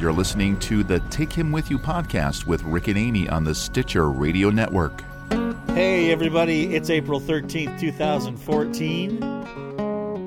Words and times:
You're 0.00 0.12
listening 0.12 0.58
to 0.60 0.84
the 0.84 1.00
Take 1.10 1.32
Him 1.32 1.50
With 1.50 1.72
You 1.72 1.78
podcast 1.78 2.46
with 2.46 2.62
Rick 2.62 2.86
and 2.86 2.96
Amy 2.96 3.28
on 3.28 3.42
the 3.42 3.52
Stitcher 3.52 4.08
Radio 4.08 4.48
Network. 4.48 5.02
Hey, 5.70 6.12
everybody, 6.12 6.76
it's 6.76 6.88
April 6.88 7.20
13th, 7.20 7.80
2014. 7.80 9.20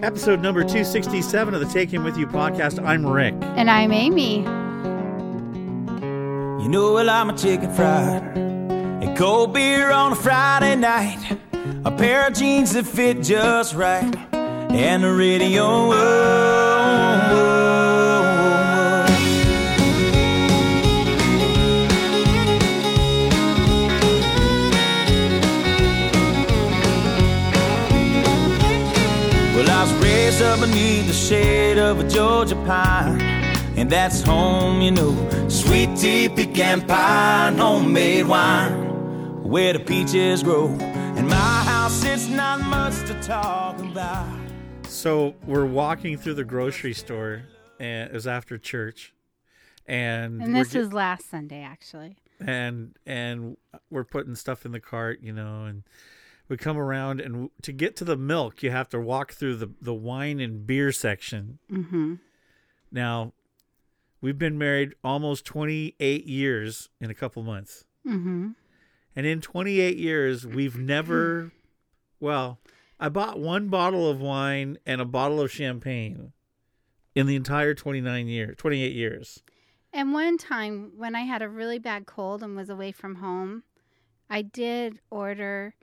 Episode 0.04 0.42
number 0.42 0.62
267 0.64 1.54
of 1.54 1.62
the 1.62 1.68
Take 1.68 1.90
Him 1.90 2.04
With 2.04 2.18
You 2.18 2.28
podcast. 2.28 2.86
I'm 2.86 3.06
Rick. 3.08 3.34
And 3.42 3.70
I'm 3.70 3.94
Amy. 3.94 4.40
You 6.64 6.68
know 6.68 6.92
well 6.94 7.10
I'm 7.10 7.30
a 7.30 7.38
chicken 7.38 7.74
fried 7.74 8.38
and 8.38 9.18
cold 9.18 9.54
beer 9.54 9.90
on 9.90 10.12
a 10.12 10.16
Friday 10.16 10.76
night, 10.76 11.38
a 11.86 11.92
pair 11.92 12.28
of 12.28 12.34
jeans 12.34 12.74
that 12.74 12.86
fit 12.86 13.24
just 13.24 13.74
right, 13.74 14.16
and 14.34 15.02
the 15.04 15.14
radio. 15.14 15.88
Whoa, 15.88 15.96
whoa, 17.32 17.61
up 30.52 30.60
beneath 30.60 31.08
the 31.08 31.14
shade 31.14 31.78
of 31.78 32.00
a 32.02 32.10
Georgia 32.10 32.56
pine, 32.68 33.22
and 33.78 33.90
that's 33.90 34.22
home, 34.22 34.82
you 34.82 34.92
know. 34.92 35.48
Sweet 35.48 35.96
tea, 35.98 36.28
pecan 36.28 36.86
pie, 36.86 37.54
homemade 37.56 38.28
wine, 38.28 39.44
where 39.44 39.72
the 39.72 39.80
peaches 39.80 40.44
grow. 40.44 40.68
In 41.16 41.28
my 41.30 41.36
house, 41.36 42.04
it's 42.04 42.28
not 42.28 42.60
much 42.60 42.96
to 43.08 43.14
talk 43.22 43.80
about. 43.80 44.28
So 44.88 45.36
we're 45.46 45.66
walking 45.66 46.18
through 46.18 46.34
the 46.34 46.44
grocery 46.44 46.94
store, 46.94 47.44
and 47.80 48.10
it 48.10 48.14
was 48.14 48.28
after 48.28 48.58
church. 48.58 49.14
And, 49.88 50.42
And 50.42 50.54
this 50.54 50.72
ge- 50.72 50.76
was 50.76 50.92
last 50.92 51.30
Sunday, 51.30 51.62
actually. 51.64 52.18
and 52.42 52.94
and 53.06 53.56
we're 53.90 54.04
putting 54.04 54.36
stuff 54.36 54.66
in 54.66 54.74
the 54.74 54.82
cart, 54.82 55.20
you 55.22 55.32
know, 55.32 55.64
and 55.64 55.84
we 56.52 56.58
come 56.58 56.78
around 56.78 57.22
and 57.22 57.50
to 57.62 57.72
get 57.72 57.96
to 57.96 58.04
the 58.04 58.18
milk, 58.18 58.62
you 58.62 58.72
have 58.72 58.90
to 58.90 59.00
walk 59.00 59.32
through 59.32 59.56
the 59.56 59.72
the 59.82 59.94
wine 59.94 60.42
and 60.42 60.68
beer 60.68 60.92
section. 60.92 61.60
Mm-hmm. 61.72 62.16
Now, 62.92 63.32
we've 64.20 64.38
been 64.38 64.58
married 64.58 64.94
almost 65.02 65.46
28 65.46 66.26
years 66.26 66.90
in 67.00 67.10
a 67.10 67.14
couple 67.14 67.42
months. 67.42 67.86
Mm-hmm. 68.06 68.50
And 69.16 69.26
in 69.26 69.40
28 69.40 69.96
years, 69.96 70.46
we've 70.46 70.78
never 70.78 71.54
well, 72.20 72.60
I 73.00 73.08
bought 73.08 73.40
one 73.40 73.70
bottle 73.70 74.10
of 74.10 74.20
wine 74.20 74.78
and 74.86 75.00
a 75.00 75.06
bottle 75.06 75.40
of 75.40 75.50
champagne 75.52 76.34
in 77.16 77.28
the 77.28 77.38
entire 77.38 77.74
29 77.74 78.28
years, 78.28 78.58
28 78.58 78.92
years. 78.92 79.42
And 79.94 80.12
one 80.12 80.38
time 80.38 80.92
when 80.98 81.16
I 81.16 81.22
had 81.22 81.42
a 81.42 81.48
really 81.48 81.80
bad 81.80 82.06
cold 82.06 82.44
and 82.44 82.58
was 82.58 82.70
away 82.70 82.92
from 82.92 83.16
home, 83.16 83.64
I 84.30 84.42
did 84.42 85.00
order 85.10 85.76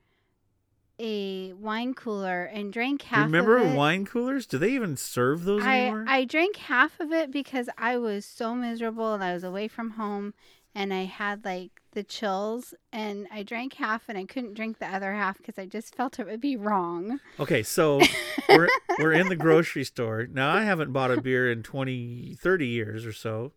a 0.98 1.52
wine 1.54 1.94
cooler 1.94 2.44
and 2.44 2.72
drank 2.72 3.02
half 3.02 3.26
Remember 3.26 3.56
of 3.56 3.60
it. 3.60 3.64
Remember 3.64 3.78
wine 3.78 4.04
coolers? 4.04 4.46
Do 4.46 4.58
they 4.58 4.70
even 4.70 4.96
serve 4.96 5.44
those 5.44 5.62
I, 5.62 5.80
anymore? 5.80 6.04
I 6.08 6.24
drank 6.24 6.56
half 6.56 6.98
of 7.00 7.12
it 7.12 7.30
because 7.30 7.68
I 7.78 7.96
was 7.96 8.24
so 8.24 8.54
miserable 8.54 9.14
and 9.14 9.22
I 9.22 9.34
was 9.34 9.44
away 9.44 9.68
from 9.68 9.90
home 9.90 10.34
and 10.74 10.92
I 10.92 11.04
had 11.04 11.44
like 11.44 11.80
the 11.92 12.02
chills 12.02 12.74
and 12.92 13.26
I 13.32 13.42
drank 13.42 13.74
half 13.74 14.02
and 14.08 14.16
I 14.16 14.24
couldn't 14.24 14.54
drink 14.54 14.78
the 14.78 14.86
other 14.86 15.12
half 15.12 15.38
because 15.38 15.58
I 15.58 15.66
just 15.66 15.94
felt 15.94 16.18
it 16.18 16.26
would 16.26 16.40
be 16.40 16.56
wrong. 16.56 17.20
Okay, 17.40 17.62
so 17.62 18.00
we're 18.48 18.68
we're 18.98 19.12
in 19.12 19.28
the 19.28 19.36
grocery 19.36 19.84
store. 19.84 20.26
Now 20.26 20.54
I 20.54 20.62
haven't 20.62 20.92
bought 20.92 21.10
a 21.10 21.20
beer 21.20 21.50
in 21.50 21.62
20 21.62 22.36
30 22.40 22.66
years 22.66 23.06
or 23.06 23.12
so 23.12 23.52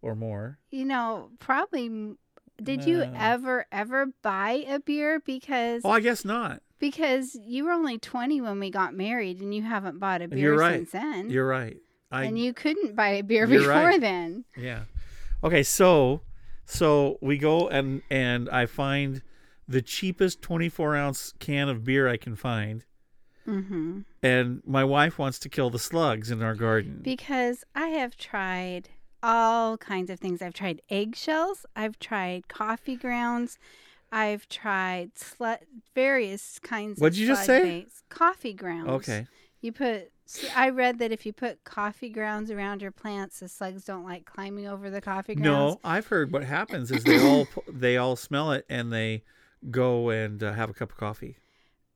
or 0.00 0.14
more. 0.14 0.58
You 0.70 0.84
know, 0.84 1.30
probably 1.38 2.14
did 2.62 2.84
you 2.84 3.02
ever 3.16 3.66
ever 3.72 4.06
buy 4.22 4.64
a 4.68 4.80
beer 4.80 5.20
because 5.24 5.82
Oh, 5.84 5.90
I 5.90 6.00
guess 6.00 6.24
not. 6.24 6.62
because 6.78 7.34
you 7.46 7.64
were 7.64 7.72
only 7.72 7.98
20 7.98 8.40
when 8.40 8.58
we 8.60 8.70
got 8.70 8.94
married 8.94 9.40
and 9.40 9.54
you 9.54 9.62
haven't 9.62 9.98
bought 9.98 10.22
a 10.22 10.28
beer 10.28 10.38
You're 10.38 10.56
right. 10.58 10.74
since 10.78 10.90
then. 10.92 11.30
You're 11.30 11.46
right. 11.46 11.76
I 12.10 12.24
and 12.24 12.38
you 12.38 12.52
couldn't 12.54 12.96
buy 12.96 13.10
a 13.10 13.22
beer 13.22 13.46
before 13.46 13.68
right. 13.68 14.00
then. 14.00 14.44
Yeah. 14.56 14.82
Okay, 15.44 15.62
so 15.62 16.22
so 16.64 17.18
we 17.20 17.38
go 17.38 17.68
and 17.68 18.02
and 18.10 18.48
I 18.50 18.66
find 18.66 19.22
the 19.68 19.82
cheapest 19.82 20.40
24 20.42 20.96
ounce 20.96 21.34
can 21.38 21.68
of 21.68 21.84
beer 21.84 22.08
I 22.08 22.16
can 22.16 22.34
find, 22.36 22.84
Mhm. 23.46 24.04
and 24.22 24.62
my 24.66 24.82
wife 24.84 25.18
wants 25.18 25.38
to 25.40 25.48
kill 25.50 25.68
the 25.70 25.78
slugs 25.78 26.30
in 26.30 26.42
our 26.42 26.54
garden. 26.54 27.00
Because 27.02 27.64
I 27.74 27.88
have 27.88 28.16
tried 28.16 28.88
all 29.22 29.76
kinds 29.76 30.10
of 30.10 30.20
things. 30.20 30.42
I've 30.42 30.54
tried 30.54 30.82
eggshells, 30.90 31.66
I've 31.76 31.98
tried 31.98 32.48
coffee 32.48 32.96
grounds, 32.96 33.58
I've 34.10 34.48
tried 34.48 35.14
slut 35.14 35.58
various 35.94 36.58
kinds 36.58 37.00
What'd 37.00 37.16
of 37.16 37.20
you 37.20 37.26
just 37.26 37.44
say? 37.44 37.62
baits. 37.62 38.02
Coffee 38.08 38.52
grounds. 38.54 38.88
okay. 38.88 39.26
You 39.60 39.72
put 39.72 40.12
I 40.54 40.68
read 40.68 40.98
that 40.98 41.10
if 41.10 41.24
you 41.24 41.32
put 41.32 41.64
coffee 41.64 42.10
grounds 42.10 42.50
around 42.50 42.82
your 42.82 42.90
plants, 42.90 43.40
the 43.40 43.48
slugs 43.48 43.84
don't 43.84 44.04
like 44.04 44.26
climbing 44.26 44.66
over 44.66 44.90
the 44.90 45.00
coffee 45.00 45.34
grounds. 45.34 45.74
No, 45.74 45.80
I've 45.82 46.06
heard 46.08 46.32
what 46.32 46.44
happens 46.44 46.90
is 46.90 47.02
they 47.04 47.18
all 47.18 47.48
they 47.72 47.96
all 47.96 48.14
smell 48.16 48.52
it 48.52 48.66
and 48.68 48.92
they 48.92 49.24
go 49.70 50.10
and 50.10 50.42
uh, 50.42 50.52
have 50.52 50.70
a 50.70 50.74
cup 50.74 50.92
of 50.92 50.98
coffee. 50.98 51.36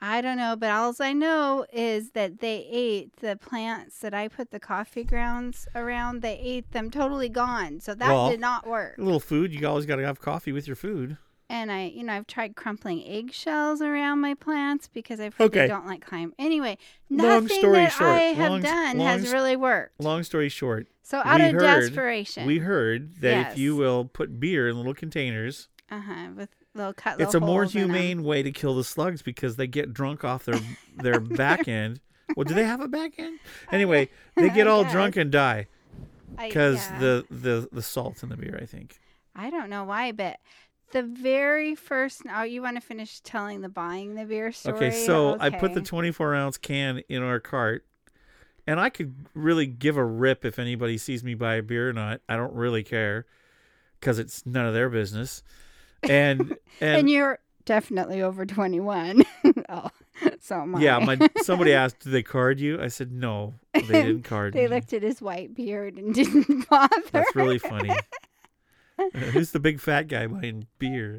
I 0.04 0.20
don't 0.20 0.36
know, 0.36 0.56
but 0.56 0.68
all 0.70 0.92
I 0.98 1.12
know 1.12 1.64
is 1.72 2.10
that 2.10 2.40
they 2.40 2.66
ate 2.68 3.14
the 3.20 3.36
plants 3.36 4.00
that 4.00 4.12
I 4.12 4.26
put 4.26 4.50
the 4.50 4.58
coffee 4.58 5.04
grounds 5.04 5.68
around. 5.76 6.22
They 6.22 6.38
ate 6.40 6.72
them 6.72 6.90
totally 6.90 7.28
gone. 7.28 7.78
So 7.78 7.94
that 7.94 8.08
Well, 8.08 8.28
did 8.28 8.40
not 8.40 8.66
work. 8.66 8.98
A 8.98 9.02
little 9.02 9.20
food. 9.20 9.54
You 9.54 9.64
always 9.68 9.86
got 9.86 9.96
to 9.96 10.04
have 10.04 10.20
coffee 10.20 10.50
with 10.50 10.66
your 10.66 10.74
food. 10.74 11.18
And 11.48 11.70
I, 11.70 11.84
you 11.94 12.02
know, 12.02 12.14
I've 12.14 12.26
tried 12.26 12.56
crumpling 12.56 13.04
eggshells 13.06 13.80
around 13.80 14.20
my 14.20 14.34
plants 14.34 14.88
because 14.88 15.20
heard 15.20 15.34
Okay. 15.38 15.68
don't 15.68 15.86
like 15.86 16.04
climb. 16.04 16.32
Anyway, 16.38 16.78
nothing 17.08 17.48
story 17.58 17.74
that 17.84 17.92
short, 17.92 18.10
I 18.10 18.19
have 18.20 18.50
long- 18.52 18.62
done 18.62 18.98
long 18.98 19.06
has 19.06 19.32
really 19.32 19.54
worked. 19.56 20.00
Long 20.00 20.22
story 20.24 20.48
short, 20.48 20.88
So 21.02 21.19
out 21.24 21.40
of 21.42 21.52
heard- 21.52 21.60
desperation, 21.60 22.46
we 22.46 22.58
heard 22.58 23.16
that 23.20 23.52
if 23.52 23.58
you 23.58 23.76
will 23.76 24.06
put 24.06 24.40
beer 24.40 24.66
in 24.69 24.76
little 24.78 24.94
containers, 24.94 25.69
uh 25.90 26.00
huh, 26.00 26.28
with 26.34 26.48
little 26.75 26.93
cut. 26.94 27.21
it's 27.21 27.34
a 27.34 27.41
more 27.41 27.62
holes 27.62 27.75
in 27.75 27.83
'em. 27.83 27.91
humane 27.91 28.22
way 28.22 28.43
to 28.43 28.50
kill 28.53 28.75
the 28.75 28.84
slugs 28.84 29.22
because 29.22 29.56
they 29.56 29.66
get 29.66 29.93
drunk 29.93 30.25
off 30.25 30.44
their 30.44 30.60
their 30.97 31.21
back 31.21 31.69
end. 31.69 32.00
Well, 32.37 32.44
do 32.44 32.55
they 32.55 32.65
have 32.65 32.81
a 32.81 32.88
back 32.88 33.19
end? 33.19 33.38
Anyway, 33.71 34.09
they 34.37 34.49
get 34.55 34.66
all 34.66 34.84
guess. 34.84 34.93
drunk 34.93 35.16
and 35.16 35.31
die 35.31 35.66
because 36.38 36.77
yeah. 36.91 36.99
the 36.99 37.25
the 37.31 37.69
the 37.72 37.82
salt 37.82 38.22
in 38.22 38.28
the 38.28 38.37
beer. 38.37 38.59
I 38.61 38.66
think. 38.66 38.99
I 39.34 39.50
don't 39.50 39.71
know 39.71 39.84
why, 39.84 40.12
but 40.12 40.38
the 40.93 41.03
very 41.03 41.75
first. 41.75 42.22
Oh, 42.32 42.43
you 42.43 42.62
want 42.62 42.77
to 42.77 42.81
finish 42.81 43.21
telling 43.21 43.61
the 43.61 43.69
buying 43.69 44.15
the 44.15 44.25
beer 44.25 44.53
story? 44.53 44.77
Okay, 44.77 44.91
so 45.06 45.37
I 45.41 45.50
put 45.50 45.75
the 45.75 45.81
24 45.81 46.34
ounce 46.34 46.59
can 46.59 47.03
in 47.09 47.22
our 47.22 47.41
cart, 47.41 47.87
and 48.66 48.78
I 48.78 48.91
could 48.91 49.15
really 49.34 49.66
give 49.66 49.97
a 49.97 50.05
rip 50.05 50.44
if 50.44 50.59
anybody 50.59 50.99
sees 50.99 51.25
me 51.25 51.34
buy 51.34 51.56
a 51.56 51.62
beer 51.62 51.88
or 51.88 51.93
not. 51.93 52.21
I 52.28 52.37
don't 52.37 52.55
really 52.55 52.82
care 52.82 53.27
because 54.00 54.19
it's 54.19 54.44
none 54.44 54.66
of 54.66 54.75
their 54.75 54.91
business. 54.91 55.43
And 56.02 56.56
and, 56.80 56.98
and 56.98 57.10
you're 57.10 57.38
definitely 57.64 58.22
over 58.22 58.44
twenty 58.46 58.80
one. 58.80 59.22
oh, 59.68 59.90
so 60.40 60.62
am 60.62 60.76
I. 60.76 60.80
yeah, 60.80 60.98
my 60.98 61.18
somebody 61.42 61.72
asked, 61.72 62.00
"Did 62.00 62.10
they 62.10 62.22
card 62.22 62.60
you?" 62.60 62.80
I 62.80 62.88
said, 62.88 63.12
"No, 63.12 63.54
they 63.74 63.82
didn't 63.82 64.22
card 64.22 64.54
They 64.54 64.66
me." 64.66 64.74
looked 64.74 64.92
at 64.92 65.02
his 65.02 65.20
white 65.20 65.54
beard 65.54 65.96
and 65.96 66.14
didn't 66.14 66.68
bother. 66.68 67.02
That's 67.12 67.34
really 67.36 67.58
funny. 67.58 67.90
Uh, 68.98 69.04
Who's 69.14 69.52
the 69.52 69.60
big 69.60 69.80
fat 69.80 70.06
guy 70.08 70.26
buying 70.26 70.66
beer? 70.78 71.18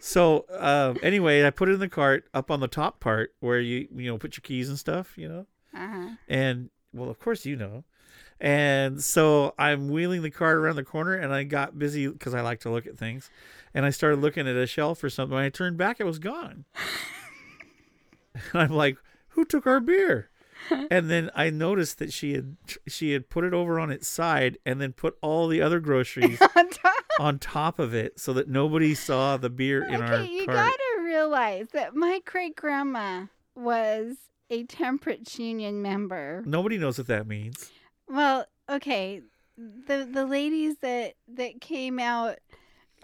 so 0.00 0.46
um, 0.58 0.98
anyway, 1.02 1.44
I 1.46 1.50
put 1.50 1.68
it 1.68 1.72
in 1.72 1.80
the 1.80 1.88
cart 1.88 2.24
up 2.34 2.50
on 2.50 2.60
the 2.60 2.68
top 2.68 3.00
part 3.00 3.34
where 3.40 3.60
you 3.60 3.88
you 3.94 4.10
know 4.10 4.18
put 4.18 4.36
your 4.36 4.42
keys 4.42 4.68
and 4.68 4.78
stuff, 4.78 5.16
you 5.16 5.28
know. 5.28 5.46
Uh-huh. 5.74 6.08
And 6.28 6.70
well, 6.92 7.08
of 7.08 7.18
course 7.18 7.46
you 7.46 7.56
know. 7.56 7.84
And 8.40 9.00
so 9.02 9.54
I'm 9.56 9.88
wheeling 9.88 10.22
the 10.22 10.30
cart 10.30 10.56
around 10.56 10.74
the 10.74 10.82
corner, 10.82 11.14
and 11.14 11.32
I 11.32 11.44
got 11.44 11.78
busy 11.78 12.08
because 12.08 12.34
I 12.34 12.40
like 12.40 12.58
to 12.60 12.70
look 12.70 12.86
at 12.86 12.98
things, 12.98 13.30
and 13.74 13.84
I 13.86 13.90
started 13.90 14.20
looking 14.20 14.46
at 14.48 14.56
a 14.56 14.66
shelf 14.66 15.02
or 15.04 15.10
something. 15.10 15.34
When 15.34 15.44
I 15.44 15.48
turned 15.50 15.76
back, 15.76 16.00
it 16.00 16.04
was 16.04 16.18
gone. 16.18 16.64
and 18.34 18.44
I'm 18.54 18.70
like, 18.70 18.96
"Who 19.30 19.44
took 19.44 19.66
our 19.66 19.80
beer?" 19.80 20.28
and 20.70 21.10
then 21.10 21.28
I 21.34 21.50
noticed 21.50 21.98
that 21.98 22.12
she 22.12 22.34
had 22.34 22.56
she 22.86 23.10
had 23.12 23.28
put 23.28 23.44
it 23.44 23.52
over 23.52 23.80
on 23.80 23.90
its 23.90 24.06
side, 24.08 24.58
and 24.64 24.80
then 24.80 24.92
put 24.92 25.16
all 25.20 25.48
the 25.48 25.60
other 25.60 25.80
groceries 25.80 26.40
On 26.56 26.68
top- 26.70 26.94
on 27.20 27.38
top 27.38 27.78
of 27.78 27.94
it, 27.94 28.18
so 28.18 28.32
that 28.32 28.48
nobody 28.48 28.94
saw 28.94 29.36
the 29.36 29.50
beer 29.50 29.84
in 29.84 30.00
our 30.00 30.14
okay, 30.14 30.32
you 30.32 30.46
cart. 30.46 30.56
gotta 30.56 31.02
realize 31.04 31.66
that 31.72 31.94
my 31.94 32.20
great 32.24 32.56
grandma 32.56 33.26
was 33.54 34.16
a 34.48 34.64
temperance 34.64 35.38
union 35.38 35.82
member. 35.82 36.42
Nobody 36.46 36.78
knows 36.78 36.96
what 36.96 37.06
that 37.08 37.26
means. 37.26 37.70
Well, 38.08 38.46
okay, 38.70 39.20
the 39.58 40.08
the 40.10 40.24
ladies 40.24 40.76
that 40.80 41.14
that 41.34 41.60
came 41.60 41.98
out 41.98 42.38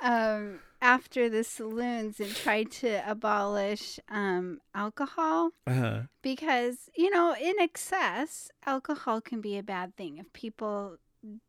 um, 0.01 0.61
after 0.81 1.29
the 1.29 1.43
saloons 1.45 2.21
and 2.21 2.35
tried 2.35 2.71
to 2.71 3.03
abolish 3.11 3.99
um, 4.09 4.61
alcohol 4.75 5.51
Uh-huh. 5.67 6.03
because 6.23 6.89
you 6.97 7.11
know 7.11 7.35
in 7.41 7.55
excess 7.61 8.51
alcohol 8.67 9.21
can 9.21 9.41
be 9.41 9.59
a 9.59 9.63
bad 9.63 9.97
thing 9.97 10.19
if 10.19 10.33
people 10.33 10.97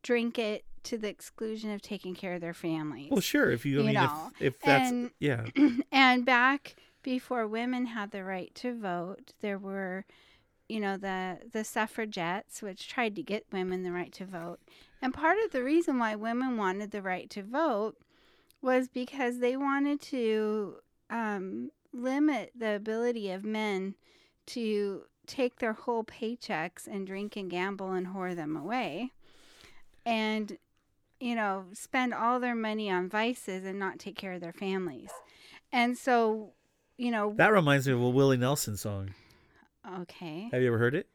drink 0.04 0.40
it 0.40 0.66
to 0.82 0.98
the 0.98 1.10
exclusion 1.10 1.72
of 1.72 1.82
taking 1.82 2.16
care 2.16 2.34
of 2.36 2.42
their 2.42 2.54
families. 2.54 3.12
Well, 3.12 3.20
sure. 3.22 3.52
If 3.52 3.66
you 3.66 3.82
You 3.82 3.88
need, 3.88 3.94
know, 3.94 4.32
if, 4.40 4.56
if 4.56 4.60
that's 4.62 4.90
and- 4.92 5.12
yeah, 5.20 5.46
and 5.92 6.26
back 6.26 6.76
before 7.04 7.46
women 7.48 7.86
had 7.88 8.12
the 8.12 8.24
right 8.24 8.54
to 8.56 8.74
vote, 8.74 9.34
there 9.42 9.58
were, 9.60 10.06
you 10.68 10.80
know, 10.80 10.98
the 10.98 11.40
the 11.52 11.64
suffragettes, 11.64 12.62
which 12.62 12.88
tried 12.88 13.16
to 13.18 13.22
get 13.24 13.46
women 13.52 13.84
the 13.84 13.92
right 13.92 14.12
to 14.14 14.26
vote. 14.26 14.60
And 15.02 15.14
part 15.14 15.38
of 15.46 15.52
the 15.52 15.64
reason 15.64 16.00
why 16.00 16.16
women 16.16 16.58
wanted 16.58 16.92
the 16.92 17.02
right 17.02 17.30
to 17.32 17.44
vote 17.44 17.96
was 18.62 18.88
because 18.88 19.40
they 19.40 19.56
wanted 19.56 20.02
to 20.02 20.76
um, 21.10 21.72
limit 21.94 22.52
the 22.58 22.76
ability 22.76 23.32
of 23.32 23.44
men 23.44 23.96
to 24.48 25.04
take 25.28 25.60
their 25.60 25.74
whole 25.74 26.04
paychecks 26.04 26.88
and 26.88 27.06
drink 27.06 27.36
and 27.36 27.50
gamble 27.50 27.92
and 27.92 28.08
whore 28.08 28.36
them 28.36 28.56
away, 28.58 29.12
and 30.06 30.58
you 31.20 31.36
know, 31.36 31.66
spend 31.74 32.14
all 32.14 32.40
their 32.40 32.56
money 32.56 32.90
on 32.90 33.10
vices 33.10 33.66
and 33.66 33.78
not 33.78 34.00
take 34.00 34.16
care 34.16 34.34
of 34.34 34.42
their 34.42 34.54
families. 34.54 35.10
And 35.72 35.98
so, 35.98 36.54
you 36.98 37.12
know, 37.12 37.34
that 37.38 37.52
reminds 37.52 37.88
me 37.88 37.94
of 37.94 38.02
a 38.02 38.10
Willie 38.10 38.38
Nelson 38.38 38.78
song. 38.78 39.14
okay, 40.02 40.50
Have 40.52 40.62
you 40.62 40.68
ever 40.68 40.78
heard 40.78 40.96
it? 40.96 41.08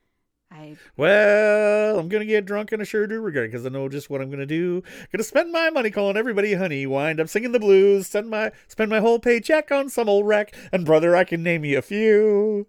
I 0.51 0.77
Well, 0.97 1.99
I'm 1.99 2.09
gonna 2.09 2.25
get 2.25 2.45
drunk 2.45 2.73
and 2.73 2.81
I 2.81 2.85
sure 2.85 3.07
do 3.07 3.21
regret 3.21 3.51
because 3.51 3.67
I 3.67 3.69
know 3.69 3.89
just 3.89 4.09
what 4.11 4.21
I'm 4.21 4.31
gonna 4.31 4.47
do. 4.47 4.83
Gonna 5.13 5.25
spend 5.25 5.53
my 5.53 5.71
money 5.71 5.91
calling 5.91 6.17
everybody 6.17 6.55
honey, 6.55 6.87
wind 6.87 7.21
up 7.21 7.29
singing 7.29 7.53
the 7.53 7.61
blues, 7.61 8.07
spend 8.07 8.31
my 8.31 8.53
spend 8.69 8.91
my 8.91 9.01
whole 9.01 9.19
paycheck 9.19 9.71
on 9.71 9.89
some 9.89 10.09
old 10.09 10.27
wreck, 10.27 10.55
and 10.73 10.85
brother, 10.85 11.17
I 11.17 11.25
can 11.25 11.43
name 11.43 11.65
you 11.65 11.79
a 11.79 11.83
few. 11.83 12.67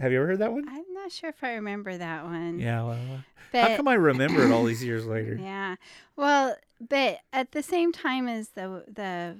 Have 0.00 0.10
you 0.10 0.18
ever 0.18 0.26
heard 0.26 0.40
that 0.40 0.52
one? 0.52 0.68
I'm 0.68 0.84
not 0.92 1.12
sure 1.12 1.30
if 1.30 1.42
I 1.44 1.54
remember 1.54 1.96
that 1.96 2.24
one. 2.24 2.58
Yeah. 2.58 2.82
Well, 2.82 3.24
but, 3.52 3.70
how 3.70 3.76
come 3.76 3.86
I 3.88 3.94
remember 3.94 4.44
it 4.44 4.50
all 4.50 4.64
these 4.64 4.82
years 4.82 5.06
later? 5.06 5.38
Yeah. 5.40 5.76
Well, 6.16 6.56
but 6.80 7.20
at 7.32 7.52
the 7.52 7.62
same 7.62 7.92
time 7.92 8.28
as 8.28 8.50
the 8.50 8.84
the 8.92 9.38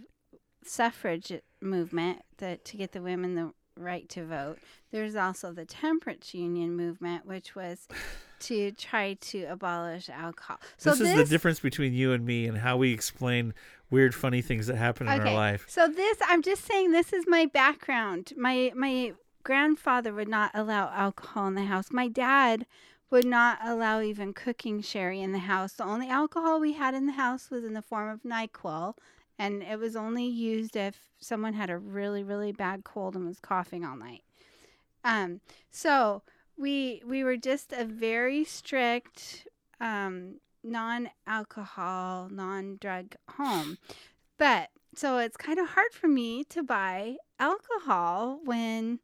suffrage 0.64 1.32
movement, 1.60 2.22
the 2.38 2.58
to 2.62 2.76
get 2.76 2.92
the 2.92 3.02
women 3.02 3.34
the 3.34 3.52
right 3.76 4.08
to 4.10 4.24
vote, 4.24 4.58
there's 4.94 5.16
also 5.16 5.50
the 5.52 5.64
temperance 5.64 6.32
union 6.34 6.76
movement, 6.76 7.26
which 7.26 7.56
was 7.56 7.88
to 8.38 8.70
try 8.70 9.14
to 9.14 9.42
abolish 9.46 10.08
alcohol. 10.08 10.60
So 10.76 10.90
this 10.90 11.00
is 11.00 11.16
the 11.16 11.24
difference 11.24 11.58
between 11.58 11.92
you 11.92 12.12
and 12.12 12.24
me 12.24 12.46
and 12.46 12.56
how 12.56 12.76
we 12.76 12.92
explain 12.92 13.54
weird, 13.90 14.14
funny 14.14 14.40
things 14.40 14.68
that 14.68 14.76
happen 14.76 15.08
in 15.08 15.20
our 15.20 15.34
life. 15.34 15.66
So 15.68 15.88
this, 15.88 16.18
I'm 16.28 16.42
just 16.42 16.64
saying, 16.64 16.92
this 16.92 17.12
is 17.12 17.24
my 17.26 17.44
background. 17.46 18.34
My 18.36 18.70
my 18.76 19.14
grandfather 19.42 20.14
would 20.14 20.28
not 20.28 20.52
allow 20.54 20.88
alcohol 20.90 21.48
in 21.48 21.54
the 21.54 21.64
house. 21.64 21.90
My 21.90 22.06
dad 22.06 22.64
would 23.10 23.24
not 23.24 23.58
allow 23.64 24.00
even 24.00 24.32
cooking 24.32 24.80
sherry 24.80 25.20
in 25.20 25.32
the 25.32 25.40
house. 25.40 25.72
The 25.72 25.84
only 25.84 26.08
alcohol 26.08 26.60
we 26.60 26.74
had 26.74 26.94
in 26.94 27.06
the 27.06 27.12
house 27.12 27.50
was 27.50 27.64
in 27.64 27.74
the 27.74 27.82
form 27.82 28.08
of 28.08 28.22
Nyquil, 28.22 28.94
and 29.40 29.60
it 29.64 29.80
was 29.80 29.96
only 29.96 30.24
used 30.24 30.76
if 30.76 30.96
someone 31.18 31.54
had 31.54 31.68
a 31.68 31.78
really 31.78 32.22
really 32.22 32.52
bad 32.52 32.84
cold 32.84 33.16
and 33.16 33.26
was 33.26 33.40
coughing 33.40 33.84
all 33.84 33.96
night. 33.96 34.22
Um, 35.04 35.40
so 35.70 36.22
we 36.56 37.02
we 37.06 37.22
were 37.22 37.36
just 37.36 37.72
a 37.72 37.84
very 37.84 38.44
strict 38.44 39.46
um, 39.80 40.36
non-alcohol, 40.62 42.28
non-drug 42.30 43.16
home. 43.36 43.78
But 44.38 44.70
so 44.94 45.18
it's 45.18 45.36
kind 45.36 45.58
of 45.58 45.70
hard 45.70 45.92
for 45.92 46.08
me 46.08 46.44
to 46.44 46.62
buy 46.62 47.16
alcohol 47.38 48.40
when 48.44 49.00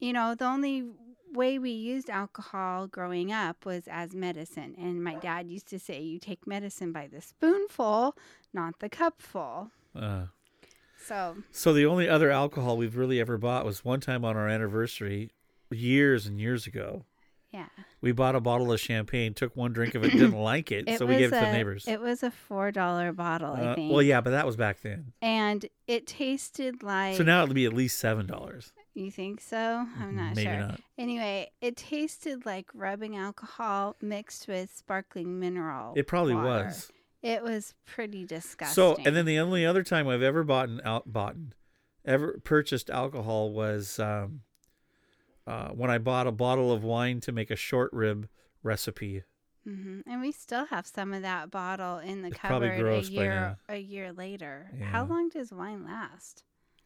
you 0.00 0.12
know, 0.14 0.34
the 0.34 0.46
only 0.46 0.84
way 1.32 1.58
we 1.58 1.70
used 1.70 2.10
alcohol 2.10 2.86
growing 2.86 3.30
up 3.30 3.64
was 3.64 3.84
as 3.86 4.14
medicine. 4.14 4.74
And 4.76 5.04
my 5.04 5.14
dad 5.14 5.48
used 5.48 5.68
to 5.68 5.78
say, 5.78 6.00
you 6.00 6.18
take 6.18 6.46
medicine 6.46 6.90
by 6.90 7.06
the 7.06 7.20
spoonful, 7.20 8.16
not 8.52 8.80
the 8.80 8.88
cupful. 8.88 9.70
Uh, 9.94 10.24
So, 11.06 11.36
so 11.50 11.72
the 11.72 11.86
only 11.86 12.08
other 12.08 12.30
alcohol 12.30 12.76
we've 12.76 12.96
really 12.96 13.20
ever 13.20 13.38
bought 13.38 13.64
was 13.64 13.84
one 13.84 14.00
time 14.00 14.24
on 14.24 14.36
our 14.36 14.48
anniversary, 14.48 15.30
years 15.70 16.26
and 16.26 16.40
years 16.40 16.66
ago. 16.66 17.04
yeah. 17.52 17.66
We 18.02 18.12
bought 18.12 18.34
a 18.34 18.40
bottle 18.40 18.72
of 18.72 18.80
champagne, 18.80 19.34
took 19.34 19.54
one 19.56 19.72
drink 19.72 19.94
of 19.94 20.02
it, 20.04 20.10
didn't 20.12 20.32
like 20.40 20.72
it, 20.72 20.88
It 20.88 20.98
so 20.98 21.04
we 21.06 21.16
gave 21.18 21.28
it 21.32 21.36
to 21.36 21.42
a, 21.42 21.46
the 21.46 21.52
neighbors. 21.52 21.86
It 21.86 22.00
was 22.00 22.22
a 22.22 22.32
$4 22.50 23.14
bottle, 23.16 23.52
I 23.54 23.60
Uh, 23.60 23.74
think. 23.74 23.92
well, 23.92 24.02
yeah, 24.02 24.20
but 24.20 24.30
that 24.30 24.46
was 24.46 24.56
back 24.56 24.80
then. 24.82 25.12
And 25.20 25.66
it 25.86 26.06
tasted 26.06 26.82
like. 26.82 27.16
So 27.16 27.22
now 27.24 27.42
it'll 27.42 27.54
be 27.54 27.66
at 27.66 27.72
least 27.74 27.98
seven 27.98 28.26
dollars. 28.26 28.72
You 28.94 29.10
think 29.10 29.40
so? 29.40 29.86
I'm 30.00 30.16
not 30.16 30.34
Maybe 30.34 30.48
sure. 30.50 30.58
not. 30.58 30.80
Anyway, 30.98 31.50
it 31.60 31.76
tasted 31.76 32.44
like 32.46 32.66
rubbing 32.74 33.16
alcohol 33.16 33.96
mixed 34.00 34.48
with 34.48 34.74
sparkling 34.76 35.38
mineral. 35.38 35.92
It 35.96 36.06
probably 36.06 36.34
water. 36.34 36.64
was. 36.66 36.90
It 37.22 37.42
was 37.42 37.74
pretty 37.86 38.24
disgusting. 38.24 38.74
So, 38.74 38.96
and 39.04 39.14
then 39.14 39.26
the 39.26 39.38
only 39.38 39.66
other 39.66 39.82
time 39.82 40.08
I've 40.08 40.22
ever 40.22 40.42
bought 40.42 40.68
out 40.84 41.12
bought 41.12 41.36
ever 42.04 42.40
purchased 42.44 42.88
alcohol 42.88 43.52
was 43.52 43.98
um, 43.98 44.40
uh, 45.46 45.68
when 45.68 45.90
I 45.90 45.98
bought 45.98 46.26
a 46.26 46.32
bottle 46.32 46.72
of 46.72 46.82
wine 46.82 47.20
to 47.20 47.32
make 47.32 47.50
a 47.50 47.56
short 47.56 47.92
rib 47.92 48.28
recipe. 48.62 49.22
hmm 49.64 50.00
And 50.06 50.20
we 50.22 50.32
still 50.32 50.64
have 50.66 50.86
some 50.86 51.12
of 51.12 51.22
that 51.22 51.50
bottle 51.50 51.98
in 51.98 52.22
the 52.22 52.28
It's 52.28 52.38
probably 52.38 52.68
cupboard 52.70 52.86
a 52.94 53.02
year 53.02 53.34
now. 53.34 53.56
a 53.68 53.78
year 53.78 54.12
later. 54.12 54.70
How 54.82 55.04
long 55.04 55.28
does 55.28 55.52
wine 55.52 55.84
last? 55.84 56.44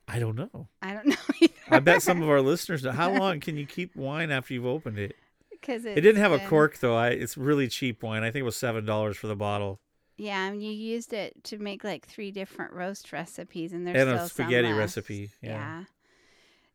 I 0.09 0.19
don't 0.19 0.37
know. 0.37 0.69
I 0.83 0.93
don't 0.95 1.07
know 1.07 1.17
either. 1.41 1.53
I 1.71 1.79
bet 1.79 2.03
some 2.03 2.23
of 2.23 2.29
our 2.29 2.41
listeners 2.41 2.83
know. 2.83 2.91
How 2.93 3.13
long 3.13 3.41
can 3.41 3.57
you 3.57 3.67
keep 3.67 3.95
wine 3.97 4.31
after 4.31 4.53
you've 4.53 4.67
opened 4.67 4.99
it? 4.99 5.15
because 5.51 5.85
It 5.85 5.95
didn't 6.01 6.17
have 6.21 6.33
a 6.33 6.41
cork 6.41 6.79
though. 6.79 6.97
I 6.97 7.09
it's 7.11 7.37
really 7.37 7.69
cheap 7.69 8.03
wine. 8.03 8.23
I 8.23 8.27
think 8.33 8.41
it 8.41 8.45
was 8.45 8.57
seven 8.57 8.85
dollars 8.85 9.17
for 9.17 9.29
the 9.29 9.37
bottle 9.37 9.81
Yeah, 10.17 10.47
and 10.47 10.63
you 10.63 10.71
used 10.71 11.13
it 11.13 11.43
to 11.45 11.59
make 11.59 11.83
like 11.83 12.07
three 12.07 12.31
different 12.31 12.73
roast 12.73 13.13
recipes, 13.13 13.73
and 13.73 13.87
there's 13.87 14.01
and 14.01 14.17
still 14.17 14.27
a 14.27 14.29
spaghetti 14.29 14.73
recipe. 14.73 15.31
Yeah. 15.43 15.51
Yeah. 15.51 15.85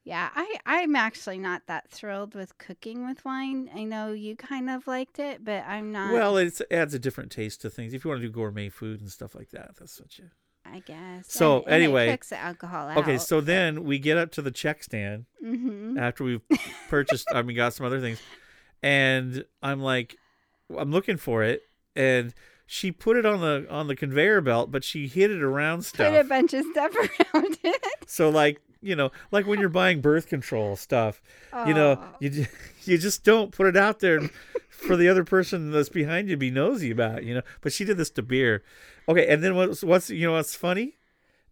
Yeah, 0.05 0.29
I 0.33 0.57
I'm 0.65 0.95
actually 0.95 1.37
not 1.37 1.63
that 1.67 1.91
thrilled 1.91 2.33
with 2.33 2.57
cooking 2.57 3.05
with 3.05 3.23
wine. 3.25 3.69
I 3.75 3.83
know 3.83 4.11
you 4.11 4.35
kind 4.35 4.69
of 4.69 4.87
liked 4.87 5.19
it, 5.19 5.43
but 5.43 5.63
I'm 5.67 5.91
not. 5.91 6.13
Well, 6.13 6.37
it 6.37 6.59
adds 6.71 6.93
a 6.93 6.99
different 6.99 7.31
taste 7.31 7.61
to 7.61 7.69
things. 7.69 7.93
If 7.93 8.03
you 8.03 8.09
want 8.09 8.21
to 8.21 8.27
do 8.27 8.31
gourmet 8.31 8.69
food 8.69 9.01
and 9.01 9.11
stuff 9.11 9.35
like 9.35 9.51
that, 9.51 9.75
that's 9.77 9.99
what 9.99 10.17
you. 10.17 10.25
I 10.65 10.79
guess. 10.79 11.31
So, 11.31 11.63
and, 11.63 11.69
anyway- 11.69 12.09
it 12.09 12.21
the 12.29 12.37
alcohol 12.37 12.87
out. 12.89 12.97
Okay, 12.97 13.17
so 13.17 13.41
then 13.41 13.83
we 13.83 13.99
get 13.99 14.17
up 14.17 14.31
to 14.31 14.41
the 14.41 14.51
check 14.51 14.83
stand 14.83 15.25
hmm 15.39 15.97
after 15.97 16.23
we've 16.23 16.41
purchased. 16.89 17.27
I 17.33 17.41
mean, 17.41 17.55
got 17.55 17.73
some 17.73 17.85
other 17.85 17.99
things, 17.99 18.19
and 18.81 19.45
I'm 19.61 19.81
like, 19.81 20.15
I'm 20.75 20.91
looking 20.91 21.17
for 21.17 21.43
it, 21.43 21.63
and 21.95 22.33
she 22.71 22.91
put 22.91 23.17
it 23.17 23.25
on 23.25 23.41
the 23.41 23.65
on 23.69 23.87
the 23.87 23.95
conveyor 23.95 24.41
belt, 24.41 24.71
but 24.71 24.83
she 24.83 25.07
hid 25.07 25.31
it 25.31 25.41
around 25.41 25.81
stuff. 25.83 26.11
put 26.11 26.19
a 26.19 26.23
bunch 26.23 26.53
of 26.53 26.63
stuff 26.71 26.93
around 27.33 27.57
it. 27.63 27.83
So 28.07 28.29
like 28.29 28.61
you 28.81 28.95
know, 28.95 29.11
like 29.31 29.45
when 29.47 29.59
you're 29.59 29.67
buying 29.69 29.99
birth 30.01 30.27
control 30.27 30.75
stuff, 30.75 31.21
you 31.67 31.73
know, 31.73 31.99
Oh. 32.01 32.15
you 32.19 32.45
you 32.83 32.97
just 32.97 33.23
don't 33.23 33.51
put 33.51 33.67
it 33.67 33.75
out 33.75 33.99
there 33.99 34.21
for 34.69 34.95
the 34.95 35.09
other 35.09 35.23
person 35.25 35.71
that's 35.71 35.89
behind 35.89 36.29
you 36.29 36.35
to 36.35 36.39
be 36.39 36.51
nosy 36.51 36.91
about, 36.91 37.23
you 37.25 37.33
know. 37.33 37.41
But 37.61 37.73
she 37.73 37.83
did 37.85 37.97
this 37.97 38.09
to 38.11 38.21
beer. 38.21 38.63
Okay, 39.09 39.27
and 39.27 39.43
then 39.43 39.55
what's 39.55 39.83
what's 39.83 40.09
you 40.11 40.27
know 40.27 40.33
what's 40.33 40.55
funny 40.55 40.95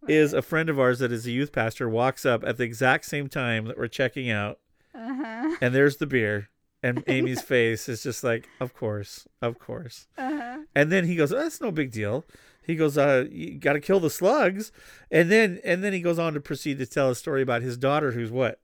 is 0.06 0.32
a 0.32 0.40
friend 0.40 0.68
of 0.70 0.78
ours 0.78 1.00
that 1.00 1.10
is 1.10 1.26
a 1.26 1.32
youth 1.32 1.50
pastor 1.52 1.88
walks 1.88 2.24
up 2.24 2.44
at 2.44 2.56
the 2.56 2.64
exact 2.64 3.04
same 3.04 3.28
time 3.28 3.64
that 3.66 3.76
we're 3.76 3.88
checking 3.88 4.30
out, 4.30 4.60
Uh-huh. 4.94 5.56
and 5.60 5.74
there's 5.74 5.96
the 5.96 6.06
beer, 6.06 6.48
and 6.82 7.02
Amy's 7.08 7.42
face 7.42 7.88
is 7.88 8.02
just 8.02 8.22
like, 8.24 8.48
of 8.60 8.74
course, 8.74 9.26
of 9.42 9.58
course. 9.58 10.06
Uh-huh. 10.16 10.58
And 10.74 10.90
then 10.92 11.04
he 11.04 11.16
goes, 11.16 11.32
oh, 11.32 11.36
"That's 11.38 11.60
no 11.60 11.70
big 11.70 11.90
deal." 11.90 12.24
He 12.62 12.76
goes, 12.76 12.98
"Uh, 12.98 13.24
you 13.30 13.58
got 13.58 13.72
to 13.74 13.80
kill 13.80 14.00
the 14.00 14.10
slugs," 14.10 14.72
and 15.10 15.30
then 15.30 15.60
and 15.64 15.82
then 15.82 15.92
he 15.92 16.00
goes 16.00 16.18
on 16.18 16.34
to 16.34 16.40
proceed 16.40 16.78
to 16.78 16.86
tell 16.86 17.10
a 17.10 17.14
story 17.14 17.42
about 17.42 17.62
his 17.62 17.76
daughter, 17.78 18.12
who's 18.12 18.30
what, 18.30 18.60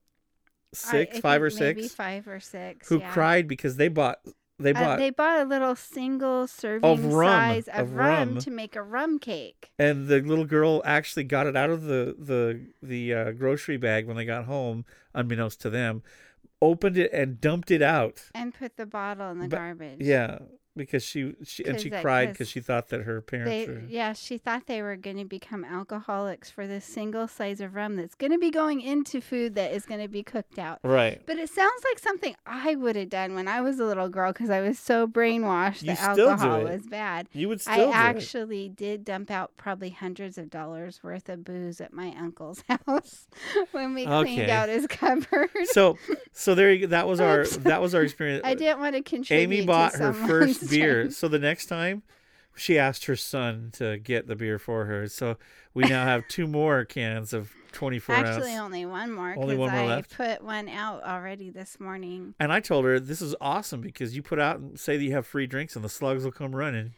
six, 0.72 1.16
I- 1.16 1.18
I 1.18 1.20
five 1.20 1.42
or 1.42 1.50
maybe 1.58 1.82
six, 1.82 1.94
five 1.94 2.28
or 2.28 2.40
six. 2.40 2.88
who 2.88 2.98
yeah. 2.98 3.10
cried 3.12 3.48
because 3.48 3.76
they 3.76 3.88
bought 3.88 4.18
they 4.58 4.70
Uh, 4.70 4.74
bought 4.74 4.98
they 4.98 5.10
bought 5.10 5.40
a 5.40 5.44
little 5.48 5.74
single 5.74 6.46
serving 6.46 7.10
rum, 7.12 7.28
size 7.30 7.68
of, 7.68 7.88
of 7.88 7.94
rum, 7.94 8.28
rum. 8.34 8.38
to 8.38 8.50
make 8.50 8.76
a 8.76 8.82
rum 8.82 9.18
cake. 9.18 9.70
and 9.78 10.06
the 10.06 10.20
little 10.20 10.44
girl 10.44 10.80
actually 10.84 11.24
got 11.24 11.46
it 11.46 11.56
out 11.56 11.70
of 11.70 11.82
the 11.84 12.14
the 12.18 12.60
the 12.82 13.12
uh, 13.14 13.30
grocery 13.32 13.76
bag 13.78 14.06
when 14.06 14.16
they 14.16 14.24
got 14.24 14.44
home, 14.44 14.84
unbeknownst 15.14 15.60
to 15.62 15.70
them, 15.70 16.02
opened 16.64 16.96
it 16.96 17.12
and 17.12 17.40
dumped 17.40 17.70
it 17.70 17.82
out. 17.82 18.22
And 18.34 18.52
put 18.54 18.76
the 18.76 18.86
bottle 18.86 19.30
in 19.30 19.38
the 19.38 19.48
But- 19.48 19.56
garbage. 19.56 20.00
Yeah, 20.00 20.38
because 20.76 21.02
she 21.04 21.34
she 21.44 21.64
and 21.64 21.80
she 21.80 21.88
that- 21.90 22.02
cried 22.02 22.26
'cause 22.28 22.32
because 22.34 22.48
she 22.50 22.60
thought 22.60 22.88
that 22.88 23.02
her 23.02 23.20
parents 23.20 23.50
They, 23.50 23.66
were. 23.72 23.82
yeah, 23.88 24.12
she 24.12 24.38
thought 24.38 24.66
they 24.66 24.82
were 24.82 24.96
going 24.96 25.18
to 25.18 25.24
become 25.24 25.64
alcoholics 25.64 26.50
for 26.50 26.66
this 26.66 26.84
single 26.84 27.28
size 27.28 27.60
of 27.60 27.74
rum 27.74 27.96
that's 27.96 28.14
going 28.14 28.32
to 28.32 28.38
be 28.38 28.50
going 28.50 28.80
into 28.80 29.20
food 29.20 29.54
that 29.54 29.72
is 29.72 29.86
going 29.86 30.00
to 30.00 30.08
be 30.08 30.22
cooked 30.22 30.58
out. 30.58 30.80
Right. 30.82 31.22
But 31.26 31.38
it 31.38 31.48
sounds 31.50 31.82
like 31.88 31.98
something 31.98 32.34
I 32.46 32.74
would 32.74 32.96
have 32.96 33.08
done 33.10 33.34
when 33.34 33.46
I 33.48 33.60
was 33.60 33.78
a 33.78 33.84
little 33.84 34.08
girl 34.08 34.32
because 34.32 34.50
I 34.50 34.60
was 34.60 34.78
so 34.78 35.06
brainwashed 35.06 35.82
You 35.82 35.88
that 35.94 36.00
alcohol 36.00 36.62
was 36.62 36.86
bad. 36.86 37.28
You 37.32 37.48
would 37.48 37.60
still 37.60 37.74
I 37.74 37.76
do 37.76 37.82
it. 37.90 37.94
actually 37.94 38.68
did 38.68 39.04
dump 39.04 39.30
out 39.30 39.52
probably 39.56 39.90
hundreds 39.90 40.38
of 40.38 40.50
dollars 40.50 41.00
worth 41.02 41.28
of 41.28 41.44
booze 41.44 41.80
at 41.80 41.92
my 41.92 42.14
uncle's 42.18 42.64
house 42.86 43.26
when 43.72 43.94
we 43.94 44.06
Okay. 44.06 44.34
cleaned 44.34 44.50
out 44.50 44.68
his 44.68 44.86
cupboard. 44.88 45.50
So 45.66 45.96
so 46.32 46.54
there 46.54 46.72
you 46.72 46.80
go. 46.80 46.86
That 46.88 47.06
was 47.06 47.20
our 47.20 47.44
that 47.46 47.80
was 47.80 47.94
our 47.94 48.02
experience. 48.02 48.42
I 48.44 48.54
didn't 48.54 48.80
want 48.80 48.96
to 48.96 49.02
contribute. 49.02 49.42
Amy 49.56 49.66
bought 49.66 49.92
her 49.92 50.12
someone's 50.12 50.28
first 50.30 50.63
beer. 50.70 51.10
So 51.10 51.28
the 51.28 51.38
next 51.38 51.66
time, 51.66 52.02
she 52.56 52.78
asked 52.78 53.06
her 53.06 53.16
son 53.16 53.70
to 53.74 53.98
get 53.98 54.26
the 54.28 54.36
beer 54.36 54.58
for 54.58 54.84
her. 54.84 55.08
So 55.08 55.36
we 55.72 55.84
now 55.84 56.04
have 56.04 56.26
two 56.28 56.46
more 56.46 56.84
cans 56.84 57.32
of 57.32 57.50
24 57.72 58.14
Actually, 58.14 58.52
ounce. 58.52 58.60
only 58.60 58.86
one 58.86 59.12
more 59.12 59.34
Only 59.36 59.56
one 59.56 59.72
more 59.72 59.80
I 59.80 59.86
left? 59.86 60.16
put 60.16 60.42
one 60.44 60.68
out 60.68 61.02
already 61.02 61.50
this 61.50 61.80
morning. 61.80 62.34
And 62.38 62.52
I 62.52 62.60
told 62.60 62.84
her 62.84 63.00
this 63.00 63.20
is 63.20 63.34
awesome 63.40 63.80
because 63.80 64.14
you 64.14 64.22
put 64.22 64.38
out 64.38 64.60
and 64.60 64.78
say 64.78 64.96
that 64.96 65.02
you 65.02 65.10
have 65.12 65.26
free 65.26 65.46
drinks 65.48 65.74
and 65.74 65.84
the 65.84 65.88
slugs 65.88 66.22
will 66.24 66.30
come 66.32 66.54
running. 66.54 66.92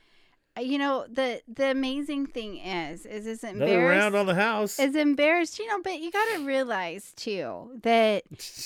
Uh, 0.57 0.61
You 0.61 0.79
know 0.79 1.07
the 1.09 1.43
the 1.49 1.71
amazing 1.71 2.27
thing 2.27 2.57
is 2.59 3.05
is 3.07 3.27
is 3.27 3.45
Another 3.45 3.65
embarrassed. 3.73 4.01
round 4.01 4.15
on 4.17 4.27
the 4.27 4.35
house. 4.35 4.79
is 4.79 4.95
embarrassed, 4.97 5.59
you 5.59 5.67
know, 5.69 5.81
but 5.83 6.01
you 6.01 6.11
got 6.11 6.37
to 6.37 6.45
realize 6.47 7.13
too 7.17 7.79
that 7.83 8.25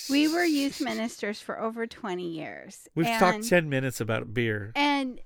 we 0.09 0.28
were 0.28 0.44
youth 0.44 0.80
ministers 0.90 1.40
for 1.40 1.61
over 1.61 1.87
20 1.87 2.23
years. 2.26 2.88
We've 2.94 3.06
and, 3.06 3.18
talked 3.20 3.49
10 3.49 3.68
minutes 3.68 4.00
about 4.00 4.32
beer. 4.35 4.73
and 4.76 5.20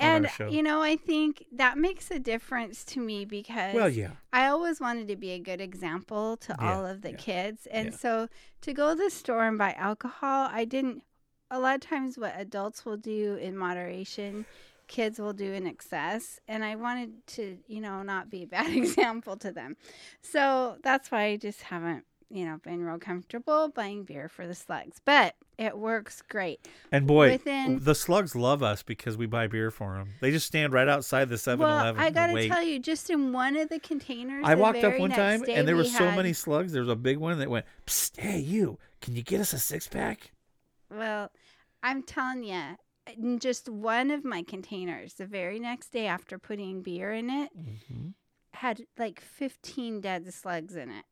and 0.00 0.28
you 0.50 0.62
know, 0.62 0.82
I 0.82 0.96
think 0.96 1.44
that 1.52 1.78
makes 1.78 2.10
a 2.10 2.18
difference 2.18 2.84
to 2.86 3.00
me 3.00 3.24
because 3.24 3.74
Well, 3.74 3.88
yeah. 3.88 4.10
I 4.32 4.48
always 4.48 4.80
wanted 4.80 5.06
to 5.08 5.16
be 5.16 5.30
a 5.30 5.38
good 5.38 5.60
example 5.60 6.36
to 6.38 6.56
Yeah, 6.60 6.74
all 6.76 6.84
of 6.86 7.00
the 7.02 7.10
yeah, 7.12 7.16
kids. 7.16 7.66
And 7.70 7.90
yeah. 7.92 7.96
so 7.96 8.28
to 8.62 8.72
go 8.74 8.94
to 8.94 9.02
the 9.04 9.08
store 9.10 9.46
and 9.46 9.56
buy 9.56 9.72
alcohol, 9.78 10.48
I 10.52 10.64
didn't 10.64 11.02
a 11.50 11.60
lot 11.60 11.76
of 11.76 11.80
times 11.82 12.18
what 12.18 12.34
adults 12.36 12.84
will 12.84 12.96
do 12.96 13.36
in 13.36 13.56
moderation, 13.56 14.44
kids 14.86 15.18
will 15.18 15.32
do 15.32 15.52
in 15.52 15.66
excess, 15.66 16.40
and 16.48 16.64
I 16.64 16.76
wanted 16.76 17.26
to, 17.28 17.58
you 17.66 17.80
know, 17.80 18.02
not 18.02 18.30
be 18.30 18.42
a 18.42 18.46
bad 18.46 18.72
example 18.76 19.36
to 19.38 19.50
them. 19.52 19.76
So 20.22 20.76
that's 20.82 21.10
why 21.10 21.24
I 21.24 21.36
just 21.36 21.62
haven't, 21.62 22.04
you 22.30 22.44
know, 22.44 22.58
been 22.62 22.82
real 22.84 22.98
comfortable 22.98 23.68
buying 23.68 24.04
beer 24.04 24.28
for 24.28 24.46
the 24.46 24.54
slugs. 24.54 25.00
But 25.04 25.34
it 25.58 25.78
works 25.78 26.20
great. 26.28 26.66
And 26.90 27.06
boy, 27.06 27.32
within- 27.32 27.78
the 27.82 27.94
slugs 27.94 28.34
love 28.34 28.62
us 28.62 28.82
because 28.82 29.16
we 29.16 29.26
buy 29.26 29.46
beer 29.46 29.70
for 29.70 29.94
them. 29.94 30.10
They 30.20 30.30
just 30.30 30.46
stand 30.46 30.72
right 30.72 30.88
outside 30.88 31.28
the 31.28 31.38
7 31.38 31.60
well, 31.64 31.94
I 31.96 32.10
got 32.10 32.28
to 32.28 32.32
wait. 32.32 32.48
tell 32.50 32.62
you, 32.62 32.78
just 32.80 33.08
in 33.10 33.32
one 33.32 33.56
of 33.56 33.68
the 33.68 33.78
containers, 33.78 34.44
I 34.46 34.54
walked 34.56 34.82
up 34.82 34.98
one 34.98 35.10
time 35.10 35.44
and 35.48 35.68
there 35.68 35.76
were 35.76 35.82
we 35.82 35.88
so 35.88 36.06
had- 36.06 36.16
many 36.16 36.32
slugs. 36.32 36.72
There 36.72 36.82
was 36.82 36.88
a 36.90 36.96
big 36.96 37.18
one 37.18 37.38
that 37.38 37.48
went, 37.50 37.66
Psst, 37.86 38.18
hey, 38.18 38.38
you, 38.40 38.78
can 39.00 39.14
you 39.14 39.22
get 39.22 39.40
us 39.40 39.52
a 39.52 39.58
six 39.58 39.86
pack? 39.86 40.32
Well, 40.90 41.30
I'm 41.82 42.02
telling 42.02 42.44
you, 42.44 42.76
in 43.16 43.38
just 43.38 43.68
one 43.68 44.10
of 44.10 44.24
my 44.24 44.42
containers, 44.42 45.14
the 45.14 45.26
very 45.26 45.58
next 45.58 45.90
day 45.90 46.06
after 46.06 46.38
putting 46.38 46.82
beer 46.82 47.12
in 47.12 47.28
it, 47.30 47.50
Mm-hmm. 47.56 48.08
had 48.54 48.82
like 48.98 49.20
15 49.20 50.00
dead 50.00 50.32
slugs 50.32 50.74
in 50.76 50.90
it. 50.90 51.04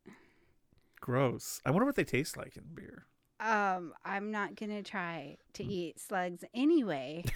Gross. 1.00 1.60
I 1.66 1.70
wonder 1.70 1.84
what 1.86 1.96
they 1.96 2.04
taste 2.04 2.36
like 2.36 2.56
in 2.56 2.64
beer. 2.74 3.06
Um, 3.40 3.92
I'm 4.04 4.30
not 4.30 4.54
gonna 4.56 4.82
try 4.82 5.36
Mm. 5.38 5.52
to 5.54 5.64
eat 5.64 5.98
slugs 6.00 6.44
anyway. 6.54 7.24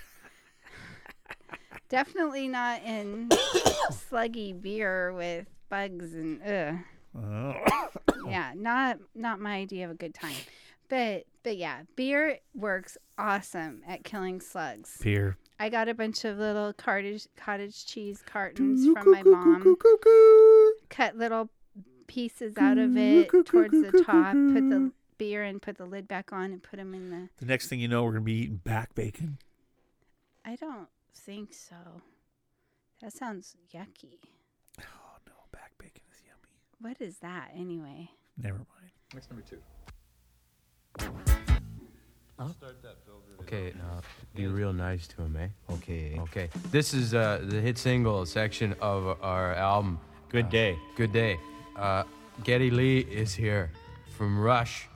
Definitely 1.88 2.48
not 2.48 2.82
in 2.82 3.28
sluggy 3.90 4.60
beer 4.60 5.12
with 5.12 5.46
bugs 5.68 6.14
and 6.14 6.40
ugh. 6.42 6.76
Oh. 7.16 7.54
yeah, 8.28 8.52
not 8.56 8.98
not 9.14 9.40
my 9.40 9.54
idea 9.56 9.84
of 9.84 9.92
a 9.92 9.94
good 9.94 10.12
time. 10.14 10.34
But 10.88 11.24
but 11.42 11.56
yeah, 11.56 11.82
beer 11.94 12.38
works 12.54 12.96
awesome 13.18 13.82
at 13.86 14.04
killing 14.04 14.40
slugs. 14.40 14.98
beer. 15.02 15.36
I 15.58 15.68
got 15.70 15.88
a 15.88 15.94
bunch 15.94 16.24
of 16.24 16.38
little 16.38 16.72
cottage 16.74 17.26
cottage 17.36 17.86
cheese 17.86 18.22
cartons 18.26 18.84
from 18.86 19.10
my 19.10 19.22
mom. 19.22 19.76
Cut 20.90 21.16
little 21.16 21.50
pieces 22.06 22.56
out 22.58 22.78
of 22.78 22.96
it 22.96 23.28
towards 23.46 23.72
the 23.72 24.02
top. 24.04 24.32
Put 24.32 24.68
the 24.68 24.92
beer 25.18 25.42
and 25.42 25.62
put 25.62 25.78
the 25.78 25.86
lid 25.86 26.06
back 26.06 26.32
on 26.32 26.52
and 26.52 26.62
put 26.62 26.76
them 26.76 26.94
in 26.94 27.10
the. 27.10 27.28
The 27.38 27.46
next 27.46 27.68
thing 27.68 27.80
you 27.80 27.88
know, 27.88 28.04
we're 28.04 28.12
going 28.12 28.22
to 28.22 28.26
be 28.26 28.34
eating 28.34 28.60
back 28.62 28.94
bacon. 28.94 29.38
I 30.44 30.56
don't 30.56 30.88
think 31.14 31.54
so. 31.54 31.76
That 33.02 33.12
sounds 33.12 33.56
yucky. 33.74 34.18
Oh, 34.80 35.16
no, 35.26 35.32
back 35.52 35.72
bacon 35.78 36.02
is 36.12 36.22
yummy. 36.24 36.60
What 36.80 37.00
is 37.00 37.18
that 37.18 37.50
anyway? 37.54 38.10
Never 38.36 38.58
mind. 38.58 38.92
Next 39.14 39.30
number 39.30 39.44
two. 39.48 39.58
Okay, 43.40 43.72
now 43.78 44.00
be 44.34 44.46
real 44.48 44.72
nice 44.72 45.06
to 45.06 45.22
him, 45.22 45.36
eh? 45.36 45.74
Okay. 45.74 46.18
Okay. 46.18 46.48
This 46.72 46.92
is 46.92 47.14
uh, 47.14 47.40
the 47.44 47.60
hit 47.60 47.78
single 47.78 48.26
section 48.26 48.74
of 48.80 49.16
our 49.22 49.54
album. 49.54 50.00
Good 50.28 50.50
day. 50.50 50.76
Good 50.96 51.12
day. 51.12 51.38
Uh, 51.76 52.02
Geddy 52.42 52.70
Lee 52.70 53.00
is 53.00 53.32
here 53.32 53.70
from 54.16 54.38
Rush. 54.38 54.88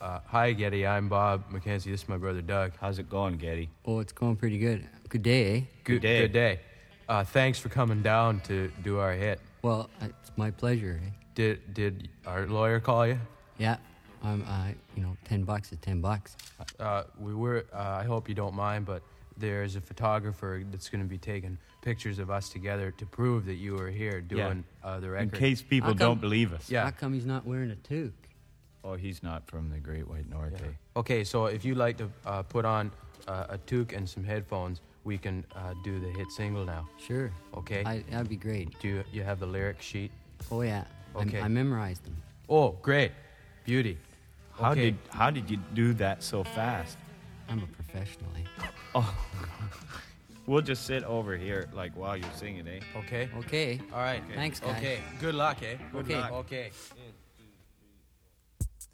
Uh, 0.00 0.20
hi, 0.26 0.52
Geddy. 0.52 0.86
I'm 0.86 1.08
Bob 1.08 1.50
McKenzie. 1.50 1.90
This 1.90 2.02
is 2.02 2.08
my 2.08 2.16
brother 2.18 2.42
Doug. 2.42 2.72
How's 2.80 2.98
it 2.98 3.08
going, 3.08 3.38
Getty? 3.38 3.70
Oh, 3.86 4.00
it's 4.00 4.12
going 4.12 4.36
pretty 4.36 4.58
good. 4.58 4.86
Good 5.08 5.22
day, 5.22 5.56
eh? 5.56 5.60
Good, 5.84 6.02
day. 6.02 6.20
Good 6.20 6.32
day. 6.32 6.60
Uh, 7.08 7.24
thanks 7.24 7.58
for 7.58 7.70
coming 7.70 8.02
down 8.02 8.40
to 8.40 8.70
do 8.82 8.98
our 8.98 9.12
hit. 9.12 9.40
Well, 9.62 9.88
it's 10.02 10.30
my 10.36 10.50
pleasure, 10.50 11.00
eh? 11.04 11.10
Did 11.34 11.74
did 11.74 12.08
our 12.26 12.46
lawyer 12.46 12.80
call 12.80 13.06
you? 13.06 13.18
Yeah, 13.56 13.78
I'm, 14.22 14.42
uh, 14.42 14.68
you 14.96 15.02
know, 15.02 15.16
10 15.24 15.44
bucks 15.44 15.72
is 15.72 15.78
10 15.78 16.00
bucks. 16.00 16.36
Uh, 16.78 17.04
we 17.18 17.34
were. 17.34 17.64
Uh, 17.72 17.78
I 18.02 18.04
hope 18.04 18.28
you 18.28 18.34
don't 18.34 18.54
mind, 18.54 18.84
but 18.86 19.02
there's 19.36 19.76
a 19.76 19.80
photographer 19.80 20.62
that's 20.70 20.88
going 20.88 21.02
to 21.02 21.08
be 21.08 21.18
taking 21.18 21.58
pictures 21.82 22.18
of 22.18 22.30
us 22.30 22.48
together 22.48 22.90
to 22.92 23.06
prove 23.06 23.46
that 23.46 23.54
you 23.54 23.74
were 23.74 23.88
here 23.90 24.20
doing 24.20 24.64
uh, 24.82 24.98
the 25.00 25.08
record. 25.10 25.34
In 25.34 25.38
case 25.40 25.62
people 25.62 25.88
How 25.88 25.92
come- 25.92 25.98
don't 25.98 26.20
believe 26.20 26.52
us. 26.52 26.68
Yeah. 26.70 26.84
How 26.84 26.90
come 26.90 27.12
he's 27.14 27.26
not 27.26 27.46
wearing 27.46 27.70
a 27.70 27.76
toque? 27.76 28.12
Oh, 28.84 28.94
he's 28.94 29.22
not 29.22 29.46
from 29.48 29.70
the 29.70 29.78
Great 29.78 30.08
White 30.08 30.28
North. 30.28 30.52
Yeah. 30.56 30.68
eh? 30.68 30.98
Okay, 31.00 31.24
so 31.24 31.46
if 31.46 31.64
you'd 31.64 31.76
like 31.76 31.96
to 31.98 32.10
uh, 32.26 32.42
put 32.42 32.64
on 32.64 32.90
uh, 33.26 33.46
a 33.50 33.58
toque 33.58 33.92
and 33.92 34.08
some 34.08 34.24
headphones, 34.24 34.80
we 35.04 35.18
can 35.18 35.44
uh, 35.54 35.74
do 35.84 35.98
the 36.00 36.08
hit 36.08 36.30
single 36.30 36.64
now. 36.64 36.88
Sure. 36.98 37.30
Okay. 37.54 37.82
I, 37.84 38.02
that'd 38.10 38.28
be 38.28 38.36
great. 38.36 38.78
do 38.80 38.88
you, 38.88 39.04
you 39.12 39.22
have 39.22 39.40
the 39.40 39.46
lyric 39.46 39.80
sheet? 39.82 40.10
Oh, 40.50 40.62
yeah. 40.62 40.84
I- 41.14 41.22
Okay. 41.22 41.40
I, 41.40 41.48
memorized 41.48 42.04
them. 42.04 42.16
Oh, 42.48 42.72
great, 42.82 43.12
beauty. 43.64 43.98
How 44.60 44.72
Okay. 44.72 44.90
did 44.90 44.98
how 45.10 45.30
did 45.30 45.50
you 45.50 45.56
do 45.74 45.94
that 45.94 46.22
so 46.22 46.42
fast? 46.44 46.98
I'm 47.48 47.62
a 47.62 47.66
professional, 47.66 48.30
eh? 48.36 48.66
Oh, 48.94 49.14
we'll 50.46 50.62
just 50.62 50.84
sit 50.86 51.04
over 51.04 51.36
here 51.36 51.68
like 51.72 51.92
while 51.96 52.16
you're 52.16 52.32
singing, 52.34 52.66
eh? 52.66 52.80
Okay. 52.96 53.28
Okay. 53.38 53.80
All 53.92 54.00
right. 54.00 54.22
Thanks, 54.34 54.60
guys. 54.60 54.76
Okay. 54.76 54.98
Good 55.20 55.34
luck, 55.34 55.62
eh? 55.62 55.76
Good 55.92 56.04
Okay. 56.04 56.16
luck. 56.20 56.32
Okay. 56.32 56.70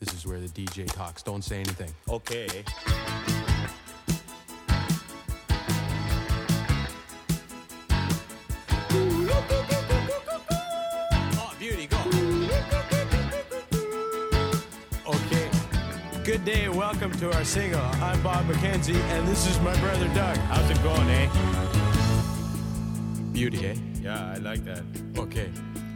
This 0.00 0.12
is 0.12 0.26
where 0.26 0.40
the 0.40 0.48
DJ 0.48 0.86
talks. 0.92 1.22
Don't 1.22 1.42
say 1.42 1.60
anything. 1.60 1.92
Okay. 2.08 2.64
Day. 16.44 16.68
Welcome 16.68 17.10
to 17.12 17.34
our 17.34 17.44
single. 17.44 17.80
I'm 17.80 18.22
Bob 18.22 18.44
McKenzie, 18.44 19.00
and 19.12 19.26
this 19.26 19.46
is 19.46 19.58
my 19.60 19.74
brother 19.80 20.06
Doug. 20.08 20.36
How's 20.36 20.68
it 20.68 20.82
going, 20.82 21.08
eh? 21.08 21.30
Beauty, 23.32 23.66
eh? 23.68 23.74
Yeah, 24.02 24.34
I 24.34 24.36
like 24.38 24.62
that. 24.64 24.82
Okay. 25.16 25.50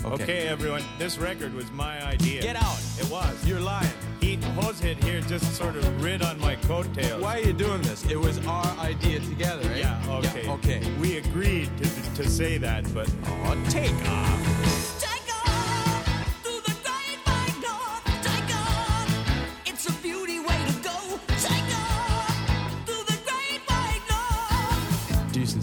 Okay. 0.04 0.22
Okay, 0.22 0.48
everyone. 0.48 0.82
This 0.98 1.18
record 1.18 1.52
was 1.52 1.70
my 1.72 2.02
idea. 2.02 2.40
Get 2.40 2.56
out. 2.56 2.78
It 2.98 3.10
was. 3.10 3.46
You're 3.46 3.60
lying. 3.60 3.90
He 4.20 4.38
Hosehead 4.56 5.02
here 5.04 5.20
just 5.22 5.54
sort 5.54 5.76
of 5.76 6.02
rid 6.02 6.22
on 6.22 6.40
my 6.40 6.56
coattails. 6.56 7.22
Why 7.22 7.38
are 7.38 7.42
you 7.42 7.52
doing 7.52 7.82
this? 7.82 8.10
It 8.10 8.18
was 8.18 8.38
our 8.46 8.66
idea 8.78 9.20
together, 9.20 9.68
eh? 9.72 9.80
Yeah, 9.80 10.18
okay. 10.24 10.48
okay. 10.48 10.92
We 10.98 11.18
agreed 11.18 11.68
to, 11.78 12.14
to 12.14 12.28
say 12.28 12.56
that, 12.58 12.84
but 12.94 13.10
Oh, 13.26 13.64
take 13.68 13.92
off. 14.08 14.57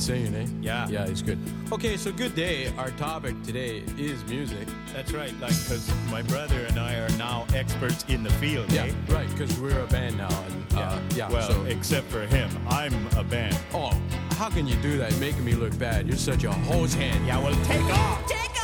Singing, 0.06 0.36
eh? 0.36 0.46
Yeah. 0.62 0.88
Yeah, 0.88 1.08
he's 1.08 1.22
good. 1.24 1.40
Okay, 1.72 1.98
so 1.98 2.12
good 2.12 2.36
day. 2.36 2.72
Our 2.78 2.92
topic 2.92 3.42
today 3.44 3.84
is 3.98 4.24
music. 4.26 4.68
that's 4.94 5.12
right. 5.12 5.34
Like, 5.40 5.50
because 5.64 5.92
my 6.12 6.22
brother 6.22 6.60
and 6.70 6.80
I 6.80 6.96
are 6.96 7.10
now 7.18 7.46
experts 7.56 8.06
in 8.08 8.22
the 8.24 8.30
field, 8.34 8.72
Yeah, 8.72 8.84
eh? 8.84 8.92
right, 9.10 9.28
because 9.32 9.60
we're 9.60 9.80
a 9.80 9.88
band 9.88 10.18
now. 10.18 10.30
And, 10.48 10.78
uh, 10.78 11.00
yeah, 11.16 11.30
Well, 11.30 11.50
so. 11.50 11.64
except 11.66 12.08
for 12.12 12.26
him, 12.28 12.50
I'm 12.70 12.94
a 13.18 13.24
band. 13.24 13.58
oh, 13.74 13.92
how 14.38 14.50
can 14.50 14.68
you 14.68 14.76
do 14.78 14.98
that? 15.00 15.18
Making 15.20 15.44
me 15.44 15.54
look 15.54 15.78
bad. 15.80 16.08
You're 16.08 16.18
such 16.18 16.44
a 16.44 16.52
hose 16.52 16.94
hand. 16.94 17.26
Yeah, 17.26 17.40
well, 17.40 17.56
take 17.66 17.82
off. 17.86 18.28
Take 18.28 18.55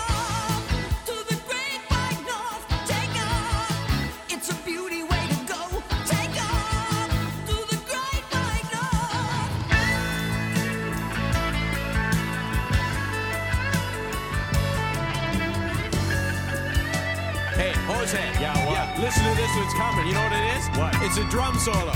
What? 20.82 20.96
It's 21.04 21.18
a 21.18 21.24
drum 21.30 21.58
solo. 21.60 21.94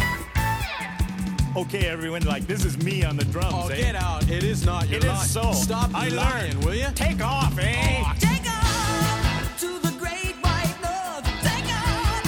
Okay, 1.55 1.87
everyone, 1.87 2.23
like 2.25 2.45
this 2.47 2.65
is 2.65 2.77
me 2.83 3.03
on 3.03 3.15
the 3.15 3.23
drums. 3.25 3.53
Oh, 3.55 3.67
eh? 3.69 3.77
get 3.77 3.95
out. 3.95 4.29
It 4.29 4.43
is 4.43 4.65
not. 4.65 4.87
You're 4.89 4.97
It 4.97 5.03
is 5.05 5.09
not. 5.09 5.25
so. 5.25 5.51
Stop 5.53 5.89
I 5.95 6.09
lying, 6.09 6.51
learned. 6.53 6.65
will 6.65 6.75
you? 6.75 6.87
Take 6.95 7.23
off, 7.23 7.57
eh? 7.57 8.03
Take 8.19 8.45
off 8.45 9.59
to 9.61 9.79
the 9.79 9.93
great 9.97 10.35
white 10.43 10.75
north. 10.83 11.25
Take 11.41 11.69
off. 11.71 12.23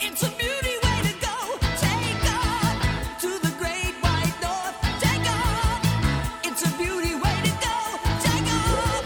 It's 0.00 0.22
a 0.22 0.30
beauty 0.40 0.76
way 0.84 0.98
to 1.08 1.14
go. 1.20 1.36
Take 1.86 2.24
off 2.40 3.20
to 3.20 3.28
the 3.46 3.52
great 3.60 3.94
white 4.00 4.36
north. 4.40 4.76
Take 5.04 5.26
off. 5.38 5.80
It's 6.48 6.62
a 6.64 6.70
beauty 6.78 7.14
way 7.14 7.36
to 7.46 7.52
go. 7.66 7.76
Take 8.26 8.48
off. 8.56 9.04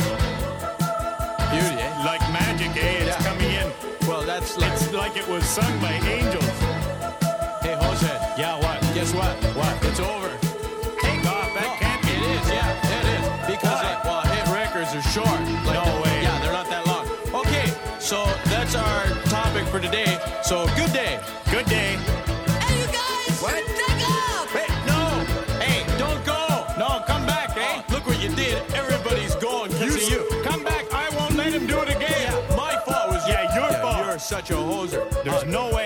Beauty, 1.50 1.76
eh? 1.82 2.04
Like 2.06 2.22
magic, 2.30 2.70
eh? 2.76 3.02
It's 3.02 3.08
Yeah. 3.08 3.28
coming 3.28 3.50
in. 3.50 3.68
Well, 4.08 4.22
that's 4.22 4.56
like. 4.56 4.72
It's 4.74 4.92
like 4.92 5.16
it 5.16 5.26
was 5.28 5.44
sung 5.44 5.74
by 5.80 5.94
angels. 5.94 6.45
Guess 9.06 9.14
what? 9.14 9.36
What? 9.54 9.84
It's 9.84 10.00
over. 10.00 10.28
Take 10.98 11.22
off. 11.30 11.54
That 11.54 11.62
No, 11.62 11.78
can't 11.78 12.02
be. 12.02 12.10
It 12.10 12.42
is, 12.42 12.48
yeah, 12.50 12.90
it 12.90 13.06
is. 13.14 13.54
Because, 13.54 13.78
Why? 13.78 13.94
like, 13.94 14.04
well, 14.04 14.22
hit 14.22 14.46
records 14.52 14.94
are 14.96 15.02
short. 15.14 15.28
Like, 15.62 15.78
No 15.78 16.02
way. 16.02 16.22
Yeah, 16.22 16.40
they're 16.42 16.52
not 16.52 16.66
that 16.70 16.84
long. 16.88 17.06
Okay, 17.46 17.70
so 18.00 18.24
that's 18.50 18.74
our 18.74 19.04
topic 19.30 19.62
for 19.68 19.78
today. 19.78 20.18
So, 20.42 20.66
good 20.74 20.92
day. 20.92 21.20
Good 21.52 21.66
day. 21.66 21.94
Hey, 22.66 22.80
you 22.82 22.86
guys. 22.90 23.38
What? 23.38 23.54
Take 23.62 24.02
off. 24.10 24.50
Hey, 24.50 24.66
no! 24.90 25.00
Hey, 25.62 25.86
don't 26.02 26.18
go! 26.26 26.66
No, 26.76 26.98
come 27.06 27.24
back, 27.26 27.56
eh? 27.56 27.62
Oh, 27.62 27.92
look 27.92 28.08
what 28.08 28.20
you 28.20 28.30
did. 28.34 28.58
Everybody's 28.74 29.36
going 29.36 29.70
because 29.70 29.94
of 30.02 30.10
you. 30.10 30.26
Come 30.42 30.64
back. 30.64 30.82
I 30.92 31.10
won't 31.16 31.36
let 31.36 31.52
him 31.52 31.68
do 31.68 31.78
it 31.82 31.90
again. 31.94 32.10
Yeah, 32.10 32.56
my 32.56 32.74
fault 32.84 33.10
was 33.14 33.22
Yeah, 33.28 33.54
your 33.54 33.70
fault. 33.80 34.04
You're 34.04 34.18
such 34.18 34.50
a 34.50 34.54
hoser. 34.54 35.06
There's 35.22 35.44
Uh, 35.44 35.46
no 35.46 35.70
way 35.70 35.85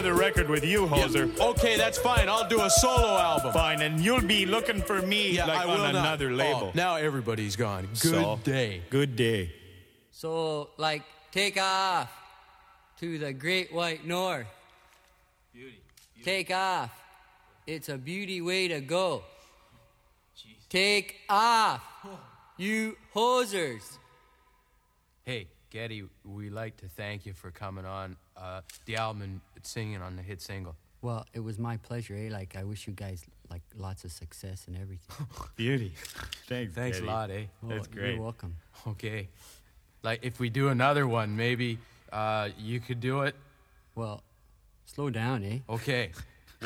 another 0.00 0.18
record 0.18 0.48
with 0.48 0.64
you, 0.64 0.84
yeah, 0.84 0.90
Hoser. 1.06 1.38
Okay, 1.38 1.76
that's 1.76 1.98
fine. 1.98 2.28
I'll 2.28 2.48
do 2.48 2.62
a 2.62 2.70
solo 2.70 3.18
album. 3.18 3.52
Fine, 3.52 3.82
and 3.82 4.00
you'll 4.00 4.22
be 4.22 4.46
looking 4.46 4.80
for 4.80 5.02
me 5.02 5.32
Yeah, 5.32 5.44
like 5.44 5.60
on 5.60 5.68
will 5.68 5.78
not. 5.78 5.94
another 5.94 6.32
label. 6.32 6.68
Oh, 6.68 6.72
now 6.74 6.96
everybody's 6.96 7.54
gone. 7.54 7.84
Good 8.00 8.14
So, 8.14 8.40
day. 8.42 8.82
Good 8.88 9.14
day. 9.14 9.52
So, 10.10 10.70
like, 10.78 11.02
take 11.32 11.60
off 11.60 12.10
to 13.00 13.18
the 13.18 13.32
great 13.34 13.72
white 13.74 14.06
north. 14.06 14.46
Beauty. 15.52 15.80
Take 16.24 16.50
off. 16.50 16.90
It's 17.66 17.88
a 17.90 17.98
beauty 17.98 18.40
way 18.40 18.68
to 18.68 18.80
go. 18.80 19.22
Take 20.70 21.16
off, 21.28 21.82
you 22.56 22.96
hosers. 23.14 23.98
Hey, 25.24 25.48
Geddy, 25.70 26.04
we 26.24 26.48
like 26.48 26.76
to 26.78 26.86
thank 26.88 27.26
you 27.26 27.32
for 27.32 27.50
coming 27.50 27.84
on 27.84 28.16
uh, 28.36 28.60
the 28.86 28.94
album 28.96 29.22
and 29.22 29.40
singing 29.66 30.02
on 30.02 30.16
the 30.16 30.22
hit 30.22 30.40
single. 30.40 30.76
Well, 31.02 31.24
it 31.32 31.40
was 31.40 31.58
my 31.58 31.78
pleasure, 31.78 32.14
eh? 32.14 32.28
Like, 32.30 32.56
I 32.56 32.64
wish 32.64 32.86
you 32.86 32.92
guys, 32.92 33.24
like, 33.50 33.62
lots 33.76 34.04
of 34.04 34.12
success 34.12 34.66
and 34.66 34.76
everything. 34.76 35.26
Beauty. 35.56 35.94
Thanks. 36.46 36.74
Thanks 36.74 36.98
Eddie. 36.98 37.06
a 37.06 37.10
lot, 37.10 37.30
eh? 37.30 37.44
That's 37.62 37.86
great. 37.86 38.14
You're 38.14 38.22
welcome. 38.22 38.56
Okay. 38.86 39.28
Like, 40.02 40.20
if 40.22 40.38
we 40.38 40.50
do 40.50 40.68
another 40.68 41.06
one, 41.06 41.36
maybe 41.36 41.78
uh, 42.12 42.50
you 42.58 42.80
could 42.80 43.00
do 43.00 43.22
it. 43.22 43.34
Well, 43.94 44.22
slow 44.84 45.08
down, 45.08 45.42
eh? 45.44 45.58
Okay. 45.70 46.12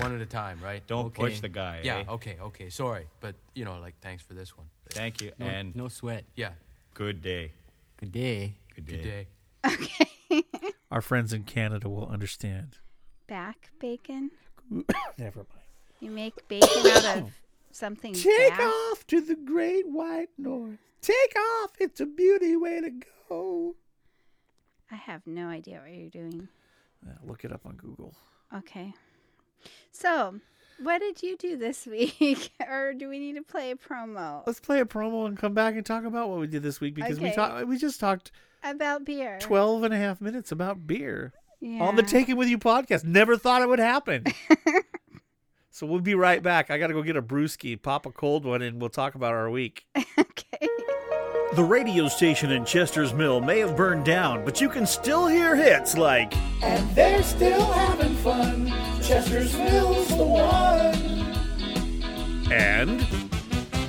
One 0.00 0.12
at 0.14 0.20
a 0.20 0.26
time, 0.26 0.58
right? 0.60 0.84
Don't 0.88 1.06
okay. 1.06 1.22
push 1.22 1.40
the 1.40 1.48
guy, 1.48 1.80
Yeah, 1.84 1.98
eh? 1.98 2.04
okay, 2.08 2.36
okay. 2.40 2.68
Sorry. 2.70 3.06
But, 3.20 3.36
you 3.54 3.64
know, 3.64 3.78
like, 3.78 3.94
thanks 4.00 4.24
for 4.24 4.34
this 4.34 4.56
one. 4.56 4.66
Thank 4.90 5.22
you, 5.22 5.30
No, 5.38 5.46
and 5.46 5.76
no 5.76 5.86
sweat. 5.88 6.24
Yeah. 6.34 6.50
good 6.94 7.22
day. 7.22 7.52
Good 7.98 8.10
day. 8.10 8.54
Good 8.74 8.86
day. 8.86 8.96
Good 8.96 9.02
day. 9.04 9.26
Okay. 9.64 10.10
Our 10.94 11.00
friends 11.00 11.32
in 11.32 11.42
Canada 11.42 11.88
will 11.88 12.06
understand. 12.06 12.78
Back 13.26 13.70
bacon. 13.80 14.30
Never 15.18 15.40
mind. 15.40 15.48
You 15.98 16.12
make 16.12 16.46
bacon 16.46 16.68
out 16.86 17.16
of 17.18 17.32
something 17.72 18.12
back. 18.12 18.60
off 18.60 19.04
to 19.08 19.20
the 19.20 19.34
great 19.34 19.88
white 19.88 20.28
north. 20.38 20.78
Take 21.02 21.34
off. 21.36 21.72
It's 21.80 22.00
a 22.00 22.06
beauty 22.06 22.54
way 22.54 22.80
to 22.80 22.92
go. 23.28 23.74
I 24.88 24.94
have 24.94 25.26
no 25.26 25.48
idea 25.48 25.80
what 25.82 25.92
you're 25.92 26.10
doing. 26.10 26.46
Yeah, 27.04 27.14
look 27.24 27.44
it 27.44 27.50
up 27.52 27.66
on 27.66 27.74
Google. 27.74 28.14
Okay. 28.54 28.94
So, 29.90 30.36
what 30.80 31.00
did 31.00 31.24
you 31.24 31.36
do 31.36 31.56
this 31.56 31.86
week? 31.90 32.52
or 32.70 32.94
do 32.94 33.08
we 33.08 33.18
need 33.18 33.34
to 33.34 33.42
play 33.42 33.72
a 33.72 33.74
promo 33.76 34.44
Let's 34.46 34.60
play 34.60 34.78
a 34.78 34.84
promo 34.84 35.26
and 35.26 35.36
come 35.36 35.54
back 35.54 35.74
and 35.74 35.84
talk 35.84 36.04
about 36.04 36.28
what 36.30 36.38
we 36.38 36.46
did 36.46 36.62
this 36.62 36.80
week 36.80 36.94
because 36.94 37.18
we 37.18 37.26
Okay. 37.30 37.34
talked 37.34 37.66
we 37.66 37.78
just 37.78 37.98
talked 37.98 38.30
about 38.64 39.04
beer? 39.04 39.38
12 39.40 39.84
and 39.84 39.94
a 39.94 39.96
half 39.96 40.20
minutes 40.20 40.50
about 40.50 40.86
beer 40.86 41.32
yeah. 41.60 41.82
on 41.82 41.96
the 41.96 42.02
Taking 42.02 42.36
With 42.36 42.48
You 42.48 42.58
podcast. 42.58 43.04
Never 43.04 43.36
thought 43.36 43.62
it 43.62 43.68
would 43.68 43.78
happen. 43.78 44.24
so 45.70 45.86
we'll 45.86 46.00
be 46.00 46.14
right 46.14 46.42
back. 46.42 46.70
I 46.70 46.78
got 46.78 46.88
to 46.88 46.94
go 46.94 47.02
get 47.02 47.16
a 47.16 47.22
brewski, 47.22 47.80
pop 47.80 48.06
a 48.06 48.10
cold 48.10 48.44
one, 48.44 48.62
and 48.62 48.80
we'll 48.80 48.90
talk 48.90 49.14
about 49.14 49.32
our 49.32 49.50
week. 49.50 49.86
okay. 50.18 50.68
The 51.54 51.62
radio 51.62 52.08
station 52.08 52.50
in 52.50 52.64
Chester's 52.64 53.12
Mill 53.14 53.40
may 53.40 53.60
have 53.60 53.76
burned 53.76 54.04
down, 54.04 54.44
but 54.44 54.60
you 54.60 54.68
can 54.68 54.86
still 54.86 55.28
hear 55.28 55.54
hits 55.54 55.96
like 55.96 56.34
And 56.62 56.90
they're 56.96 57.22
still 57.22 57.64
having 57.64 58.14
fun. 58.16 58.66
Chester's 59.00 59.56
Mill's 59.56 60.08
the 60.08 60.24
one. 60.24 60.94
and 62.50 63.06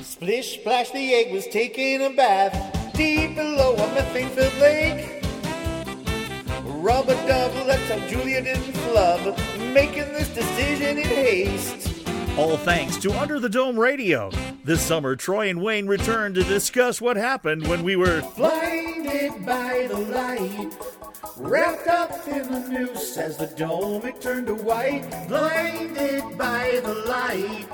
Splish 0.06 0.60
splash, 0.60 0.92
the 0.92 1.14
egg 1.14 1.34
was 1.34 1.48
taking 1.48 2.06
a 2.06 2.12
bath 2.12 2.75
deep 2.96 3.36
below 3.36 3.74
a 3.76 3.94
methane 3.94 4.30
filled 4.30 4.56
lake. 4.58 5.24
Rub 6.64 7.10
a 7.10 7.16
dub, 7.28 7.52
let's 7.68 7.90
hope 7.90 8.08
Julia 8.08 8.42
didn't 8.42 8.64
flub, 8.74 9.38
making 9.74 10.14
this 10.14 10.30
decision 10.30 10.98
in 11.00 11.04
haste. 11.06 11.92
all 12.38 12.58
thanks 12.58 12.98
to 12.98 13.12
Under 13.14 13.40
the 13.40 13.50
Dome 13.50 13.78
Radio. 13.80 14.30
This 14.64 14.82
summer, 14.82 15.16
Troy 15.16 15.50
and 15.50 15.62
Wayne 15.62 15.88
returned 15.88 16.36
to 16.36 16.44
discuss 16.44 17.02
what 17.02 17.18
happened 17.18 17.68
when 17.68 17.84
we 17.84 17.96
were 17.96 18.22
Blinded 18.36 19.46
by 19.46 19.88
the 19.90 19.98
light, 19.98 20.78
wrapped 21.38 21.88
up 21.88 22.28
in 22.28 22.52
the 22.52 22.60
noose 22.70 23.18
as 23.18 23.38
the 23.38 23.48
dome 23.48 24.06
it 24.06 24.22
turned 24.22 24.48
to 24.48 24.56
white. 24.56 25.28
Blinded 25.28 26.38
by 26.38 26.80
the 26.84 26.94
light, 26.94 27.66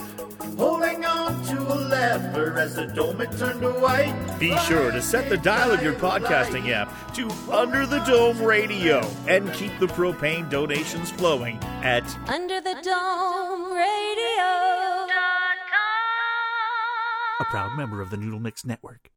holding 0.57 1.05
on 1.05 1.43
to 1.45 1.59
a 1.61 1.75
lever 1.75 2.57
as 2.57 2.75
the 2.75 2.87
dome 2.87 3.21
it 3.21 3.31
turned 3.37 3.61
to 3.61 3.71
white. 3.71 4.15
Be 4.39 4.57
sure 4.59 4.91
to 4.91 5.01
set 5.01 5.29
the 5.29 5.37
dial 5.37 5.71
of 5.71 5.83
your 5.83 5.93
podcasting 5.93 6.69
app 6.71 7.13
to 7.13 7.29
Under 7.51 7.85
the 7.85 7.99
Dome 7.99 8.41
Radio 8.41 8.99
and 9.27 9.51
keep 9.53 9.77
the 9.79 9.87
propane 9.87 10.49
donations 10.49 11.11
flowing 11.11 11.57
at 11.83 12.03
Under 12.27 12.61
the 12.61 12.75
Dome 12.83 13.73
Radio. 13.73 13.87
a 17.39 17.45
proud 17.45 17.75
member 17.75 18.01
of 18.01 18.11
the 18.11 18.17
Noodle 18.17 18.39
Mix 18.39 18.63
Network. 18.63 19.09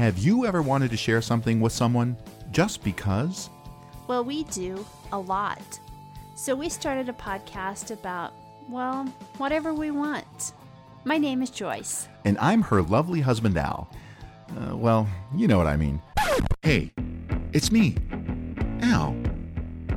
Have 0.00 0.16
you 0.16 0.46
ever 0.46 0.62
wanted 0.62 0.90
to 0.92 0.96
share 0.96 1.20
something 1.20 1.60
with 1.60 1.74
someone 1.74 2.16
just 2.52 2.82
because? 2.82 3.50
Well, 4.06 4.24
we 4.24 4.44
do 4.44 4.82
a 5.12 5.18
lot. 5.18 5.78
So 6.34 6.54
we 6.54 6.70
started 6.70 7.10
a 7.10 7.12
podcast 7.12 7.90
about, 7.90 8.32
well, 8.66 9.04
whatever 9.36 9.74
we 9.74 9.90
want. 9.90 10.54
My 11.04 11.18
name 11.18 11.42
is 11.42 11.50
Joyce. 11.50 12.08
And 12.24 12.38
I'm 12.38 12.62
her 12.62 12.80
lovely 12.80 13.20
husband, 13.20 13.58
Al. 13.58 13.90
Uh, 14.56 14.74
well, 14.74 15.06
you 15.36 15.46
know 15.46 15.58
what 15.58 15.66
I 15.66 15.76
mean. 15.76 16.00
Hey, 16.62 16.94
it's 17.52 17.70
me, 17.70 17.94
Al. 18.80 19.14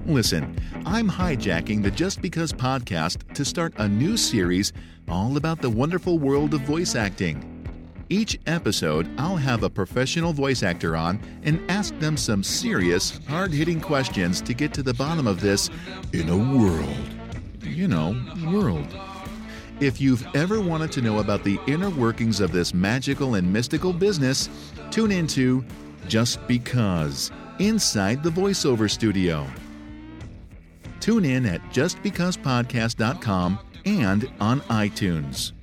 Listen, 0.06 0.60
I'm 0.86 1.10
hijacking 1.10 1.82
the 1.82 1.92
Just 1.92 2.22
Because 2.22 2.52
podcast 2.52 3.34
to 3.36 3.46
start 3.46 3.74
a 3.78 3.88
new 3.88 4.18
series 4.18 4.74
all 5.08 5.38
about 5.38 5.62
the 5.62 5.70
wonderful 5.70 6.20
world 6.20 6.54
of 6.54 6.60
voice 6.63 6.94
acting. 6.94 7.53
Each 8.10 8.38
episode, 8.46 9.10
I'll 9.18 9.38
have 9.38 9.63
a 9.63 9.70
professional 9.70 10.34
voice 10.34 10.62
actor 10.62 10.96
on 10.96 11.20
and 11.44 11.60
ask 11.70 11.98
them 12.00 12.18
some 12.18 12.44
serious, 12.44 13.20
hard 13.28 13.52
hitting 13.52 13.80
questions 13.80 14.42
to 14.42 14.54
get 14.54 14.74
to 14.74 14.84
the 14.84 14.94
bottom 14.94 15.26
of 15.26 15.39
this 15.39 15.70
in 16.12 16.30
a 16.30 16.38
world. 16.38 16.98
You 17.62 17.88
know, 17.88 18.16
world. 18.52 18.88
If 19.80 20.00
you've 20.00 20.28
ever 20.36 20.60
wanted 20.62 20.92
to 20.94 21.02
know 21.02 21.20
about 21.20 21.44
the 21.44 21.60
inner 21.66 21.89
workings 21.89 22.39
of 22.39 22.52
this 22.52 22.74
magical 22.74 23.36
and 23.36 23.52
mystical 23.52 23.94
business, 23.94 24.50
tune 24.92 25.12
into 25.12 25.66
Just 26.08 26.46
Because 26.48 27.32
Inside 27.60 28.22
the 28.22 28.30
Voiceover 28.30 28.89
Studio. 28.92 29.48
Tune 31.00 31.26
in 31.26 31.46
at 31.46 31.62
justbecausepodcast.com 31.72 33.60
and 33.86 34.32
on 34.39 34.62
iTunes. 34.62 35.54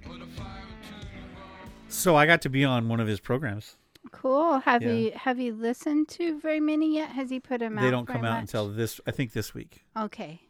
So 1.90 2.16
I 2.16 2.26
got 2.26 2.40
to 2.42 2.48
be 2.48 2.64
on 2.64 2.88
one 2.88 3.00
of 3.00 3.09
his 3.09 3.20
programs. 3.20 3.76
Cool. 4.12 4.61
Have 4.61 4.83
Yeah. 4.83 4.92
you 4.92 5.12
have 5.14 5.38
you 5.38 5.53
listened 5.53 6.09
to 6.11 6.40
very 6.40 6.61
many 6.61 6.94
yet? 6.94 7.11
Has 7.11 7.29
he 7.31 7.38
put 7.40 7.61
them 7.61 7.79
out? 7.79 7.83
They 7.83 7.90
don't 7.90 8.07
come 8.07 8.24
out 8.24 8.40
until 8.40 8.68
this, 8.68 9.00
I 9.07 9.11
think, 9.11 9.33
this 9.33 9.53
week. 9.53 9.85
Okay. 9.96 10.40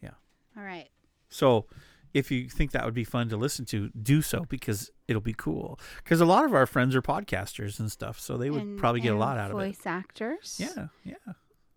Yeah. 0.00 0.10
All 0.56 0.62
right. 0.62 0.88
So 1.28 1.66
if 2.12 2.30
you 2.30 2.48
think 2.48 2.70
that 2.70 2.84
would 2.84 2.94
be 2.94 3.02
fun 3.02 3.28
to 3.30 3.36
listen 3.36 3.64
to, 3.66 3.88
do 4.00 4.22
so 4.22 4.44
because 4.48 4.90
it'll 5.08 5.20
be 5.20 5.34
cool. 5.34 5.80
Because 5.96 6.20
a 6.20 6.24
lot 6.26 6.44
of 6.44 6.54
our 6.54 6.66
friends 6.66 6.94
are 6.94 7.02
podcasters 7.02 7.80
and 7.80 7.90
stuff, 7.90 8.20
so 8.20 8.36
they 8.36 8.50
would 8.50 8.62
And- 8.62 8.78
probably 8.78 9.00
get 9.00 9.14
a 9.14 9.18
lot 9.18 9.36
out 9.36 9.50
of 9.50 9.58
it. 9.58 9.64
Voice 9.64 9.84
actors. 9.86 10.60
Yeah, 10.60 10.88
yeah. 11.02 11.14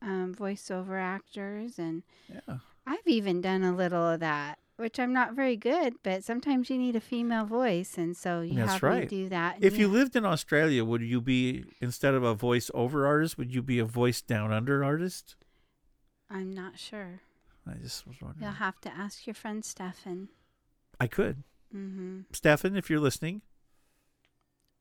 um, 0.04 0.36
voiceover 0.36 1.02
actors, 1.02 1.80
and 1.80 2.04
Yeah. 2.32 2.60
I've 2.86 3.08
even 3.08 3.42
done 3.42 3.64
a 3.64 3.76
little 3.76 4.08
of 4.08 4.20
that, 4.20 4.60
which 4.78 5.00
I'm 5.00 5.12
not 5.14 5.34
very 5.34 5.58
good. 5.58 5.96
But 6.04 6.24
sometimes 6.24 6.70
you 6.70 6.78
need 6.78 6.96
a 6.96 7.02
female 7.02 7.46
voice, 7.46 7.98
and 7.98 8.16
so 8.16 8.42
you 8.42 8.56
That's 8.56 8.74
have 8.74 8.84
right. 8.84 9.02
me 9.12 9.24
do 9.24 9.30
that. 9.30 9.58
If 9.62 9.78
you 9.78 9.88
lived 9.88 10.16
in 10.16 10.26
Australia, 10.26 10.86
would 10.86 11.02
you 11.02 11.20
be 11.22 11.66
instead 11.82 12.14
of 12.14 12.24
a 12.24 12.34
voice 12.34 12.72
over 12.74 13.06
artist, 13.06 13.38
would 13.38 13.54
you 13.54 13.62
be 13.62 13.80
a 13.80 13.86
voice 13.86 14.22
down 14.22 14.52
under 14.54 14.84
artist? 14.84 15.36
I'm 16.30 16.52
not 16.52 16.80
sure. 16.80 17.22
I 17.68 17.74
just 17.82 18.08
was 18.08 18.22
wondering. 18.22 18.44
You'll 18.44 18.54
have 18.54 18.80
to 18.82 18.90
ask 18.90 19.28
your 19.28 19.34
friend 19.34 19.64
Stefan. 19.66 20.30
I 21.00 21.08
could. 21.08 21.44
hmm 21.72 22.22
Stefan, 22.32 22.76
if 22.78 22.90
you're 22.90 23.00
listening. 23.00 23.42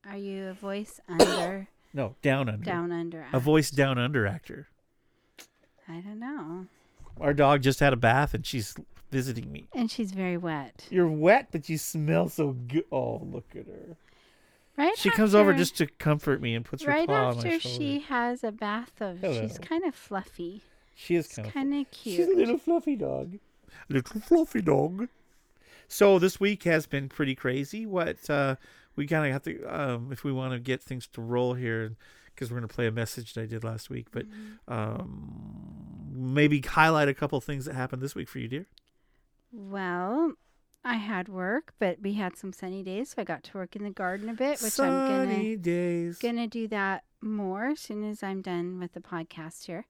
Are 0.09 0.17
you 0.17 0.47
a 0.49 0.55
voice 0.55 1.01
under? 1.09 1.69
No, 1.93 2.15
down 2.23 2.49
under. 2.49 2.65
Down 2.65 2.93
under. 2.93 3.27
A 3.33 3.41
voice 3.41 3.71
down 3.71 3.99
under 3.99 4.27
actor. 4.27 4.69
I 5.89 6.01
don't 6.01 6.19
know. 6.19 6.67
Our 7.21 7.33
dog 7.33 7.63
just 7.63 7.81
had 7.81 7.93
a 7.93 7.97
bath 7.97 8.35
and 8.35 8.45
she's 8.45 8.75
visiting 9.17 9.51
me. 9.51 9.67
And 9.75 9.91
she's 9.91 10.13
very 10.13 10.37
wet. 10.37 10.85
You're 10.91 11.09
wet, 11.11 11.49
but 11.53 11.69
you 11.71 11.79
smell 11.79 12.29
so 12.29 12.53
good. 12.53 12.85
Oh, 12.93 13.23
look 13.25 13.49
at 13.55 13.67
her. 13.67 13.97
Right. 14.77 14.97
She 14.99 15.09
comes 15.11 15.35
over 15.35 15.55
just 15.55 15.77
to 15.79 15.87
comfort 15.87 16.43
me 16.43 16.55
and 16.55 16.63
puts 16.65 16.83
her 16.83 16.91
right 16.91 17.07
paw 17.09 17.29
on 17.31 17.37
my 17.37 17.45
after 17.45 17.61
shoulder. 17.61 17.79
she 17.79 18.01
has 18.01 18.45
a 18.45 18.53
bath 18.53 19.01
of. 19.01 19.21
She's 19.23 19.59
kind 19.59 19.85
of 19.85 19.95
fluffy. 19.95 20.63
She 20.95 21.17
is 21.17 21.25
It's 21.27 21.37
kind 21.37 21.49
of 21.49 21.55
kind 21.55 21.75
of 21.75 21.87
She's 21.93 22.27
a 22.27 22.31
little 22.37 22.59
fluffy 22.59 22.95
dog. 22.97 23.39
Little 23.89 24.21
fluffy 24.21 24.61
dog. 24.61 25.09
So 25.89 26.19
this 26.19 26.39
week 26.41 26.65
has 26.65 26.87
been 26.87 27.09
pretty 27.09 27.35
crazy. 27.35 27.87
What 27.87 28.29
uh, 28.29 28.57
we 28.97 29.07
kind 29.07 29.25
of 29.27 29.33
have 29.33 29.43
to, 29.45 29.65
um, 29.65 30.11
if 30.13 30.25
we 30.25 30.33
want 30.33 30.53
to 30.53 30.59
get 30.59 30.83
things 30.83 31.07
to 31.15 31.23
roll 31.23 31.55
here, 31.55 31.93
because 32.35 32.51
we're 32.51 32.59
going 32.59 32.69
to 32.69 32.75
play 32.75 32.87
a 32.87 32.93
message 32.93 33.33
that 33.35 33.43
I 33.43 33.47
did 33.47 33.65
last 33.65 33.89
week, 33.89 34.09
but 34.11 34.27
Mm-hmm. 34.27 34.73
um, 34.73 35.33
maybe 36.13 36.61
highlight 36.61 37.09
a 37.09 37.15
couple 37.15 37.41
things 37.41 37.65
that 37.67 37.75
happened 37.75 38.03
this 38.03 38.15
week 38.15 38.29
for 38.29 38.39
you, 38.41 38.49
dear. 38.49 38.67
Well, 39.53 40.33
I 40.85 40.95
had 40.95 41.29
work, 41.29 41.75
but 41.79 42.01
we 42.01 42.15
had 42.15 42.37
some 42.37 42.53
sunny 42.53 42.83
days, 42.83 43.11
so 43.11 43.23
I 43.23 43.25
got 43.25 43.43
to 43.45 43.59
work 43.59 43.75
in 43.75 43.83
the 43.83 43.91
garden 43.91 44.29
a 44.29 44.35
bit, 44.35 44.61
which 44.61 44.79
I'm 44.79 45.09
gonna 45.09 45.57
days. 45.57 46.19
gonna 46.19 46.47
do 46.47 46.69
that 46.69 47.05
more 47.21 47.67
as 47.67 47.81
soon 47.81 48.09
as 48.09 48.23
I'm 48.23 48.43
done 48.43 48.79
with 48.79 48.93
the 48.93 49.01
podcast 49.01 49.65
here. 49.67 49.87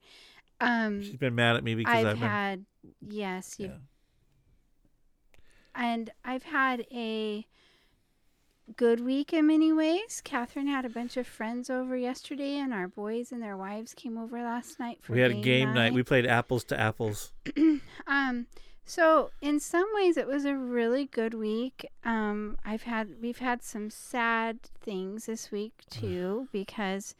Um, 0.60 1.02
She's 1.02 1.16
been 1.16 1.34
mad 1.34 1.56
at 1.56 1.64
me 1.64 1.74
because 1.74 1.94
I've, 1.94 2.06
I've, 2.06 2.14
been. 2.14 2.28
had 2.28 2.64
yes, 3.06 3.56
you 3.58 3.66
Yeah. 3.66 3.74
and 5.74 6.10
I've 6.24 6.44
had 6.44 6.86
a 6.90 7.46
good 8.76 9.00
week 9.04 9.32
in 9.34 9.46
many 9.46 9.72
ways. 9.72 10.22
Catherine 10.24 10.66
had 10.66 10.84
a 10.86 10.88
bunch 10.88 11.16
of 11.18 11.26
friends 11.26 11.68
over 11.68 11.94
yesterday, 11.96 12.56
and 12.56 12.72
our 12.72 12.88
boys 12.88 13.32
and 13.32 13.42
their 13.42 13.56
wives 13.56 13.92
came 13.92 14.16
over 14.16 14.42
last 14.42 14.80
night 14.80 14.98
for 15.02 15.12
We 15.12 15.20
had 15.20 15.30
a 15.30 15.34
game 15.42 15.74
night. 15.74 15.92
We 15.92 16.02
played 16.02 16.26
apples 16.26 16.64
to 16.64 16.80
apples. 16.80 17.32
um, 18.06 18.46
so 18.86 19.30
in 19.40 19.60
some 19.60 19.88
ways, 19.94 20.16
it 20.16 20.26
was 20.26 20.44
a 20.44 20.56
really 20.56 21.04
good 21.04 21.34
week. 21.34 21.90
Um, 22.04 22.56
I've 22.64 22.84
had 22.84 23.20
we've 23.20 23.38
had 23.38 23.62
some 23.62 23.90
sad 23.90 24.62
things 24.62 25.26
this 25.26 25.50
week 25.50 25.82
too 25.90 26.48
because 26.52 27.14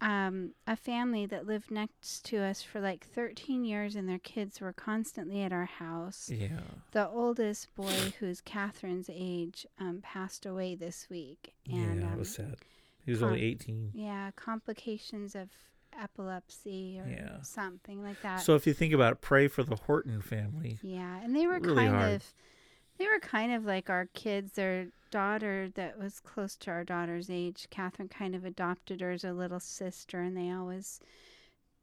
um, 0.00 0.50
a 0.66 0.74
family 0.74 1.26
that 1.26 1.46
lived 1.46 1.70
next 1.70 2.24
to 2.26 2.38
us 2.38 2.60
for 2.62 2.80
like 2.80 3.06
13 3.06 3.64
years 3.64 3.94
and 3.94 4.08
their 4.08 4.18
kids 4.18 4.60
were 4.60 4.72
constantly 4.72 5.42
at 5.42 5.52
our 5.52 5.66
house. 5.66 6.28
Yeah. 6.28 6.60
The 6.90 7.08
oldest 7.08 7.72
boy, 7.76 8.12
who's 8.18 8.40
Catherine's 8.40 9.08
age, 9.12 9.64
um, 9.78 10.00
passed 10.02 10.44
away 10.44 10.74
this 10.74 11.06
week. 11.08 11.54
And, 11.70 12.00
yeah, 12.00 12.08
um, 12.08 12.14
it 12.14 12.18
was 12.18 12.34
sad. 12.34 12.56
He 13.04 13.12
was 13.12 13.20
com- 13.20 13.28
only 13.28 13.42
18. 13.44 13.92
Yeah, 13.94 14.32
complications 14.34 15.36
of 15.36 15.50
epilepsy 16.00 16.98
or 17.00 17.08
Yeah. 17.08 17.42
something 17.42 18.02
like 18.02 18.20
that. 18.22 18.40
So 18.40 18.54
if 18.54 18.66
you 18.66 18.72
think 18.74 18.92
about 18.92 19.12
it, 19.12 19.20
pray 19.20 19.48
for 19.48 19.62
the 19.62 19.76
Horton 19.76 20.20
family. 20.22 20.78
Yeah, 20.82 21.20
and 21.22 21.34
they 21.34 21.46
were 21.46 21.58
Really 21.58 21.76
kind 21.84 21.94
hard. 21.94 22.12
of 22.14 22.34
they 22.98 23.06
were 23.06 23.20
kind 23.20 23.52
of 23.52 23.64
like 23.64 23.88
our 23.90 24.06
kids. 24.14 24.52
Their 24.52 24.88
daughter 25.10 25.68
that 25.74 25.98
was 25.98 26.20
close 26.20 26.56
to 26.56 26.70
our 26.70 26.84
daughter's 26.84 27.28
age, 27.30 27.66
Catherine 27.70 28.08
kind 28.08 28.34
of 28.34 28.44
adopted 28.44 29.00
her 29.00 29.10
as 29.10 29.24
a 29.24 29.32
little 29.32 29.60
sister 29.60 30.20
and 30.20 30.36
they 30.36 30.50
always 30.50 31.00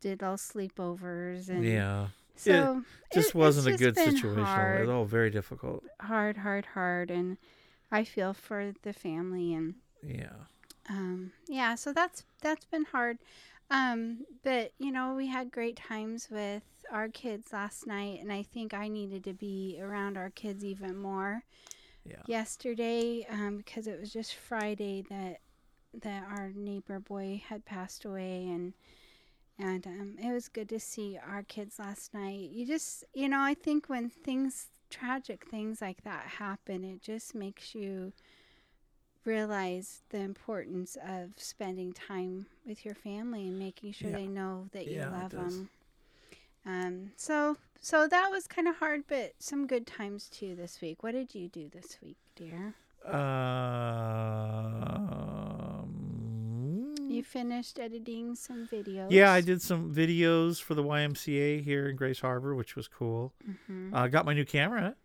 did 0.01 0.23
all 0.23 0.37
sleepovers 0.37 1.49
and 1.49 1.63
Yeah. 1.65 2.07
So 2.35 2.83
it 3.11 3.13
just 3.13 3.29
it- 3.29 3.35
wasn't 3.35 3.75
a 3.75 3.77
good 3.77 3.95
situation. 3.97 4.47
It 4.77 4.79
was 4.81 4.89
all 4.89 5.05
very 5.05 5.29
difficult. 5.29 5.83
hard, 6.01 6.37
hard, 6.37 6.67
hard 6.67 7.11
and 7.11 7.37
I 7.91 8.03
feel 8.03 8.33
for 8.33 8.73
the 8.83 8.93
family 8.93 9.53
and 9.53 9.75
Yeah. 10.03 10.45
um 10.87 11.33
yeah 11.47 11.75
so 11.75 11.91
that's 11.91 12.23
that's 12.41 12.65
been 12.65 12.85
hard 12.85 13.17
um 13.71 14.19
but 14.43 14.71
you 14.79 14.91
know 14.91 15.13
we 15.13 15.27
had 15.27 15.51
great 15.51 15.75
times 15.75 16.27
with 16.31 16.63
our 16.91 17.07
kids 17.07 17.53
last 17.53 17.85
night 17.85 18.19
and 18.21 18.31
i 18.31 18.41
think 18.41 18.73
i 18.73 18.87
needed 18.87 19.23
to 19.23 19.33
be 19.33 19.79
around 19.81 20.17
our 20.17 20.29
kids 20.31 20.63
even 20.63 20.95
more 20.97 21.43
yeah. 22.05 22.21
yesterday 22.27 23.25
um 23.29 23.57
because 23.57 23.87
it 23.87 23.99
was 23.99 24.11
just 24.11 24.35
friday 24.35 25.03
that 25.09 25.39
that 25.93 26.23
our 26.29 26.51
neighbor 26.55 26.99
boy 26.99 27.41
had 27.47 27.65
passed 27.65 28.05
away 28.05 28.47
and 28.47 28.73
and 29.59 29.85
um, 29.87 30.15
it 30.23 30.31
was 30.31 30.47
good 30.47 30.69
to 30.69 30.79
see 30.79 31.19
our 31.27 31.43
kids 31.43 31.79
last 31.79 32.13
night. 32.13 32.49
You 32.51 32.65
just 32.65 33.03
you 33.13 33.27
know 33.27 33.41
i 33.41 33.53
think 33.53 33.87
when 33.87 34.09
things 34.09 34.67
tragic 34.89 35.45
things 35.45 35.81
like 35.81 36.03
that 36.03 36.25
happen 36.25 36.83
it 36.83 36.99
just 37.01 37.35
makes 37.35 37.75
you 37.75 38.11
realize 39.25 40.01
the 40.09 40.19
importance 40.19 40.97
of 41.05 41.31
spending 41.37 41.93
time 41.93 42.45
with 42.65 42.85
your 42.85 42.95
family 42.95 43.47
and 43.47 43.57
making 43.59 43.91
sure 43.93 44.09
Yeah. 44.09 44.17
they 44.17 44.27
know 44.27 44.67
that 44.71 44.87
you 44.87 44.95
Yeah, 44.97 45.09
love 45.09 45.31
them. 45.31 45.69
Um, 46.65 47.11
so 47.15 47.57
so 47.81 48.07
that 48.07 48.29
was 48.29 48.45
kind 48.47 48.67
of 48.67 48.75
hard, 48.77 49.03
but 49.07 49.33
some 49.39 49.65
good 49.67 49.87
times 49.87 50.27
too 50.29 50.55
this 50.55 50.81
week. 50.81 51.01
What 51.03 51.11
did 51.13 51.33
you 51.33 51.47
do 51.47 51.69
this 51.69 51.97
week, 52.01 52.17
dear? 52.35 52.73
Um, 55.89 56.95
You 57.09 57.23
finished 57.23 57.79
editing 57.79 58.35
some 58.35 58.67
videos. 58.67 59.07
yeah, 59.11 59.31
I 59.31 59.41
did 59.41 59.61
some 59.61 59.93
videos 59.93 60.61
for 60.61 60.75
the 60.75 60.83
YMCA 60.83 61.63
here 61.63 61.87
in 61.89 61.95
Grays 61.95 62.19
Harbor, 62.19 62.53
which 62.55 62.75
was 62.75 62.87
cool. 62.87 63.33
I 63.93 64.05
uh, 64.05 64.07
got 64.07 64.25
my 64.25 64.33
new 64.33 64.45
camera. 64.45 64.95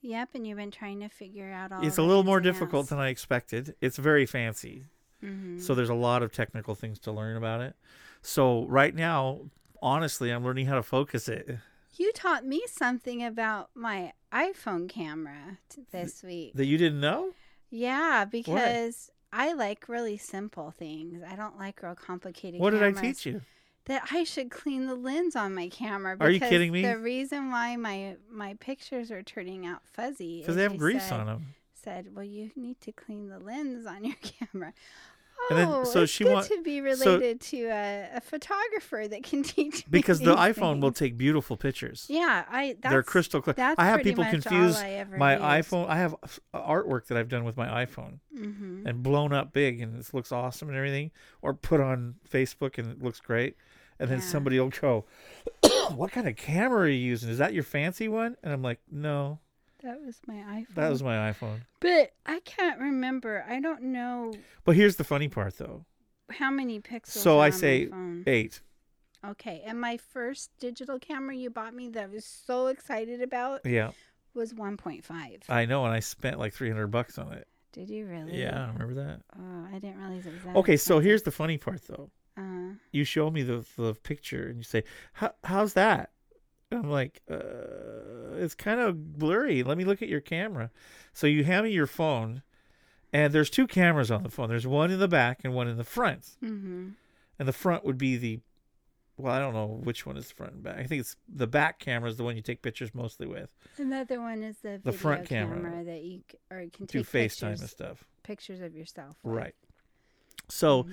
Yep, 0.00 0.30
and 0.34 0.46
you've 0.46 0.58
been 0.58 0.70
trying 0.70 1.00
to 1.00 1.08
figure 1.08 1.50
out 1.50 1.72
all. 1.72 1.84
It's 1.86 1.98
a 1.98 2.02
little 2.02 2.22
more 2.24 2.40
difficult 2.40 2.88
than 2.88 2.98
I 2.98 3.08
expected. 3.08 3.74
It's 3.80 3.96
very 3.96 4.26
fancy. 4.26 4.84
Mhm. 5.22 5.60
So 5.60 5.74
there's 5.74 5.88
a 5.88 5.94
lot 5.94 6.22
of 6.22 6.30
technical 6.32 6.74
things 6.76 6.98
to 7.00 7.12
learn 7.12 7.36
about 7.36 7.60
it. 7.60 7.74
So 8.22 8.64
right 8.66 8.94
now, 8.94 9.50
honestly, 9.82 10.30
I'm 10.30 10.44
learning 10.44 10.66
how 10.66 10.76
to 10.76 10.82
focus 10.82 11.28
it. 11.28 11.58
You 11.96 12.12
taught 12.12 12.44
me 12.46 12.62
something 12.68 13.24
about 13.24 13.70
my 13.74 14.12
iPhone 14.32 14.88
camera 14.88 15.58
t- 15.68 15.82
this 15.90 16.22
week. 16.22 16.52
That 16.54 16.66
you 16.66 16.78
didn't 16.78 17.00
know? 17.00 17.32
Yeah, 17.70 18.24
because 18.24 19.10
I 19.32 19.52
like 19.52 19.88
really 19.88 20.16
simple 20.16 20.70
things. 20.70 21.22
I 21.26 21.34
don't 21.34 21.58
like 21.58 21.82
real 21.82 21.96
complicated. 21.96 22.60
What 22.60 22.70
did 22.70 22.82
I 22.84 22.92
teach 22.92 23.26
you? 23.26 23.42
That 23.88 24.02
I 24.12 24.22
should 24.24 24.50
clean 24.50 24.86
the 24.86 24.94
lens 24.94 25.34
on 25.34 25.54
my 25.54 25.68
camera. 25.68 26.16
Are 26.20 26.30
you 26.30 26.40
kidding 26.40 26.70
me? 26.72 26.82
The 26.82 26.96
reason 26.98 27.50
why 27.50 27.76
my 27.76 28.16
my 28.30 28.54
pictures 28.60 29.10
are 29.10 29.22
turning 29.22 29.66
out 29.66 29.80
fuzzy 29.84 30.40
Because 30.40 30.56
they 30.56 30.62
have 30.62 30.78
grease 30.78 31.04
said- 31.08 31.20
on 31.20 31.26
them. 31.26 31.46
Said, 31.74 32.14
well, 32.14 32.24
you 32.24 32.50
need 32.56 32.80
to 32.82 32.92
clean 32.92 33.28
the 33.28 33.38
lens 33.38 33.86
on 33.86 34.04
your 34.04 34.16
camera. 34.22 34.72
And 35.48 35.58
then- 35.58 35.68
Oh, 35.70 35.84
so 35.84 36.02
it's 36.02 36.12
she 36.12 36.24
good 36.24 36.32
want- 36.34 36.46
to 36.48 36.60
be 36.62 36.78
so- 36.78 37.12
related 37.14 37.40
to 37.42 37.66
a, 37.68 38.08
a 38.16 38.20
photographer 38.20 39.06
that 39.08 39.22
can 39.22 39.42
teach 39.54 39.76
me 39.76 39.84
Because 39.88 40.18
the 40.18 40.34
iPhone 40.34 40.80
will 40.82 40.90
take 40.92 41.16
beautiful 41.16 41.56
pictures. 41.56 42.04
Yeah, 42.10 42.44
I. 42.50 42.76
That's, 42.82 42.92
They're 42.92 43.02
crystal 43.04 43.40
clear. 43.40 43.54
That's 43.54 43.78
I 43.78 43.84
have 43.86 44.02
people 44.02 44.24
much 44.24 44.34
all 44.34 44.40
confuse 44.42 44.76
I 44.76 44.90
ever 44.90 45.16
my 45.16 45.34
used. 45.56 45.70
iPhone. 45.70 45.88
I 45.88 45.96
have 45.98 46.16
artwork 46.52 47.06
that 47.06 47.16
I've 47.16 47.28
done 47.28 47.44
with 47.44 47.56
my 47.56 47.84
iPhone 47.86 48.18
Mhm. 48.36 48.84
and 48.84 49.02
blown 49.02 49.32
up 49.32 49.52
big, 49.52 49.80
and 49.80 49.96
it 49.98 50.12
looks 50.12 50.32
awesome 50.32 50.68
and 50.68 50.76
everything, 50.76 51.12
or 51.40 51.54
put 51.54 51.80
on 51.80 52.16
Facebook 52.28 52.76
and 52.76 52.90
it 52.90 53.00
looks 53.02 53.20
great. 53.20 53.56
And 54.00 54.08
then 54.10 54.18
Yeah. 54.18 54.24
somebody 54.24 54.60
will 54.60 54.68
go, 54.70 55.04
"What 55.94 56.12
kind 56.12 56.28
of 56.28 56.36
camera 56.36 56.80
are 56.82 56.88
you 56.88 56.94
using? 56.98 57.30
Is 57.30 57.38
that 57.38 57.52
your 57.54 57.64
fancy 57.64 58.08
one?" 58.08 58.36
And 58.42 58.52
I'm 58.52 58.62
like, 58.62 58.80
"No, 58.90 59.40
That 59.82 60.00
was 60.00 60.20
my 60.26 60.34
iPhone. 60.34 60.74
that 60.74 60.88
was 60.90 61.02
my 61.02 61.32
iPhone." 61.32 61.60
But 61.80 62.12
I 62.26 62.40
can't 62.40 62.78
remember. 62.80 63.44
I 63.48 63.60
don't 63.60 63.82
know 63.82 64.32
But 64.64 64.76
here's 64.76 64.96
the 64.96 65.04
funny 65.04 65.28
part, 65.28 65.58
though. 65.58 65.84
how 66.30 66.50
many 66.50 66.80
pixels. 66.80 67.06
So 67.22 67.38
I 67.40 67.46
on 67.46 67.50
my 67.52 67.56
say 67.56 67.86
phone. 67.86 68.24
eight. 68.26 68.60
Okay, 69.24 69.62
and 69.66 69.80
my 69.80 69.96
first 69.96 70.50
digital 70.60 70.98
camera 71.00 71.34
you 71.34 71.50
bought 71.50 71.74
me 71.74 71.88
that 71.88 72.04
I 72.04 72.06
was 72.06 72.24
so 72.24 72.68
excited 72.68 73.20
about 73.20 73.66
Yeah, 73.66 73.90
was 74.32 74.54
1.5. 74.54 75.42
I 75.48 75.64
know, 75.64 75.84
and 75.84 75.92
I 75.92 75.98
spent 75.98 76.38
like 76.38 76.52
300 76.52 76.86
bucks 76.86 77.18
on 77.18 77.32
it. 77.32 77.48
Did 77.72 77.90
you 77.90 78.06
really? 78.06 78.40
Yeah, 78.40 78.70
remember 78.72 78.94
that? 78.94 79.22
Oh, 79.36 79.66
I 79.74 79.78
didn't 79.80 79.98
realize 79.98 80.24
it 80.26 80.32
was 80.32 80.42
that. 80.44 80.56
Okay, 80.56 80.76
so 80.76 81.00
here's 81.00 81.22
the 81.22 81.30
funny 81.32 81.58
part, 81.58 81.82
though. 81.88 82.10
Uh, 82.38 82.74
you 82.92 83.04
show 83.04 83.30
me 83.30 83.42
the 83.42 83.64
the 83.76 83.94
picture 83.94 84.46
and 84.48 84.58
you 84.58 84.62
say, 84.62 84.84
How, 85.14 85.32
"How's 85.44 85.72
that?" 85.74 86.10
And 86.70 86.84
I'm 86.84 86.90
like, 86.90 87.20
uh, 87.30 88.36
"It's 88.36 88.54
kind 88.54 88.80
of 88.80 89.18
blurry. 89.18 89.62
Let 89.62 89.76
me 89.78 89.84
look 89.84 90.02
at 90.02 90.08
your 90.08 90.20
camera." 90.20 90.70
So 91.12 91.26
you 91.26 91.42
hand 91.44 91.64
me 91.64 91.72
your 91.72 91.86
phone, 91.86 92.42
and 93.12 93.32
there's 93.32 93.50
two 93.50 93.66
cameras 93.66 94.10
on 94.10 94.22
the 94.22 94.30
phone. 94.30 94.48
There's 94.48 94.66
one 94.66 94.90
in 94.90 95.00
the 95.00 95.08
back 95.08 95.40
and 95.44 95.54
one 95.54 95.66
in 95.68 95.76
the 95.76 95.84
front. 95.84 96.36
mm-hmm. 96.42 96.90
And 97.40 97.46
the 97.48 97.52
front 97.52 97.84
would 97.84 97.98
be 97.98 98.16
the 98.16 98.40
well, 99.16 99.32
I 99.32 99.40
don't 99.40 99.52
know 99.52 99.66
which 99.82 100.06
one 100.06 100.16
is 100.16 100.28
the 100.28 100.34
front 100.34 100.52
and 100.54 100.62
back. 100.62 100.78
I 100.78 100.84
think 100.84 101.00
it's 101.00 101.16
the 101.28 101.46
back 101.48 101.80
camera 101.80 102.08
is 102.08 102.16
the 102.18 102.22
one 102.24 102.36
you 102.36 102.42
take 102.42 102.62
pictures 102.62 102.94
mostly 102.94 103.26
with. 103.26 103.50
Another 103.76 104.20
one 104.20 104.44
is 104.44 104.58
the 104.62 104.80
The 104.82 104.92
front 104.92 105.26
camera. 105.26 105.84
that 105.84 106.02
you 106.02 106.22
or 106.50 106.60
you 106.60 106.70
can 106.70 106.86
Do 106.86 106.98
take 107.02 107.06
FaceTime 107.08 107.50
pictures, 107.50 107.60
and 107.62 107.70
stuff. 107.70 108.04
Pictures 108.22 108.60
of 108.60 108.74
yourself. 108.76 109.16
Right. 109.24 109.54
So 110.48 110.86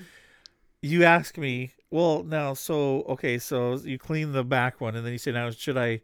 you 0.85 1.03
ask 1.03 1.37
me, 1.37 1.71
well, 1.91 2.23
now, 2.23 2.53
so 2.53 3.01
okay, 3.09 3.37
so 3.37 3.75
you 3.77 3.97
clean 3.97 4.31
the 4.31 4.43
back 4.43 4.79
one, 4.81 4.95
and 4.95 5.05
then 5.05 5.11
you 5.13 5.17
say, 5.19 5.31
now, 5.31 5.49
should 5.51 5.77
I? 5.77 6.01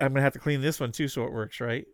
I'm 0.00 0.08
gonna 0.12 0.22
have 0.22 0.32
to 0.32 0.38
clean 0.38 0.60
this 0.60 0.80
one 0.80 0.92
too, 0.92 1.08
so 1.08 1.24
it 1.24 1.32
works, 1.32 1.60
right? 1.60 1.86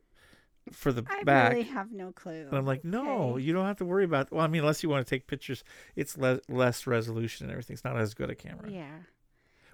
For 0.73 0.93
the 0.93 1.05
I 1.09 1.23
back. 1.25 1.53
I 1.53 1.55
really 1.55 1.69
have 1.69 1.93
no 1.93 2.13
clue. 2.13 2.47
And 2.49 2.57
I'm 2.57 2.67
like, 2.67 2.85
no, 2.85 3.31
Okay. 3.35 3.43
you 3.45 3.53
don't 3.53 3.67
have 3.67 3.77
to 3.79 3.85
worry 3.85 4.05
about. 4.05 4.31
Well, 4.33 4.43
I 4.45 4.49
mean, 4.49 4.61
unless 4.63 4.83
you 4.83 4.89
want 4.89 5.07
to 5.07 5.11
take 5.11 5.27
pictures, 5.27 5.63
it's 5.97 6.17
le- 6.19 6.41
less 6.49 6.87
resolution 6.87 7.45
and 7.47 7.51
everything. 7.53 7.75
It's 7.75 7.85
not 7.85 7.97
as 7.99 8.15
good 8.15 8.29
a 8.31 8.35
camera. 8.35 8.71
Yeah. 8.71 8.91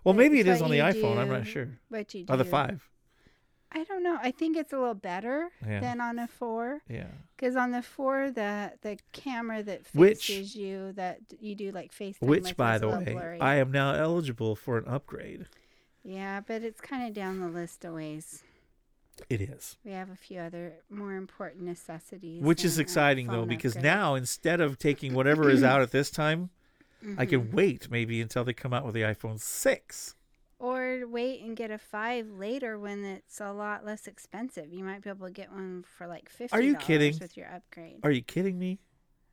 Well, 0.04 0.14
But 0.14 0.18
maybe 0.18 0.40
it's 0.40 0.60
on 0.60 0.70
the 0.70 0.78
iPhone. 0.80 1.16
I'm 1.16 1.28
not 1.28 1.46
sure. 1.46 1.68
What 1.88 2.12
you 2.14 2.24
do? 2.24 2.32
Or 2.32 2.36
the 2.36 2.44
do. 2.44 2.50
five. 2.50 2.88
I 3.74 3.82
don't 3.84 4.02
know. 4.04 4.18
I 4.22 4.30
think 4.30 4.56
it's 4.56 4.72
a 4.72 4.78
little 4.78 4.94
better 4.94 5.48
Yeah. 5.66 5.80
than 5.80 6.00
on 6.00 6.18
a 6.18 6.26
four. 6.28 6.80
Yeah. 6.88 7.08
Because 7.36 7.56
on 7.56 7.72
the 7.72 7.82
four, 7.82 8.30
the 8.30 8.72
the 8.82 8.98
camera 9.12 9.62
that 9.64 9.82
Which- 9.92 10.26
fixes 10.28 10.54
you 10.54 10.92
that 10.92 11.18
you 11.40 11.54
do 11.56 11.70
like 11.72 11.92
face. 11.92 12.16
Which, 12.20 12.56
by 12.56 12.78
the 12.78 12.88
way, 12.88 13.12
blurry. 13.12 13.40
I 13.40 13.56
am 13.56 13.72
now 13.72 13.92
eligible 13.94 14.54
for 14.54 14.78
an 14.78 14.84
upgrade. 14.86 15.46
Yeah, 16.04 16.40
but 16.40 16.62
it's 16.62 16.80
kind 16.80 17.08
of 17.08 17.14
down 17.14 17.40
the 17.40 17.48
list 17.48 17.84
of 17.84 17.94
ways. 17.94 18.42
It 19.30 19.40
is. 19.40 19.76
We 19.84 19.92
have 19.92 20.10
a 20.10 20.16
few 20.16 20.40
other 20.40 20.74
more 20.90 21.14
important 21.14 21.62
necessities. 21.62 22.42
Which 22.42 22.64
is 22.64 22.78
exciting 22.78 23.26
though, 23.28 23.40
phone 23.40 23.48
because 23.48 23.72
upgrade. 23.76 23.84
now 23.92 24.14
instead 24.14 24.60
of 24.60 24.78
taking 24.78 25.14
whatever 25.14 25.48
is 25.50 25.62
out 25.62 25.82
at 25.82 25.90
this 25.92 26.10
time, 26.10 26.50
I 27.18 27.26
can 27.26 27.48
Mhm. 27.48 27.52
wait 27.52 27.90
maybe 27.90 28.20
until 28.20 28.44
they 28.44 28.52
come 28.54 28.72
out 28.72 28.84
with 28.84 28.94
the 28.94 29.02
iPhone 29.02 29.38
six. 29.40 30.14
Or 30.58 31.06
wait 31.06 31.42
and 31.42 31.56
get 31.56 31.70
a 31.70 31.78
five 31.78 32.30
later 32.30 32.78
when 32.78 33.04
it's 33.04 33.40
a 33.40 33.52
lot 33.52 33.84
less 33.84 34.06
expensive. 34.06 34.72
You 34.72 34.84
might 34.84 35.02
be 35.02 35.10
able 35.10 35.26
to 35.26 35.32
get 35.32 35.52
one 35.52 35.84
for 35.96 36.06
like 36.06 36.28
fifty. 36.28 36.56
Are 36.56 36.62
you 36.62 36.76
kidding? 36.76 37.18
With 37.20 37.36
your 37.36 37.48
upgrade, 37.52 38.00
Are 38.02 38.10
you 38.10 38.22
kidding 38.22 38.58
me? 38.58 38.78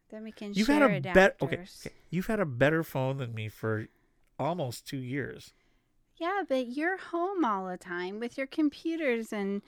then 0.10 0.24
we 0.24 0.32
can 0.34 0.54
You've 0.54 0.68
share 0.68 0.90
had 0.90 1.06
a 1.06 1.14
better 1.14 1.36
okay, 1.42 1.56
okay. 1.60 1.96
You've 2.10 2.28
had 2.28 2.40
a 2.42 2.46
better 2.46 2.84
phone 2.84 3.18
than 3.18 3.34
me 3.34 3.48
for 3.48 3.88
almost 4.38 4.86
two 4.86 4.98
years. 4.98 5.54
Yeah, 6.18 6.42
but 6.48 6.68
you're 6.68 6.98
home 6.98 7.46
all 7.46 7.68
the 7.68 7.78
time 7.78 8.20
with 8.20 8.38
your 8.38 8.46
computers 8.48 9.32
and 9.32 9.62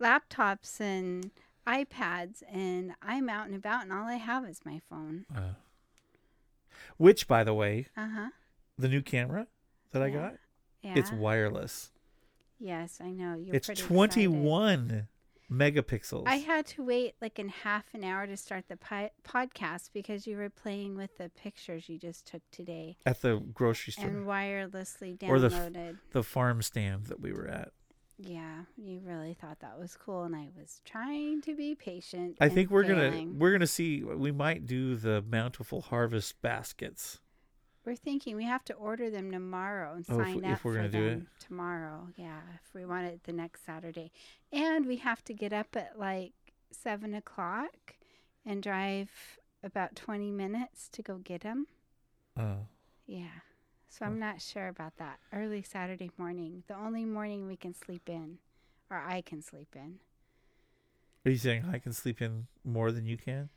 laptops 0.00 0.80
and 0.80 1.30
iPads, 1.66 2.42
and 2.50 2.94
I'm 3.02 3.28
out 3.28 3.46
and 3.46 3.54
about, 3.56 3.82
and 3.82 3.92
all 3.92 4.06
I 4.06 4.14
have 4.14 4.44
is 4.48 4.60
my 4.64 4.80
phone. 4.88 5.26
Uh, 5.34 5.54
which, 6.96 7.26
by 7.26 7.44
the 7.44 7.54
way, 7.54 7.86
Uh 7.96 8.08
huh. 8.08 8.28
the 8.78 8.88
new 8.88 9.02
camera 9.02 9.46
that 9.92 10.02
I 10.02 10.10
got, 10.10 10.34
Yeah. 10.82 10.94
it's 10.96 11.12
wireless. 11.12 11.90
Yes, 12.58 12.98
I 13.02 13.10
know. 13.10 13.36
You're 13.38 13.54
it's 13.56 13.66
pretty 13.68 13.82
21 13.82 15.08
megapixels. 15.50 16.24
I 16.26 16.36
had 16.36 16.66
to 16.68 16.82
wait 16.84 17.14
like 17.20 17.38
in 17.38 17.48
half 17.48 17.84
an 17.94 18.04
hour 18.04 18.26
to 18.26 18.36
start 18.36 18.64
the 18.68 18.76
pi- 18.76 19.10
podcast 19.26 19.90
because 19.92 20.26
you 20.26 20.36
were 20.36 20.48
playing 20.50 20.96
with 20.96 21.16
the 21.18 21.28
pictures 21.30 21.88
you 21.88 21.98
just 21.98 22.26
took 22.26 22.42
today 22.52 22.96
at 23.04 23.20
the 23.22 23.38
grocery 23.52 23.92
store 23.92 24.06
and 24.06 24.26
wirelessly 24.26 25.18
downloaded. 25.18 25.28
or 25.28 25.38
the 25.40 25.78
f- 25.90 25.94
the 26.12 26.22
farm 26.22 26.62
stand 26.62 27.06
that 27.06 27.20
we 27.20 27.32
were 27.32 27.48
at. 27.48 27.72
yeah, 28.18 28.60
you 28.76 29.00
really 29.04 29.34
thought 29.34 29.60
that 29.60 29.78
was 29.78 29.96
cool, 29.96 30.24
and 30.24 30.36
I 30.36 30.48
was 30.56 30.80
trying 30.84 31.40
to 31.42 31.56
be 31.56 31.74
patient. 31.74 32.36
I 32.40 32.48
think 32.48 32.70
we're 32.70 32.84
failing. 32.84 33.26
gonna 33.28 33.38
we're 33.38 33.52
gonna 33.52 33.66
see. 33.66 34.04
We 34.04 34.30
might 34.32 34.66
do 34.66 34.94
the 34.96 35.22
bountiful 35.26 35.80
harvest 35.80 36.40
baskets. 36.42 37.18
We're 37.84 37.96
thinking 37.96 38.36
we 38.36 38.44
have 38.44 38.64
to 38.66 38.74
order 38.74 39.10
them 39.10 39.30
tomorrow 39.30 39.94
and 39.94 40.04
Oh, 40.08 40.18
sign 40.18 40.36
we- 40.40 40.44
up 40.44 40.52
if 40.58 40.64
we're 40.64 40.72
for 40.72 40.76
gonna 40.78 40.88
do 40.90 41.10
them 41.10 41.28
tomorrow. 41.38 42.08
Yeah, 42.16 42.40
if 42.54 42.74
we 42.74 42.84
want 42.84 43.06
it 43.06 43.24
the 43.24 43.32
next 43.32 43.64
Saturday, 43.64 44.12
and 44.52 44.86
we 44.86 44.96
have 44.96 45.24
to 45.24 45.34
get 45.34 45.52
up 45.52 45.74
at 45.76 45.98
like 45.98 46.32
seven 46.70 47.14
o'clock 47.14 47.96
and 48.44 48.62
drive 48.62 49.38
about 49.62 49.96
twenty 49.96 50.30
minutes 50.30 50.88
to 50.90 51.02
go 51.02 51.18
get 51.18 51.40
them. 51.42 51.66
Oh, 52.36 52.66
Yeah, 53.06 53.40
so 53.88 54.04
I'm 54.06 54.16
oh. 54.16 54.18
not 54.26 54.40
sure 54.40 54.68
about 54.68 54.96
that. 54.98 55.18
Early 55.32 55.62
Saturday 55.62 56.10
morning, 56.16 56.62
the 56.68 56.76
only 56.76 57.04
morning 57.04 57.46
we 57.46 57.56
can 57.56 57.74
sleep 57.74 58.08
in, 58.08 58.38
or 58.90 58.98
I 58.98 59.20
can 59.22 59.42
sleep 59.42 59.74
in. 59.74 60.00
are 61.24 61.30
you 61.30 61.36
saying 61.38 61.64
I 61.66 61.78
can 61.78 61.92
sleep 61.92 62.22
in 62.22 62.46
more 62.64 62.92
than 62.92 63.04
you 63.06 63.16
can? 63.18 63.48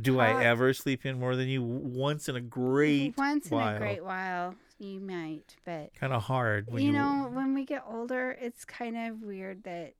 Do 0.00 0.18
I 0.20 0.44
ever 0.44 0.72
sleep 0.72 1.04
in 1.06 1.18
more 1.18 1.36
than 1.36 1.48
you? 1.48 1.62
Once 1.62 2.28
in 2.28 2.36
a 2.36 2.40
great 2.40 3.16
Once 3.16 3.50
while. 3.50 3.68
in 3.68 3.74
a 3.76 3.78
great 3.78 4.04
while, 4.04 4.54
you 4.78 5.00
might, 5.00 5.56
but 5.64 5.94
Kind 5.94 6.12
of 6.12 6.22
hard 6.24 6.70
when 6.70 6.82
you 6.82 6.88
you, 6.88 6.92
know, 6.98 7.28
when 7.32 7.54
we 7.54 7.64
get 7.64 7.84
older, 7.88 8.36
it's 8.40 8.64
kind 8.64 8.96
of 8.96 9.22
weird 9.22 9.64
that 9.64 9.94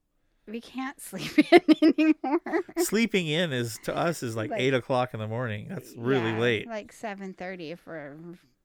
we 0.47 0.59
can't 0.61 0.99
sleep 1.01 1.37
in 1.51 1.61
anymore. 1.81 2.63
sleeping 2.79 3.27
in 3.27 3.51
is 3.53 3.77
to 3.83 3.95
us 3.95 4.23
is 4.23 4.35
like, 4.35 4.49
Like- 4.49 4.61
eight 4.61 4.73
o'clock 4.73 5.13
in 5.13 5.19
the 5.19 5.27
morning. 5.27 5.67
That's 5.69 5.93
really 5.95 6.31
Yeah, 6.31 6.39
late. 6.39 6.67
Like 6.67 6.91
seven 6.93 7.33
thirty 7.33 7.71
if 7.71 7.85
we're 7.85 8.15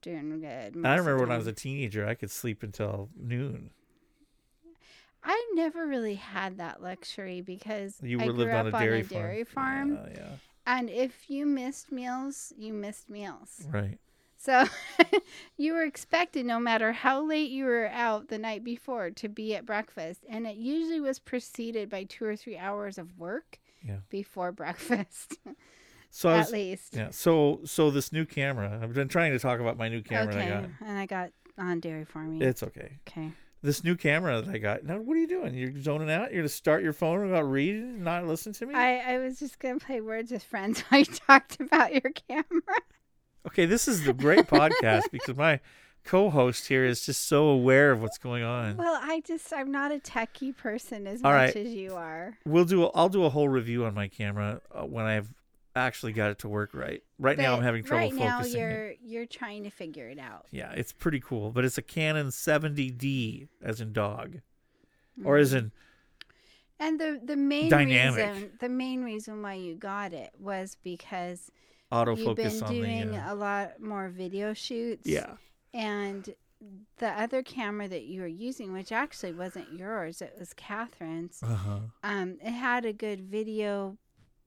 doing 0.02 0.40
good. 0.40 0.76
I 0.86 0.96
remember 0.96 1.18
when 1.18 1.32
I 1.32 1.36
was 1.38 1.46
a 1.48 1.52
teenager, 1.52 2.06
I 2.06 2.14
could 2.14 2.30
sleep 2.30 2.62
until 2.62 3.10
noon. 3.16 3.70
I 5.22 5.50
never 5.54 5.86
really 5.86 6.14
had 6.14 6.58
that 6.58 6.80
luxury 6.82 7.40
because 7.40 7.96
You 8.00 8.20
I 8.20 8.24
grew 8.26 8.32
lived 8.34 8.52
on 8.52 8.68
up 8.68 8.74
a 8.74 8.78
dairy 8.78 8.98
on 8.98 9.00
a 9.00 9.04
farm. 9.08 9.22
dairy 9.22 9.44
farm. 9.44 9.94
Yeah, 9.94 10.08
yeah. 10.16 10.28
And 10.66 10.90
if 10.90 11.30
you 11.30 11.46
missed 11.46 11.92
meals, 11.92 12.52
you 12.56 12.72
missed 12.72 13.08
meals. 13.08 13.66
Right. 13.70 13.98
So 14.38 14.64
you 15.56 15.72
were 15.72 15.82
expected, 15.84 16.44
no 16.46 16.58
matter 16.60 16.92
how 16.92 17.22
late 17.22 17.50
you 17.50 17.64
were 17.64 17.88
out 17.88 18.28
the 18.28 18.38
night 18.38 18.62
before, 18.64 19.10
to 19.10 19.28
be 19.28 19.54
at 19.56 19.64
breakfast. 19.64 20.24
And 20.28 20.46
it 20.46 20.56
usually 20.56 21.00
was 21.00 21.18
preceded 21.18 21.88
by 21.88 22.04
two 22.04 22.24
or 22.26 22.36
three 22.36 22.56
hours 22.58 22.98
of 22.98 23.16
work 23.18 23.58
Yeah. 23.86 23.98
before 24.10 24.52
breakfast. 24.52 25.38
So 26.08 26.30
At 26.30 26.38
was- 26.38 26.52
least. 26.52 26.94
Yeah. 26.96 27.10
So 27.10 27.60
so 27.64 27.90
this 27.90 28.10
new 28.10 28.24
camera. 28.24 28.78
I've 28.82 28.94
been 28.94 29.08
trying 29.08 29.32
to 29.32 29.38
talk 29.38 29.60
about 29.60 29.76
my 29.76 29.88
new 29.90 30.00
camera 30.00 30.34
okay. 30.34 30.46
I 30.46 30.60
got. 30.60 30.70
And 30.86 30.98
I 30.98 31.04
got 31.06 31.30
on 31.58 31.80
dairy 31.80 32.04
farming. 32.06 32.40
It's 32.40 32.62
okay. 32.62 32.92
Okay. 33.06 33.32
This 33.66 33.82
new 33.82 33.96
camera 33.96 34.40
that 34.40 34.54
I 34.54 34.58
got. 34.58 34.84
Now, 34.84 34.98
what 34.98 35.16
are 35.16 35.20
you 35.20 35.26
doing? 35.26 35.52
You're 35.52 35.72
zoning 35.82 36.08
out. 36.08 36.30
You're 36.30 36.42
gonna 36.42 36.48
start 36.48 36.84
your 36.84 36.92
phone 36.92 37.34
and 37.34 37.52
reading 37.52 37.82
and 37.82 38.04
not 38.04 38.24
listen 38.24 38.52
to 38.52 38.66
me. 38.66 38.72
I, 38.76 39.14
I 39.14 39.18
was 39.18 39.40
just 39.40 39.58
going 39.58 39.80
to 39.80 39.84
play 39.84 40.00
words 40.00 40.30
with 40.30 40.44
friends 40.44 40.82
while 40.82 41.00
you 41.00 41.04
talked 41.26 41.58
about 41.58 41.92
your 41.92 42.12
camera. 42.28 42.76
okay, 43.48 43.66
this 43.66 43.88
is 43.88 44.04
the 44.04 44.12
great 44.12 44.46
podcast 44.46 45.10
because 45.10 45.34
my 45.36 45.58
co-host 46.04 46.68
here 46.68 46.84
is 46.84 47.04
just 47.04 47.26
so 47.26 47.48
aware 47.48 47.90
of 47.90 48.00
what's 48.00 48.18
going 48.18 48.44
on. 48.44 48.76
Well, 48.76 49.00
I 49.02 49.20
just, 49.26 49.52
I'm 49.52 49.72
not 49.72 49.90
a 49.90 49.98
techie 49.98 50.56
person 50.56 51.08
as 51.08 51.24
All 51.24 51.32
much 51.32 51.56
right. 51.56 51.56
as 51.56 51.74
you 51.74 51.96
are. 51.96 52.38
We'll 52.46 52.66
do. 52.66 52.84
A, 52.84 52.90
I'll 52.90 53.08
do 53.08 53.24
a 53.24 53.30
whole 53.30 53.48
review 53.48 53.84
on 53.84 53.94
my 53.94 54.06
camera 54.06 54.60
uh, 54.72 54.82
when 54.86 55.06
I've 55.06 55.28
actually 55.76 56.12
got 56.12 56.30
it 56.30 56.38
to 56.40 56.48
work 56.48 56.70
right. 56.74 57.02
Right 57.18 57.38
now, 57.38 57.54
I'm 57.56 57.62
having 57.62 57.84
trouble 57.84 58.06
right 58.08 58.12
now 58.14 58.38
focusing. 58.38 58.60
it. 58.60 58.62
you're 58.62 58.92
you're 59.04 59.26
trying 59.26 59.64
to 59.64 59.70
figure 59.70 60.08
it 60.08 60.18
out. 60.18 60.46
Yeah, 60.50 60.72
it's 60.72 60.92
pretty 60.92 61.20
cool, 61.20 61.52
but 61.52 61.64
it's 61.64 61.78
a 61.78 61.82
Canon 61.82 62.28
70D, 62.28 63.48
as 63.62 63.80
in 63.80 63.92
dog, 63.92 64.40
or 65.24 65.36
as 65.36 65.52
in 65.54 65.72
And 66.80 66.98
the 66.98 67.20
the 67.22 67.36
main 67.36 67.68
Dynamic. 67.70 68.26
reason 68.26 68.50
the 68.60 68.68
main 68.68 69.02
reason 69.04 69.42
why 69.42 69.54
you 69.54 69.74
got 69.76 70.12
it 70.12 70.32
was 70.38 70.76
because 70.82 71.50
Autofocus 71.92 72.18
you've 72.18 72.36
been 72.36 72.62
on 72.62 72.74
the, 72.74 72.80
doing 72.80 73.14
uh, 73.16 73.26
a 73.28 73.34
lot 73.34 73.80
more 73.80 74.08
video 74.08 74.54
shoots. 74.54 75.06
Yeah. 75.06 75.34
And 75.72 76.34
the 76.98 77.08
other 77.08 77.42
camera 77.42 77.86
that 77.86 78.04
you 78.04 78.22
were 78.22 78.26
using, 78.26 78.72
which 78.72 78.90
actually 78.90 79.34
wasn't 79.34 79.72
yours, 79.78 80.22
it 80.22 80.34
was 80.38 80.54
Catherine's. 80.54 81.42
Uh-huh. 81.42 81.80
Um, 82.02 82.38
it 82.42 82.50
had 82.50 82.86
a 82.86 82.94
good 82.94 83.20
video 83.20 83.98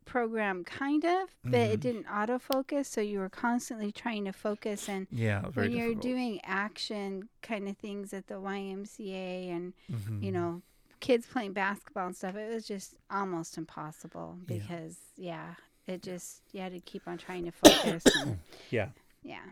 program, 0.10 0.64
kind 0.64 1.04
of, 1.06 1.30
but 1.44 1.54
Mhm. 1.54 1.72
it 1.74 1.80
didn't 1.80 2.06
autofocus, 2.08 2.88
so 2.88 3.02
you 3.02 3.20
were 3.20 3.30
constantly 3.30 3.92
trying 3.92 4.26
to 4.26 4.32
focus. 4.34 4.90
And 4.90 5.08
Yeah, 5.12 5.48
very 5.50 5.68
when 5.70 5.78
you're 5.78 5.88
difficult. 5.90 6.04
doing 6.04 6.42
action 6.44 7.30
kind 7.42 7.68
of 7.70 7.78
things 7.78 8.14
at 8.14 8.28
the 8.28 8.36
YMCA 8.42 9.50
and 9.52 9.74
you 10.22 10.32
Mhm. 10.32 10.34
know 10.34 10.62
kids 11.00 11.26
playing 11.28 11.54
basketball 11.54 12.08
and 12.08 12.16
stuff, 12.16 12.36
it 12.36 12.54
was 12.54 12.66
just 12.68 12.96
almost 13.10 13.58
impossible 13.58 14.38
because 14.46 14.98
yeah, 15.16 15.56
it 15.88 16.02
just 16.02 16.42
you 16.52 16.60
had 16.62 16.74
to 16.74 16.80
keep 16.82 17.08
on 17.08 17.18
trying 17.18 17.46
to 17.46 17.52
focus. 17.52 18.04
and, 18.16 18.40
yeah. 18.70 18.90
yeah. 19.24 19.46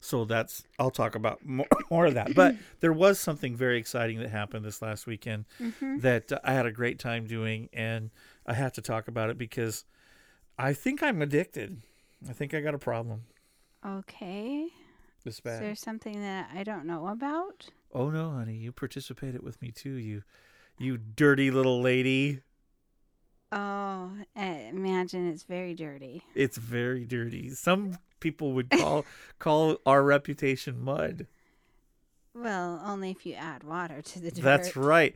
So 0.00 0.24
that's 0.24 0.64
I'll 0.80 0.90
talk 0.90 1.14
about 1.14 1.44
more, 1.46 1.66
more 1.90 2.06
of 2.06 2.14
that. 2.14 2.34
But 2.34 2.56
there 2.80 2.92
was 2.92 3.20
something 3.20 3.54
very 3.54 3.78
exciting 3.78 4.18
that 4.18 4.30
happened 4.30 4.64
this 4.64 4.82
last 4.82 5.06
weekend 5.06 5.44
Mhm. 5.60 6.00
that 6.00 6.32
uh, 6.32 6.40
I 6.42 6.54
had 6.54 6.66
a 6.66 6.72
great 6.72 6.98
time 6.98 7.26
doing, 7.26 7.68
and 7.72 8.10
I 8.46 8.54
have 8.54 8.72
to 8.72 8.82
talk 8.82 9.08
about 9.08 9.30
it 9.30 9.38
because 9.38 9.84
I 10.58 10.72
think 10.72 11.02
I'm 11.02 11.22
addicted. 11.22 11.82
I 12.28 12.32
think 12.32 12.54
I 12.54 12.60
got 12.60 12.74
a 12.74 12.78
problem. 12.78 13.22
Okay. 13.84 14.68
This 15.24 15.36
Is 15.36 15.42
there 15.42 15.74
something 15.76 16.20
that 16.20 16.50
I 16.52 16.64
don't 16.64 16.84
know 16.84 17.06
about? 17.06 17.68
Oh 17.94 18.10
no, 18.10 18.30
honey, 18.30 18.56
you 18.56 18.72
participated 18.72 19.42
with 19.42 19.60
me 19.62 19.70
too. 19.70 19.92
You, 19.92 20.22
you 20.78 20.98
dirty 20.98 21.50
little 21.50 21.80
lady. 21.80 22.40
Oh, 23.52 24.10
I 24.34 24.46
imagine 24.72 25.28
it's 25.28 25.42
very 25.44 25.74
dirty. 25.74 26.22
It's 26.34 26.56
very 26.56 27.04
dirty. 27.04 27.50
Some 27.50 27.98
people 28.18 28.52
would 28.52 28.70
call 28.70 29.04
call 29.38 29.76
our 29.84 30.02
reputation 30.02 30.82
mud. 30.82 31.26
Well, 32.34 32.82
only 32.84 33.10
if 33.10 33.26
you 33.26 33.34
add 33.34 33.62
water 33.62 34.00
to 34.00 34.20
the 34.20 34.30
dirt. 34.30 34.42
That's 34.42 34.74
right. 34.74 35.14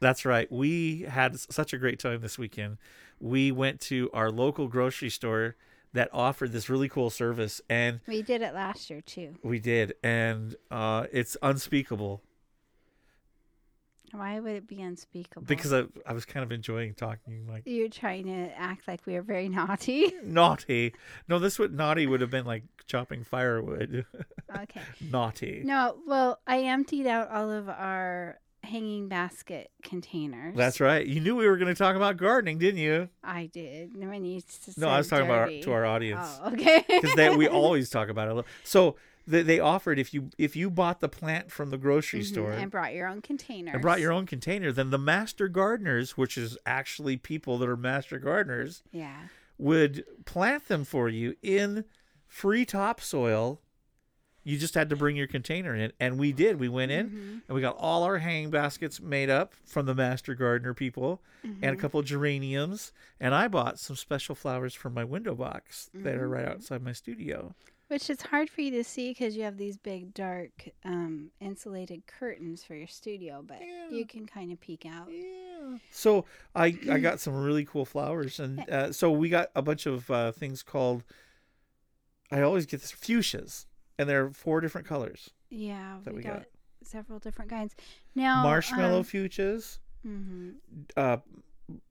That's 0.00 0.24
right. 0.24 0.50
We 0.50 1.02
had 1.02 1.38
such 1.38 1.72
a 1.72 1.78
great 1.78 1.98
time 1.98 2.20
this 2.20 2.38
weekend. 2.38 2.78
We 3.20 3.50
went 3.50 3.80
to 3.82 4.10
our 4.12 4.30
local 4.30 4.68
grocery 4.68 5.10
store 5.10 5.56
that 5.92 6.08
offered 6.12 6.52
this 6.52 6.68
really 6.68 6.88
cool 6.88 7.10
service, 7.10 7.60
and 7.68 8.00
We 8.06 8.22
did 8.22 8.42
it 8.42 8.54
last 8.54 8.90
year 8.90 9.00
too. 9.00 9.34
we 9.42 9.58
did, 9.58 9.94
and 10.04 10.54
uh, 10.70 11.06
it's 11.10 11.36
unspeakable 11.42 12.22
Why 14.12 14.38
would 14.38 14.52
it 14.54 14.66
be 14.68 14.80
unspeakable? 14.82 15.42
because 15.46 15.72
I, 15.72 15.84
I 16.06 16.12
was 16.12 16.24
kind 16.24 16.44
of 16.44 16.52
enjoying 16.52 16.94
talking 16.94 17.46
like 17.48 17.62
you're 17.66 17.88
trying 17.88 18.26
to 18.26 18.56
act 18.58 18.86
like 18.86 19.00
we 19.06 19.16
are 19.16 19.22
very 19.22 19.48
naughty. 19.48 20.12
naughty. 20.24 20.94
No, 21.26 21.38
this 21.38 21.58
would 21.58 21.74
naughty 21.74 22.06
would 22.06 22.20
have 22.20 22.30
been 22.30 22.46
like 22.46 22.64
chopping 22.86 23.24
firewood. 23.24 24.04
Okay. 24.62 24.80
naughty. 25.10 25.60
No, 25.62 25.96
well, 26.06 26.40
I 26.46 26.60
emptied 26.62 27.06
out 27.06 27.30
all 27.30 27.50
of 27.50 27.68
our 27.68 28.38
hanging 28.68 29.08
basket 29.08 29.70
containers. 29.82 30.54
That's 30.56 30.80
right. 30.80 31.04
You 31.06 31.20
knew 31.20 31.34
we 31.36 31.46
were 31.48 31.56
going 31.56 31.74
to 31.74 31.78
talk 31.78 31.96
about 31.96 32.16
gardening, 32.16 32.58
didn't 32.58 32.80
you? 32.80 33.08
I 33.24 33.46
did. 33.46 33.92
You 33.94 34.36
s- 34.36 34.74
No, 34.76 34.88
I 34.88 34.98
was 34.98 35.08
talking 35.08 35.26
about 35.26 35.38
our, 35.38 35.48
to 35.62 35.72
our 35.72 35.84
audience. 35.84 36.38
Oh, 36.42 36.52
okay. 36.52 36.84
Because 36.88 37.14
they 37.14 37.34
we 37.34 37.48
always 37.62 37.90
talk 37.90 38.08
about 38.08 38.28
it. 38.28 38.30
a 38.30 38.34
little. 38.34 38.50
So 38.64 38.96
they, 39.26 39.42
they 39.42 39.60
offered 39.60 39.98
if 39.98 40.14
you 40.14 40.30
if 40.38 40.56
you 40.56 40.70
bought 40.70 41.00
the 41.00 41.08
plant 41.08 41.50
from 41.50 41.70
the 41.70 41.76
grocery 41.78 42.20
Mhm, 42.20 42.24
store 42.24 42.52
and 42.52 42.70
brought 42.70 42.94
your 42.94 43.06
own 43.08 43.20
container. 43.22 43.72
and 43.72 43.82
brought 43.82 44.00
your 44.00 44.12
own 44.12 44.24
container, 44.26 44.72
then 44.72 44.90
the 44.90 44.98
master 44.98 45.48
gardeners, 45.48 46.16
which 46.16 46.38
is 46.38 46.56
actually 46.64 47.16
people 47.16 47.58
that 47.58 47.68
are 47.68 47.76
master 47.76 48.18
gardeners, 48.18 48.82
Yeah. 48.92 49.16
would 49.58 50.04
plant 50.24 50.68
them 50.68 50.84
for 50.84 51.08
you 51.08 51.34
in 51.42 51.84
free 52.26 52.64
topsoil. 52.64 53.60
You 54.44 54.56
just 54.56 54.74
had 54.74 54.88
to 54.90 54.96
bring 54.96 55.14
your 55.16 55.26
container 55.26 55.74
in, 55.74 55.92
and 56.00 56.18
we 56.18 56.32
did. 56.32 56.58
We 56.58 56.68
went 56.68 56.90
in 56.90 57.06
Mm-hmm. 57.08 57.38
and 57.48 57.54
we 57.54 57.60
got 57.60 57.76
all 57.78 58.02
our 58.04 58.18
hanging 58.18 58.50
baskets 58.50 59.00
made 59.00 59.28
up 59.28 59.52
from 59.66 59.84
the 59.86 59.94
master 59.94 60.34
gardener 60.34 60.72
people, 60.74 61.20
and 61.42 61.64
a 61.64 61.76
Mhm. 61.76 61.78
couple 61.78 62.00
of 62.00 62.06
geraniums. 62.06 62.92
And 63.20 63.34
I 63.34 63.48
bought 63.48 63.78
some 63.78 63.96
special 63.96 64.34
flowers 64.34 64.74
for 64.74 64.88
my 64.90 65.04
window 65.04 65.34
box 65.34 65.90
that 65.94 66.14
are 66.16 66.28
right 66.28 66.46
Mhm. 66.46 66.50
outside 66.50 66.82
my 66.82 66.92
studio. 66.92 67.54
Which 67.88 68.10
is 68.10 68.20
hard 68.20 68.50
for 68.50 68.60
you 68.60 68.70
to 68.72 68.84
see 68.84 69.10
because 69.10 69.34
you 69.34 69.44
have 69.44 69.56
these 69.56 69.78
big, 69.78 70.12
dark, 70.12 70.68
um, 70.84 71.30
insulated 71.40 72.06
curtains 72.06 72.62
for 72.62 72.74
your 72.74 72.86
studio, 72.86 73.42
but 73.42 73.60
you 73.90 74.04
can 74.06 74.26
kind 74.26 74.52
of 74.52 74.60
peek 74.60 74.84
out. 74.84 75.10
So 75.90 76.24
I 76.54 76.66
I 76.90 76.98
got 76.98 77.18
some 77.20 77.34
really 77.34 77.64
cool 77.64 77.84
flowers, 77.86 78.38
and 78.40 78.60
uh, 78.70 78.92
so 78.92 79.10
we 79.10 79.28
got 79.30 79.50
a 79.54 79.62
bunch 79.62 79.86
of 79.86 80.10
uh, 80.10 80.32
things 80.32 80.62
called. 80.62 81.02
I 82.30 82.42
always 82.42 82.66
get 82.66 82.80
this 82.82 82.92
fuchsias, 82.92 83.64
and 83.98 84.08
there 84.08 84.24
are 84.26 84.30
four 84.30 84.60
different 84.60 84.86
colors. 84.86 85.30
Yeah, 85.50 85.98
that 86.04 86.12
we, 86.12 86.18
we 86.18 86.22
got, 86.24 86.34
got. 86.34 86.46
several 86.84 87.18
different 87.18 87.50
kinds. 87.50 87.74
Now, 88.14 88.42
Marshmallow 88.42 88.98
um, 88.98 89.04
fuchsias, 89.04 89.78
mhm. 90.06 90.54
uh, 90.96 91.18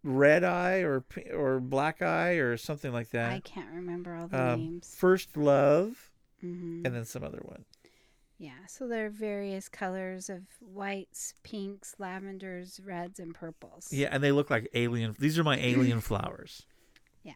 red 0.04 0.44
eye 0.44 0.80
or 0.80 1.04
or 1.34 1.60
black 1.60 2.02
eye 2.02 2.34
or 2.34 2.58
something 2.58 2.92
like 2.92 3.10
that. 3.12 3.32
I 3.32 3.40
can't 3.42 3.72
remember 3.74 4.16
all 4.16 4.28
the 4.28 4.54
Um, 4.54 4.60
names. 4.60 4.96
First 4.98 5.36
love, 5.38 6.12
Mhm. 6.44 6.86
and 6.86 6.96
then 6.96 7.06
some 7.06 7.24
other 7.24 7.42
one. 7.44 7.66
Yeah, 8.40 8.68
so 8.68 8.88
there 8.88 9.08
are 9.08 9.10
various 9.10 9.68
colors 9.68 10.30
of 10.30 10.44
whites, 10.62 11.34
pinks, 11.42 11.96
lavenders, 11.98 12.80
reds, 12.86 13.20
and 13.20 13.34
purples. 13.34 13.92
Yeah, 13.92 14.10
and 14.12 14.24
they 14.24 14.32
look 14.32 14.52
like 14.52 14.70
alien. 14.76 15.16
These 15.18 15.40
are 15.40 15.44
my 15.44 15.58
alien 15.58 16.02
flowers. 16.10 16.68
Yeah. 17.24 17.34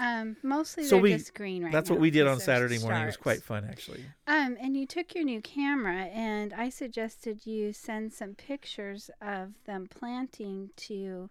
Um, 0.00 0.36
mostly 0.42 0.84
So 0.84 0.96
they're 0.96 1.02
we 1.02 1.12
just 1.12 1.34
green 1.34 1.62
right 1.62 1.70
that's 1.70 1.90
now 1.90 1.96
what 1.96 2.00
we 2.00 2.10
did 2.10 2.26
on 2.26 2.40
Saturday 2.40 2.78
morning. 2.78 3.02
It 3.02 3.06
was 3.06 3.18
quite 3.18 3.42
fun 3.42 3.66
actually. 3.68 4.02
Um, 4.26 4.56
and 4.58 4.74
you 4.74 4.86
took 4.86 5.14
your 5.14 5.24
new 5.24 5.42
camera, 5.42 6.04
and 6.04 6.54
I 6.54 6.70
suggested 6.70 7.44
you 7.44 7.74
send 7.74 8.14
some 8.14 8.34
pictures 8.34 9.10
of 9.20 9.52
them 9.66 9.86
planting 9.88 10.70
to 10.88 11.28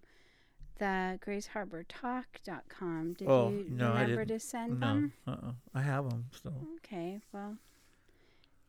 the 0.77 1.19
GraysHarborTalk.com. 1.25 3.13
Did 3.13 3.27
oh 3.27 3.49
you 3.49 3.65
no, 3.69 3.93
remember 3.93 4.25
to 4.25 4.39
send 4.39 4.79
no, 4.79 4.87
them? 4.87 5.13
uh-uh. 5.27 5.51
I 5.73 5.81
have 5.81 6.07
them 6.07 6.25
still. 6.31 6.53
Okay, 6.77 7.19
well, 7.33 7.57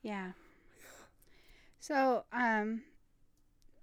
yeah. 0.03 0.33
So, 1.79 2.25
um, 2.33 2.83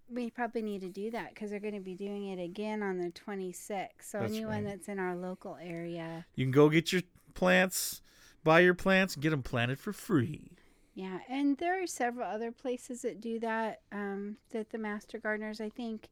we 0.10 0.30
probably 0.30 0.62
need 0.62 0.82
to 0.82 0.90
do 0.90 1.12
that 1.12 1.34
because 1.34 1.50
they're 1.50 1.60
going 1.60 1.74
to 1.74 1.80
be 1.80 1.96
doing 1.96 2.28
it 2.28 2.42
again 2.44 2.82
on 2.84 2.98
the 2.98 3.10
26th. 3.12 3.90
So 4.02 4.20
That's 4.20 4.32
anyone 4.34 4.64
right. 4.64 4.66
that's 4.66 4.88
in 4.88 5.00
our 5.00 5.16
local 5.16 5.58
area, 5.62 6.26
You 6.36 6.46
can 6.46 6.52
go 6.52 6.70
get 6.70 6.92
your 6.92 7.02
plants, 7.34 8.02
buy 8.44 8.62
your 8.62 8.74
plants, 8.74 9.14
and 9.16 9.24
get 9.24 9.32
them 9.32 9.44
planted 9.44 9.80
for 9.80 9.94
free. 9.94 10.52
yeah. 10.94 11.20
And 11.30 11.58
there 11.58 11.82
are 11.84 11.88
several 11.88 12.28
other 12.30 12.52
places 12.52 13.02
that 13.04 13.20
do 13.22 13.40
that. 13.40 13.82
Um, 13.92 14.38
that 14.52 14.70
the 14.72 14.78
Master 14.78 15.18
Gardeners, 15.20 15.60
I 15.62 15.70
think, 15.70 16.08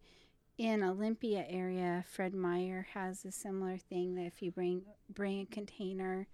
in 0.57 0.83
Olympia 0.83 1.45
area, 1.49 2.03
Fred 2.07 2.33
Meyer 2.33 2.87
has 2.93 3.25
a 3.25 3.31
similar 3.31 3.77
thing 3.77 4.15
that 4.15 4.25
if 4.25 4.41
you 4.41 4.51
bring 4.51 4.83
bring 5.13 5.41
a 5.41 5.45
container. 5.45 6.27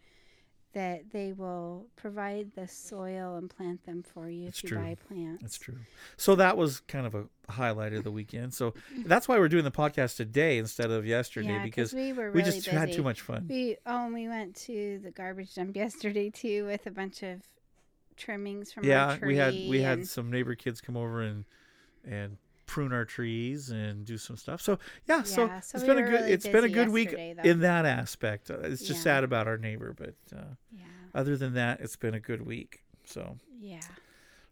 That 0.73 1.12
they 1.12 1.34
will 1.34 1.88
provide 1.97 2.53
the 2.55 2.65
soil 2.67 3.36
and 3.36 3.49
plant 3.49 3.86
them 3.86 4.03
for 4.03 4.29
you 4.29 4.47
It's 4.47 4.60
if 4.60 4.63
you 4.63 4.69
true. 4.69 4.77
buy 4.79 4.95
plants. 5.07 5.41
That's 5.41 5.57
true. 5.57 5.75
So 6.15 6.36
that 6.36 6.55
was 6.55 6.79
kind 6.81 7.05
of 7.05 7.13
a 7.13 7.25
highlight 7.51 7.91
of 7.91 8.05
the 8.05 8.12
weekend. 8.12 8.53
So 8.53 8.73
that's 9.05 9.27
why 9.27 9.38
we're 9.38 9.49
doing 9.49 9.65
the 9.65 9.71
podcast 9.71 10.15
today 10.15 10.57
instead 10.57 10.89
of 10.89 11.05
yesterday 11.05 11.55
Yeah, 11.55 11.63
because 11.63 11.93
we 11.93 12.13
were 12.13 12.31
we 12.31 12.39
really 12.41 12.51
just 12.53 12.67
had 12.67 12.93
too 12.93 13.03
much 13.03 13.19
fun. 13.19 13.47
We 13.49 13.75
oh, 13.86 14.05
and 14.05 14.13
we 14.13 14.29
went 14.29 14.55
to 14.67 14.99
the 15.03 15.12
garbage 15.12 15.55
dump 15.55 15.75
yesterday 15.75 16.29
too 16.29 16.65
with 16.67 16.86
a 16.88 16.91
bunch 16.91 17.21
of 17.21 17.41
trimmings 18.15 18.71
from 18.71 18.84
our 18.86 18.89
yeah, 18.89 19.17
we 19.21 19.36
had 19.36 19.53
we 19.53 19.81
had 19.81 20.07
some 20.07 20.31
neighbor 20.31 20.55
kids 20.55 20.79
come 20.79 20.95
over 20.95 21.21
and 21.21 21.43
and 22.05 22.38
prune 22.71 22.93
our 22.93 23.03
trees 23.03 23.69
and 23.69 24.05
do 24.05 24.17
some 24.17 24.38
stuff. 24.38 24.62
So 24.62 24.79
yeah, 25.05 25.23
so 25.23 25.45
Yeah, 25.47 25.60
so 25.60 25.75
it's 25.77 25.84
we 25.84 25.93
been 25.93 25.97
a 25.97 26.01
good 26.07 26.21
really 26.21 26.31
it's 26.31 26.47
been 26.47 26.63
a 26.63 26.69
good 26.69 26.88
week 26.89 27.12
though. 27.12 27.43
in 27.43 27.60
that 27.60 27.86
aspect. 27.86 28.49
Uh, 28.49 28.60
it's 28.62 28.81
just 28.81 28.99
Yeah. 28.99 29.15
sad 29.15 29.23
about 29.25 29.45
our 29.45 29.57
neighbor, 29.57 29.93
but 29.97 30.15
uh, 30.34 30.55
other 31.13 31.36
than 31.36 31.53
that, 31.55 31.81
it's 31.81 31.97
been 31.97 32.13
a 32.13 32.19
good 32.21 32.45
week. 32.45 32.84
So 33.03 33.38
Yeah. 33.60 33.81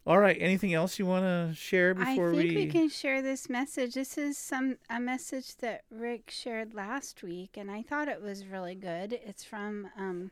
all 0.06 0.18
right, 0.18 0.36
anything 0.38 0.74
else 0.74 0.98
you 0.98 1.06
want 1.06 1.24
to 1.24 1.54
share 1.56 1.94
before 1.94 2.30
I 2.30 2.36
think 2.36 2.50
we? 2.50 2.56
we 2.56 2.66
can 2.66 2.90
share 2.90 3.22
this 3.22 3.48
message. 3.48 3.94
This 3.94 4.18
is 4.18 4.36
some 4.36 4.76
a 4.90 5.00
message 5.00 5.56
that 5.56 5.84
Rick 5.90 6.30
shared 6.30 6.74
last 6.74 7.22
week, 7.22 7.56
and 7.56 7.70
I 7.70 7.82
thought 7.82 8.06
it 8.08 8.20
was 8.20 8.44
really 8.46 8.74
good. 8.74 9.14
It's 9.14 9.44
from 9.44 9.88
um, 9.96 10.30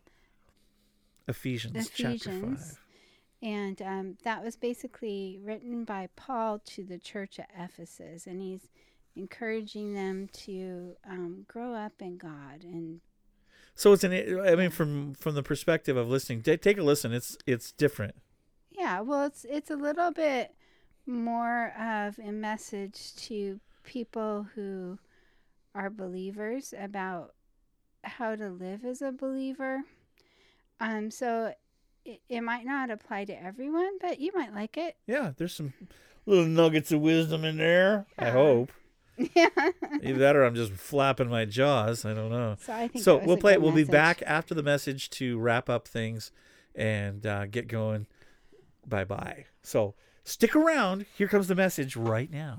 Ephesians, 1.26 1.88
chapter 1.94 2.14
Ephesians, 2.30 2.60
five. 2.60 2.78
And 3.42 3.80
um, 3.82 4.16
that 4.24 4.42
was 4.44 4.56
basically 4.56 5.38
written 5.42 5.84
by 5.84 6.08
Paul 6.16 6.60
to 6.66 6.84
the 6.84 6.98
church 6.98 7.38
at 7.38 7.50
Ephesus, 7.56 8.26
and 8.26 8.40
he's 8.40 8.68
encouraging 9.16 9.94
them 9.94 10.28
to 10.32 10.94
um, 11.08 11.44
grow 11.48 11.74
up 11.74 11.92
in 12.00 12.16
God 12.16 12.62
and 12.62 13.00
So 13.74 13.92
it's 13.92 14.04
an. 14.04 14.12
I 14.12 14.54
mean, 14.56 14.70
from 14.70 15.14
from 15.14 15.34
the 15.34 15.42
perspective 15.42 15.96
of 15.96 16.08
listening, 16.08 16.42
ta- 16.42 16.56
take 16.60 16.78
a 16.78 16.82
listen. 16.82 17.12
It's 17.12 17.36
it's 17.46 17.72
different. 17.72 18.14
Yeah, 18.70 19.00
well, 19.00 19.26
it's 19.26 19.44
it's 19.48 19.70
a 19.70 19.76
little 19.76 20.12
bit 20.12 20.54
more 21.06 21.72
of 21.78 22.18
a 22.18 22.32
message 22.32 23.14
to 23.16 23.60
people 23.84 24.46
who 24.54 24.98
are 25.74 25.90
believers 25.90 26.74
about 26.78 27.34
how 28.04 28.36
to 28.36 28.50
live 28.50 28.84
as 28.84 29.00
a 29.02 29.12
believer. 29.12 29.82
Um, 30.80 31.10
so 31.10 31.54
it, 32.08 32.20
it 32.28 32.40
might 32.40 32.64
not 32.64 32.90
apply 32.90 33.24
to 33.26 33.32
everyone, 33.42 33.98
but 34.00 34.18
you 34.20 34.32
might 34.34 34.54
like 34.54 34.76
it. 34.76 34.96
Yeah, 35.06 35.32
there's 35.36 35.54
some 35.54 35.72
little 36.26 36.46
nuggets 36.46 36.90
of 36.92 37.00
wisdom 37.00 37.44
in 37.44 37.58
there. 37.58 38.06
I 38.18 38.30
hope. 38.30 38.72
Yeah. 39.16 39.48
Either 40.02 40.18
that 40.18 40.36
or 40.36 40.44
I'm 40.44 40.54
just 40.54 40.72
flapping 40.72 41.28
my 41.28 41.44
jaws. 41.44 42.04
I 42.04 42.14
don't 42.14 42.30
know. 42.30 42.56
So 42.60 42.72
I 42.72 42.88
think 42.88 43.04
So 43.04 43.18
it 43.18 43.24
we'll 43.26 43.36
play. 43.36 43.54
good 43.54 43.62
We'll 43.62 43.72
be 43.72 43.84
back 43.84 44.22
after 44.26 44.54
the 44.54 44.62
message 44.62 45.10
to 45.10 45.38
wrap 45.38 45.68
up 45.68 45.86
things 45.88 46.30
and 46.74 47.26
uh, 47.26 47.46
get 47.46 47.66
going. 47.68 48.06
Bye 48.86 49.04
bye. 49.04 49.46
So 49.62 49.94
stick 50.24 50.54
around. 50.56 51.06
Here 51.16 51.28
comes 51.28 51.48
the 51.48 51.54
message 51.56 51.96
right 51.96 52.30
now. 52.30 52.58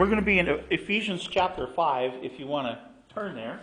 We're 0.00 0.06
going 0.06 0.18
to 0.18 0.24
be 0.24 0.38
in 0.38 0.48
Ephesians 0.70 1.28
chapter 1.30 1.66
5 1.66 2.24
if 2.24 2.40
you 2.40 2.46
want 2.46 2.68
to 2.68 2.78
turn 3.14 3.34
there. 3.34 3.60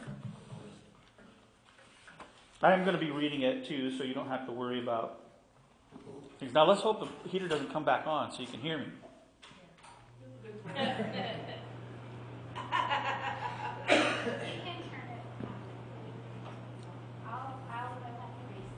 I'm 2.61 2.83
going 2.83 2.93
to 2.93 3.03
be 3.03 3.09
reading 3.09 3.41
it 3.41 3.65
too, 3.65 3.97
so 3.97 4.03
you 4.03 4.13
don't 4.13 4.27
have 4.27 4.45
to 4.45 4.51
worry 4.51 4.79
about 4.79 5.19
things. 6.39 6.53
Now, 6.53 6.67
let's 6.67 6.81
hope 6.81 7.09
the 7.23 7.27
heater 7.27 7.47
doesn't 7.47 7.73
come 7.73 7.83
back 7.83 8.05
on 8.05 8.31
so 8.31 8.41
you 8.41 8.47
can 8.47 8.59
hear 8.59 8.77
me. 8.77 8.85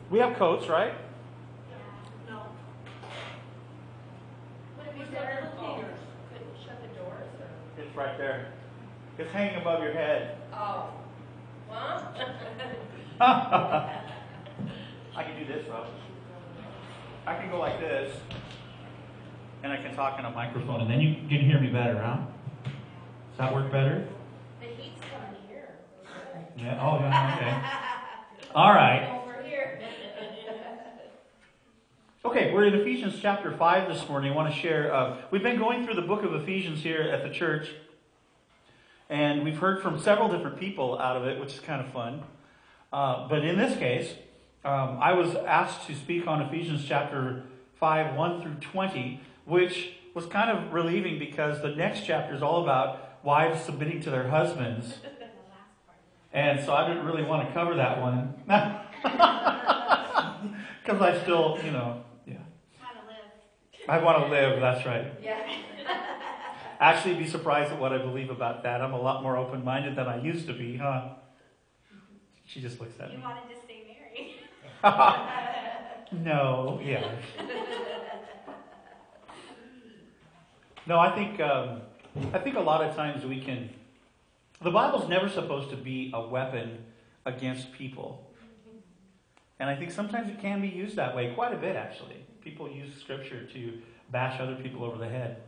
We 0.10 0.20
have 0.20 0.38
coats, 0.38 0.70
right? 0.70 0.94
It's 7.90 7.98
right 7.98 8.18
there. 8.20 8.54
It's 9.18 9.32
hanging 9.32 9.60
above 9.60 9.82
your 9.82 9.94
head. 9.94 10.38
Oh. 10.54 10.92
What? 11.68 12.16
I 13.20 14.04
can 15.16 15.40
do 15.40 15.52
this, 15.52 15.68
Rob. 15.68 15.88
I 17.26 17.36
can 17.36 17.50
go 17.50 17.58
like 17.58 17.80
this, 17.80 18.16
and 19.64 19.74
I 19.74 19.78
can 19.78 19.96
talk 19.96 20.20
in 20.20 20.26
a 20.26 20.30
microphone, 20.30 20.82
and 20.82 20.90
then 20.90 21.02
you 21.02 21.16
can 21.28 21.40
hear 21.40 21.60
me 21.60 21.70
better, 21.70 22.00
huh? 22.00 22.18
Does 22.64 23.40
that 23.40 23.54
work 23.56 23.72
better? 23.72 24.08
the 24.60 24.68
heat's 24.68 25.02
coming 25.12 25.42
here. 25.48 25.80
Yeah. 26.58 26.80
Oh, 26.80 27.00
yeah. 27.00 27.36
Okay. 28.38 28.52
All 28.54 28.72
right. 28.72 29.20
Over 29.20 29.42
here. 29.42 29.82
Okay, 32.26 32.54
we're 32.54 32.66
in 32.66 32.74
Ephesians 32.74 33.18
chapter 33.22 33.50
5 33.50 33.88
this 33.88 34.10
morning. 34.10 34.34
I 34.34 34.36
want 34.36 34.54
to 34.54 34.60
share. 34.60 34.94
Uh, 34.94 35.22
we've 35.32 35.42
been 35.42 35.58
going 35.58 35.86
through 35.86 35.96
the 35.96 36.02
book 36.02 36.24
of 36.24 36.34
Ephesians 36.34 36.82
here 36.82 37.00
at 37.00 37.24
the 37.24 37.30
church, 37.30 37.70
and 39.10 39.46
we've 39.46 39.58
heard 39.58 39.82
from 39.82 39.98
several 39.98 40.28
different 40.28 40.60
people 40.60 41.00
out 41.00 41.16
of 41.16 41.26
it, 41.26 41.40
which 41.40 41.54
is 41.54 41.62
kind 41.62 41.80
of 41.80 41.90
fun. 41.94 42.24
Uh, 42.92 43.26
but 43.30 43.46
in 43.46 43.58
this 43.58 43.80
case, 43.80 44.16
um, 44.66 44.98
I 45.00 45.14
was 45.14 45.34
asked 45.34 45.88
to 45.88 45.96
speak 45.96 46.28
on 46.28 46.42
Ephesians 46.42 46.84
chapter 46.86 47.44
5, 47.80 48.18
1 48.18 48.42
through 48.42 48.56
20, 48.56 49.22
which 49.46 49.94
was 50.14 50.26
kind 50.26 50.52
of 50.52 50.74
relieving 50.74 51.20
because 51.20 51.62
the 51.62 51.70
next 51.70 52.06
chapter 52.06 52.36
is 52.36 52.42
all 52.42 52.62
about 52.62 53.24
wives 53.24 53.64
submitting 53.64 54.02
to 54.02 54.10
their 54.10 54.28
husbands. 54.28 54.96
And 56.34 56.60
so 56.66 56.74
I 56.74 56.86
didn't 56.86 57.06
really 57.06 57.24
want 57.24 57.48
to 57.48 57.54
cover 57.54 57.76
that 57.76 58.02
one. 58.02 58.34
Because 60.90 61.02
I 61.02 61.22
still, 61.22 61.60
you 61.64 61.72
know. 61.72 62.02
I 63.90 63.98
want 64.04 64.24
to 64.24 64.30
live, 64.30 64.60
that's 64.60 64.86
right. 64.86 65.12
Yeah. 65.20 65.52
Actually, 66.80 67.16
be 67.16 67.28
surprised 67.28 67.72
at 67.72 67.80
what 67.80 67.92
I 67.92 67.98
believe 67.98 68.30
about 68.30 68.62
that. 68.62 68.82
I'm 68.82 68.94
a 68.94 69.02
lot 69.02 69.24
more 69.24 69.36
open 69.36 69.66
minded 69.66 69.96
than 69.96 70.08
I 70.08 70.22
used 70.22 70.46
to 70.46 70.54
be, 70.54 70.78
huh? 70.78 71.10
She 72.46 72.62
just 72.62 72.80
looks 72.80 73.00
at 73.00 73.12
You 73.12 73.18
me. 73.18 73.24
You 73.24 73.28
wanted 73.28 73.50
to 73.50 73.62
stay 73.66 73.98
married. 74.84 76.24
no, 76.24 76.80
yeah. 76.84 77.16
No, 80.86 81.00
I 81.00 81.16
think 81.16 81.40
um, 81.40 81.82
I 82.34 82.40
think 82.40 82.56
a 82.56 82.62
lot 82.62 82.84
of 82.84 82.96
times 82.96 83.26
we 83.26 83.42
can. 83.42 83.70
The 84.62 84.72
Bible's 84.72 85.10
never 85.10 85.30
supposed 85.30 85.70
to 85.72 85.76
be 85.76 86.12
a 86.14 86.26
weapon 86.26 86.86
against 87.26 87.74
people, 87.74 88.32
and 89.60 89.70
I 89.70 89.76
think 89.76 89.92
sometimes 89.92 90.30
it 90.30 90.40
can 90.40 90.62
be 90.62 90.68
used 90.68 90.96
that 90.96 91.16
way 91.16 91.34
quite 91.34 91.54
a 91.54 91.58
bit. 91.58 91.76
Actually, 91.76 92.26
people 92.50 92.70
use 92.70 92.94
Scripture 93.00 93.46
to 93.54 93.74
bash 94.12 94.40
other 94.40 94.56
people 94.56 94.84
over 94.84 94.98
the 94.98 95.08
head, 95.08 95.44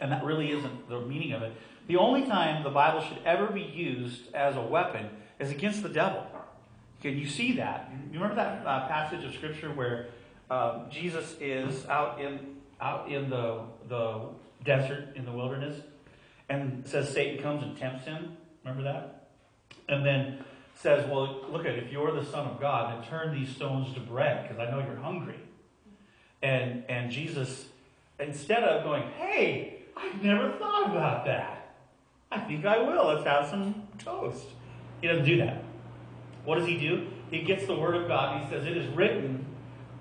and 0.00 0.12
that 0.12 0.24
really 0.24 0.52
isn't 0.52 0.88
the 0.88 1.00
meaning 1.00 1.32
of 1.32 1.42
it. 1.42 1.52
The 1.88 1.96
only 1.96 2.24
time 2.26 2.62
the 2.62 2.70
Bible 2.70 3.00
should 3.00 3.18
ever 3.24 3.48
be 3.48 3.62
used 3.62 4.32
as 4.34 4.56
a 4.56 4.62
weapon 4.62 5.10
is 5.40 5.50
against 5.50 5.82
the 5.82 5.88
devil. 5.88 6.24
Can 7.00 7.18
you 7.18 7.26
see 7.26 7.54
that? 7.54 7.90
You 8.12 8.20
remember 8.20 8.36
that 8.36 8.64
uh, 8.64 8.86
passage 8.86 9.24
of 9.24 9.34
Scripture 9.34 9.70
where 9.70 10.06
um, 10.48 10.86
Jesus 10.90 11.36
is 11.40 11.86
out 11.86 12.20
in 12.20 12.56
out 12.80 13.10
in 13.10 13.28
the 13.28 13.62
the 13.88 14.28
desert 14.64 15.16
in 15.16 15.24
the 15.24 15.32
wilderness, 15.32 15.80
and 16.48 16.86
says 16.86 17.12
Satan 17.12 17.42
comes 17.42 17.64
and 17.64 17.76
tempts 17.76 18.04
him. 18.04 18.36
Remember 18.64 18.84
that? 18.84 19.28
And 19.88 20.06
then 20.06 20.44
says, 20.76 21.08
"Well, 21.10 21.46
look 21.50 21.66
at 21.66 21.74
if 21.74 21.90
you're 21.90 22.12
the 22.12 22.24
Son 22.24 22.46
of 22.46 22.60
God, 22.60 22.94
then 22.94 23.10
turn 23.10 23.34
these 23.34 23.48
stones 23.48 23.92
to 23.94 24.00
bread, 24.00 24.48
because 24.48 24.60
I 24.60 24.70
know 24.70 24.78
you're 24.78 25.02
hungry." 25.02 25.34
And 26.42 26.84
and 26.88 27.10
Jesus, 27.10 27.66
instead 28.18 28.64
of 28.64 28.84
going, 28.84 29.04
"Hey, 29.18 29.82
I've 29.96 30.22
never 30.22 30.52
thought 30.52 30.90
about 30.90 31.24
that. 31.26 31.74
I 32.30 32.40
think 32.40 32.64
I 32.64 32.78
will. 32.78 33.08
Let's 33.08 33.26
have 33.26 33.48
some 33.48 33.86
toast," 33.98 34.46
he 35.00 35.08
doesn't 35.08 35.24
do 35.24 35.36
that. 35.38 35.62
What 36.44 36.58
does 36.58 36.66
he 36.66 36.78
do? 36.78 37.06
He 37.30 37.42
gets 37.42 37.66
the 37.66 37.74
word 37.74 37.94
of 37.94 38.08
God 38.08 38.36
and 38.36 38.44
he 38.44 38.50
says, 38.50 38.66
It 38.66 38.76
is 38.76 38.86
written 38.94 39.46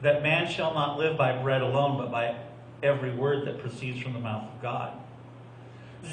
that 0.02 0.24
man 0.24 0.50
shall 0.50 0.74
not 0.74 0.98
live 0.98 1.18
by 1.18 1.42
bread 1.42 1.62
alone, 1.62 1.98
but 1.98 2.12
by 2.12 2.36
every 2.82 3.14
word 3.14 3.48
that 3.48 3.60
proceeds 3.60 4.02
from 4.02 4.14
the 4.14 4.20
mouth 4.20 4.50
of 4.54 4.62
God. 4.62 4.98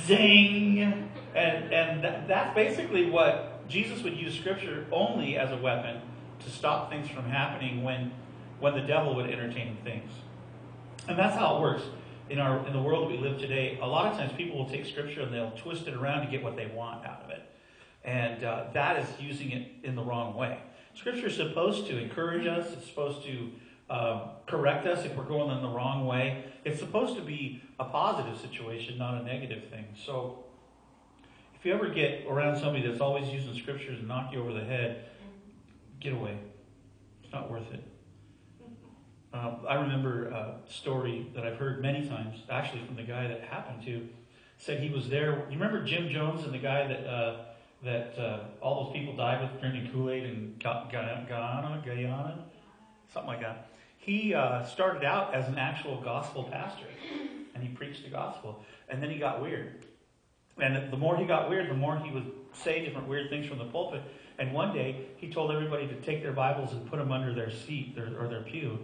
Zing! 0.07 1.11
And, 1.35 1.73
and 1.73 2.05
that, 2.05 2.29
that's 2.29 2.55
basically 2.55 3.11
what 3.11 3.67
Jesus 3.69 4.03
would 4.03 4.17
use 4.17 4.35
scripture 4.35 4.87
only 4.93 5.37
as 5.37 5.51
a 5.51 5.57
weapon 5.57 6.03
to 6.41 6.51
stop 6.51 6.91
things 6.91 7.09
from 7.09 7.25
happening 7.25 7.83
when, 7.83 8.13
when 8.61 8.75
the 8.75 8.81
devil 8.81 9.15
would 9.17 9.31
entertain 9.31 9.77
things. 9.85 10.11
And 11.09 11.19
that's 11.19 11.37
how 11.37 11.57
it 11.57 11.61
works. 11.61 11.83
In, 12.29 12.39
our, 12.39 12.67
in 12.67 12.75
the 12.75 12.83
world 12.83 13.05
that 13.05 13.17
we 13.17 13.19
live 13.19 13.39
today, 13.39 13.79
a 13.81 13.87
lot 13.87 14.13
of 14.13 14.19
times 14.19 14.33
people 14.37 14.59
will 14.59 14.69
take 14.69 14.85
scripture 14.85 15.23
and 15.23 15.33
they'll 15.33 15.53
twist 15.53 15.87
it 15.87 15.95
around 15.95 16.27
to 16.27 16.31
get 16.31 16.43
what 16.43 16.57
they 16.57 16.67
want 16.67 17.07
out 17.07 17.23
of 17.25 17.31
it. 17.31 17.43
And 18.05 18.45
uh, 18.45 18.65
that 18.75 18.99
is 18.99 19.09
using 19.19 19.53
it 19.53 19.71
in 19.83 19.95
the 19.95 20.03
wrong 20.03 20.35
way. 20.35 20.59
Scripture 20.95 21.29
is 21.29 21.37
supposed 21.37 21.87
to 21.87 21.99
encourage 21.99 22.47
us, 22.47 22.73
it's 22.73 22.87
supposed 22.87 23.25
to 23.25 23.51
um, 23.89 24.23
correct 24.47 24.87
us 24.87 25.05
if 25.05 25.15
we're 25.17 25.25
going 25.25 25.57
in 25.57 25.63
the 25.63 25.69
wrong 25.69 26.07
way. 26.07 26.45
It's 26.65 26.79
supposed 26.79 27.17
to 27.17 27.23
be 27.23 27.63
a 27.79 27.85
positive 27.85 28.39
situation, 28.39 28.99
not 28.99 29.21
a 29.21 29.25
negative 29.25 29.71
thing. 29.71 29.87
So 30.05 30.45
if 31.59 31.65
you 31.65 31.73
ever 31.73 31.89
get 31.89 32.27
around 32.29 32.59
somebody 32.59 32.87
that's 32.87 33.01
always 33.01 33.29
using 33.29 33.55
scriptures 33.55 33.99
to 34.01 34.05
knock 34.05 34.33
you 34.33 34.41
over 34.41 34.53
the 34.53 34.65
head, 34.65 35.05
get 36.01 36.13
away. 36.13 36.37
It's 37.23 37.33
not 37.33 37.51
worth 37.51 37.73
it. 37.73 37.83
Um, 39.33 39.59
I 39.69 39.75
remember 39.75 40.29
a 40.29 40.55
story 40.71 41.31
that 41.35 41.45
I've 41.45 41.59
heard 41.59 41.83
many 41.83 42.09
times, 42.09 42.39
actually 42.51 42.85
from 42.87 42.97
the 42.97 43.03
guy 43.03 43.29
that 43.29 43.43
happened 43.43 43.85
to, 43.85 44.09
said 44.57 44.81
he 44.81 44.89
was 44.89 45.09
there. 45.09 45.33
You 45.51 45.59
remember 45.59 45.85
Jim 45.85 46.09
Jones 46.09 46.45
and 46.45 46.55
the 46.55 46.59
guy 46.59 46.87
that 46.87 47.07
uh, 47.07 47.37
that 47.85 48.19
uh, 48.19 48.41
all 48.61 48.85
those 48.85 48.93
people 48.93 49.15
died 49.15 49.41
with 49.41 49.61
drinking 49.61 49.93
Kool 49.93 50.11
Aid 50.11 50.25
in 50.25 50.55
Guyana, 50.59 51.27
Guyana, 51.29 52.45
something 53.13 53.29
like 53.29 53.41
that. 53.41 53.69
He 53.99 54.35
uh, 54.35 54.65
started 54.65 55.05
out 55.05 55.35
as 55.35 55.47
an 55.47 55.59
actual 55.59 56.01
gospel 56.01 56.45
pastor, 56.45 56.87
and 57.55 57.63
he 57.63 57.69
preached 57.69 58.03
the 58.05 58.11
gospel, 58.11 58.65
and 58.89 59.03
then 59.03 59.11
he 59.11 59.19
got 59.19 59.43
weird. 59.43 59.85
And 60.61 60.91
the 60.91 60.97
more 60.97 61.17
he 61.17 61.25
got 61.25 61.49
weird, 61.49 61.71
the 61.71 61.75
more 61.75 61.99
he 61.99 62.11
would 62.11 62.33
say 62.53 62.85
different 62.85 63.07
weird 63.07 63.31
things 63.31 63.47
from 63.47 63.59
the 63.59 63.67
pulpit. 63.67 64.03
And 64.39 64.53
one 64.53 64.75
day, 64.75 65.07
he 65.19 65.31
told 65.31 65.53
everybody 65.53 65.87
to 65.87 65.95
take 66.01 66.23
their 66.23 66.33
Bibles 66.33 66.73
and 66.73 66.89
put 66.89 66.99
them 66.99 67.13
under 67.13 67.35
their 67.35 67.51
seat 67.51 67.97
or 67.99 68.27
their 68.27 68.43
pew, 68.43 68.79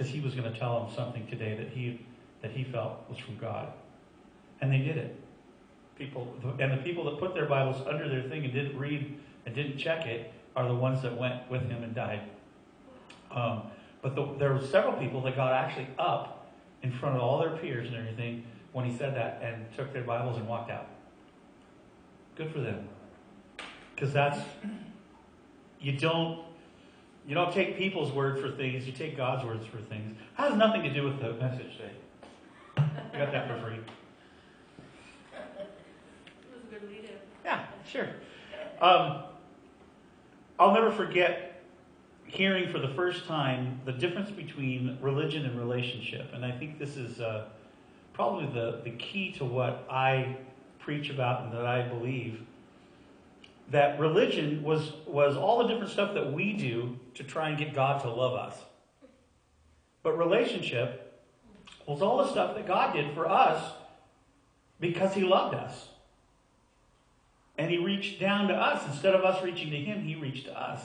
because 0.00 0.14
he 0.14 0.20
was 0.20 0.34
going 0.34 0.50
to 0.50 0.58
tell 0.58 0.82
them 0.82 0.94
something 0.96 1.26
today 1.26 1.54
that 1.54 1.68
he 1.68 2.00
that 2.40 2.50
he 2.50 2.64
felt 2.64 3.04
was 3.10 3.18
from 3.18 3.36
God. 3.36 3.70
And 4.62 4.72
they 4.72 4.78
did 4.78 4.96
it. 4.96 5.14
People 5.98 6.34
and 6.58 6.72
the 6.72 6.78
people 6.78 7.04
that 7.04 7.20
put 7.20 7.34
their 7.34 7.44
Bibles 7.44 7.86
under 7.86 8.08
their 8.08 8.22
thing 8.22 8.44
and 8.44 8.52
didn't 8.52 8.78
read 8.78 9.18
and 9.44 9.54
didn't 9.54 9.76
check 9.76 10.06
it 10.06 10.32
are 10.56 10.66
the 10.66 10.74
ones 10.74 11.02
that 11.02 11.14
went 11.18 11.50
with 11.50 11.68
him 11.68 11.82
and 11.82 11.94
died. 11.94 12.22
Um, 13.30 13.64
but 14.00 14.14
the, 14.14 14.34
there 14.38 14.54
were 14.54 14.66
several 14.66 14.94
people 14.94 15.20
that 15.20 15.36
got 15.36 15.52
actually 15.52 15.88
up 15.98 16.50
in 16.82 16.90
front 16.90 17.16
of 17.16 17.22
all 17.22 17.38
their 17.38 17.58
peers 17.58 17.88
and 17.88 17.98
everything 17.98 18.44
when 18.72 18.86
he 18.86 18.96
said 18.96 19.14
that 19.16 19.42
and 19.42 19.66
took 19.76 19.92
their 19.92 20.02
Bibles 20.02 20.38
and 20.38 20.48
walked 20.48 20.70
out. 20.70 20.88
Good 22.36 22.50
for 22.50 22.60
them. 22.60 22.88
Because 23.94 24.14
that's 24.14 24.40
you 25.78 25.92
don't 25.92 26.42
you 27.26 27.34
don't 27.34 27.52
take 27.52 27.76
people's 27.76 28.12
word 28.12 28.40
for 28.40 28.50
things, 28.50 28.86
you 28.86 28.92
take 28.92 29.16
God's 29.16 29.44
words 29.44 29.66
for 29.66 29.78
things. 29.78 30.16
has 30.34 30.54
nothing 30.56 30.82
to 30.82 30.92
do 30.92 31.04
with 31.04 31.20
the 31.20 31.32
message 31.34 31.76
today. 31.76 31.92
You 33.12 33.18
got 33.18 33.32
that 33.32 33.48
for 33.48 33.60
free. 33.60 33.74
It 33.74 33.82
was 36.52 36.62
a 36.68 36.74
good 36.74 36.88
lead 36.88 37.04
in. 37.04 37.10
Yeah, 37.44 37.64
sure. 37.86 38.08
Um, 38.80 39.24
I'll 40.58 40.72
never 40.72 40.90
forget 40.90 41.62
hearing 42.26 42.70
for 42.70 42.78
the 42.78 42.88
first 42.88 43.26
time 43.26 43.80
the 43.84 43.92
difference 43.92 44.30
between 44.30 44.98
religion 45.00 45.44
and 45.44 45.58
relationship. 45.58 46.32
And 46.32 46.44
I 46.44 46.52
think 46.52 46.78
this 46.78 46.96
is 46.96 47.20
uh, 47.20 47.46
probably 48.12 48.46
the, 48.46 48.80
the 48.84 48.90
key 48.90 49.32
to 49.32 49.44
what 49.44 49.86
I 49.90 50.36
preach 50.78 51.10
about 51.10 51.44
and 51.44 51.52
that 51.52 51.66
I 51.66 51.82
believe. 51.82 52.40
That 53.70 54.00
religion 54.00 54.62
was, 54.62 54.92
was 55.06 55.36
all 55.36 55.58
the 55.58 55.68
different 55.68 55.90
stuff 55.90 56.14
that 56.14 56.32
we 56.32 56.52
do 56.52 56.98
to 57.14 57.24
try 57.24 57.48
and 57.48 57.58
get 57.58 57.74
God 57.74 58.02
to 58.02 58.10
love 58.10 58.34
us. 58.34 58.58
But 60.02 60.18
relationship 60.18 61.22
was 61.86 62.02
all 62.02 62.18
the 62.18 62.30
stuff 62.30 62.56
that 62.56 62.66
God 62.66 62.94
did 62.94 63.14
for 63.14 63.28
us 63.28 63.72
because 64.80 65.14
He 65.14 65.22
loved 65.22 65.54
us. 65.54 65.88
And 67.60 67.70
he 67.70 67.76
reached 67.76 68.18
down 68.18 68.48
to 68.48 68.54
us. 68.54 68.86
Instead 68.86 69.14
of 69.14 69.22
us 69.22 69.44
reaching 69.44 69.70
to 69.70 69.76
him, 69.76 70.02
he 70.02 70.14
reached 70.14 70.46
to 70.46 70.58
us, 70.58 70.80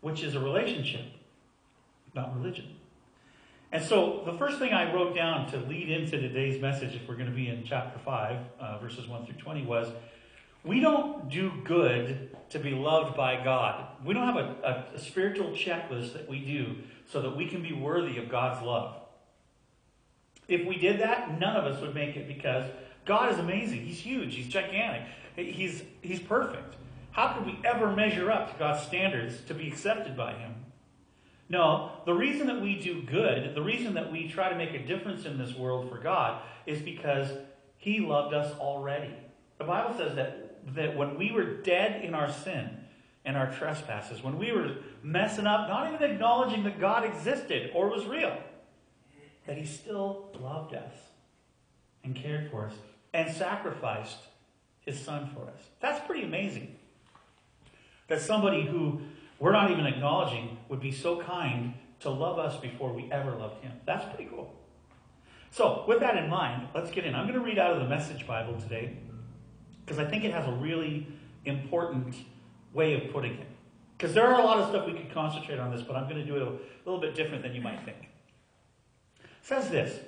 which 0.00 0.22
is 0.22 0.34
a 0.34 0.40
relationship, 0.40 1.04
not 2.14 2.34
religion. 2.34 2.64
And 3.70 3.84
so 3.84 4.22
the 4.24 4.32
first 4.32 4.58
thing 4.58 4.72
I 4.72 4.90
wrote 4.94 5.14
down 5.14 5.50
to 5.50 5.58
lead 5.58 5.90
into 5.90 6.18
today's 6.18 6.62
message, 6.62 6.94
if 6.94 7.06
we're 7.06 7.16
going 7.16 7.28
to 7.28 7.36
be 7.36 7.48
in 7.48 7.62
chapter 7.66 7.98
5, 7.98 8.38
uh, 8.58 8.78
verses 8.78 9.06
1 9.06 9.26
through 9.26 9.34
20, 9.34 9.66
was 9.66 9.88
we 10.64 10.80
don't 10.80 11.28
do 11.28 11.52
good 11.64 12.34
to 12.50 12.58
be 12.58 12.70
loved 12.70 13.16
by 13.16 13.42
God. 13.42 13.86
We 14.04 14.14
don't 14.14 14.26
have 14.26 14.36
a, 14.36 14.86
a, 14.92 14.96
a 14.96 14.98
spiritual 14.98 15.50
checklist 15.50 16.14
that 16.14 16.28
we 16.28 16.40
do 16.40 16.76
so 17.10 17.20
that 17.22 17.36
we 17.36 17.46
can 17.46 17.62
be 17.62 17.72
worthy 17.72 18.18
of 18.18 18.28
God's 18.28 18.64
love. 18.64 18.96
If 20.48 20.66
we 20.66 20.76
did 20.76 21.00
that, 21.00 21.38
none 21.38 21.56
of 21.56 21.64
us 21.64 21.80
would 21.80 21.94
make 21.94 22.16
it 22.16 22.28
because 22.28 22.64
God 23.04 23.32
is 23.32 23.38
amazing. 23.38 23.84
He's 23.84 23.98
huge. 23.98 24.34
He's 24.34 24.48
gigantic. 24.48 25.02
He's, 25.36 25.82
he's 26.00 26.20
perfect. 26.20 26.76
How 27.12 27.32
could 27.32 27.46
we 27.46 27.58
ever 27.64 27.94
measure 27.94 28.30
up 28.30 28.52
to 28.52 28.58
God's 28.58 28.82
standards 28.86 29.40
to 29.46 29.54
be 29.54 29.68
accepted 29.68 30.16
by 30.16 30.34
Him? 30.34 30.54
No, 31.48 31.92
the 32.06 32.14
reason 32.14 32.46
that 32.46 32.60
we 32.60 32.80
do 32.80 33.02
good, 33.02 33.54
the 33.54 33.62
reason 33.62 33.94
that 33.94 34.10
we 34.10 34.28
try 34.28 34.48
to 34.48 34.56
make 34.56 34.72
a 34.72 34.84
difference 34.84 35.26
in 35.26 35.38
this 35.38 35.54
world 35.54 35.88
for 35.90 35.98
God, 35.98 36.42
is 36.66 36.80
because 36.80 37.28
He 37.76 38.00
loved 38.00 38.34
us 38.34 38.52
already. 38.58 39.14
The 39.58 39.64
Bible 39.64 39.94
says 39.96 40.16
that, 40.16 40.43
that 40.68 40.96
when 40.96 41.18
we 41.18 41.32
were 41.32 41.44
dead 41.44 42.04
in 42.04 42.14
our 42.14 42.30
sin 42.30 42.70
and 43.24 43.36
our 43.36 43.52
trespasses, 43.52 44.22
when 44.22 44.38
we 44.38 44.52
were 44.52 44.76
messing 45.02 45.46
up, 45.46 45.68
not 45.68 45.92
even 45.92 46.10
acknowledging 46.10 46.64
that 46.64 46.80
God 46.80 47.04
existed 47.04 47.70
or 47.74 47.88
was 47.88 48.06
real, 48.06 48.36
that 49.46 49.58
He 49.58 49.64
still 49.64 50.30
loved 50.40 50.74
us 50.74 50.94
and 52.02 52.14
cared 52.14 52.50
for 52.50 52.66
us 52.66 52.74
and 53.12 53.34
sacrificed 53.34 54.18
His 54.80 54.98
Son 54.98 55.30
for 55.34 55.42
us. 55.50 55.68
That's 55.80 56.04
pretty 56.06 56.24
amazing. 56.24 56.76
That 58.08 58.20
somebody 58.20 58.66
who 58.66 59.00
we're 59.38 59.52
not 59.52 59.70
even 59.70 59.86
acknowledging 59.86 60.58
would 60.68 60.80
be 60.80 60.92
so 60.92 61.20
kind 61.20 61.74
to 62.00 62.10
love 62.10 62.38
us 62.38 62.58
before 62.60 62.92
we 62.92 63.10
ever 63.10 63.32
loved 63.32 63.62
him. 63.62 63.72
That's 63.84 64.04
pretty 64.14 64.30
cool. 64.30 64.54
So, 65.50 65.84
with 65.86 66.00
that 66.00 66.16
in 66.16 66.28
mind, 66.28 66.68
let's 66.74 66.90
get 66.90 67.04
in. 67.04 67.14
I'm 67.14 67.26
going 67.26 67.38
to 67.38 67.44
read 67.44 67.58
out 67.58 67.72
of 67.72 67.80
the 67.80 67.88
Message 67.88 68.26
Bible 68.26 68.60
today 68.60 68.96
because 69.84 69.98
I 69.98 70.04
think 70.04 70.24
it 70.24 70.32
has 70.32 70.46
a 70.46 70.52
really 70.52 71.06
important 71.44 72.14
way 72.72 72.94
of 72.94 73.12
putting 73.12 73.32
it. 73.32 73.46
Because 73.96 74.14
there 74.14 74.26
are 74.26 74.40
a 74.40 74.44
lot 74.44 74.58
of 74.58 74.68
stuff 74.68 74.86
we 74.86 74.92
could 74.92 75.12
concentrate 75.12 75.58
on 75.58 75.70
this, 75.70 75.82
but 75.82 75.96
I'm 75.96 76.04
going 76.08 76.16
to 76.16 76.26
do 76.26 76.36
it 76.36 76.42
a 76.42 76.52
little 76.84 77.00
bit 77.00 77.14
different 77.14 77.42
than 77.42 77.54
you 77.54 77.60
might 77.60 77.84
think. 77.84 78.08
It 79.20 79.28
says 79.42 79.70
this 79.70 80.00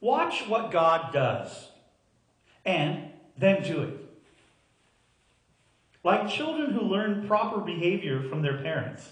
Watch 0.00 0.46
what 0.46 0.70
God 0.70 1.12
does, 1.12 1.68
and 2.64 3.10
then 3.36 3.62
do 3.62 3.82
it. 3.82 3.94
Like 6.04 6.28
children 6.28 6.72
who 6.72 6.82
learn 6.82 7.26
proper 7.26 7.60
behavior 7.60 8.22
from 8.28 8.42
their 8.42 8.58
parents. 8.58 9.08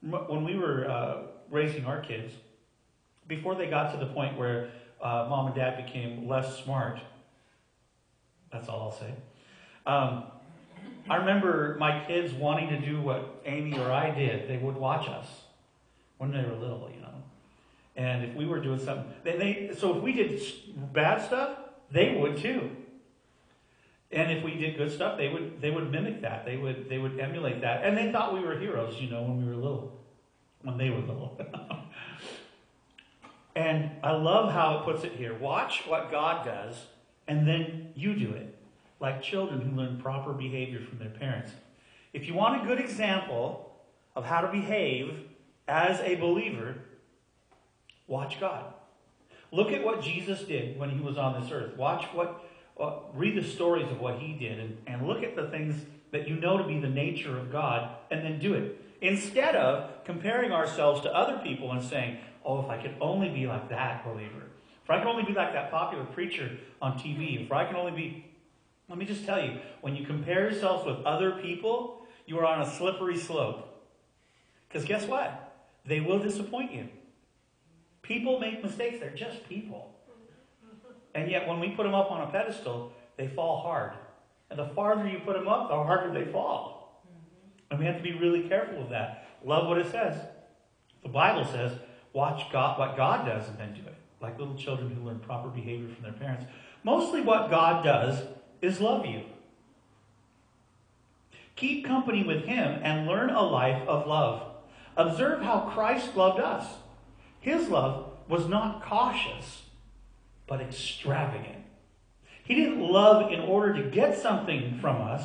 When 0.00 0.44
we 0.44 0.56
were 0.56 0.88
uh, 0.88 1.22
raising 1.50 1.84
our 1.84 2.00
kids, 2.00 2.32
before 3.28 3.54
they 3.54 3.66
got 3.66 3.92
to 3.92 3.98
the 3.98 4.10
point 4.12 4.38
where 4.38 4.70
uh, 5.02 5.26
mom 5.28 5.46
and 5.46 5.54
dad 5.54 5.84
became 5.84 6.26
less 6.26 6.62
smart, 6.64 7.00
that's 8.52 8.68
all 8.68 8.82
I'll 8.82 8.92
say. 8.92 9.12
Um, 9.86 10.24
I 11.08 11.16
remember 11.16 11.76
my 11.78 12.04
kids 12.04 12.32
wanting 12.32 12.68
to 12.70 12.78
do 12.80 13.00
what 13.00 13.42
Amy 13.44 13.78
or 13.78 13.90
I 13.90 14.10
did. 14.10 14.48
They 14.48 14.58
would 14.58 14.76
watch 14.76 15.08
us 15.08 15.26
when 16.18 16.30
they 16.30 16.42
were 16.42 16.54
little, 16.54 16.90
you 16.94 17.00
know. 17.00 17.08
And 17.96 18.24
if 18.24 18.34
we 18.34 18.46
were 18.46 18.60
doing 18.60 18.78
something, 18.78 19.12
they, 19.24 19.36
they 19.36 19.74
so 19.76 19.96
if 19.96 20.02
we 20.02 20.12
did 20.12 20.40
bad 20.92 21.22
stuff, 21.22 21.58
they 21.90 22.16
would 22.16 22.36
too. 22.36 22.70
And 24.12 24.32
if 24.32 24.44
we 24.44 24.54
did 24.54 24.76
good 24.76 24.90
stuff, 24.92 25.16
they 25.16 25.28
would 25.28 25.60
they 25.60 25.70
would 25.70 25.90
mimic 25.90 26.22
that. 26.22 26.44
They 26.44 26.56
would 26.56 26.88
they 26.88 26.98
would 26.98 27.18
emulate 27.18 27.60
that. 27.62 27.84
And 27.84 27.96
they 27.96 28.10
thought 28.10 28.34
we 28.34 28.40
were 28.40 28.58
heroes, 28.58 29.00
you 29.00 29.08
know, 29.10 29.22
when 29.22 29.38
we 29.38 29.44
were 29.44 29.56
little. 29.56 30.00
When 30.62 30.76
they 30.76 30.90
were 30.90 31.00
little. 31.00 31.40
and 33.56 33.90
I 34.02 34.12
love 34.12 34.52
how 34.52 34.78
it 34.78 34.84
puts 34.84 35.04
it 35.04 35.12
here. 35.12 35.36
Watch 35.38 35.84
what 35.86 36.10
God 36.10 36.44
does, 36.44 36.74
and 37.30 37.46
then 37.46 37.92
you 37.94 38.14
do 38.14 38.32
it. 38.32 38.56
Like 38.98 39.22
children 39.22 39.60
who 39.60 39.76
learn 39.76 40.00
proper 40.00 40.32
behavior 40.32 40.80
from 40.80 40.98
their 40.98 41.10
parents. 41.10 41.52
If 42.12 42.26
you 42.26 42.34
want 42.34 42.60
a 42.60 42.66
good 42.66 42.80
example 42.80 43.72
of 44.16 44.24
how 44.24 44.40
to 44.40 44.48
behave 44.48 45.14
as 45.68 46.00
a 46.00 46.16
believer, 46.16 46.74
watch 48.08 48.40
God. 48.40 48.64
Look 49.52 49.70
at 49.70 49.84
what 49.84 50.02
Jesus 50.02 50.42
did 50.42 50.76
when 50.76 50.90
he 50.90 51.00
was 51.00 51.16
on 51.16 51.40
this 51.40 51.52
earth. 51.52 51.76
Watch 51.76 52.04
what 52.12 52.44
well, 52.76 53.10
read 53.14 53.36
the 53.36 53.48
stories 53.48 53.88
of 53.92 54.00
what 54.00 54.18
he 54.18 54.32
did 54.32 54.58
and, 54.58 54.76
and 54.88 55.06
look 55.06 55.22
at 55.22 55.36
the 55.36 55.48
things 55.50 55.80
that 56.10 56.26
you 56.26 56.34
know 56.34 56.58
to 56.58 56.64
be 56.64 56.80
the 56.80 56.88
nature 56.88 57.38
of 57.38 57.52
God 57.52 57.90
and 58.10 58.24
then 58.24 58.40
do 58.40 58.54
it. 58.54 58.76
Instead 59.00 59.54
of 59.54 60.04
comparing 60.04 60.50
ourselves 60.50 61.00
to 61.02 61.14
other 61.14 61.38
people 61.38 61.70
and 61.70 61.82
saying, 61.82 62.18
oh, 62.44 62.60
if 62.60 62.68
I 62.68 62.82
could 62.82 62.96
only 63.00 63.28
be 63.28 63.46
like 63.46 63.68
that 63.68 64.04
believer, 64.04 64.49
if 64.90 64.96
I 64.96 64.98
could 64.98 65.08
only 65.08 65.22
be 65.22 65.32
like 65.32 65.52
that 65.52 65.70
popular 65.70 66.04
preacher 66.04 66.50
on 66.82 66.98
TV, 66.98 67.44
if 67.44 67.52
I 67.52 67.64
can 67.64 67.76
only 67.76 67.92
be. 67.92 68.24
Let 68.88 68.98
me 68.98 69.04
just 69.04 69.24
tell 69.24 69.40
you, 69.40 69.60
when 69.82 69.94
you 69.94 70.04
compare 70.04 70.50
yourselves 70.50 70.84
with 70.84 71.06
other 71.06 71.30
people, 71.40 72.02
you 72.26 72.36
are 72.40 72.44
on 72.44 72.60
a 72.60 72.68
slippery 72.68 73.16
slope. 73.16 73.84
Because 74.68 74.84
guess 74.84 75.06
what? 75.06 75.54
They 75.86 76.00
will 76.00 76.18
disappoint 76.18 76.72
you. 76.72 76.88
People 78.02 78.40
make 78.40 78.64
mistakes, 78.64 78.98
they're 78.98 79.10
just 79.10 79.48
people. 79.48 79.94
And 81.14 81.30
yet, 81.30 81.46
when 81.46 81.60
we 81.60 81.68
put 81.70 81.84
them 81.84 81.94
up 81.94 82.10
on 82.10 82.22
a 82.22 82.32
pedestal, 82.32 82.92
they 83.16 83.28
fall 83.28 83.60
hard. 83.60 83.92
And 84.50 84.58
the 84.58 84.66
farther 84.74 85.08
you 85.08 85.20
put 85.20 85.36
them 85.36 85.46
up, 85.46 85.68
the 85.68 85.76
harder 85.76 86.12
they 86.12 86.32
fall. 86.32 87.04
And 87.70 87.78
we 87.78 87.84
have 87.86 87.96
to 87.96 88.02
be 88.02 88.18
really 88.18 88.48
careful 88.48 88.82
of 88.82 88.90
that. 88.90 89.28
Love 89.44 89.68
what 89.68 89.78
it 89.78 89.88
says. 89.92 90.20
The 91.04 91.10
Bible 91.10 91.44
says, 91.44 91.78
watch 92.12 92.50
God, 92.50 92.76
what 92.76 92.96
God 92.96 93.24
does 93.24 93.48
and 93.48 93.56
then 93.56 93.72
do 93.74 93.82
it. 93.86 93.94
Like 94.20 94.38
little 94.38 94.54
children 94.54 94.90
who 94.90 95.02
learn 95.02 95.18
proper 95.18 95.48
behavior 95.48 95.88
from 95.88 96.02
their 96.02 96.12
parents. 96.12 96.46
Mostly 96.82 97.20
what 97.20 97.50
God 97.50 97.84
does 97.84 98.22
is 98.60 98.80
love 98.80 99.06
you. 99.06 99.22
Keep 101.56 101.86
company 101.86 102.24
with 102.24 102.44
Him 102.44 102.80
and 102.82 103.06
learn 103.06 103.30
a 103.30 103.42
life 103.42 103.86
of 103.88 104.06
love. 104.06 104.42
Observe 104.96 105.42
how 105.42 105.70
Christ 105.72 106.16
loved 106.16 106.40
us. 106.40 106.66
His 107.40 107.68
love 107.68 108.10
was 108.28 108.46
not 108.46 108.82
cautious 108.82 109.62
but 110.50 110.60
extravagant. 110.60 111.64
He 112.42 112.56
didn't 112.56 112.80
love 112.80 113.32
in 113.32 113.38
order 113.40 113.80
to 113.80 113.88
get 113.88 114.18
something 114.18 114.78
from 114.80 115.00
us, 115.00 115.24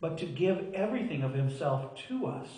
but 0.00 0.16
to 0.18 0.26
give 0.26 0.72
everything 0.72 1.24
of 1.24 1.34
himself 1.34 1.96
to 2.08 2.26
us. 2.26 2.48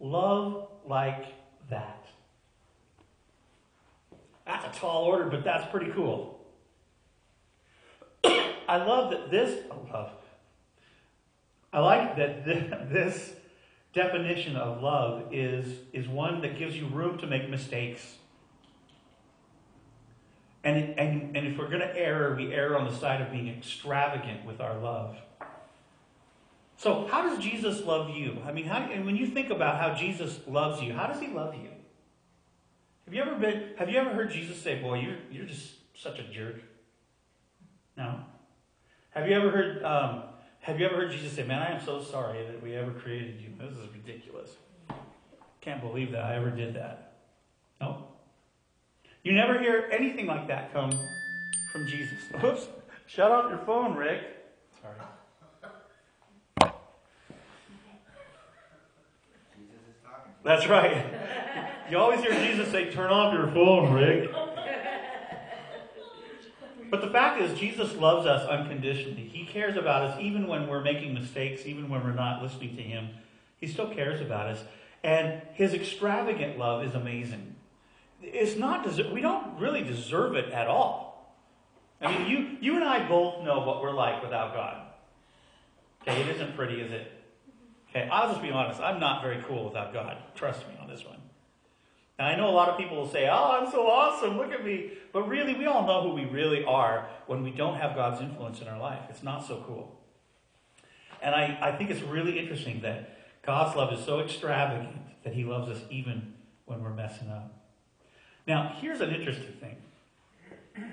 Love 0.00 0.66
like 0.86 1.26
that. 1.68 1.99
That's 4.50 4.76
a 4.76 4.80
tall 4.80 5.04
order, 5.04 5.26
but 5.26 5.44
that's 5.44 5.70
pretty 5.70 5.92
cool. 5.92 6.40
I 8.24 8.78
love 8.78 9.12
that 9.12 9.30
this, 9.30 9.64
I 9.70 9.92
love, 9.92 10.10
I 11.72 11.78
like 11.78 12.16
that 12.16 12.44
this 12.92 13.32
definition 13.92 14.56
of 14.56 14.82
love 14.82 15.32
is, 15.32 15.78
is 15.92 16.08
one 16.08 16.40
that 16.40 16.58
gives 16.58 16.76
you 16.76 16.86
room 16.86 17.18
to 17.18 17.28
make 17.28 17.48
mistakes. 17.48 18.16
And, 20.64 20.98
and, 20.98 21.36
and 21.36 21.46
if 21.46 21.56
we're 21.56 21.68
going 21.68 21.80
to 21.80 21.96
err, 21.96 22.34
we 22.36 22.52
err 22.52 22.76
on 22.76 22.90
the 22.90 22.94
side 22.94 23.20
of 23.20 23.30
being 23.30 23.48
extravagant 23.48 24.44
with 24.44 24.60
our 24.60 24.76
love. 24.78 25.16
So, 26.76 27.06
how 27.06 27.22
does 27.22 27.38
Jesus 27.38 27.84
love 27.84 28.10
you? 28.10 28.38
I 28.44 28.52
mean, 28.52 28.64
how, 28.64 28.78
and 28.78 29.06
when 29.06 29.16
you 29.16 29.26
think 29.26 29.50
about 29.50 29.80
how 29.80 29.94
Jesus 29.94 30.40
loves 30.48 30.82
you, 30.82 30.92
how 30.92 31.06
does 31.06 31.20
he 31.20 31.28
love 31.28 31.54
you? 31.54 31.70
Have 33.10 33.16
you 33.16 33.22
ever 33.22 33.34
been? 33.34 33.70
Have 33.76 33.90
you 33.90 33.98
ever 33.98 34.10
heard 34.10 34.30
Jesus 34.30 34.56
say, 34.62 34.80
"Boy, 34.80 35.00
you're 35.00 35.16
you're 35.32 35.44
just 35.44 35.72
such 35.96 36.20
a 36.20 36.22
jerk"? 36.22 36.62
No. 37.96 38.20
Have 39.10 39.28
you 39.28 39.34
ever 39.34 39.50
heard? 39.50 39.82
Um, 39.82 40.22
have 40.60 40.78
you 40.78 40.86
ever 40.86 40.94
heard 40.94 41.10
Jesus 41.10 41.32
say, 41.32 41.42
"Man, 41.42 41.60
I 41.60 41.72
am 41.72 41.84
so 41.84 42.00
sorry 42.00 42.46
that 42.46 42.62
we 42.62 42.76
ever 42.76 42.92
created 42.92 43.40
you. 43.40 43.48
This 43.58 43.76
is 43.76 43.88
ridiculous. 43.92 44.50
Can't 45.60 45.80
believe 45.80 46.12
that 46.12 46.22
I 46.22 46.36
ever 46.36 46.50
did 46.50 46.74
that." 46.76 47.14
No. 47.80 48.04
You 49.24 49.32
never 49.32 49.58
hear 49.58 49.88
anything 49.90 50.26
like 50.26 50.46
that 50.46 50.72
come 50.72 50.92
from 51.72 51.88
Jesus. 51.88 52.16
Oops. 52.44 52.68
Shut 53.08 53.32
off 53.32 53.50
your 53.50 53.58
phone, 53.66 53.96
Rick. 53.96 54.20
Sorry. 54.80 54.94
That's 60.44 60.68
right. 60.68 61.04
You 61.90 61.98
always 61.98 62.20
hear 62.20 62.32
Jesus 62.32 62.70
say, 62.70 62.90
Turn 62.90 63.10
off 63.10 63.34
your 63.34 63.48
phone, 63.48 63.92
Rick. 63.92 64.30
But 66.90 67.00
the 67.00 67.10
fact 67.10 67.40
is, 67.40 67.58
Jesus 67.58 67.94
loves 67.96 68.26
us 68.26 68.48
unconditionally. 68.48 69.28
He 69.28 69.44
cares 69.44 69.76
about 69.76 70.02
us 70.02 70.20
even 70.20 70.46
when 70.46 70.66
we're 70.66 70.82
making 70.82 71.14
mistakes, 71.14 71.64
even 71.64 71.88
when 71.88 72.02
we're 72.02 72.12
not 72.12 72.42
listening 72.42 72.76
to 72.76 72.82
Him. 72.82 73.10
He 73.58 73.66
still 73.66 73.88
cares 73.88 74.20
about 74.20 74.46
us. 74.48 74.62
And 75.02 75.42
His 75.54 75.72
extravagant 75.72 76.58
love 76.58 76.84
is 76.84 76.94
amazing. 76.94 77.54
It's 78.22 78.56
not, 78.56 78.84
deser- 78.84 79.12
we 79.12 79.20
don't 79.20 79.58
really 79.58 79.82
deserve 79.82 80.34
it 80.34 80.52
at 80.52 80.66
all. 80.66 81.34
I 82.00 82.16
mean, 82.16 82.30
you, 82.30 82.56
you 82.60 82.74
and 82.76 82.84
I 82.84 83.06
both 83.08 83.44
know 83.44 83.60
what 83.60 83.82
we're 83.82 83.92
like 83.92 84.22
without 84.22 84.54
God. 84.54 84.86
Okay, 86.02 86.20
it 86.20 86.28
isn't 86.36 86.56
pretty, 86.56 86.80
is 86.80 86.92
it? 86.92 87.12
Okay, 87.90 88.08
I'll 88.10 88.30
just 88.30 88.42
be 88.42 88.50
honest. 88.50 88.80
I'm 88.80 89.00
not 89.00 89.22
very 89.22 89.42
cool 89.46 89.64
without 89.64 89.92
God. 89.92 90.16
Trust 90.34 90.66
me 90.68 90.74
on 90.80 90.88
this 90.88 91.04
one. 91.04 91.19
And 92.20 92.28
I 92.28 92.36
know 92.36 92.50
a 92.50 92.52
lot 92.52 92.68
of 92.68 92.76
people 92.76 92.98
will 92.98 93.08
say, 93.08 93.30
oh, 93.32 93.58
I'm 93.58 93.70
so 93.70 93.86
awesome, 93.86 94.36
look 94.36 94.52
at 94.52 94.62
me. 94.62 94.90
But 95.10 95.26
really, 95.26 95.54
we 95.54 95.64
all 95.64 95.86
know 95.86 96.02
who 96.02 96.14
we 96.14 96.26
really 96.26 96.62
are 96.66 97.08
when 97.26 97.42
we 97.42 97.50
don't 97.50 97.76
have 97.76 97.94
God's 97.94 98.20
influence 98.20 98.60
in 98.60 98.68
our 98.68 98.78
life. 98.78 99.00
It's 99.08 99.22
not 99.22 99.46
so 99.46 99.64
cool. 99.66 99.98
And 101.22 101.34
I, 101.34 101.56
I 101.62 101.72
think 101.72 101.88
it's 101.88 102.02
really 102.02 102.38
interesting 102.38 102.82
that 102.82 103.16
God's 103.40 103.74
love 103.74 103.90
is 103.94 104.04
so 104.04 104.20
extravagant 104.20 104.98
that 105.24 105.32
He 105.32 105.44
loves 105.44 105.70
us 105.70 105.80
even 105.88 106.34
when 106.66 106.84
we're 106.84 106.92
messing 106.92 107.30
up. 107.30 107.54
Now, 108.46 108.76
here's 108.82 109.00
an 109.00 109.14
interesting 109.14 109.54
thing. 109.54 110.88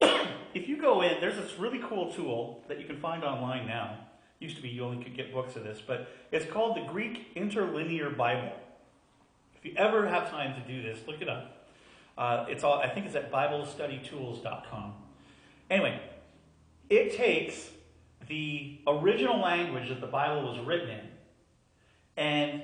if 0.54 0.68
you 0.68 0.80
go 0.80 1.02
in, 1.02 1.20
there's 1.20 1.36
this 1.36 1.58
really 1.58 1.80
cool 1.80 2.10
tool 2.14 2.64
that 2.68 2.80
you 2.80 2.86
can 2.86 2.96
find 2.96 3.24
online 3.24 3.66
now. 3.66 3.98
Used 4.38 4.56
to 4.56 4.62
be 4.62 4.70
you 4.70 4.84
only 4.84 5.04
could 5.04 5.14
get 5.14 5.34
books 5.34 5.54
of 5.54 5.64
this, 5.64 5.82
but 5.86 6.08
it's 6.30 6.50
called 6.50 6.78
the 6.78 6.90
Greek 6.90 7.26
Interlinear 7.36 8.08
Bible. 8.08 8.52
If 9.62 9.70
you 9.70 9.76
ever 9.76 10.08
have 10.08 10.28
time 10.28 10.60
to 10.60 10.66
do 10.66 10.82
this, 10.82 10.98
look 11.06 11.22
it 11.22 11.28
up. 11.28 11.68
Uh, 12.18 12.46
it's 12.48 12.64
all 12.64 12.80
I 12.80 12.88
think 12.88 13.06
it's 13.06 13.14
at 13.14 13.30
BibleStudyTools.com. 13.30 14.94
Anyway, 15.70 16.00
it 16.90 17.16
takes 17.16 17.70
the 18.26 18.80
original 18.88 19.40
language 19.40 19.88
that 19.88 20.00
the 20.00 20.08
Bible 20.08 20.42
was 20.42 20.58
written 20.66 20.90
in 20.90 21.08
and 22.16 22.62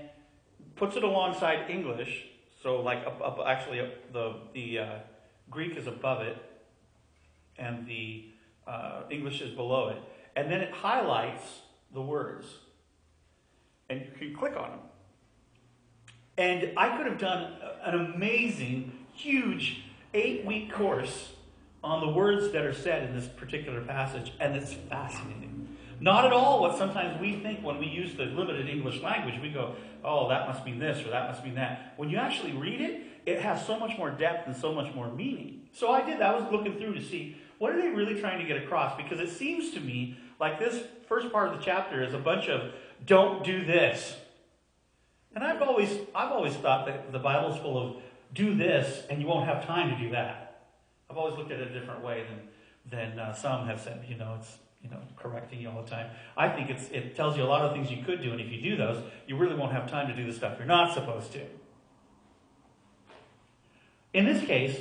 puts 0.75 0.97
it 0.97 1.05
alongside 1.05 1.71
English. 1.71 2.27
So, 2.65 2.81
like, 2.81 3.07
up, 3.07 3.21
up, 3.23 3.39
actually, 3.47 3.79
up 3.79 4.13
the 4.13 4.35
the 4.53 4.79
uh, 4.81 4.99
Greek 5.51 5.77
is 5.77 5.87
above 5.87 6.23
it, 6.23 6.37
and 7.57 7.87
the 7.87 8.25
uh, 8.67 9.03
English 9.09 9.41
is 9.41 9.55
below 9.55 9.91
it, 9.91 9.99
and 10.35 10.51
then 10.51 10.61
it 10.63 10.73
highlights 10.73 11.61
the 11.95 12.03
words, 12.03 12.49
and 13.89 14.01
you 14.01 14.11
can 14.19 14.37
click 14.37 14.57
on 14.57 14.71
them. 14.71 14.81
And 16.39 16.73
I 16.77 16.97
could 16.97 17.07
have 17.07 17.19
done 17.19 17.53
an 17.83 17.95
amazing, 18.15 18.93
huge 19.13 19.83
eight-week 20.15 20.73
course 20.73 21.33
on 21.83 22.01
the 22.01 22.09
words 22.09 22.53
that 22.53 22.65
are 22.65 22.73
said 22.73 23.09
in 23.09 23.15
this 23.15 23.27
particular 23.27 23.81
passage, 23.81 24.33
and 24.39 24.55
it's 24.55 24.73
fascinating. 24.73 25.77
Not 26.01 26.25
at 26.25 26.33
all 26.33 26.61
what 26.61 26.79
sometimes 26.79 27.21
we 27.21 27.41
think 27.41 27.65
when 27.65 27.79
we 27.79 27.87
use 27.87 28.15
the 28.15 28.25
limited 28.27 28.69
English 28.69 29.03
language. 29.03 29.41
We 29.43 29.51
go, 29.51 29.75
oh, 30.05 30.29
that 30.29 30.47
must 30.47 30.65
mean 30.65 30.79
this 30.79 31.05
or 31.05 31.11
that 31.11 31.29
must 31.29 31.43
mean 31.43 31.57
that. 31.57 31.95
When 31.97 32.09
you 32.09 32.19
actually 32.19 32.53
read 32.53 32.81
it, 32.81 33.03
it 33.27 33.41
has 33.41 33.67
so 33.67 33.77
much 33.79 33.99
more 33.99 34.11
depth 34.11 34.47
and 34.47 34.57
so 34.57 34.73
much 34.73 34.95
more 34.95 35.11
meaning. 35.11 35.63
So 35.73 35.91
I 35.91 36.05
did 36.05 36.21
that. 36.21 36.35
I 36.35 36.39
was 36.39 36.53
looking 36.53 36.79
through 36.79 36.95
to 36.95 37.03
see 37.05 37.37
what 37.59 37.73
are 37.73 37.83
they 37.83 37.89
really 37.89 38.21
trying 38.21 38.39
to 38.39 38.47
get 38.47 38.63
across? 38.63 38.97
Because 38.97 39.19
it 39.19 39.31
seems 39.31 39.73
to 39.73 39.81
me 39.81 40.17
like 40.39 40.61
this 40.61 40.85
first 41.09 41.33
part 41.33 41.53
of 41.53 41.59
the 41.59 41.65
chapter 41.65 42.05
is 42.05 42.15
a 42.15 42.19
bunch 42.19 42.49
of 42.49 42.73
don't 43.05 43.45
do 43.45 43.65
this. 43.65 44.15
And 45.39 45.47
I've 45.47 45.63
always 45.63 45.97
I've 46.17 46.33
always 46.33 46.55
thought 46.55 46.87
that 46.87 47.13
the 47.13 47.21
Bible's 47.21 47.61
full 47.61 47.79
of 47.79 48.03
do 48.35 48.57
this 48.57 49.07
and 49.09 49.21
you 49.21 49.29
won't 49.29 49.47
have 49.47 49.65
time 49.65 49.89
to 49.89 49.97
do 49.97 50.11
that. 50.11 50.63
I've 51.09 51.17
always 51.17 51.37
looked 51.37 51.53
at 51.53 51.61
it 51.61 51.71
a 51.71 51.79
different 51.79 52.03
way 52.03 52.25
than 52.29 52.49
than 52.91 53.19
uh, 53.21 53.33
some 53.33 53.65
have 53.69 53.81
said. 53.81 54.05
You 54.09 54.17
know, 54.17 54.35
it's 54.41 54.59
you 54.83 54.91
know 54.91 54.99
correcting 55.17 55.61
you 55.61 55.71
all 55.71 55.81
the 55.81 55.89
time. 55.89 56.11
I 56.37 56.49
think 56.49 56.71
it's 56.71 56.89
it 56.89 57.15
tells 57.15 57.37
you 57.37 57.45
a 57.45 57.51
lot 57.55 57.63
of 57.65 57.73
things 57.73 57.89
you 57.89 58.03
could 58.03 58.21
do, 58.21 58.33
and 58.33 58.41
if 58.41 58.51
you 58.51 58.61
do 58.61 58.77
those, 58.77 59.01
you 59.29 59.37
really 59.37 59.55
won't 59.55 59.71
have 59.71 59.89
time 59.89 60.09
to 60.09 60.17
do 60.17 60.27
the 60.27 60.37
stuff 60.37 60.59
you're 60.59 60.67
not 60.67 60.93
supposed 60.93 61.31
to. 61.35 61.43
In 64.13 64.25
this 64.25 64.45
case, 64.45 64.77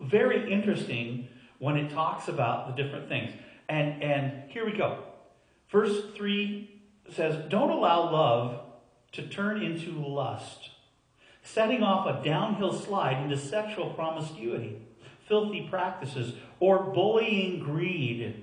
very 0.00 0.52
interesting 0.52 1.28
when 1.60 1.76
it 1.76 1.92
talks 1.92 2.26
about 2.26 2.74
the 2.74 2.82
different 2.82 3.08
things. 3.08 3.30
And 3.68 4.02
and 4.02 4.50
here 4.50 4.66
we 4.66 4.76
go. 4.76 5.04
Verse 5.70 6.12
3 6.16 6.82
says, 7.08 7.48
"Don't 7.48 7.70
allow 7.70 8.10
love 8.10 8.63
to 9.14 9.22
turn 9.22 9.62
into 9.62 9.92
lust, 9.92 10.70
setting 11.42 11.82
off 11.82 12.06
a 12.06 12.24
downhill 12.24 12.72
slide 12.72 13.22
into 13.22 13.36
sexual 13.36 13.90
promiscuity, 13.90 14.76
filthy 15.26 15.66
practices, 15.70 16.34
or 16.60 16.82
bullying 16.82 17.60
greed. 17.60 18.42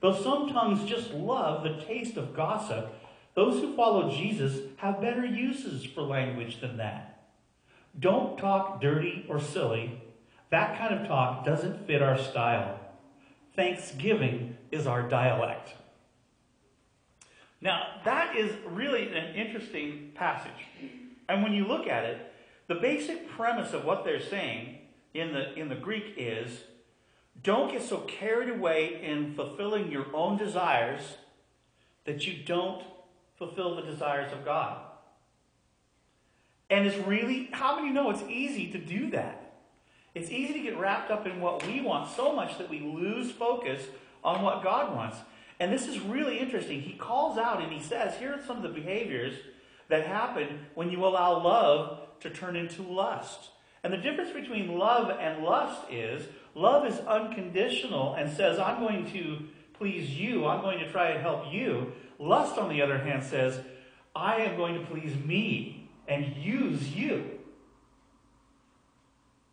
Though 0.00 0.14
some 0.14 0.48
tongues 0.48 0.88
just 0.88 1.12
love 1.12 1.62
the 1.62 1.84
taste 1.84 2.16
of 2.16 2.34
gossip, 2.34 2.92
those 3.34 3.60
who 3.60 3.76
follow 3.76 4.10
Jesus 4.10 4.60
have 4.76 5.00
better 5.00 5.26
uses 5.26 5.84
for 5.84 6.02
language 6.02 6.60
than 6.60 6.78
that. 6.78 7.28
Don't 7.98 8.38
talk 8.38 8.80
dirty 8.80 9.26
or 9.28 9.40
silly. 9.40 10.00
That 10.50 10.78
kind 10.78 10.94
of 10.94 11.08
talk 11.08 11.44
doesn't 11.44 11.86
fit 11.86 12.02
our 12.02 12.18
style. 12.18 12.78
Thanksgiving 13.54 14.56
is 14.70 14.86
our 14.86 15.02
dialect. 15.08 15.74
Now, 17.66 17.88
that 18.04 18.36
is 18.36 18.52
really 18.64 19.08
an 19.08 19.34
interesting 19.34 20.12
passage. 20.14 20.52
And 21.28 21.42
when 21.42 21.52
you 21.52 21.66
look 21.66 21.88
at 21.88 22.04
it, 22.04 22.32
the 22.68 22.76
basic 22.76 23.28
premise 23.28 23.72
of 23.72 23.84
what 23.84 24.04
they're 24.04 24.22
saying 24.22 24.78
in 25.14 25.32
the, 25.32 25.52
in 25.54 25.68
the 25.68 25.74
Greek 25.74 26.14
is 26.16 26.60
don't 27.42 27.72
get 27.72 27.82
so 27.82 27.98
carried 28.02 28.50
away 28.50 29.02
in 29.02 29.34
fulfilling 29.34 29.90
your 29.90 30.06
own 30.14 30.38
desires 30.38 31.16
that 32.04 32.24
you 32.24 32.44
don't 32.44 32.84
fulfill 33.36 33.74
the 33.74 33.82
desires 33.82 34.32
of 34.32 34.44
God. 34.44 34.78
And 36.70 36.86
it's 36.86 36.96
really, 37.04 37.48
how 37.50 37.74
many 37.74 37.90
know 37.90 38.10
it's 38.10 38.22
easy 38.28 38.70
to 38.70 38.78
do 38.78 39.10
that? 39.10 39.54
It's 40.14 40.30
easy 40.30 40.52
to 40.52 40.60
get 40.60 40.78
wrapped 40.78 41.10
up 41.10 41.26
in 41.26 41.40
what 41.40 41.66
we 41.66 41.80
want 41.80 42.14
so 42.14 42.32
much 42.32 42.58
that 42.58 42.70
we 42.70 42.78
lose 42.78 43.32
focus 43.32 43.82
on 44.22 44.42
what 44.42 44.62
God 44.62 44.94
wants. 44.94 45.16
And 45.58 45.72
this 45.72 45.88
is 45.88 45.98
really 46.00 46.38
interesting. 46.38 46.82
He 46.82 46.92
calls 46.92 47.38
out 47.38 47.62
and 47.62 47.72
he 47.72 47.80
says, 47.80 48.16
here 48.18 48.34
are 48.34 48.42
some 48.46 48.58
of 48.58 48.62
the 48.62 48.68
behaviors 48.68 49.34
that 49.88 50.06
happen 50.06 50.66
when 50.74 50.90
you 50.90 51.04
allow 51.04 51.42
love 51.42 52.00
to 52.20 52.30
turn 52.30 52.56
into 52.56 52.82
lust. 52.82 53.50
And 53.82 53.92
the 53.92 53.98
difference 53.98 54.32
between 54.32 54.78
love 54.78 55.16
and 55.18 55.44
lust 55.44 55.80
is 55.90 56.26
love 56.54 56.86
is 56.86 56.98
unconditional 57.00 58.14
and 58.14 58.34
says, 58.34 58.58
I'm 58.58 58.80
going 58.80 59.10
to 59.12 59.46
please 59.74 60.10
you, 60.10 60.46
I'm 60.46 60.62
going 60.62 60.78
to 60.80 60.90
try 60.90 61.10
and 61.10 61.20
help 61.20 61.52
you. 61.52 61.92
Lust, 62.18 62.58
on 62.58 62.68
the 62.68 62.82
other 62.82 62.98
hand, 62.98 63.22
says, 63.22 63.60
I 64.14 64.36
am 64.36 64.56
going 64.56 64.74
to 64.74 64.86
please 64.86 65.14
me 65.24 65.88
and 66.08 66.34
use 66.36 66.94
you. 66.94 67.30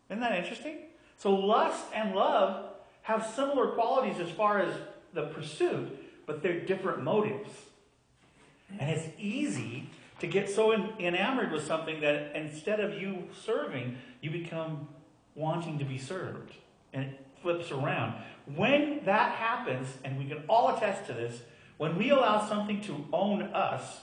Isn't 0.08 0.20
that 0.20 0.38
interesting? 0.38 0.78
So, 1.16 1.34
lust 1.34 1.84
and 1.94 2.14
love 2.14 2.70
have 3.02 3.26
similar 3.34 3.68
qualities 3.68 4.18
as 4.18 4.30
far 4.30 4.60
as 4.60 4.74
the 5.14 5.22
pursuit, 5.22 5.88
but 6.26 6.42
they're 6.42 6.60
different 6.60 7.02
motives. 7.02 7.50
And 8.78 8.90
it's 8.90 9.08
easy 9.18 9.88
to 10.20 10.26
get 10.26 10.48
so 10.48 10.72
enamored 10.98 11.52
with 11.52 11.66
something 11.66 12.00
that 12.00 12.34
instead 12.34 12.80
of 12.80 13.00
you 13.00 13.28
serving, 13.44 13.96
you 14.20 14.30
become 14.30 14.88
wanting 15.34 15.78
to 15.78 15.84
be 15.84 15.98
served. 15.98 16.52
And 16.92 17.04
it 17.04 17.26
flips 17.42 17.70
around. 17.70 18.14
When 18.54 19.04
that 19.04 19.32
happens, 19.32 19.88
and 20.04 20.18
we 20.18 20.26
can 20.26 20.42
all 20.48 20.76
attest 20.76 21.06
to 21.06 21.12
this, 21.12 21.40
when 21.76 21.96
we 21.96 22.10
allow 22.10 22.46
something 22.46 22.80
to 22.82 23.04
own 23.12 23.42
us 23.42 24.00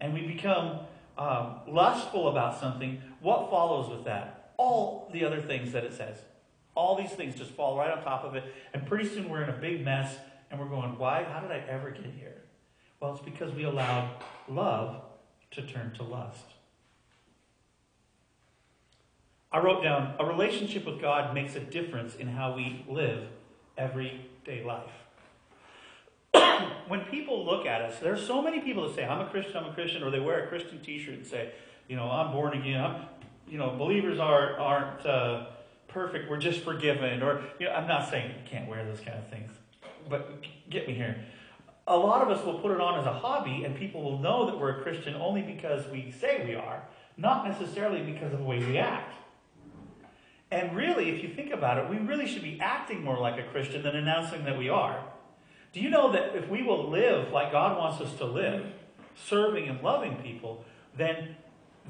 and 0.00 0.12
we 0.12 0.26
become 0.26 0.80
um, 1.16 1.56
lustful 1.66 2.28
about 2.28 2.60
something, 2.60 3.00
what 3.20 3.50
follows 3.50 3.90
with 3.90 4.04
that? 4.04 4.52
All 4.56 5.08
the 5.12 5.24
other 5.24 5.40
things 5.40 5.72
that 5.72 5.84
it 5.84 5.94
says. 5.94 6.18
All 6.78 6.94
these 6.94 7.10
things 7.10 7.34
just 7.34 7.50
fall 7.50 7.76
right 7.76 7.90
on 7.90 8.04
top 8.04 8.22
of 8.22 8.36
it, 8.36 8.44
and 8.72 8.86
pretty 8.86 9.08
soon 9.08 9.28
we're 9.28 9.42
in 9.42 9.50
a 9.50 9.58
big 9.58 9.84
mess, 9.84 10.14
and 10.48 10.60
we're 10.60 10.68
going, 10.68 10.96
why? 10.96 11.24
How 11.24 11.40
did 11.40 11.50
I 11.50 11.58
ever 11.68 11.90
get 11.90 12.04
here? 12.16 12.36
Well, 13.00 13.14
it's 13.14 13.24
because 13.24 13.52
we 13.52 13.64
allowed 13.64 14.08
love 14.46 15.02
to 15.50 15.62
turn 15.62 15.92
to 15.96 16.04
lust. 16.04 16.44
I 19.50 19.58
wrote 19.58 19.82
down 19.82 20.14
a 20.20 20.24
relationship 20.24 20.86
with 20.86 21.00
God 21.00 21.34
makes 21.34 21.56
a 21.56 21.60
difference 21.60 22.14
in 22.14 22.28
how 22.28 22.54
we 22.54 22.84
live 22.88 23.24
everyday 23.76 24.62
life. 24.62 24.92
when 26.86 27.00
people 27.06 27.44
look 27.44 27.66
at 27.66 27.82
us, 27.82 27.98
there 27.98 28.12
are 28.12 28.16
so 28.16 28.40
many 28.40 28.60
people 28.60 28.86
that 28.86 28.94
say, 28.94 29.04
I'm 29.04 29.26
a 29.26 29.30
Christian, 29.30 29.56
I'm 29.56 29.66
a 29.66 29.74
Christian, 29.74 30.04
or 30.04 30.12
they 30.12 30.20
wear 30.20 30.44
a 30.44 30.46
Christian 30.46 30.80
t 30.80 31.00
shirt 31.00 31.14
and 31.14 31.26
say, 31.26 31.50
you 31.88 31.96
know, 31.96 32.08
I'm 32.08 32.30
born 32.30 32.56
again. 32.56 32.80
I'm, 32.80 33.06
you 33.48 33.58
know, 33.58 33.74
believers 33.76 34.20
are, 34.20 34.56
aren't 34.60 35.04
uh, 35.04 35.46
perfect, 35.98 36.30
we're 36.30 36.36
just 36.38 36.60
forgiven. 36.60 37.22
Or, 37.24 37.42
you 37.58 37.66
know, 37.66 37.72
I'm 37.72 37.88
not 37.88 38.08
saying 38.08 38.30
you 38.30 38.48
can't 38.48 38.68
wear 38.68 38.84
those 38.84 39.00
kind 39.00 39.18
of 39.18 39.26
things, 39.28 39.50
but 40.08 40.44
get 40.70 40.86
me 40.86 40.94
here. 40.94 41.24
A 41.88 41.96
lot 41.96 42.22
of 42.22 42.28
us 42.28 42.44
will 42.44 42.60
put 42.60 42.70
it 42.70 42.80
on 42.80 43.00
as 43.00 43.06
a 43.06 43.12
hobby, 43.12 43.64
and 43.64 43.74
people 43.74 44.04
will 44.04 44.18
know 44.18 44.46
that 44.46 44.56
we're 44.56 44.78
a 44.78 44.82
Christian 44.82 45.16
only 45.16 45.42
because 45.42 45.90
we 45.90 46.12
say 46.12 46.44
we 46.46 46.54
are, 46.54 46.84
not 47.16 47.48
necessarily 47.48 48.00
because 48.02 48.32
of 48.32 48.38
the 48.38 48.44
way 48.44 48.58
we 48.60 48.78
act. 48.78 49.16
And 50.52 50.76
really, 50.76 51.10
if 51.10 51.22
you 51.22 51.34
think 51.34 51.52
about 51.52 51.78
it, 51.78 51.90
we 51.90 51.96
really 51.96 52.28
should 52.28 52.42
be 52.42 52.60
acting 52.60 53.02
more 53.02 53.18
like 53.18 53.38
a 53.40 53.48
Christian 53.50 53.82
than 53.82 53.96
announcing 53.96 54.44
that 54.44 54.56
we 54.56 54.68
are. 54.68 55.02
Do 55.72 55.80
you 55.80 55.90
know 55.90 56.12
that 56.12 56.36
if 56.36 56.48
we 56.48 56.62
will 56.62 56.88
live 56.88 57.32
like 57.32 57.50
God 57.50 57.76
wants 57.76 58.00
us 58.00 58.14
to 58.18 58.24
live, 58.24 58.66
serving 59.16 59.68
and 59.68 59.82
loving 59.82 60.16
people, 60.22 60.64
then 60.96 61.36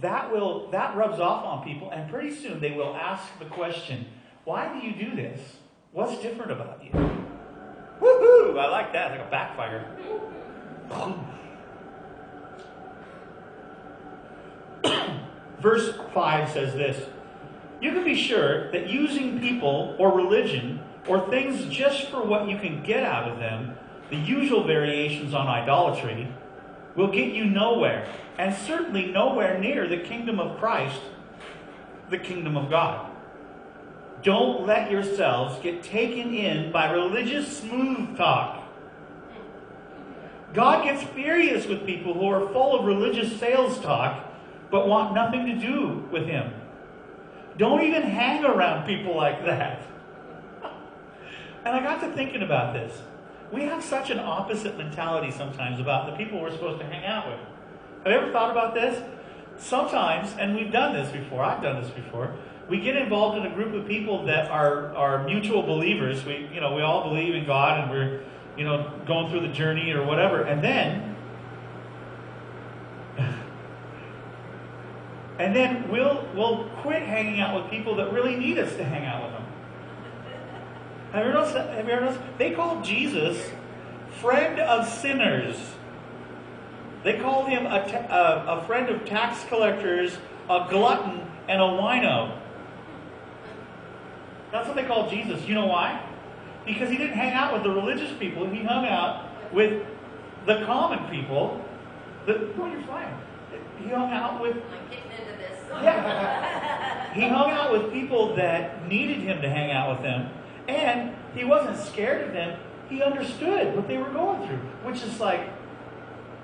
that 0.00 0.30
will 0.32 0.70
that 0.70 0.96
rubs 0.96 1.20
off 1.20 1.44
on 1.44 1.64
people, 1.64 1.90
and 1.90 2.10
pretty 2.10 2.34
soon 2.34 2.60
they 2.60 2.72
will 2.72 2.94
ask 2.94 3.24
the 3.38 3.46
question, 3.46 4.06
"Why 4.44 4.72
do 4.72 4.86
you 4.86 4.94
do 4.94 5.16
this? 5.16 5.56
What's 5.92 6.20
different 6.22 6.52
about 6.52 6.82
you?" 6.84 6.90
Woohoo! 8.00 8.58
I 8.58 8.68
like 8.70 8.92
that. 8.92 9.12
it's 9.12 9.18
Like 9.18 9.26
a 9.26 9.30
backfire. 9.30 9.84
Verse 15.60 15.94
5 16.14 16.50
says 16.50 16.74
this 16.74 17.08
You 17.80 17.92
can 17.92 18.04
be 18.04 18.14
sure 18.14 18.70
that 18.72 18.88
using 18.88 19.40
people 19.40 19.96
or 19.98 20.12
religion 20.12 20.80
or 21.08 21.28
things 21.28 21.64
just 21.66 22.08
for 22.08 22.22
what 22.22 22.48
you 22.48 22.58
can 22.58 22.82
get 22.82 23.02
out 23.02 23.30
of 23.30 23.38
them, 23.38 23.76
the 24.10 24.16
usual 24.16 24.64
variations 24.64 25.34
on 25.34 25.46
idolatry, 25.48 26.28
will 26.98 27.12
get 27.12 27.32
you 27.32 27.44
nowhere, 27.44 28.08
and 28.38 28.52
certainly 28.52 29.06
nowhere 29.06 29.56
near 29.56 29.86
the 29.86 29.98
kingdom 29.98 30.40
of 30.40 30.58
Christ, 30.58 31.00
the 32.10 32.18
kingdom 32.18 32.56
of 32.56 32.68
God. 32.68 33.08
Don't 34.24 34.66
let 34.66 34.90
yourselves 34.90 35.62
get 35.62 35.84
taken 35.84 36.34
in 36.34 36.72
by 36.72 36.90
religious 36.90 37.58
smooth 37.58 38.16
talk. 38.16 38.64
God 40.52 40.82
gets 40.82 41.04
furious 41.12 41.66
with 41.66 41.86
people 41.86 42.14
who 42.14 42.26
are 42.26 42.52
full 42.52 42.80
of 42.80 42.84
religious 42.84 43.38
sales 43.38 43.78
talk 43.78 44.24
but 44.68 44.88
want 44.88 45.14
nothing 45.14 45.46
to 45.46 45.54
do 45.54 46.04
with 46.10 46.26
Him. 46.26 46.52
Don't 47.58 47.82
even 47.82 48.02
hang 48.02 48.44
around 48.44 48.86
people 48.86 49.16
like 49.16 49.44
that. 49.44 49.82
And 51.64 51.76
I 51.76 51.82
got 51.82 52.00
to 52.00 52.12
thinking 52.12 52.42
about 52.42 52.72
this. 52.72 53.02
We 53.52 53.62
have 53.62 53.82
such 53.82 54.10
an 54.10 54.18
opposite 54.18 54.76
mentality 54.76 55.30
sometimes 55.30 55.80
about 55.80 56.06
the 56.10 56.16
people 56.16 56.40
we're 56.40 56.52
supposed 56.52 56.80
to 56.80 56.86
hang 56.86 57.04
out 57.06 57.28
with. 57.28 57.38
Have 58.04 58.12
you 58.12 58.18
ever 58.18 58.32
thought 58.32 58.50
about 58.50 58.74
this? 58.74 59.02
Sometimes, 59.58 60.34
and 60.38 60.54
we've 60.54 60.70
done 60.70 60.92
this 60.92 61.10
before, 61.10 61.42
I've 61.42 61.62
done 61.62 61.82
this 61.82 61.90
before, 61.90 62.34
we 62.68 62.78
get 62.80 62.96
involved 62.96 63.38
in 63.38 63.46
a 63.50 63.54
group 63.54 63.74
of 63.74 63.88
people 63.88 64.26
that 64.26 64.50
are, 64.50 64.94
are 64.94 65.24
mutual 65.24 65.62
believers. 65.62 66.24
We, 66.24 66.50
you 66.52 66.60
know, 66.60 66.74
we 66.74 66.82
all 66.82 67.08
believe 67.08 67.34
in 67.34 67.46
God 67.46 67.80
and 67.80 67.90
we're, 67.90 68.20
you 68.58 68.64
know, 68.64 68.92
going 69.06 69.30
through 69.30 69.40
the 69.40 69.48
journey 69.48 69.90
or 69.92 70.04
whatever. 70.04 70.42
And 70.42 70.62
then, 70.62 71.16
and 75.38 75.56
then 75.56 75.90
we'll, 75.90 76.28
we'll 76.34 76.68
quit 76.82 77.02
hanging 77.02 77.40
out 77.40 77.60
with 77.60 77.70
people 77.70 77.96
that 77.96 78.12
really 78.12 78.36
need 78.36 78.58
us 78.58 78.76
to 78.76 78.84
hang 78.84 79.06
out 79.06 79.22
with 79.24 79.32
them. 79.32 79.44
Have 81.12 81.24
you 81.24 81.30
ever 81.30 81.32
noticed? 81.32 81.56
Have 81.56 81.86
you 81.86 81.92
ever 81.92 82.04
noticed? 82.06 82.20
They 82.38 82.50
called 82.52 82.84
Jesus 82.84 83.50
friend 84.20 84.58
of 84.58 84.88
sinners. 84.88 85.56
They 87.04 87.18
called 87.18 87.48
him 87.48 87.66
a, 87.66 87.88
ta- 87.88 88.12
a, 88.12 88.58
a 88.58 88.64
friend 88.66 88.88
of 88.88 89.04
tax 89.04 89.44
collectors, 89.44 90.18
a 90.50 90.66
glutton, 90.68 91.20
and 91.48 91.60
a 91.60 91.64
wino. 91.64 92.36
That's 94.50 94.66
what 94.66 94.76
they 94.76 94.84
called 94.84 95.10
Jesus. 95.10 95.46
You 95.46 95.54
know 95.54 95.66
why? 95.66 96.04
Because 96.66 96.90
he 96.90 96.96
didn't 96.96 97.16
hang 97.16 97.32
out 97.32 97.52
with 97.52 97.62
the 97.62 97.70
religious 97.70 98.12
people. 98.18 98.46
He 98.46 98.64
hung 98.64 98.86
out 98.86 99.52
with 99.52 99.86
the 100.46 100.64
common 100.64 101.08
people. 101.10 101.64
The, 102.26 102.52
oh, 102.58 102.66
you're 102.66 102.82
fine. 102.82 103.14
He 103.78 103.88
hung 103.88 104.10
out 104.12 104.40
with 104.40 104.56
I'm 104.56 104.90
getting 104.90 105.10
into 105.12 105.38
this. 105.38 105.58
yeah. 105.82 107.14
He 107.14 107.28
hung 107.28 107.50
out 107.50 107.72
with 107.72 107.92
people 107.92 108.34
that 108.36 108.86
needed 108.88 109.18
him 109.18 109.40
to 109.40 109.48
hang 109.48 109.70
out 109.70 109.90
with 109.90 110.02
them, 110.02 110.30
and 110.68 111.16
he 111.34 111.44
wasn't 111.44 111.76
scared 111.78 112.28
of 112.28 112.32
them. 112.32 112.58
He 112.88 113.02
understood 113.02 113.74
what 113.74 113.88
they 113.88 113.96
were 113.98 114.10
going 114.10 114.46
through, 114.46 114.58
which 114.84 115.02
is 115.02 115.18
like, 115.18 115.48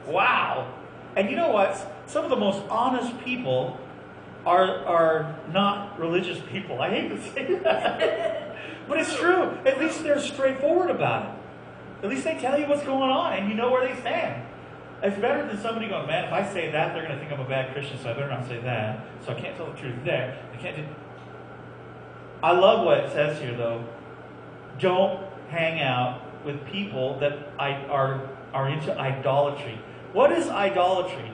wow. 0.07 0.73
And 1.15 1.31
you 1.31 1.37
know 1.37 1.51
what? 1.51 1.93
Some 2.07 2.25
of 2.25 2.31
the 2.31 2.37
most 2.37 2.63
honest 2.69 3.19
people 3.21 3.79
are 4.45 4.85
are 4.85 5.39
not 5.53 5.99
religious 5.99 6.39
people. 6.51 6.81
I 6.81 6.91
hate 6.91 7.09
to 7.09 7.23
say 7.33 7.55
that, 7.63 8.57
but 8.89 8.99
it's 8.99 9.15
true. 9.17 9.57
At 9.65 9.79
least 9.79 10.03
they're 10.03 10.21
straightforward 10.21 10.91
about 10.91 11.27
it. 11.27 12.05
At 12.05 12.11
least 12.11 12.25
they 12.25 12.39
tell 12.39 12.59
you 12.59 12.67
what's 12.67 12.83
going 12.83 13.11
on, 13.11 13.35
and 13.35 13.49
you 13.49 13.55
know 13.55 13.71
where 13.71 13.89
they 13.89 13.99
stand. 14.01 14.43
It's 15.03 15.19
better 15.19 15.47
than 15.47 15.61
somebody 15.61 15.89
going, 15.89 16.07
man, 16.07 16.25
if 16.25 16.33
I 16.33 16.51
say 16.53 16.71
that, 16.71 16.95
they're 16.95 17.03
going 17.03 17.15
to 17.15 17.19
think 17.19 17.33
I'm 17.33 17.41
a 17.45 17.49
bad 17.49 17.73
Christian, 17.73 17.99
so 17.99 18.11
I 18.11 18.15
better 18.15 18.29
not 18.29 18.47
say 18.47 18.59
that. 18.61 19.05
So 19.25 19.33
I 19.33 19.41
can't 19.41 19.57
tell 19.57 19.71
the 19.71 19.79
truth 19.79 19.97
there. 20.05 20.39
I 20.53 20.57
can't 20.57 20.77
do. 20.77 20.85
I 22.43 22.53
love 22.53 22.85
what 22.85 22.99
it 22.99 23.13
says 23.13 23.41
here, 23.41 23.55
though. 23.55 23.85
Don't 24.79 25.25
hang 25.51 25.81
out 25.81 26.21
with 26.45 26.65
people 26.67 27.19
that 27.21 27.49
are 27.59 28.29
are 28.53 28.69
into 28.69 28.97
idolatry. 28.99 29.79
What 30.13 30.31
is 30.31 30.49
idolatry? 30.49 31.33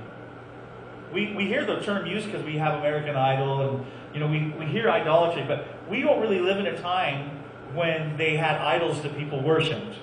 We, 1.12 1.34
we 1.34 1.46
hear 1.46 1.66
the 1.66 1.80
term 1.80 2.06
used 2.06 2.26
because 2.26 2.44
we 2.44 2.56
have 2.56 2.78
American 2.78 3.14
Idol 3.16 3.68
and 3.68 3.86
you 4.14 4.20
know 4.20 4.26
we, 4.26 4.54
we 4.58 4.64
hear 4.64 4.90
idolatry, 4.90 5.44
but 5.46 5.66
we 5.88 6.00
don't 6.00 6.20
really 6.20 6.40
live 6.40 6.58
in 6.58 6.66
a 6.66 6.80
time 6.80 7.38
when 7.74 8.16
they 8.16 8.36
had 8.36 8.56
idols 8.60 9.02
that 9.02 9.16
people 9.16 9.42
worshipped. 9.42 9.96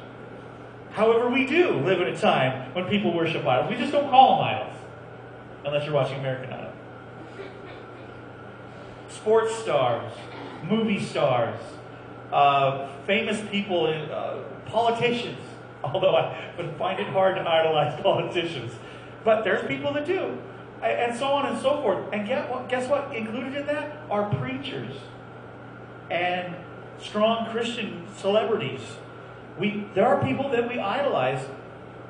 However, 0.91 1.29
we 1.29 1.45
do 1.45 1.79
live 1.81 2.01
in 2.01 2.07
a 2.07 2.17
time 2.17 2.73
when 2.73 2.85
people 2.85 3.13
worship 3.13 3.45
idols. 3.45 3.69
We 3.69 3.77
just 3.77 3.91
don't 3.91 4.09
call 4.09 4.37
them 4.37 4.47
idols. 4.47 4.73
Unless 5.65 5.85
you're 5.85 5.93
watching 5.93 6.19
American 6.19 6.53
Idol. 6.53 6.71
Sports 9.09 9.55
stars, 9.55 10.11
movie 10.63 11.03
stars, 11.03 11.59
uh, 12.31 12.89
famous 13.07 13.41
people, 13.49 13.87
uh, 13.87 14.37
politicians. 14.65 15.39
Although 15.83 16.15
I 16.15 16.53
would 16.57 16.75
find 16.77 16.99
it 16.99 17.07
hard 17.07 17.35
to 17.35 17.41
idolize 17.41 17.99
politicians. 18.03 18.73
But 19.23 19.43
there's 19.43 19.65
people 19.67 19.93
that 19.93 20.05
do. 20.05 20.37
And 20.83 21.17
so 21.17 21.25
on 21.25 21.47
and 21.47 21.59
so 21.59 21.81
forth. 21.81 22.05
And? 22.13 22.27
Guess 22.27 22.87
what? 22.89 23.15
Included 23.15 23.55
in 23.55 23.65
that 23.65 24.03
are 24.11 24.29
preachers 24.35 24.93
and 26.09 26.55
strong 26.99 27.49
Christian 27.49 28.05
celebrities. 28.17 28.81
We, 29.57 29.87
there 29.95 30.07
are 30.07 30.23
people 30.23 30.49
that 30.49 30.69
we 30.69 30.79
idolize, 30.79 31.43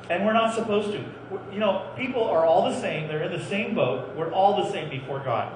and 0.09 0.25
we're 0.25 0.33
not 0.33 0.53
supposed 0.53 0.91
to. 0.91 1.03
You 1.51 1.59
know, 1.59 1.89
people 1.95 2.23
are 2.23 2.45
all 2.45 2.69
the 2.69 2.79
same. 2.79 3.07
They're 3.07 3.23
in 3.23 3.31
the 3.31 3.45
same 3.45 3.73
boat. 3.73 4.15
We're 4.15 4.31
all 4.31 4.63
the 4.63 4.69
same 4.71 4.89
before 4.89 5.19
God. 5.19 5.51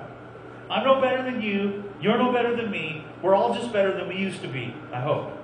I'm 0.71 0.85
no 0.85 1.01
better 1.01 1.21
than 1.21 1.41
you. 1.41 1.83
You're 2.01 2.17
no 2.17 2.31
better 2.31 2.55
than 2.55 2.71
me. 2.71 3.05
We're 3.21 3.35
all 3.35 3.53
just 3.53 3.73
better 3.73 3.93
than 3.93 4.07
we 4.07 4.15
used 4.15 4.41
to 4.41 4.47
be, 4.47 4.73
I 4.93 5.01
hope. 5.01 5.37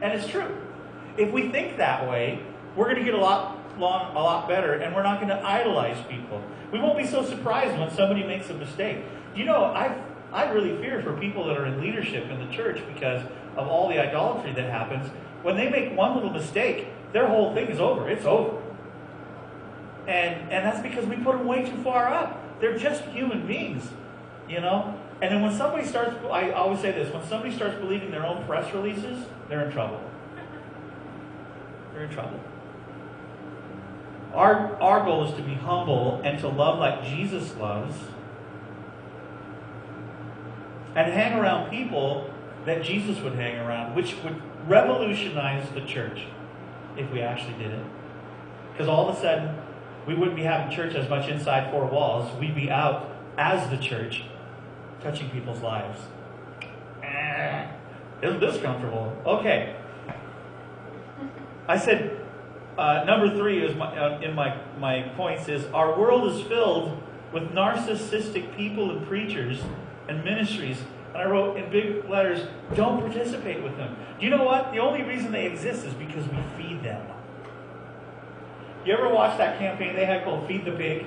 And 0.00 0.12
it's 0.12 0.28
true. 0.28 0.56
If 1.18 1.32
we 1.32 1.50
think 1.50 1.76
that 1.78 2.08
way, 2.08 2.40
we're 2.76 2.86
going 2.86 2.98
to 2.98 3.04
get 3.04 3.14
a 3.14 3.18
lot 3.18 3.58
long, 3.78 4.14
a 4.14 4.20
lot 4.20 4.48
better, 4.48 4.74
and 4.74 4.94
we're 4.94 5.02
not 5.02 5.20
going 5.20 5.28
to 5.28 5.44
idolize 5.44 5.98
people. 6.08 6.42
We 6.72 6.78
won't 6.78 6.96
be 6.96 7.06
so 7.06 7.24
surprised 7.24 7.78
when 7.78 7.90
somebody 7.90 8.24
makes 8.24 8.48
a 8.50 8.54
mistake. 8.54 8.98
You 9.34 9.44
know, 9.44 9.64
I 9.64 9.96
I 10.32 10.50
really 10.50 10.76
fear 10.82 11.00
for 11.02 11.16
people 11.16 11.46
that 11.46 11.56
are 11.56 11.66
in 11.66 11.80
leadership 11.80 12.28
in 12.28 12.44
the 12.44 12.52
church 12.52 12.82
because 12.92 13.22
of 13.56 13.68
all 13.68 13.88
the 13.88 14.00
idolatry 14.00 14.52
that 14.52 14.70
happens. 14.70 15.08
When 15.42 15.56
they 15.56 15.70
make 15.70 15.96
one 15.96 16.14
little 16.14 16.30
mistake, 16.30 16.88
their 17.12 17.28
whole 17.28 17.54
thing 17.54 17.68
is 17.68 17.78
over. 17.78 18.08
It's 18.08 18.24
over. 18.24 18.60
And 20.06 20.52
and 20.52 20.66
that's 20.66 20.80
because 20.80 21.06
we 21.06 21.16
put 21.16 21.38
them 21.38 21.46
way 21.46 21.64
too 21.64 21.82
far 21.82 22.12
up. 22.12 22.60
They're 22.60 22.76
just 22.76 23.02
human 23.04 23.46
beings, 23.46 23.88
you 24.48 24.60
know. 24.60 24.98
And 25.22 25.32
then 25.32 25.42
when 25.42 25.56
somebody 25.56 25.86
starts, 25.86 26.16
I 26.30 26.50
always 26.50 26.80
say 26.80 26.92
this: 26.92 27.12
when 27.12 27.24
somebody 27.26 27.54
starts 27.54 27.76
believing 27.78 28.10
their 28.10 28.26
own 28.26 28.44
press 28.46 28.72
releases, 28.74 29.24
they're 29.48 29.66
in 29.66 29.72
trouble. 29.72 30.00
They're 31.92 32.04
in 32.04 32.10
trouble. 32.10 32.40
Our, 34.34 34.74
our 34.82 35.04
goal 35.04 35.28
is 35.28 35.36
to 35.36 35.42
be 35.42 35.54
humble 35.54 36.20
and 36.24 36.40
to 36.40 36.48
love 36.48 36.80
like 36.80 37.04
Jesus 37.04 37.54
loves 37.56 37.94
and 40.96 41.12
hang 41.12 41.38
around 41.38 41.70
people 41.70 42.30
that 42.66 42.82
Jesus 42.82 43.20
would 43.20 43.34
hang 43.34 43.58
around, 43.58 43.94
which 43.94 44.16
would 44.24 44.40
revolutionize 44.66 45.68
the 45.70 45.82
church 45.82 46.26
if 46.96 47.10
we 47.12 47.20
actually 47.20 47.54
did 47.58 47.72
it. 47.72 47.84
Because 48.72 48.88
all 48.88 49.08
of 49.08 49.16
a 49.16 49.20
sudden, 49.20 49.56
we 50.06 50.14
wouldn't 50.14 50.36
be 50.36 50.42
having 50.42 50.74
church 50.74 50.94
as 50.94 51.08
much 51.08 51.28
inside 51.28 51.70
four 51.70 51.86
walls. 51.86 52.34
We'd 52.38 52.54
be 52.54 52.70
out 52.70 53.10
as 53.38 53.68
the 53.70 53.76
church, 53.76 54.24
touching 55.04 55.28
people's 55.30 55.60
lives. 55.60 56.00
Eh, 57.02 57.66
Isn't 58.22 58.40
this 58.40 58.60
comfortable? 58.60 59.14
Okay. 59.26 59.76
I 61.68 61.76
said 61.78 62.18
uh, 62.78 63.04
number 63.04 63.30
three 63.36 63.62
is 63.64 63.76
my, 63.76 63.96
uh, 63.96 64.20
in 64.20 64.34
my, 64.34 64.58
my 64.78 65.02
points 65.16 65.48
is 65.48 65.66
our 65.66 65.98
world 65.98 66.32
is 66.32 66.40
filled 66.46 67.00
with 67.32 67.44
narcissistic 67.50 68.56
people 68.56 68.90
and 68.90 69.06
preachers 69.06 69.60
and 70.08 70.24
ministries. 70.24 70.78
And 71.12 71.22
I 71.22 71.26
wrote 71.26 71.56
in 71.56 71.70
big 71.70 72.08
letters, 72.08 72.46
don't 72.74 73.00
participate 73.00 73.62
with 73.62 73.76
them. 73.76 73.94
Do 74.18 74.24
you 74.24 74.30
know 74.30 74.42
what? 74.42 74.72
The 74.72 74.78
only 74.78 75.02
reason 75.02 75.30
they 75.32 75.46
exist 75.46 75.84
is 75.84 75.94
because 75.94 76.26
we 76.28 76.38
feed 76.56 76.82
them. 76.82 77.06
You 78.86 78.94
ever 78.94 79.08
watch 79.08 79.38
that 79.38 79.58
campaign 79.58 79.94
they 79.96 80.04
had 80.04 80.24
called 80.24 80.46
Feed 80.46 80.64
the 80.64 80.72
Pig? 80.72 81.06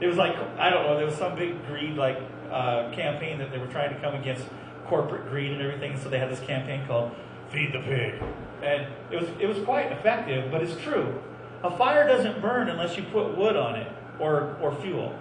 It 0.00 0.06
was 0.06 0.16
like, 0.16 0.36
I 0.58 0.70
don't 0.70 0.84
know, 0.84 0.96
there 0.96 1.06
was 1.06 1.16
some 1.16 1.34
big 1.36 1.66
greed 1.66 1.96
like 1.96 2.18
uh, 2.50 2.90
campaign 2.94 3.38
that 3.38 3.50
they 3.50 3.58
were 3.58 3.66
trying 3.66 3.94
to 3.94 4.00
come 4.00 4.14
against 4.14 4.44
corporate 4.86 5.28
greed 5.28 5.52
and 5.52 5.62
everything. 5.62 5.98
So 6.00 6.08
they 6.08 6.18
had 6.18 6.30
this 6.30 6.40
campaign 6.40 6.86
called 6.86 7.12
Feed 7.50 7.72
the 7.72 7.80
Pig. 7.80 8.14
And 8.62 8.86
it 9.10 9.20
was, 9.20 9.28
it 9.40 9.46
was 9.46 9.58
quite 9.64 9.92
effective, 9.92 10.50
but 10.50 10.62
it's 10.62 10.80
true. 10.82 11.20
A 11.62 11.76
fire 11.76 12.06
doesn't 12.06 12.40
burn 12.40 12.68
unless 12.68 12.96
you 12.96 13.02
put 13.04 13.36
wood 13.36 13.56
on 13.56 13.76
it 13.76 13.90
or, 14.18 14.56
or 14.60 14.74
fuel. 14.76 15.16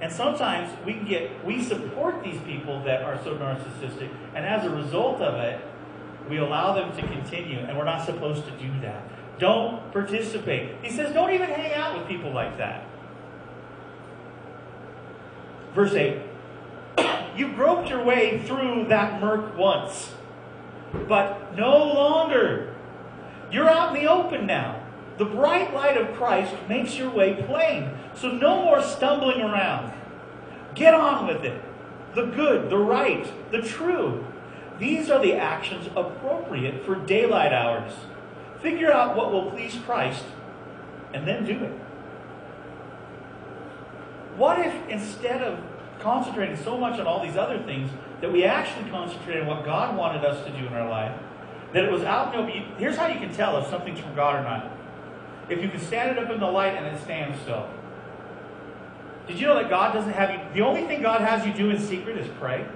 And 0.00 0.12
sometimes 0.12 0.70
we 0.84 0.92
can 0.92 1.06
get, 1.06 1.44
we 1.44 1.62
support 1.62 2.22
these 2.22 2.40
people 2.42 2.82
that 2.84 3.02
are 3.02 3.18
so 3.24 3.34
narcissistic, 3.36 4.10
and 4.34 4.44
as 4.44 4.64
a 4.64 4.70
result 4.70 5.22
of 5.22 5.34
it, 5.36 5.60
we 6.28 6.38
allow 6.38 6.74
them 6.74 6.94
to 6.96 7.02
continue, 7.02 7.58
and 7.60 7.78
we're 7.78 7.84
not 7.84 8.04
supposed 8.04 8.44
to 8.44 8.50
do 8.52 8.68
that. 8.80 9.02
Don't 9.38 9.90
participate. 9.92 10.76
He 10.82 10.90
says, 10.90 11.14
don't 11.14 11.32
even 11.32 11.48
hang 11.48 11.72
out 11.72 11.98
with 11.98 12.08
people 12.08 12.32
like 12.32 12.58
that. 12.58 12.84
Verse 15.76 15.92
8 15.92 16.22
You 17.36 17.52
groped 17.52 17.90
your 17.90 18.02
way 18.02 18.42
through 18.46 18.86
that 18.88 19.20
murk 19.20 19.58
once, 19.58 20.14
but 21.06 21.54
no 21.54 21.76
longer. 21.76 22.74
You're 23.52 23.68
out 23.68 23.94
in 23.94 24.02
the 24.02 24.10
open 24.10 24.46
now. 24.46 24.82
The 25.18 25.26
bright 25.26 25.74
light 25.74 25.98
of 25.98 26.16
Christ 26.16 26.54
makes 26.66 26.96
your 26.96 27.10
way 27.10 27.42
plain. 27.46 27.90
So 28.14 28.30
no 28.30 28.64
more 28.64 28.82
stumbling 28.82 29.42
around. 29.42 29.92
Get 30.74 30.94
on 30.94 31.26
with 31.26 31.44
it. 31.44 31.62
the 32.14 32.24
good, 32.24 32.70
the 32.70 32.78
right, 32.78 33.30
the 33.52 33.60
true. 33.60 34.24
These 34.78 35.10
are 35.10 35.20
the 35.20 35.34
actions 35.34 35.88
appropriate 35.94 36.86
for 36.86 36.94
daylight 36.94 37.52
hours. 37.52 37.92
Figure 38.62 38.90
out 38.90 39.14
what 39.14 39.30
will 39.30 39.50
please 39.50 39.78
Christ 39.84 40.24
and 41.12 41.28
then 41.28 41.44
do 41.44 41.62
it. 41.64 41.85
What 44.36 44.58
if 44.58 44.88
instead 44.88 45.42
of 45.42 45.58
concentrating 46.00 46.56
so 46.56 46.76
much 46.76 47.00
on 47.00 47.06
all 47.06 47.24
these 47.24 47.36
other 47.36 47.58
things 47.62 47.90
that 48.20 48.30
we 48.30 48.44
actually 48.44 48.90
concentrated 48.90 49.42
on 49.42 49.48
what 49.48 49.64
God 49.64 49.96
wanted 49.96 50.24
us 50.24 50.44
to 50.44 50.52
do 50.52 50.66
in 50.66 50.72
our 50.72 50.88
life? 50.88 51.18
That 51.72 51.84
it 51.84 51.92
was 51.92 52.02
out 52.02 52.34
in 52.34 52.46
the. 52.46 52.52
Here's 52.78 52.96
how 52.96 53.06
you 53.06 53.18
can 53.18 53.34
tell 53.34 53.56
if 53.58 53.68
something's 53.68 54.00
from 54.00 54.14
God 54.14 54.36
or 54.36 54.42
not. 54.42 54.70
If 55.48 55.62
you 55.62 55.68
can 55.68 55.80
stand 55.80 56.16
it 56.16 56.22
up 56.22 56.30
in 56.30 56.40
the 56.40 56.46
light 56.46 56.74
and 56.74 56.86
it 56.86 57.00
stands 57.02 57.40
still. 57.40 57.68
Did 59.26 59.40
you 59.40 59.46
know 59.46 59.56
that 59.56 59.68
God 59.68 59.92
doesn't 59.92 60.12
have 60.12 60.30
you? 60.30 60.40
The 60.54 60.60
only 60.60 60.86
thing 60.86 61.02
God 61.02 61.20
has 61.20 61.44
you 61.46 61.52
do 61.52 61.70
in 61.70 61.80
secret 61.80 62.16
is 62.16 62.28
pray. 62.38 62.66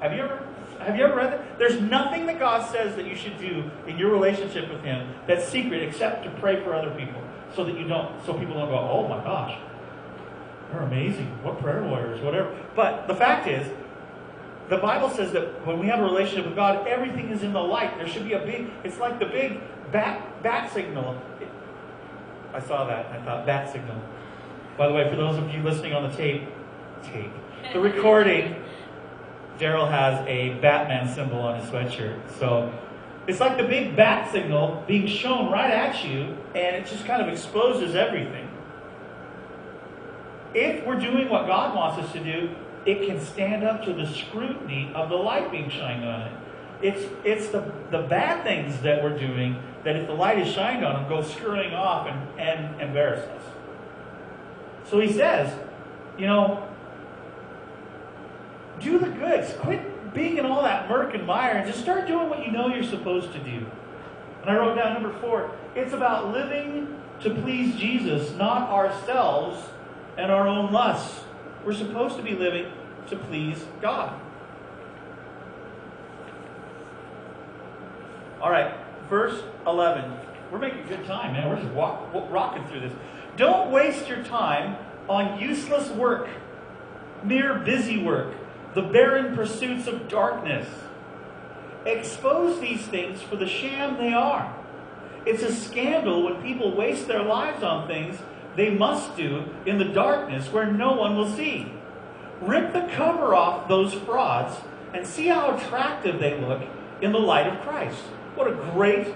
Have 0.00 0.12
you 0.12 0.22
ever 0.22 0.46
have 0.80 0.96
you 0.96 1.04
ever 1.04 1.14
read 1.14 1.32
that? 1.32 1.58
There's 1.58 1.80
nothing 1.80 2.26
that 2.26 2.38
God 2.38 2.68
says 2.70 2.96
that 2.96 3.06
you 3.06 3.14
should 3.14 3.38
do 3.38 3.70
in 3.86 3.98
your 3.98 4.10
relationship 4.10 4.68
with 4.68 4.82
Him 4.82 5.08
that's 5.26 5.46
secret 5.46 5.82
except 5.82 6.24
to 6.24 6.30
pray 6.40 6.62
for 6.62 6.74
other 6.74 6.90
people, 6.90 7.22
so 7.54 7.64
that 7.64 7.78
you 7.78 7.86
don't, 7.86 8.24
so 8.26 8.34
people 8.34 8.54
don't 8.54 8.68
go, 8.68 8.78
"Oh 8.78 9.06
my 9.06 9.22
gosh, 9.22 9.56
they're 10.72 10.82
amazing. 10.82 11.26
What 11.42 11.60
prayer 11.60 11.82
warriors, 11.82 12.20
whatever." 12.20 12.54
But 12.74 13.06
the 13.06 13.14
fact 13.14 13.46
is, 13.46 13.68
the 14.68 14.78
Bible 14.78 15.10
says 15.10 15.32
that 15.32 15.66
when 15.66 15.78
we 15.78 15.86
have 15.88 16.00
a 16.00 16.04
relationship 16.04 16.46
with 16.46 16.56
God, 16.56 16.86
everything 16.86 17.30
is 17.30 17.42
in 17.42 17.52
the 17.52 17.60
light. 17.60 17.96
There 17.98 18.08
should 18.08 18.24
be 18.24 18.32
a 18.32 18.38
big. 18.38 18.70
It's 18.84 18.98
like 18.98 19.18
the 19.18 19.26
big 19.26 19.60
bat 19.92 20.42
bat 20.42 20.72
signal. 20.72 21.20
I 22.54 22.60
saw 22.60 22.86
that. 22.86 23.06
I 23.06 23.22
thought 23.24 23.46
bat 23.46 23.70
signal. 23.70 24.00
By 24.76 24.88
the 24.88 24.94
way, 24.94 25.08
for 25.10 25.16
those 25.16 25.36
of 25.36 25.52
you 25.52 25.62
listening 25.62 25.92
on 25.92 26.10
the 26.10 26.16
tape, 26.16 26.48
tape, 27.02 27.30
the 27.72 27.80
recording, 27.92 28.56
Daryl 29.58 29.88
has 29.88 30.26
a 30.26 30.54
Batman 30.60 31.12
symbol 31.14 31.40
on 31.40 31.60
his 31.60 31.68
sweatshirt. 31.70 32.18
So 32.38 32.72
it's 33.26 33.40
like 33.40 33.56
the 33.56 33.64
big 33.64 33.94
bat 33.94 34.32
signal 34.32 34.82
being 34.86 35.06
shown 35.06 35.50
right 35.50 35.70
at 35.70 36.04
you, 36.04 36.36
and 36.54 36.76
it 36.76 36.86
just 36.86 37.04
kind 37.04 37.22
of 37.22 37.28
exposes 37.28 37.94
everything. 37.94 38.48
If 40.54 40.84
we're 40.86 41.00
doing 41.00 41.28
what 41.28 41.46
God 41.46 41.74
wants 41.74 41.98
us 42.04 42.12
to 42.12 42.22
do, 42.22 42.54
it 42.84 43.06
can 43.06 43.20
stand 43.20 43.64
up 43.64 43.84
to 43.84 43.92
the 43.92 44.06
scrutiny 44.06 44.92
of 44.94 45.08
the 45.08 45.16
light 45.16 45.50
being 45.50 45.70
shined 45.70 46.04
on 46.04 46.22
it. 46.22 46.32
It's, 46.82 47.12
it's 47.24 47.48
the, 47.48 47.72
the 47.90 48.02
bad 48.02 48.42
things 48.42 48.80
that 48.80 49.02
we're 49.02 49.16
doing 49.16 49.62
that 49.84 49.96
if 49.96 50.06
the 50.06 50.14
light 50.14 50.38
is 50.38 50.52
shined 50.52 50.84
on 50.84 50.94
them, 50.94 51.08
go 51.08 51.22
screwing 51.22 51.74
off 51.74 52.08
and, 52.08 52.40
and 52.40 52.80
embarrass 52.80 53.20
us. 53.20 53.42
So 54.90 55.00
he 55.00 55.12
says, 55.12 55.56
you 56.18 56.26
know, 56.26 56.68
do 58.80 58.98
the 58.98 59.08
goods. 59.08 59.54
Quit 59.60 60.12
being 60.12 60.38
in 60.38 60.44
all 60.44 60.62
that 60.62 60.88
murk 60.88 61.14
and 61.14 61.26
mire 61.26 61.52
and 61.52 61.66
just 61.66 61.80
start 61.80 62.06
doing 62.06 62.28
what 62.28 62.44
you 62.44 62.52
know 62.52 62.68
you're 62.68 62.82
supposed 62.82 63.32
to 63.32 63.38
do. 63.38 63.64
And 64.42 64.50
I 64.50 64.56
wrote 64.56 64.76
down 64.76 64.94
number 64.94 65.16
four 65.20 65.52
it's 65.74 65.92
about 65.92 66.32
living 66.32 67.00
to 67.20 67.30
please 67.30 67.76
Jesus, 67.76 68.32
not 68.32 68.68
ourselves 68.68 69.64
and 70.16 70.30
our 70.30 70.46
own 70.46 70.72
lusts. 70.72 71.24
We're 71.64 71.72
supposed 71.74 72.16
to 72.16 72.22
be 72.22 72.34
living 72.34 72.72
to 73.08 73.16
please 73.16 73.64
God. 73.80 74.18
All 78.40 78.50
right, 78.50 78.74
verse 79.08 79.40
11. 79.66 80.12
We're 80.50 80.58
making 80.58 80.86
good 80.86 81.06
time, 81.06 81.32
man. 81.32 81.48
We're 81.48 81.60
just 81.60 81.72
walk, 81.72 82.12
wa- 82.12 82.26
rocking 82.28 82.66
through 82.66 82.80
this. 82.80 82.92
Don't 83.36 83.70
waste 83.70 84.08
your 84.08 84.22
time 84.24 84.76
on 85.08 85.38
useless 85.38 85.88
work, 85.90 86.28
mere 87.22 87.54
busy 87.58 88.02
work, 88.02 88.34
the 88.74 88.82
barren 88.82 89.34
pursuits 89.34 89.86
of 89.86 90.08
darkness. 90.08 90.68
Expose 91.86 92.60
these 92.60 92.82
things 92.82 93.22
for 93.22 93.36
the 93.36 93.46
sham 93.46 93.96
they 93.96 94.12
are. 94.12 94.54
It's 95.24 95.42
a 95.42 95.52
scandal 95.52 96.24
when 96.24 96.42
people 96.42 96.74
waste 96.76 97.06
their 97.06 97.22
lives 97.22 97.62
on 97.62 97.86
things 97.86 98.18
they 98.56 98.70
must 98.70 99.16
do 99.16 99.44
in 99.66 99.78
the 99.78 99.84
darkness 99.84 100.52
where 100.52 100.66
no 100.66 100.92
one 100.92 101.16
will 101.16 101.30
see. 101.30 101.72
Rip 102.40 102.72
the 102.72 102.88
cover 102.92 103.34
off 103.34 103.68
those 103.68 103.94
frauds 103.94 104.56
and 104.92 105.06
see 105.06 105.28
how 105.28 105.56
attractive 105.56 106.18
they 106.18 106.38
look 106.40 106.62
in 107.00 107.12
the 107.12 107.18
light 107.18 107.46
of 107.46 107.60
Christ. 107.62 107.98
What 108.34 108.48
a 108.48 108.54
great, 108.72 109.08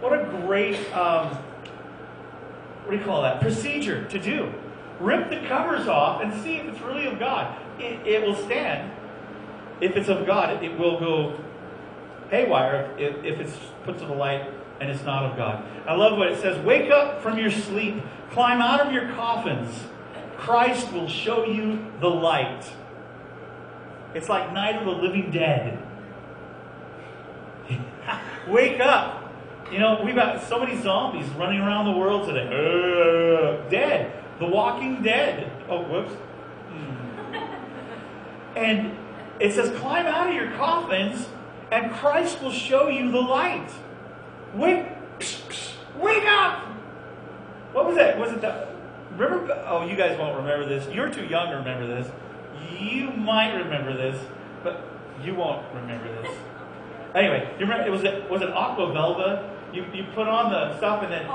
what 0.00 0.12
a 0.12 0.24
great, 0.24 0.76
um, 0.94 1.28
what 2.84 2.92
do 2.92 2.96
you 2.96 3.04
call 3.04 3.22
that? 3.22 3.40
Procedure 3.40 4.04
to 4.04 4.18
do. 4.18 4.52
Rip 5.00 5.28
the 5.28 5.46
covers 5.48 5.88
off 5.88 6.22
and 6.22 6.32
see 6.42 6.56
if 6.56 6.66
it's 6.66 6.80
really 6.80 7.06
of 7.06 7.18
God. 7.18 7.56
It, 7.78 8.06
it 8.06 8.22
will 8.22 8.36
stand. 8.36 8.92
If 9.80 9.96
it's 9.96 10.08
of 10.08 10.24
God, 10.24 10.50
it, 10.50 10.62
it 10.62 10.78
will 10.78 10.98
go 10.98 11.38
haywire 12.30 12.94
if, 12.98 13.24
if 13.24 13.40
it's 13.40 13.56
put 13.84 13.98
to 13.98 14.06
the 14.06 14.14
light 14.14 14.46
and 14.80 14.90
it's 14.90 15.04
not 15.04 15.24
of 15.24 15.36
God. 15.36 15.64
I 15.86 15.94
love 15.94 16.18
what 16.18 16.28
it 16.28 16.40
says 16.40 16.58
Wake 16.64 16.90
up 16.90 17.22
from 17.22 17.38
your 17.38 17.50
sleep, 17.50 18.02
climb 18.34 18.60
out 18.60 18.84
of 18.84 18.92
your 18.92 19.12
coffins. 19.12 19.84
Christ 20.36 20.92
will 20.92 21.08
show 21.08 21.44
you 21.44 21.86
the 22.00 22.08
light. 22.08 22.64
It's 24.12 24.28
like 24.28 24.52
Night 24.52 24.74
of 24.76 24.84
the 24.84 24.90
Living 24.90 25.30
Dead. 25.30 25.78
Wake 28.48 28.80
up. 28.80 29.32
You 29.70 29.78
know, 29.78 30.02
we've 30.04 30.16
got 30.16 30.42
so 30.42 30.58
many 30.58 30.80
zombies 30.82 31.26
running 31.30 31.60
around 31.60 31.86
the 31.86 31.96
world 31.96 32.26
today. 32.26 32.46
Uh, 32.46 33.68
dead. 33.70 34.12
The 34.40 34.46
Walking 34.46 35.02
Dead. 35.02 35.50
Oh, 35.68 35.82
whoops. 35.82 36.12
Hmm. 36.12 37.36
And 38.56 38.96
it 39.38 39.52
says, 39.52 39.76
climb 39.78 40.06
out 40.06 40.28
of 40.28 40.34
your 40.34 40.50
coffins, 40.52 41.28
and 41.70 41.92
Christ 41.92 42.42
will 42.42 42.52
show 42.52 42.88
you 42.88 43.10
the 43.10 43.20
light. 43.20 43.70
Wake, 44.54 44.86
psh, 45.18 45.40
psh, 45.48 45.72
wake 45.98 46.24
up! 46.26 46.73
What 47.74 47.86
was 47.86 47.96
that? 47.96 48.16
Was 48.18 48.30
it 48.30 48.40
the? 48.40 48.68
Remember? 49.16 49.64
Oh, 49.66 49.84
you 49.84 49.96
guys 49.96 50.16
won't 50.16 50.36
remember 50.36 50.64
this. 50.64 50.88
You're 50.94 51.10
too 51.10 51.24
young 51.26 51.50
to 51.50 51.56
remember 51.56 51.88
this. 51.88 52.08
You 52.78 53.10
might 53.10 53.52
remember 53.52 53.92
this, 53.92 54.24
but 54.62 54.80
you 55.22 55.34
won't 55.34 55.66
remember 55.74 56.22
this. 56.22 56.32
Anyway, 57.16 57.52
you 57.58 57.66
remember? 57.66 57.84
It 57.84 57.90
was 57.90 58.04
it 58.04 58.30
was 58.30 58.42
it 58.42 58.50
Aqua 58.50 58.86
Velva? 58.86 59.50
You 59.72 59.84
you 59.92 60.04
put 60.14 60.28
on 60.28 60.52
the 60.52 60.76
stuff 60.76 61.02
and 61.02 61.12
then 61.12 61.26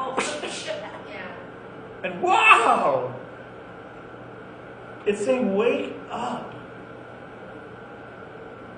yeah. 1.09 1.27
and 2.05 2.21
wow! 2.21 3.13
It's 5.05 5.23
saying 5.25 5.55
wake 5.55 5.93
up. 6.09 6.53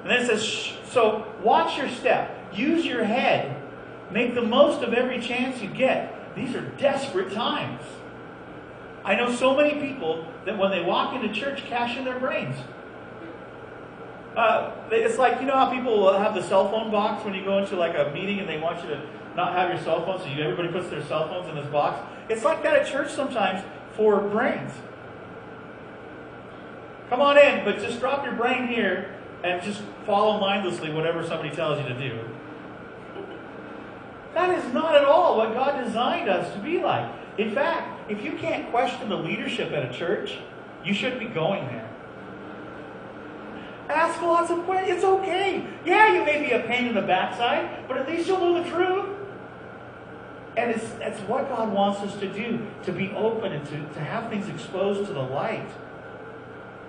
And 0.02 0.10
then 0.10 0.22
it 0.22 0.26
says, 0.26 0.44
Shh. 0.44 0.74
so 0.90 1.28
watch 1.44 1.78
your 1.78 1.90
step. 1.90 2.36
Use 2.54 2.86
your 2.86 3.04
head. 3.04 3.56
Make 4.10 4.34
the 4.34 4.42
most 4.42 4.82
of 4.82 4.96
every 4.96 5.22
chance 5.22 5.62
you 5.62 5.70
get. 5.70 6.21
These 6.36 6.56
are 6.56 6.62
desperate 6.62 7.34
times. 7.34 7.82
I 9.04 9.16
know 9.16 9.34
so 9.34 9.56
many 9.56 9.80
people 9.80 10.28
that 10.46 10.58
when 10.58 10.72
they 10.72 10.82
walk 10.82 11.16
into 11.16 11.34
church, 11.34 11.64
cash 11.66 11.98
in 11.98 12.06
their 12.06 12.20
brains. 12.20 12.56
Uh, 14.36 14.72
it's 14.92 15.18
like, 15.18 15.42
you 15.42 15.48
know 15.48 15.56
how 15.56 15.72
people 15.72 16.14
have 16.18 16.34
the 16.34 16.44
cell 16.44 16.70
phone 16.70 16.90
box 16.92 17.26
when 17.26 17.34
you 17.34 17.44
go 17.44 17.58
into 17.58 17.76
like 17.76 17.96
a 17.96 18.12
meeting 18.14 18.40
and 18.40 18.48
they 18.48 18.58
want 18.58 18.82
you 18.82 18.90
to 18.90 19.02
not 19.36 19.54
have 19.54 19.70
your 19.70 19.80
cell 19.80 20.06
phone, 20.06 20.20
so 20.20 20.28
you, 20.28 20.42
everybody 20.42 20.70
puts 20.70 20.90
their 20.90 21.04
cell 21.06 21.28
phones 21.28 21.50
in 21.50 21.56
this 21.56 21.68
box? 21.68 22.00
It's 22.30 22.44
like 22.44 22.64
that 22.64 22.76
at 22.76 22.88
church 22.88 23.12
sometimes 23.12 23.64
for 23.96 24.22
brains. 24.22 24.72
Come 27.10 27.20
on 27.20 27.38
in, 27.38 27.66
but 27.66 27.80
just 27.80 28.00
drop 28.00 28.24
your 28.24 28.36
brain 28.36 28.68
here 28.68 29.14
and 29.44 29.62
just 29.62 29.82
follow 30.06 30.40
mindlessly 30.40 30.94
whatever 30.94 31.26
somebody 31.26 31.54
tells 31.54 31.82
you 31.82 31.88
to 31.90 32.00
do. 32.00 32.20
That 34.34 34.58
is 34.58 34.74
not 34.74 34.96
at 34.96 35.04
all 35.04 35.38
what 35.38 35.54
God 35.54 35.84
designed 35.84 36.30
us 36.30 36.54
to 36.54 36.60
be 36.60 36.80
like. 36.80 37.12
In 37.38 37.54
fact, 37.54 38.10
if 38.10 38.24
you 38.24 38.34
can't 38.34 38.70
question 38.72 39.10
the 39.10 39.18
leadership 39.18 39.72
at 39.72 39.90
a 39.90 39.94
church, 39.94 40.38
you 40.84 40.94
shouldn't 40.94 41.20
be 41.20 41.28
going 41.28 41.66
there. 41.68 41.90
Ask 43.90 44.22
lots 44.22 44.50
of 44.50 44.64
questions. 44.64 44.98
It's 44.98 45.04
okay. 45.04 45.66
Yeah, 45.86 46.14
you 46.14 46.24
may 46.24 46.42
be 46.42 46.52
a 46.52 46.60
pain 46.62 46.88
in 46.88 46.96
the 46.96 47.02
backside, 47.02 47.88
but 47.88 47.98
at 47.98 48.08
least 48.08 48.28
you'll 48.28 48.40
know 48.40 48.64
the 48.64 48.70
truth. 48.70 49.18
And 50.56 50.72
it's, 50.72 50.90
that's 50.94 51.20
what 51.22 51.50
God 51.50 51.72
wants 51.72 52.02
us 52.02 52.18
to 52.20 52.28
do 52.28 52.68
to 52.84 52.92
be 52.92 53.12
open 53.12 53.52
and 53.52 53.66
to, 53.68 53.94
to 53.94 54.00
have 54.00 54.30
things 54.30 54.48
exposed 54.48 55.08
to 55.08 55.14
the 55.14 55.22
light. 55.22 55.70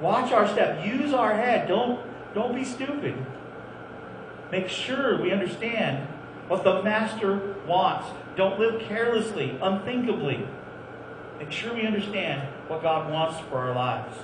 Watch 0.00 0.32
our 0.32 0.48
step. 0.48 0.84
Use 0.84 1.12
our 1.12 1.34
head. 1.34 1.68
Don't, 1.68 2.00
don't 2.34 2.54
be 2.54 2.64
stupid. 2.64 3.14
Make 4.50 4.68
sure 4.68 5.20
we 5.20 5.32
understand 5.32 6.08
what 6.48 6.64
the 6.64 6.82
Master 6.82 7.56
wants. 7.66 8.08
Don't 8.36 8.58
live 8.58 8.82
carelessly, 8.82 9.58
unthinkably. 9.60 10.46
Make 11.38 11.50
sure 11.50 11.74
we 11.74 11.86
understand 11.86 12.48
what 12.68 12.82
God 12.82 13.10
wants 13.10 13.40
for 13.48 13.58
our 13.58 13.74
lives. 13.74 14.16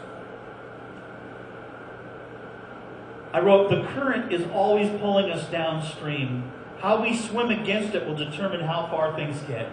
I 3.32 3.40
wrote, 3.40 3.70
The 3.70 3.82
current 3.82 4.32
is 4.32 4.46
always 4.52 4.88
pulling 5.00 5.30
us 5.30 5.48
downstream. 5.50 6.50
How 6.80 7.02
we 7.02 7.16
swim 7.16 7.50
against 7.50 7.94
it 7.94 8.06
will 8.06 8.14
determine 8.14 8.60
how 8.60 8.86
far 8.86 9.14
things 9.14 9.40
get. 9.48 9.70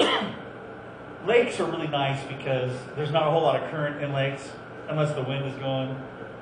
lakes 1.26 1.60
are 1.60 1.64
really 1.64 1.88
nice 1.88 2.22
because 2.26 2.72
there's 2.96 3.10
not 3.10 3.26
a 3.26 3.30
whole 3.30 3.42
lot 3.42 3.62
of 3.62 3.70
current 3.70 4.02
in 4.02 4.12
lakes. 4.12 4.50
unless 4.88 5.14
the 5.14 5.22
wind 5.22 5.44
is 5.44 5.54
going, 5.58 5.94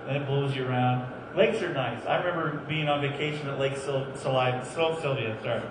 and 0.07 0.17
it 0.17 0.27
blows 0.27 0.55
you 0.55 0.65
around. 0.65 1.05
Lakes 1.37 1.61
are 1.61 1.73
nice. 1.73 2.05
I 2.07 2.17
remember 2.17 2.59
being 2.67 2.89
on 2.89 3.03
vacation 3.03 3.47
at 3.49 3.59
Lake 3.59 3.77
Sil- 3.77 4.09
Sil- 4.17 4.65
Sylvia, 4.65 5.37
sorry. 5.43 5.63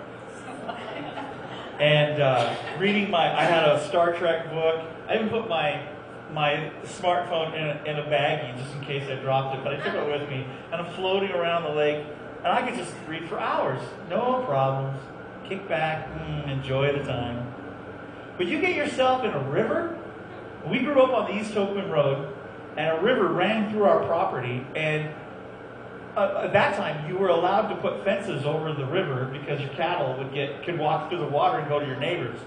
And 1.80 2.22
uh, 2.22 2.54
reading 2.78 3.10
my, 3.10 3.36
I 3.36 3.42
had 3.42 3.68
a 3.68 3.84
Star 3.88 4.16
Trek 4.16 4.48
book. 4.50 4.80
I 5.08 5.16
even 5.16 5.28
put 5.28 5.48
my 5.48 5.86
my 6.32 6.72
smartphone 6.84 7.54
in 7.54 7.64
a, 7.64 7.84
in 7.84 7.98
a 7.98 8.02
baggie 8.10 8.56
just 8.56 8.74
in 8.74 8.80
case 8.82 9.08
I 9.08 9.14
dropped 9.16 9.56
it, 9.56 9.62
but 9.64 9.74
I 9.74 9.76
took 9.76 9.94
it 9.94 10.20
with 10.20 10.28
me. 10.28 10.46
And 10.72 10.80
I'm 10.80 10.92
floating 10.94 11.30
around 11.30 11.64
the 11.64 11.70
lake, 11.70 12.04
and 12.38 12.48
I 12.48 12.68
could 12.68 12.76
just 12.76 12.92
read 13.08 13.28
for 13.28 13.38
hours, 13.38 13.80
no 14.08 14.42
problems. 14.44 15.00
Kick 15.48 15.68
back, 15.68 16.08
mm, 16.14 16.48
enjoy 16.48 16.96
the 16.96 17.04
time. 17.04 17.52
But 18.36 18.46
you 18.46 18.60
get 18.60 18.74
yourself 18.74 19.24
in 19.24 19.30
a 19.30 19.50
river. 19.50 19.98
We 20.66 20.80
grew 20.80 21.00
up 21.00 21.10
on 21.10 21.30
the 21.30 21.40
East 21.40 21.56
Oakland 21.56 21.92
Road, 21.92 22.34
and 22.76 22.98
a 22.98 23.00
river 23.00 23.28
ran 23.28 23.70
through 23.70 23.84
our 23.84 24.04
property. 24.06 24.66
And 24.74 25.10
uh, 26.16 26.42
at 26.44 26.52
that 26.52 26.76
time, 26.76 27.08
you 27.08 27.16
were 27.16 27.28
allowed 27.28 27.68
to 27.68 27.76
put 27.76 28.02
fences 28.02 28.44
over 28.44 28.72
the 28.72 28.86
river 28.86 29.26
because 29.26 29.60
your 29.60 29.70
cattle 29.70 30.16
would 30.16 30.32
get 30.32 30.64
could 30.64 30.78
walk 30.78 31.10
through 31.10 31.18
the 31.18 31.28
water 31.28 31.58
and 31.58 31.68
go 31.68 31.78
to 31.78 31.86
your 31.86 31.98
neighbors. 31.98 32.38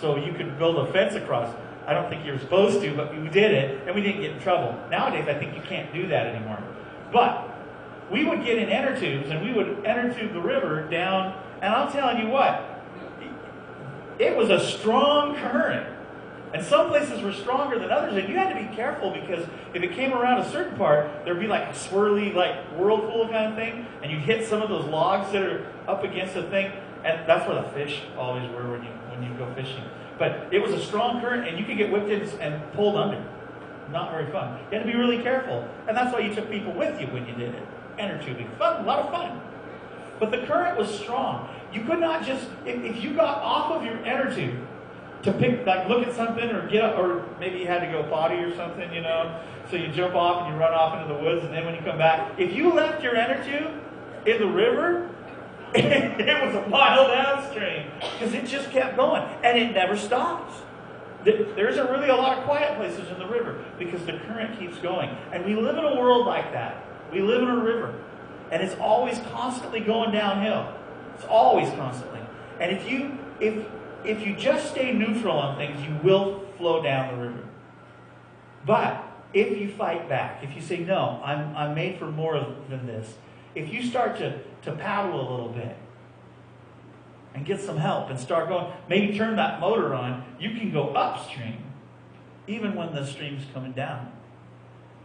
So 0.00 0.16
you 0.16 0.32
could 0.32 0.58
build 0.58 0.76
a 0.78 0.92
fence 0.92 1.14
across. 1.14 1.54
I 1.86 1.92
don't 1.92 2.08
think 2.08 2.24
you 2.24 2.32
were 2.32 2.38
supposed 2.38 2.80
to, 2.82 2.94
but 2.94 3.18
we 3.18 3.28
did 3.28 3.52
it, 3.52 3.86
and 3.86 3.94
we 3.94 4.02
didn't 4.02 4.20
get 4.20 4.32
in 4.32 4.40
trouble. 4.40 4.78
Nowadays, 4.90 5.26
I 5.28 5.34
think 5.38 5.54
you 5.54 5.62
can't 5.62 5.92
do 5.92 6.06
that 6.08 6.26
anymore. 6.26 6.62
But 7.12 7.48
we 8.10 8.24
would 8.24 8.44
get 8.44 8.58
in 8.58 8.68
inner 8.68 8.98
tubes, 8.98 9.30
and 9.30 9.42
we 9.42 9.52
would 9.52 9.84
enter 9.84 10.12
tube 10.12 10.32
the 10.32 10.40
river 10.40 10.82
down. 10.88 11.34
And 11.60 11.74
I'm 11.74 11.90
telling 11.90 12.18
you 12.18 12.28
what, 12.28 12.82
it 14.18 14.36
was 14.36 14.50
a 14.50 14.60
strong 14.60 15.34
current. 15.36 15.97
And 16.54 16.64
some 16.64 16.88
places 16.88 17.20
were 17.22 17.32
stronger 17.32 17.78
than 17.78 17.90
others, 17.90 18.16
and 18.16 18.28
you 18.28 18.36
had 18.36 18.48
to 18.48 18.68
be 18.68 18.74
careful 18.74 19.10
because 19.10 19.44
if 19.74 19.82
it 19.82 19.92
came 19.92 20.14
around 20.14 20.40
a 20.40 20.50
certain 20.50 20.76
part, 20.78 21.24
there'd 21.24 21.38
be 21.38 21.46
like 21.46 21.64
a 21.64 21.72
swirly, 21.72 22.34
like 22.34 22.56
whirlpool 22.78 23.28
kind 23.28 23.52
of 23.52 23.54
thing, 23.54 23.86
and 24.02 24.10
you'd 24.10 24.22
hit 24.22 24.48
some 24.48 24.62
of 24.62 24.70
those 24.70 24.86
logs 24.86 25.30
that 25.32 25.42
are 25.42 25.66
up 25.86 26.04
against 26.04 26.34
the 26.34 26.44
thing, 26.44 26.72
and 27.04 27.28
that's 27.28 27.46
where 27.46 27.62
the 27.62 27.68
fish 27.70 28.02
always 28.16 28.48
were 28.50 28.70
when 28.70 28.82
you 28.82 28.90
when 29.10 29.22
you 29.22 29.36
go 29.36 29.52
fishing. 29.54 29.84
But 30.18 30.48
it 30.50 30.60
was 30.60 30.72
a 30.72 30.80
strong 30.80 31.20
current, 31.20 31.46
and 31.46 31.58
you 31.58 31.66
could 31.66 31.76
get 31.76 31.92
whipped 31.92 32.08
in 32.08 32.22
and 32.40 32.72
pulled 32.72 32.96
under. 32.96 33.22
Not 33.92 34.10
very 34.10 34.30
fun. 34.30 34.58
You 34.70 34.78
had 34.78 34.86
to 34.86 34.92
be 34.92 34.98
really 34.98 35.22
careful, 35.22 35.68
and 35.86 35.96
that's 35.96 36.12
why 36.12 36.20
you 36.20 36.34
took 36.34 36.50
people 36.50 36.72
with 36.72 36.98
you 37.00 37.06
when 37.08 37.26
you 37.26 37.34
did 37.34 37.54
it. 37.54 37.62
Inner 37.98 38.22
tubing, 38.22 38.50
fun, 38.58 38.82
a 38.82 38.86
lot 38.86 39.00
of 39.00 39.10
fun. 39.10 39.40
But 40.18 40.30
the 40.30 40.38
current 40.46 40.78
was 40.78 40.88
strong. 40.88 41.48
You 41.72 41.84
could 41.84 42.00
not 42.00 42.24
just 42.24 42.46
if, 42.64 42.82
if 42.82 43.02
you 43.02 43.14
got 43.14 43.42
off 43.42 43.72
of 43.72 43.84
your 43.84 43.98
inner 43.98 44.34
tube 44.34 44.67
to 45.22 45.32
pick 45.32 45.66
like 45.66 45.88
look 45.88 46.06
at 46.06 46.14
something 46.14 46.50
or 46.50 46.68
get 46.68 46.84
up 46.84 46.98
or 46.98 47.24
maybe 47.40 47.58
you 47.58 47.66
had 47.66 47.80
to 47.80 47.86
go 47.86 48.02
potty 48.04 48.36
or 48.36 48.54
something, 48.54 48.92
you 48.92 49.00
know. 49.00 49.40
So 49.70 49.76
you 49.76 49.88
jump 49.88 50.14
off 50.14 50.44
and 50.44 50.54
you 50.54 50.60
run 50.60 50.72
off 50.72 51.00
into 51.00 51.12
the 51.12 51.20
woods 51.20 51.44
and 51.44 51.52
then 51.52 51.64
when 51.64 51.74
you 51.74 51.80
come 51.80 51.98
back, 51.98 52.38
if 52.38 52.52
you 52.54 52.72
left 52.72 53.02
your 53.02 53.14
tube 53.14 53.82
in 54.26 54.38
the 54.38 54.46
river, 54.46 55.10
it 55.74 56.46
was 56.46 56.54
a 56.54 56.68
mile 56.68 57.08
downstream 57.08 57.90
because 58.12 58.32
it 58.32 58.46
just 58.46 58.70
kept 58.70 58.96
going 58.96 59.22
and 59.42 59.58
it 59.58 59.72
never 59.72 59.96
stops. 59.96 60.62
There 61.24 61.68
isn't 61.68 61.90
really 61.90 62.08
a 62.08 62.16
lot 62.16 62.38
of 62.38 62.44
quiet 62.44 62.78
places 62.78 63.10
in 63.10 63.18
the 63.18 63.26
river 63.26 63.62
because 63.78 64.04
the 64.06 64.12
current 64.12 64.58
keeps 64.58 64.78
going. 64.78 65.10
And 65.32 65.44
we 65.44 65.54
live 65.56 65.76
in 65.76 65.84
a 65.84 66.00
world 66.00 66.26
like 66.26 66.52
that. 66.52 66.82
We 67.12 67.20
live 67.20 67.42
in 67.42 67.48
a 67.48 67.62
river 67.62 67.94
and 68.50 68.62
it's 68.62 68.74
always 68.80 69.18
constantly 69.32 69.80
going 69.80 70.12
downhill. 70.12 70.72
It's 71.16 71.24
always 71.26 71.68
constantly. 71.70 72.20
And 72.60 72.72
if 72.72 72.88
you 72.88 73.18
if 73.40 73.66
if 74.04 74.26
you 74.26 74.34
just 74.36 74.70
stay 74.70 74.92
neutral 74.92 75.36
on 75.36 75.56
things, 75.56 75.80
you 75.82 75.98
will 76.02 76.40
flow 76.56 76.82
down 76.82 77.16
the 77.16 77.22
river. 77.22 77.44
But 78.66 79.04
if 79.32 79.58
you 79.58 79.68
fight 79.68 80.08
back, 80.08 80.42
if 80.42 80.54
you 80.54 80.60
say, 80.60 80.78
no, 80.78 81.20
I'm, 81.24 81.56
I'm 81.56 81.74
made 81.74 81.98
for 81.98 82.06
more 82.06 82.54
than 82.68 82.86
this, 82.86 83.14
if 83.54 83.72
you 83.72 83.82
start 83.82 84.16
to, 84.18 84.38
to 84.62 84.72
paddle 84.72 85.20
a 85.20 85.26
little 85.30 85.48
bit 85.48 85.76
and 87.34 87.44
get 87.44 87.60
some 87.60 87.76
help 87.76 88.10
and 88.10 88.18
start 88.18 88.48
going, 88.48 88.72
maybe 88.88 89.16
turn 89.16 89.36
that 89.36 89.60
motor 89.60 89.94
on, 89.94 90.24
you 90.38 90.50
can 90.50 90.72
go 90.72 90.88
upstream 90.90 91.64
even 92.46 92.74
when 92.74 92.94
the 92.94 93.06
stream's 93.06 93.44
coming 93.52 93.72
down. 93.72 94.10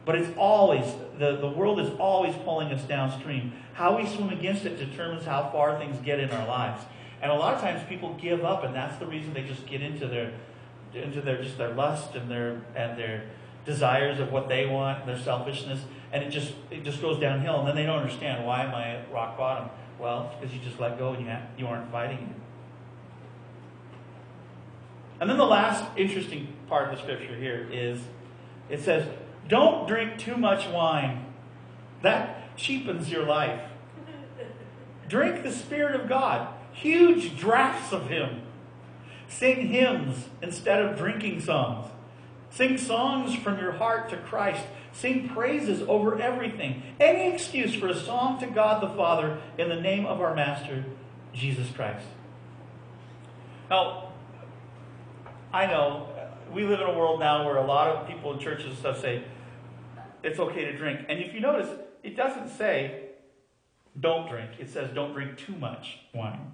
But 0.06 0.16
it's 0.16 0.36
always, 0.38 0.86
the, 1.18 1.38
the 1.38 1.48
world 1.48 1.80
is 1.80 1.90
always 1.98 2.36
pulling 2.44 2.72
us 2.74 2.84
downstream. 2.84 3.54
How 3.74 3.98
we 3.98 4.08
swim 4.08 4.30
against 4.30 4.66
it 4.66 4.78
determines 4.78 5.26
how 5.26 5.50
far 5.52 5.78
things 5.78 5.98
get 6.04 6.20
in 6.20 6.30
our 6.32 6.48
lives. 6.48 6.84
And 7.24 7.32
a 7.32 7.36
lot 7.36 7.56
of 7.56 7.62
times 7.62 7.82
people 7.88 8.16
give 8.22 8.44
up, 8.44 8.66
and 8.66 8.76
that's 8.76 9.00
the 9.00 9.08
reason 9.08 9.34
they 9.34 9.44
just 9.44 9.66
get 9.66 9.82
into 9.82 10.08
their, 10.08 10.34
into 10.94 11.22
their 11.22 11.42
just 11.42 11.58
their 11.58 11.74
lust 11.74 12.16
and 12.16 12.30
their 12.30 12.62
and 12.76 13.00
their 13.00 13.24
desires 13.66 14.20
of 14.20 14.34
what 14.34 14.50
they 14.50 14.66
want, 14.66 15.06
their 15.06 15.18
selfishness, 15.18 15.80
and 16.12 16.22
it 16.22 16.30
just 16.30 16.54
it 16.70 16.84
just 16.84 17.02
goes 17.02 17.18
downhill. 17.20 17.60
And 17.60 17.68
then 17.70 17.78
they 17.78 17.86
don't 17.86 18.00
understand 18.00 18.46
why 18.46 18.66
am 18.66 18.76
I 18.76 18.98
at 18.98 19.12
rock 19.12 19.38
bottom? 19.38 19.70
Well, 19.98 20.32
it's 20.32 20.42
because 20.42 20.54
you 20.54 20.62
just 20.62 20.82
let 20.82 21.00
go 21.00 21.14
and 21.14 21.24
you 21.24 21.32
ha- 21.32 21.44
you 21.58 21.66
aren't 21.66 21.90
fighting 21.90 22.18
it. 22.18 22.42
And 25.22 25.30
then 25.30 25.38
the 25.38 25.46
last 25.46 25.86
interesting 25.96 26.50
part 26.68 26.90
of 26.90 26.98
the 26.98 27.02
scripture 27.02 27.38
here 27.38 27.70
is 27.72 28.02
it 28.70 28.82
says, 28.82 29.08
Don't 29.48 29.88
drink 29.88 30.18
too 30.18 30.36
much 30.36 30.68
wine. 30.68 31.26
That 32.02 32.58
cheapens 32.58 33.10
your 33.10 33.24
life. 33.24 33.62
Drink 35.08 35.44
the 35.44 35.52
Spirit 35.54 35.96
of 35.96 36.10
God, 36.10 36.54
huge 36.74 37.38
draughts 37.38 37.92
of 37.92 38.10
Him. 38.10 38.42
Sing 39.28 39.68
hymns 39.68 40.30
instead 40.42 40.84
of 40.84 40.98
drinking 40.98 41.42
songs. 41.42 41.90
Sing 42.50 42.78
songs 42.78 43.36
from 43.36 43.58
your 43.58 43.72
heart 43.72 44.10
to 44.10 44.18
Christ. 44.18 44.64
Sing 44.92 45.28
praises 45.28 45.82
over 45.88 46.22
everything. 46.22 46.84
Any 47.00 47.34
excuse 47.34 47.74
for 47.74 47.88
a 47.88 48.00
song 48.00 48.40
to 48.42 48.46
God 48.46 48.82
the 48.82 48.96
Father 48.96 49.42
in 49.58 49.70
the 49.70 49.82
name 49.82 50.06
of 50.06 50.22
our 50.22 50.36
Master, 50.36 50.86
Jesus 51.34 51.72
Christ. 51.72 52.06
Now, 53.72 54.10
I 55.52 55.66
know 55.66 56.10
we 56.54 56.64
live 56.64 56.80
in 56.80 56.88
a 56.88 56.98
world 56.98 57.20
now 57.20 57.44
where 57.44 57.58
a 57.58 57.66
lot 57.66 57.88
of 57.88 58.08
people 58.08 58.34
in 58.34 58.40
churches 58.40 58.68
and 58.68 58.78
stuff 58.78 59.02
say 59.02 59.24
it's 60.22 60.40
okay 60.40 60.66
to 60.66 60.78
drink. 60.78 61.02
And 61.10 61.20
if 61.20 61.34
you 61.34 61.40
notice, 61.40 61.70
it 62.04 62.16
doesn't 62.16 62.50
say 62.50 63.10
don't 64.00 64.30
drink, 64.30 64.52
it 64.60 64.70
says 64.70 64.92
don't 64.94 65.14
drink 65.14 65.38
too 65.38 65.56
much 65.56 66.00
wine. 66.14 66.54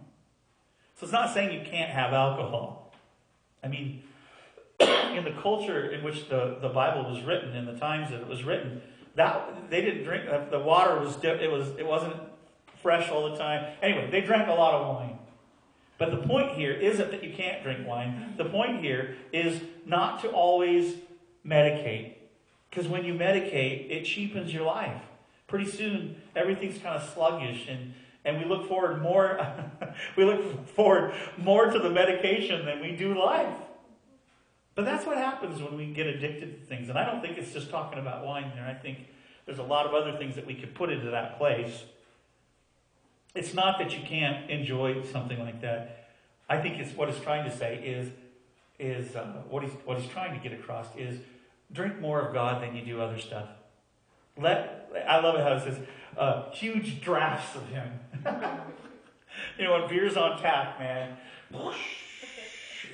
So 0.99 1.05
it's 1.05 1.13
not 1.13 1.33
saying 1.33 1.57
you 1.57 1.65
can't 1.65 1.89
have 1.89 2.11
alcohol. 2.11 2.91
I 3.63 3.69
mean, 3.69 4.03
in 4.79 5.23
the 5.23 5.33
culture 5.41 5.91
in 5.91 6.03
which 6.03 6.27
the, 6.27 6.57
the 6.61 6.67
Bible 6.67 7.09
was 7.09 7.23
written, 7.23 7.55
in 7.55 7.65
the 7.65 7.77
times 7.77 8.11
that 8.11 8.19
it 8.19 8.27
was 8.27 8.43
written, 8.43 8.81
that 9.15 9.69
they 9.69 9.79
didn't 9.79 10.03
drink. 10.03 10.29
uh, 10.29 10.49
The 10.49 10.59
water 10.59 10.99
was 10.99 11.17
it 11.23 11.49
was 11.49 11.69
it 11.77 11.85
wasn't 11.85 12.15
fresh 12.81 13.09
all 13.09 13.29
the 13.31 13.37
time. 13.37 13.73
Anyway, 13.81 14.09
they 14.11 14.19
drank 14.19 14.49
a 14.49 14.53
lot 14.53 14.73
of 14.73 14.95
wine. 14.95 15.17
But 15.97 16.11
the 16.11 16.27
point 16.27 16.51
here 16.51 16.73
isn't 16.73 17.11
that 17.11 17.23
you 17.23 17.33
can't 17.33 17.63
drink 17.63 17.87
wine. 17.87 18.33
The 18.37 18.45
point 18.45 18.81
here 18.81 19.15
is 19.31 19.61
not 19.85 20.21
to 20.21 20.29
always 20.29 20.95
medicate, 21.45 22.15
because 22.69 22.89
when 22.89 23.05
you 23.05 23.13
medicate, 23.13 23.89
it 23.89 24.03
cheapens 24.03 24.53
your 24.53 24.63
life. 24.63 25.01
Pretty 25.47 25.69
soon, 25.69 26.21
everything's 26.35 26.77
kind 26.77 26.95
of 26.95 27.09
sluggish 27.09 27.67
and 27.69 27.93
and 28.25 28.37
we 28.37 28.45
look 28.45 28.67
forward 28.67 29.01
more 29.01 29.39
we 30.17 30.25
look 30.25 30.67
forward 30.69 31.13
more 31.37 31.65
to 31.65 31.79
the 31.79 31.89
medication 31.89 32.65
than 32.65 32.81
we 32.81 32.95
do 32.95 33.17
life. 33.17 33.57
But 34.75 34.85
that's 34.85 35.05
what 35.05 35.17
happens 35.17 35.61
when 35.61 35.75
we 35.75 35.87
get 35.87 36.07
addicted 36.07 36.61
to 36.61 36.65
things. 36.65 36.89
And 36.89 36.97
i 36.97 37.05
don't 37.05 37.21
think 37.21 37.37
it's 37.37 37.53
just 37.53 37.69
talking 37.69 37.99
about 37.99 38.25
wine 38.25 38.51
there 38.55 38.65
i 38.65 38.73
think 38.73 38.99
there's 39.49 39.57
a 39.57 39.63
lot 39.63 39.87
of 39.87 39.95
other 39.95 40.15
things 40.15 40.35
that 40.35 40.45
we 40.45 40.53
could 40.53 40.75
put 40.75 40.91
into 40.91 41.09
that 41.09 41.39
place. 41.39 41.83
It's 43.33 43.55
not 43.55 43.79
that 43.79 43.97
you 43.97 44.03
can't 44.05 44.47
enjoy 44.47 45.03
something 45.11 45.39
like 45.39 45.61
that. 45.61 46.09
I 46.47 46.61
think 46.61 46.77
it's 46.77 46.95
what 46.95 47.09
it's 47.09 47.19
trying 47.19 47.49
to 47.49 47.57
say 47.57 47.77
is 47.77 48.11
is 48.77 49.15
uh, 49.15 49.41
what 49.49 49.63
he's 49.63 49.73
what 49.85 49.99
he's 49.99 50.09
trying 50.11 50.39
to 50.39 50.47
get 50.47 50.57
across 50.57 50.85
is 50.95 51.19
drink 51.71 51.99
more 51.99 52.21
of 52.21 52.33
god 52.33 52.61
than 52.61 52.75
you 52.75 52.85
do 52.85 53.01
other 53.01 53.19
stuff 53.19 53.49
let 54.39 54.89
i 55.07 55.19
love 55.19 55.35
it 55.35 55.41
how 55.41 55.53
it 55.53 55.61
says 55.61 55.79
uh, 56.19 56.51
huge 56.51 57.01
drafts 57.01 57.55
of 57.55 57.67
him. 57.69 57.99
you 59.57 59.63
know, 59.63 59.79
when 59.79 59.89
beer's 59.89 60.17
on 60.17 60.39
tap, 60.39 60.79
man. 60.79 61.17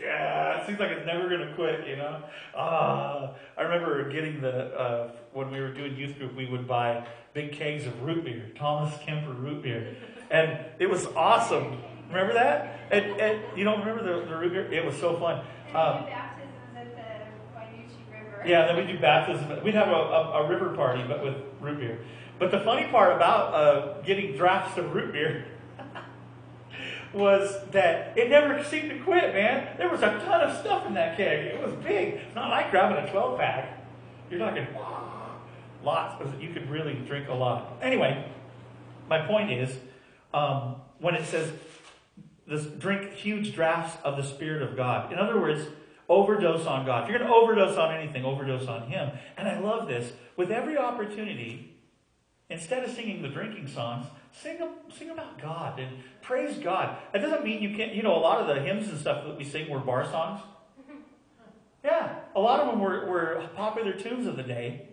Yeah, 0.04 0.60
it 0.60 0.68
seems 0.68 0.78
like 0.78 0.91
it's 0.91 1.06
never 1.06 1.30
going 1.30 1.48
to 1.48 1.54
quit, 1.56 1.88
you 1.88 1.96
know? 1.96 2.22
Uh, 2.54 3.32
I 3.58 3.62
remember 3.62 4.12
getting 4.12 4.41
the, 4.41 4.78
uh, 4.78 5.12
when 5.32 5.50
we 5.50 5.60
were 5.62 5.74
doing 5.74 5.96
youth 5.96 6.20
group, 6.20 6.36
we 6.36 6.48
would 6.48 6.68
buy 6.68 7.08
big 7.34 7.54
kegs 7.54 7.88
of 7.88 8.04
root 8.04 8.26
beer, 8.26 8.52
Thomas 8.58 8.93
Kemper 9.00 9.32
root 9.32 9.64
beer. 9.64 9.96
And 10.30 10.60
it 10.80 10.89
was 10.89 11.08
awesome. 11.16 11.82
Remember 12.10 12.34
that? 12.34 12.78
And, 12.91 13.06
and 13.22 13.58
you 13.58 13.64
don't 13.64 13.80
remember 13.80 14.04
the, 14.04 14.26
the 14.28 14.36
root 14.36 14.52
beer? 14.52 14.72
It 14.72 14.86
was 14.86 14.98
so 14.98 15.18
fun. 15.18 15.39
Um, 15.74 16.06
yeah, 18.48 18.66
then 18.66 18.76
we 18.76 18.91
do 18.91 19.00
baptism. 19.00 19.64
We'd 19.64 19.76
have 19.76 19.89
a, 19.89 19.91
a, 19.91 20.43
a 20.43 20.50
river 20.50 20.70
party, 20.76 21.04
but 21.08 21.24
with 21.24 21.36
root 21.60 21.80
beer. 21.80 22.00
But 22.38 22.52
the 22.52 22.60
funny 22.60 22.88
part 22.88 23.16
about 23.16 23.54
uh, 23.54 24.02
getting 24.02 24.36
drafts 24.36 24.78
of 24.78 24.93
root 24.93 25.14
beer 25.14 25.46
was 27.14 27.58
that 27.72 28.18
it 28.18 28.30
never 28.30 28.64
seemed 28.64 28.89
to 28.89 29.00
quit, 29.00 29.34
man. 29.34 29.78
There 29.78 29.89
was 29.89 30.02
a 30.02 30.20
ton 30.26 30.41
of 30.41 30.58
stuff 30.60 30.86
in 30.86 30.93
that 30.96 31.18
keg. 31.18 31.46
It 31.46 31.62
was 31.62 31.74
big. 31.84 32.16
It's 32.16 32.36
not 32.36 32.50
like 32.50 32.72
grabbing 32.72 32.98
a 32.98 33.10
12 33.10 33.39
pack. 33.39 33.86
You're 34.30 34.39
talking, 34.39 34.68
Lots. 35.84 36.24
You 36.41 36.52
could 36.52 36.70
really 36.70 36.96
drink 37.06 37.30
a 37.30 37.34
lot. 37.34 37.78
Anyway, 37.82 38.26
my 39.08 39.20
point 39.20 39.52
is, 39.52 39.78
um, 40.34 40.78
when 41.00 41.14
it 41.14 41.26
says 41.26 41.52
this 42.48 42.66
drink 42.66 43.14
huge 43.14 43.54
drafts 43.54 43.98
of 44.04 44.18
the 44.18 44.24
Spirit 44.24 44.62
of 44.62 44.76
God. 44.76 45.12
In 45.12 45.20
other 45.20 45.39
words, 45.39 45.68
overdose 46.10 46.66
on 46.66 46.86
God. 46.86 47.03
If 47.03 47.10
you're 47.10 47.20
going 47.20 47.30
to 47.30 47.36
overdose 47.36 47.78
on 47.78 47.93
anything, 47.93 48.26
overdose 48.26 48.68
on 48.68 48.84
Him. 48.89 49.12
And 49.38 49.47
I 49.47 49.60
love 49.60 49.88
this. 49.88 50.14
With 50.36 50.51
every 50.51 50.78
opportunity, 50.78 51.76
instead 52.49 52.84
of 52.84 52.91
singing 52.91 53.22
the 53.22 53.30
drinking 53.30 53.68
songs, 53.68 54.06
sing 54.32 54.58
sing 54.95 55.10
about 55.10 55.41
God 55.41 55.80
and 55.80 55.97
praise 56.22 56.58
God. 56.58 56.97
That 57.14 57.22
doesn't 57.22 57.43
mean 57.43 57.62
you 57.62 57.76
can't. 57.76 57.93
You 57.93 58.03
know, 58.03 58.16
a 58.16 58.20
lot 58.20 58.39
of 58.39 58.47
the 58.47 58.62
hymns 58.62 58.89
and 58.89 58.99
stuff 58.99 59.26
that 59.26 59.38
we 59.38 59.43
sing 59.43 59.70
were 59.70 59.80
bar 59.80 60.06
songs. 60.06 60.41
Yeah, 61.84 62.16
a 62.36 62.39
lot 62.39 62.62
of 62.62 62.68
them 62.70 62.80
were, 62.80 63.06
were 63.06 63.47
popular 63.56 63.93
tunes 63.93 64.26
of 64.26 64.38
the 64.38 64.41
day, 64.41 64.88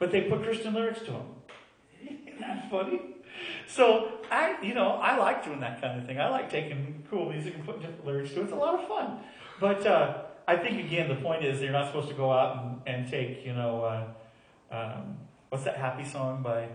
but 0.00 0.10
they 0.10 0.22
put 0.22 0.42
Christian 0.42 0.74
lyrics 0.74 0.98
to 1.02 1.12
them. 1.12 1.22
Isn't 2.02 2.40
that 2.40 2.68
funny? 2.68 3.00
So 3.68 4.10
I, 4.28 4.60
you 4.60 4.74
know, 4.74 4.94
I 4.94 5.16
like 5.16 5.44
doing 5.44 5.60
that 5.60 5.80
kind 5.80 6.00
of 6.00 6.04
thing. 6.04 6.18
I 6.18 6.28
like 6.28 6.50
taking 6.50 7.04
cool 7.10 7.30
music 7.30 7.54
and 7.54 7.64
putting 7.64 7.82
different 7.82 8.04
lyrics 8.04 8.32
to 8.32 8.40
it. 8.40 8.44
It's 8.44 8.52
a 8.52 8.56
lot 8.56 8.74
of 8.74 8.88
fun. 8.88 9.20
But 9.60 9.86
uh, 9.86 10.22
I 10.48 10.56
think 10.56 10.84
again, 10.84 11.08
the 11.08 11.16
point 11.16 11.44
is 11.44 11.60
you're 11.60 11.72
not 11.72 11.86
supposed 11.86 12.08
to 12.08 12.14
go 12.14 12.30
out 12.30 12.62
and, 12.62 12.80
and 12.86 13.10
take, 13.10 13.44
you 13.44 13.52
know, 13.52 13.82
uh, 13.84 14.74
um, 14.74 15.16
what's 15.48 15.64
that 15.64 15.76
happy 15.76 16.04
song 16.04 16.42
by, 16.42 16.68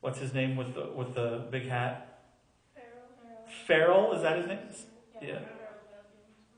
what's 0.00 0.18
his 0.18 0.34
name 0.34 0.56
with 0.56 0.74
the 0.74 0.90
with 0.94 1.14
the 1.14 1.44
big 1.50 1.68
hat? 1.68 2.06
Pharrell. 3.68 4.14
Is 4.14 4.22
that 4.22 4.38
his 4.38 4.46
name? 4.46 4.58
Yeah. 5.22 5.38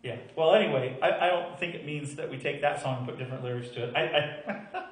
Yeah. 0.03 0.17
Well, 0.37 0.55
anyway, 0.55 0.99
I, 1.01 1.27
I 1.27 1.31
don't 1.31 1.59
think 1.59 1.75
it 1.75 1.87
means 1.87 2.17
that 2.17 2.29
we 2.29 2.39
take 2.39 2.61
that 2.63 2.83
song 2.83 2.99
and 2.99 3.07
put 3.07 3.19
different 3.19 3.45
lyrics 3.45 3.69
to 3.71 3.85
it. 3.85 3.95
I, 3.95 4.03
I, 4.03 4.83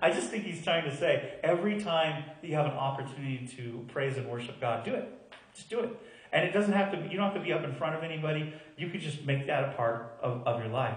I 0.08 0.10
just 0.12 0.30
think 0.30 0.44
he's 0.44 0.62
trying 0.62 0.84
to 0.84 0.96
say 0.96 1.34
every 1.42 1.82
time 1.82 2.24
you 2.40 2.54
have 2.54 2.66
an 2.66 2.72
opportunity 2.72 3.48
to 3.56 3.84
praise 3.88 4.16
and 4.16 4.28
worship 4.28 4.60
God, 4.60 4.84
do 4.84 4.94
it. 4.94 5.32
Just 5.54 5.70
do 5.70 5.80
it. 5.80 5.98
And 6.32 6.44
it 6.44 6.52
doesn't 6.52 6.72
have 6.72 6.90
to 6.92 6.96
be, 6.96 7.08
you 7.10 7.16
don't 7.16 7.26
have 7.26 7.34
to 7.34 7.40
be 7.40 7.52
up 7.52 7.62
in 7.62 7.74
front 7.74 7.94
of 7.94 8.02
anybody. 8.02 8.54
You 8.76 8.88
could 8.88 9.00
just 9.00 9.24
make 9.24 9.46
that 9.46 9.64
a 9.64 9.72
part 9.72 10.18
of, 10.22 10.46
of 10.46 10.60
your 10.60 10.72
life. 10.72 10.96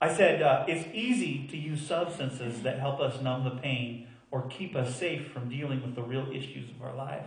I 0.00 0.14
said 0.14 0.42
uh, 0.42 0.64
it's 0.66 0.88
easy 0.94 1.46
to 1.48 1.56
use 1.56 1.86
substances 1.86 2.62
that 2.62 2.78
help 2.78 3.00
us 3.00 3.20
numb 3.20 3.44
the 3.44 3.50
pain 3.50 4.06
or 4.30 4.42
keep 4.48 4.76
us 4.76 4.96
safe 4.96 5.30
from 5.32 5.48
dealing 5.48 5.82
with 5.82 5.94
the 5.94 6.02
real 6.02 6.28
issues 6.32 6.70
of 6.70 6.82
our 6.82 6.94
life. 6.94 7.26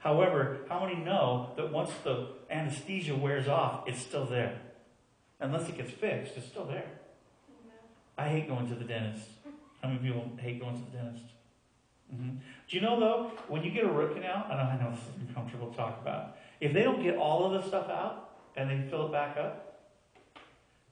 However, 0.00 0.58
how 0.68 0.84
many 0.84 0.96
know 0.96 1.50
that 1.56 1.72
once 1.72 1.90
the 2.04 2.28
anesthesia 2.50 3.14
wears 3.14 3.48
off, 3.48 3.84
it's 3.86 4.00
still 4.00 4.24
there? 4.24 4.60
Unless 5.40 5.68
it 5.68 5.76
gets 5.76 5.90
fixed, 5.90 6.36
it's 6.36 6.46
still 6.46 6.64
there. 6.64 6.86
I 8.16 8.28
hate 8.28 8.48
going 8.48 8.68
to 8.68 8.74
the 8.74 8.84
dentist. 8.84 9.26
How 9.82 9.88
many 9.88 10.00
people 10.00 10.30
hate 10.38 10.60
going 10.60 10.76
to 10.76 10.90
the 10.90 10.96
dentist? 10.96 11.31
Hmm 12.14 12.30
Do 12.68 12.76
you 12.76 12.82
know 12.82 13.00
though, 13.00 13.32
when 13.48 13.62
you 13.62 13.70
get 13.70 13.84
a 13.84 13.88
root 13.88 14.14
canal, 14.14 14.46
and 14.50 14.60
I 14.60 14.78
know 14.80 14.90
this 14.90 15.00
is 15.00 15.28
uncomfortable 15.28 15.70
to 15.70 15.76
talk 15.76 16.00
about, 16.00 16.36
if 16.60 16.72
they 16.72 16.82
don't 16.82 17.02
get 17.02 17.16
all 17.16 17.44
of 17.44 17.60
the 17.60 17.68
stuff 17.68 17.88
out 17.88 18.30
and 18.56 18.70
they 18.70 18.88
fill 18.88 19.06
it 19.06 19.12
back 19.12 19.36
up, 19.36 19.72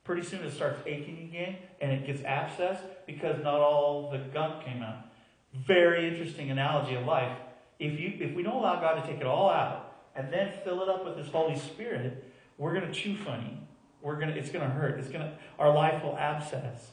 pretty 0.04 0.22
soon 0.22 0.42
it 0.44 0.52
starts 0.52 0.80
aching 0.86 1.28
again 1.30 1.56
and 1.80 1.92
it 1.92 2.06
gets 2.06 2.22
abscessed 2.22 2.82
because 3.06 3.42
not 3.44 3.60
all 3.60 4.10
the 4.10 4.18
gunk 4.18 4.64
came 4.64 4.82
out. 4.82 5.06
Very 5.54 6.08
interesting 6.08 6.50
analogy 6.50 6.94
of 6.94 7.04
life. 7.04 7.36
If 7.78 7.98
you 7.98 8.14
if 8.20 8.34
we 8.34 8.42
don't 8.42 8.56
allow 8.56 8.80
God 8.80 9.00
to 9.00 9.06
take 9.06 9.20
it 9.20 9.26
all 9.26 9.50
out 9.50 9.92
and 10.14 10.32
then 10.32 10.52
fill 10.64 10.82
it 10.82 10.88
up 10.88 11.04
with 11.04 11.16
His 11.16 11.28
Holy 11.28 11.58
Spirit, 11.58 12.24
we're 12.58 12.74
to 12.86 12.92
chew 12.92 13.16
funny. 13.16 13.58
We're 14.02 14.18
to 14.20 14.38
it's 14.38 14.50
to 14.50 14.60
hurt. 14.60 14.98
It's 14.98 15.08
to 15.08 15.32
our 15.58 15.74
life 15.74 16.02
will 16.02 16.16
abscess. 16.16 16.90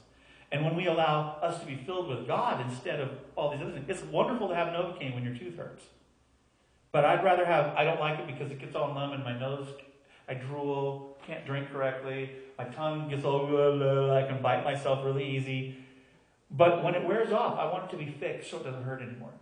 And 0.51 0.63
when 0.63 0.75
we 0.75 0.87
allow 0.87 1.37
us 1.41 1.59
to 1.59 1.65
be 1.65 1.75
filled 1.75 2.07
with 2.07 2.25
God 2.25 2.65
instead 2.69 2.99
of 2.99 3.09
all 3.35 3.51
these 3.51 3.61
other 3.61 3.71
things, 3.71 3.85
it's 3.89 4.03
wonderful 4.03 4.47
to 4.47 4.55
have 4.55 4.67
Novocaine 4.67 5.13
when 5.13 5.23
your 5.23 5.35
tooth 5.35 5.57
hurts. 5.57 5.83
But 6.91 7.03
I'd 7.03 7.23
rather 7.23 7.45
have, 7.45 7.75
I 7.75 7.83
don't 7.83 7.99
like 7.99 8.19
it 8.19 8.27
because 8.27 8.49
it 8.51 8.59
gets 8.59 8.75
all 8.75 8.93
numb 8.93 9.13
in 9.13 9.23
my 9.23 9.37
nose. 9.37 9.67
I 10.29 10.33
drool, 10.35 11.17
can't 11.25 11.45
drink 11.45 11.71
correctly. 11.71 12.31
My 12.57 12.65
tongue 12.65 13.09
gets 13.09 13.25
all, 13.25 13.45
blah, 13.45 13.71
blah, 13.71 14.15
I 14.15 14.23
can 14.23 14.41
bite 14.41 14.63
myself 14.63 15.05
really 15.05 15.25
easy. 15.25 15.77
But 16.49 16.83
when 16.83 16.95
it 16.95 17.05
wears 17.05 17.31
off, 17.31 17.59
I 17.59 17.65
want 17.71 17.85
it 17.85 17.91
to 17.91 17.97
be 17.97 18.09
fixed 18.09 18.49
so 18.49 18.57
it 18.57 18.63
doesn't 18.63 18.83
hurt 18.83 19.01
anymore. 19.01 19.33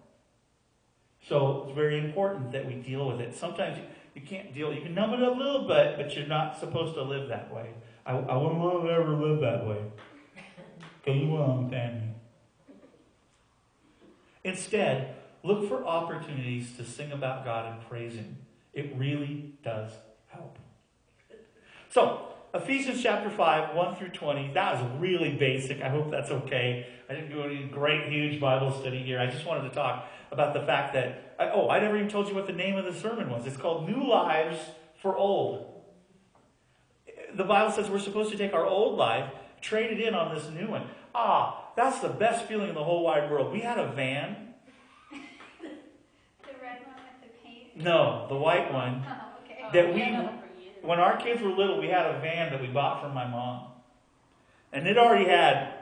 So 1.28 1.66
it's 1.68 1.76
very 1.76 1.99
important 1.99 2.51
that 2.51 2.66
we 2.66 2.76
deal 2.76 3.08
with 3.08 3.20
it. 3.20 3.36
Sometimes 3.36 3.78
you, 3.78 3.84
you 4.16 4.22
can't 4.22 4.53
deal, 4.53 4.74
you 4.74 4.82
can 4.82 4.93
numb 4.93 5.14
it 5.14 5.24
up 5.24 5.36
a 5.36 5.38
little 5.38 5.68
bit, 5.68 5.97
but 5.97 6.16
you're 6.16 6.28
not 6.28 6.60
supposed 6.60 6.95
to 6.95 7.03
live 7.03 7.30
that 7.30 7.53
way. 7.53 7.70
I, 8.06 8.14
I 8.14 8.38
wouldn't 8.38 8.60
want 8.60 8.86
to 8.86 8.91
ever 8.91 9.16
live 9.16 9.41
that 9.41 9.66
way. 9.68 9.78
Instead, 14.43 15.16
look 15.43 15.68
for 15.68 15.86
opportunities 15.86 16.76
to 16.78 16.84
sing 16.84 17.12
about 17.12 17.43
God 17.43 17.74
and 17.74 17.89
praise 17.89 18.14
Him. 18.14 18.38
It 18.74 18.95
really 18.95 19.53
does 19.64 19.91
help. 20.28 20.58
So, 21.89 22.34
Ephesians 22.53 23.01
chapter 23.01 23.30
5, 23.30 23.76
1 23.76 23.95
through 23.95 24.10
20, 24.10 24.53
that 24.53 24.76
was 24.76 24.99
really 24.99 25.36
basic. 25.36 25.82
I 25.82 25.89
hope 25.89 26.12
that's 26.12 26.32
okay. 26.32 26.88
I 27.10 27.14
didn't 27.14 27.32
do 27.32 27.41
any 27.43 27.66
great, 27.66 28.12
huge 28.12 28.39
Bible 28.39 28.72
study 28.72 29.03
here. 29.03 29.20
I 29.20 29.28
just 29.28 29.45
wanted 29.45 29.70
to 29.70 29.76
talk 29.76 30.08
about 30.32 30.53
the 30.53 30.62
fact 30.62 30.93
that, 30.93 31.36
oh, 31.39 31.70
I 31.70 31.80
never 31.80 31.97
even 31.97 32.10
told 32.10 32.28
you 32.28 32.36
what 32.36 32.47
the 32.47 32.53
name 32.53 32.78
of 32.78 32.86
the 32.86 32.93
sermon 32.93 33.30
was. 33.30 33.45
It's 33.45 33.58
called 33.58 33.89
New 33.89 34.08
Lives 34.08 34.60
for 35.01 35.16
Old. 35.16 35.84
The 37.36 37.43
Bible 37.43 37.72
says 37.72 37.89
we're 37.89 37.99
supposed 37.99 38.32
to 38.32 38.38
take 38.38 38.53
our 38.53 38.66
old 38.66 38.97
life, 38.97 39.30
trade 39.62 39.91
it 39.91 40.01
in 40.01 40.14
on 40.14 40.34
this 40.34 40.49
new 40.49 40.68
one. 40.68 40.88
Ah, 41.14 41.70
that's 41.76 41.99
the 41.99 42.10
best 42.10 42.45
feeling 42.45 42.70
in 42.70 42.76
the 42.76 42.84
whole 42.84 43.03
wide 43.03 43.30
world. 43.30 43.51
We 43.51 43.62
had 43.62 43.78
a 43.78 43.91
van. 43.91 44.53
The 45.62 46.62
red 46.62 46.86
one 46.86 46.95
with 46.95 47.22
the 47.22 47.47
paint? 47.47 47.78
No, 47.78 48.26
the 48.30 48.36
white 48.36 48.72
one. 48.72 49.03
Oh, 49.08 49.43
okay. 49.43 49.66
that 49.74 49.93
we, 49.93 50.01
when 50.82 50.99
our 50.99 51.18
kids 51.18 51.41
were 51.41 51.49
little, 51.49 51.80
we 51.80 51.88
had 51.88 52.06
a 52.06 52.20
van 52.20 52.51
that 52.51 52.62
we 52.62 52.68
bought 52.68 53.01
from 53.01 53.14
my 53.14 53.28
mom. 53.28 53.68
And 54.72 54.88
it 54.88 54.97
already 54.97 55.26
had 55.26 55.74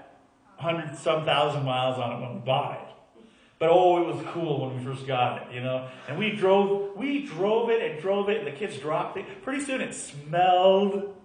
hundred 0.58 0.98
some 0.98 1.26
thousand 1.26 1.64
miles 1.64 1.98
on 1.98 2.14
it 2.14 2.22
when 2.22 2.36
we 2.36 2.40
bought 2.40 2.74
it. 2.74 2.94
But 3.60 3.70
oh, 3.72 4.02
it 4.02 4.16
was 4.16 4.26
cool 4.34 4.68
when 4.68 4.78
we 4.78 4.84
first 4.84 5.08
got 5.08 5.42
it, 5.42 5.54
you 5.54 5.62
know. 5.62 5.88
And 6.10 6.18
we 6.18 6.32
drove, 6.32 6.98
we 6.98 7.26
drove 7.26 7.70
it 7.70 7.82
and 7.82 8.02
drove 8.02 8.30
it, 8.30 8.40
and 8.40 8.48
the 8.48 8.52
kids 8.52 8.78
dropped 8.78 9.18
it. 9.18 9.26
Pretty 9.44 9.64
soon, 9.64 9.80
it 9.80 9.94
smelled, 9.94 11.16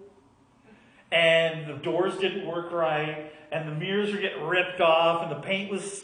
and 1.11 1.67
the 1.67 1.73
doors 1.73 2.17
didn't 2.17 2.45
work 2.47 2.71
right, 2.71 3.31
and 3.51 3.67
the 3.67 3.73
mirrors 3.73 4.13
were 4.13 4.19
getting 4.19 4.43
ripped 4.43 4.81
off, 4.81 5.23
and 5.23 5.31
the 5.31 5.41
paint 5.41 5.71
was, 5.71 6.03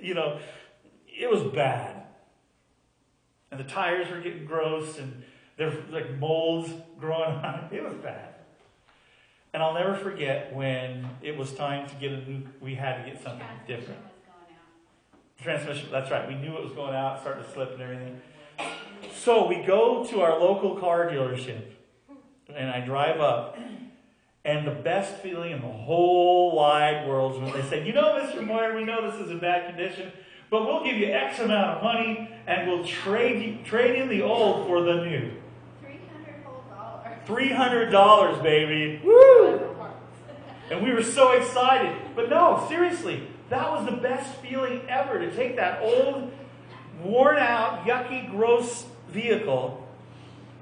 you 0.00 0.14
know, 0.14 0.38
it 1.08 1.30
was 1.30 1.42
bad. 1.52 2.02
And 3.50 3.60
the 3.60 3.64
tires 3.64 4.10
were 4.10 4.20
getting 4.20 4.44
gross, 4.44 4.98
and 4.98 5.22
there's 5.56 5.74
like 5.90 6.18
molds 6.18 6.72
growing 6.98 7.36
on 7.36 7.68
it. 7.70 7.76
It 7.76 7.84
was 7.84 7.94
bad. 7.94 8.34
And 9.52 9.62
I'll 9.62 9.74
never 9.74 9.94
forget 9.94 10.52
when 10.52 11.08
it 11.22 11.36
was 11.36 11.52
time 11.52 11.88
to 11.88 11.94
get 11.94 12.10
a 12.10 12.28
new, 12.28 12.42
we 12.60 12.74
had 12.74 13.04
to 13.04 13.10
get 13.10 13.22
something 13.22 13.46
different. 13.68 14.00
Transmission, 15.40 15.88
that's 15.92 16.10
right. 16.10 16.26
We 16.26 16.34
knew 16.34 16.56
it 16.56 16.64
was 16.64 16.72
going 16.72 16.94
out, 16.94 17.20
starting 17.20 17.44
to 17.44 17.50
slip 17.52 17.72
and 17.72 17.82
everything. 17.82 18.20
So 19.14 19.46
we 19.46 19.62
go 19.62 20.04
to 20.04 20.20
our 20.22 20.40
local 20.40 20.76
car 20.76 21.08
dealership, 21.08 21.62
and 22.52 22.70
I 22.70 22.80
drive 22.80 23.20
up. 23.20 23.56
And 24.44 24.66
the 24.66 24.72
best 24.72 25.16
feeling 25.16 25.52
in 25.52 25.62
the 25.62 25.68
whole 25.68 26.54
wide 26.54 27.08
world 27.08 27.34
is 27.34 27.40
when 27.40 27.52
they 27.52 27.68
say, 27.68 27.86
You 27.86 27.94
know, 27.94 28.12
Mr. 28.20 28.46
Moyer, 28.46 28.76
we 28.76 28.84
know 28.84 29.10
this 29.10 29.18
is 29.20 29.30
in 29.30 29.38
bad 29.38 29.68
condition, 29.68 30.12
but 30.50 30.66
we'll 30.66 30.84
give 30.84 30.96
you 30.96 31.06
X 31.06 31.38
amount 31.38 31.78
of 31.78 31.82
money 31.82 32.28
and 32.46 32.68
we'll 32.68 32.84
trade, 32.84 33.42
you, 33.42 33.64
trade 33.64 33.98
in 33.98 34.08
the 34.08 34.20
old 34.20 34.66
for 34.66 34.82
the 34.82 34.96
new. 34.96 35.32
$300, 37.26 38.42
baby. 38.42 39.00
Woo! 39.04 39.70
And 40.70 40.82
we 40.82 40.94
were 40.94 41.02
so 41.02 41.32
excited. 41.32 41.94
But 42.16 42.30
no, 42.30 42.64
seriously, 42.70 43.28
that 43.50 43.70
was 43.70 43.84
the 43.84 43.96
best 43.96 44.34
feeling 44.36 44.80
ever 44.88 45.18
to 45.18 45.30
take 45.36 45.56
that 45.56 45.82
old, 45.82 46.32
worn 47.02 47.36
out, 47.36 47.84
yucky, 47.84 48.30
gross 48.30 48.86
vehicle, 49.10 49.86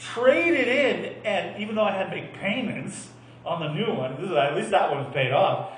trade 0.01 0.55
it 0.55 0.67
in, 0.67 1.25
and 1.25 1.63
even 1.63 1.77
though 1.77 1.85
I 1.85 1.93
had 1.93 2.11
to 2.11 2.17
make 2.17 2.35
payments 2.35 3.11
on 3.45 3.61
the 3.61 3.73
new 3.73 3.93
one, 3.95 4.13
is, 4.15 4.31
at 4.31 4.57
least 4.57 4.71
that 4.71 4.91
one 4.91 5.05
was 5.05 5.13
paid 5.13 5.33
off, 5.33 5.73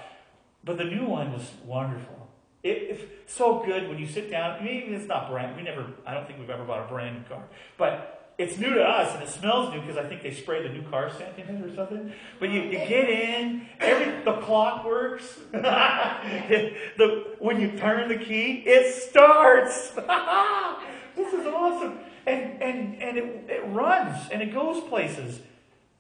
but 0.65 0.79
the 0.79 0.85
new 0.85 1.05
one 1.05 1.33
was 1.33 1.51
wonderful. 1.65 2.29
It, 2.63 2.99
it's 3.25 3.33
so 3.33 3.63
good 3.65 3.89
when 3.89 3.99
you 3.99 4.07
sit 4.07 4.31
down. 4.31 4.65
Maybe 4.65 4.95
it's 4.95 5.07
not 5.07 5.31
brand. 5.31 5.57
We 5.57 5.63
never. 5.63 5.87
I 6.07 6.15
don't 6.15 6.27
think 6.27 6.39
we've 6.39 6.49
ever 6.49 6.65
bought 6.65 6.87
a 6.87 6.89
brand 6.89 7.19
new 7.19 7.25
car, 7.29 7.43
but 7.77 8.25
it's 8.37 8.59
new 8.59 8.75
to 8.75 8.83
us 8.83 9.15
and 9.15 9.23
it 9.23 9.29
smells 9.29 9.73
new 9.73 9.81
because 9.81 9.97
I 9.97 10.09
think 10.09 10.23
they 10.23 10.33
spray 10.33 10.63
the 10.63 10.69
new 10.71 10.83
car 10.89 11.11
scent 11.11 11.39
in 11.39 11.57
it 11.57 11.65
or 11.65 11.75
something. 11.75 12.13
But 12.41 12.51
you, 12.51 12.63
you 12.63 12.73
get 12.73 13.09
in, 13.09 13.67
every 13.79 14.25
the 14.25 14.41
clock 14.41 14.85
works. 14.85 15.39
the 15.53 17.37
when 17.39 17.61
you 17.61 17.79
turn 17.79 18.09
the 18.09 18.17
key, 18.17 18.65
it 18.67 18.95
starts. 18.95 19.91
this 19.91 21.33
is 21.33 21.47
awesome, 21.47 21.99
and 22.27 22.63
and 22.63 23.03
and 23.03 23.19
it 23.19 23.45
it 23.49 23.63
runs 23.69 24.29
and 24.33 24.43
it 24.43 24.53
goes 24.53 24.83
places. 24.89 25.41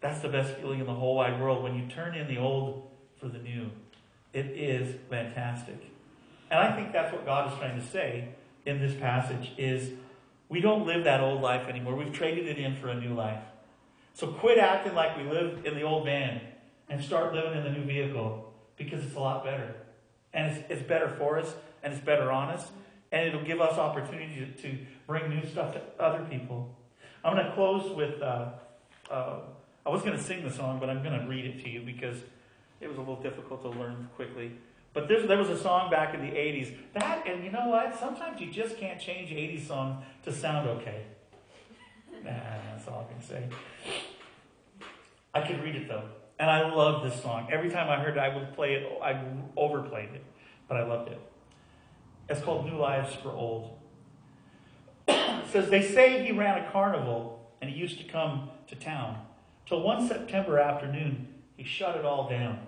That's 0.05 0.20
the 0.20 0.28
best 0.28 0.56
feeling 0.56 0.81
in 0.81 0.86
the 0.86 0.93
whole 0.93 1.16
wide 1.16 1.40
world 1.40 1.62
when 1.62 1.76
you 1.76 1.86
turn 1.86 2.14
in 2.14 2.28
the 2.28 2.36
old 2.36 2.90
for 3.18 3.26
the 3.26 3.39
new. 3.39 3.70
It 4.35 4.48
is 4.48 4.97
fantastic. 5.09 5.81
And 6.51 6.60
I 6.60 6.76
think 6.76 6.93
that's 6.93 7.10
what 7.10 7.24
God 7.24 7.51
is 7.51 7.59
trying 7.59 7.81
to 7.81 7.86
say 7.86 8.28
in 8.66 8.81
this 8.81 8.93
passage 9.01 9.52
is 9.56 9.93
we 10.51 10.60
don't 10.60 10.85
live 10.85 11.05
that 11.05 11.22
old 11.22 11.40
life 11.40 11.68
anymore. 11.68 11.94
We've 11.97 12.12
traded 12.12 12.47
it 12.47 12.59
in 12.59 12.76
for 12.76 12.90
a 12.90 13.01
new 13.01 13.14
life. 13.14 13.43
So 14.12 14.26
quit 14.26 14.59
acting 14.59 14.94
like 14.94 15.16
we 15.16 15.22
live 15.22 15.64
in 15.64 15.74
the 15.74 15.85
old 15.85 16.05
man 16.05 16.43
and 16.90 17.02
start 17.02 17.32
living 17.32 17.56
in 17.56 17.64
the 17.64 17.70
new 17.70 17.85
vehicle 17.85 18.52
because 18.76 19.02
it's 19.02 19.16
a 19.16 19.20
lot 19.20 19.43
better. 19.43 19.74
And 20.35 20.55
it's, 20.55 20.70
it's 20.70 20.82
better 20.82 21.09
for 21.09 21.39
us 21.39 21.55
and 21.82 21.94
it's 21.94 22.05
better 22.05 22.31
on 22.31 22.51
us. 22.51 22.70
And 23.10 23.26
it'll 23.26 23.43
give 23.43 23.62
us 23.62 23.78
opportunity 23.78 24.52
to, 24.55 24.62
to 24.64 24.78
bring 25.06 25.31
new 25.31 25.47
stuff 25.47 25.72
to 25.72 25.81
other 25.98 26.26
people. 26.26 26.76
I'm 27.24 27.35
going 27.35 27.47
to 27.47 27.55
close 27.55 27.90
with 27.97 28.20
uh, 28.20 28.51
uh, 29.10 29.39
I 29.86 29.90
was 29.90 30.02
going 30.02 30.16
to 30.16 30.23
sing 30.23 30.43
the 30.43 30.51
song, 30.51 30.78
but 30.81 30.89
I'm 30.89 31.02
going 31.02 31.19
to 31.19 31.27
read 31.27 31.44
it 31.44 31.62
to 31.65 31.69
you 31.69 31.81
because 31.81 32.16
it 32.81 32.89
was 32.89 32.97
a 32.97 33.01
little 33.01 33.20
difficult 33.20 33.62
to 33.62 33.69
learn 33.69 34.09
quickly. 34.16 34.52
But 34.94 35.09
there, 35.09 35.27
there 35.27 35.39
was 35.39 35.51
a 35.51 35.59
song 35.59 35.90
back 35.90 36.15
in 36.15 36.20
the 36.20 36.31
80s. 36.31 36.74
That, 36.94 37.27
and 37.27 37.44
you 37.44 37.51
know 37.51 37.69
what? 37.69 37.98
Sometimes 37.98 38.40
you 38.40 38.51
just 38.51 38.78
can't 38.78 39.01
change 39.01 39.31
80s 39.31 39.66
songs 39.66 40.05
to 40.23 40.32
sound 40.32 40.69
okay. 40.69 41.02
Nah, 42.24 42.31
that's 42.31 42.89
all 42.89 43.06
I 43.09 43.12
can 43.12 43.23
say. 43.23 43.48
I 45.35 45.40
could 45.40 45.62
read 45.62 45.74
it 45.74 45.89
though. 45.89 46.05
And 46.39 46.48
I 46.48 46.73
love 46.73 47.02
this 47.02 47.20
song. 47.23 47.48
Every 47.51 47.70
time 47.70 47.90
I 47.90 48.02
heard 48.02 48.16
it, 48.16 48.20
I 48.20 48.35
would 48.35 48.55
play 48.55 48.74
it, 48.74 49.02
I 49.02 49.20
overplayed 49.56 50.11
it, 50.15 50.24
but 50.69 50.77
I 50.77 50.85
loved 50.85 51.11
it. 51.11 51.20
It's 52.28 52.40
called 52.40 52.66
New 52.66 52.78
Lives 52.78 53.15
for 53.16 53.31
Old. 53.31 53.77
it 55.09 55.44
says, 55.51 55.69
They 55.70 55.82
say 55.82 56.24
he 56.24 56.32
ran 56.32 56.65
a 56.65 56.70
carnival 56.70 57.51
and 57.61 57.70
he 57.70 57.77
used 57.77 57.98
to 57.98 58.05
come 58.05 58.48
to 58.69 58.77
town. 58.77 59.19
Till 59.66 59.82
one 59.82 60.06
September 60.06 60.58
afternoon, 60.58 61.28
he 61.56 61.64
shut 61.64 61.96
it 61.96 62.04
all 62.04 62.28
down. 62.28 62.66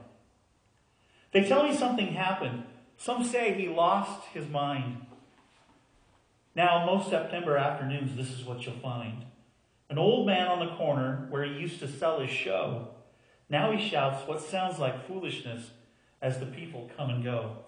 They 1.33 1.45
tell 1.45 1.65
me 1.65 1.75
something 1.75 2.15
happened. 2.15 2.65
Some 2.97 3.25
say 3.25 3.53
he 3.53 3.69
lost 3.69 4.29
his 4.33 4.49
mind. 4.49 5.05
Now, 6.55 6.87
most 6.87 7.11
September 7.11 7.59
afternoons, 7.59 8.17
this 8.17 8.31
is 8.31 8.45
what 8.45 8.65
you'll 8.65 8.77
find. 8.77 9.27
An 9.91 9.99
old 9.99 10.27
man 10.27 10.49
on 10.49 10.61
the 10.61 10.75
corner 10.77 11.27
where 11.29 11.45
he 11.45 11.61
used 11.61 11.81
to 11.81 11.89
sell 11.89 12.21
his 12.21 12.31
show. 12.31 12.89
Now 13.49 13.71
he 13.71 13.89
shouts 13.89 14.27
what 14.27 14.41
sounds 14.41 14.79
like 14.79 15.07
foolishness 15.07 15.71
as 16.23 16.41
the 16.41 16.47
people 16.47 16.91
come 16.97 17.11
and 17.11 17.23
go. 17.23 17.59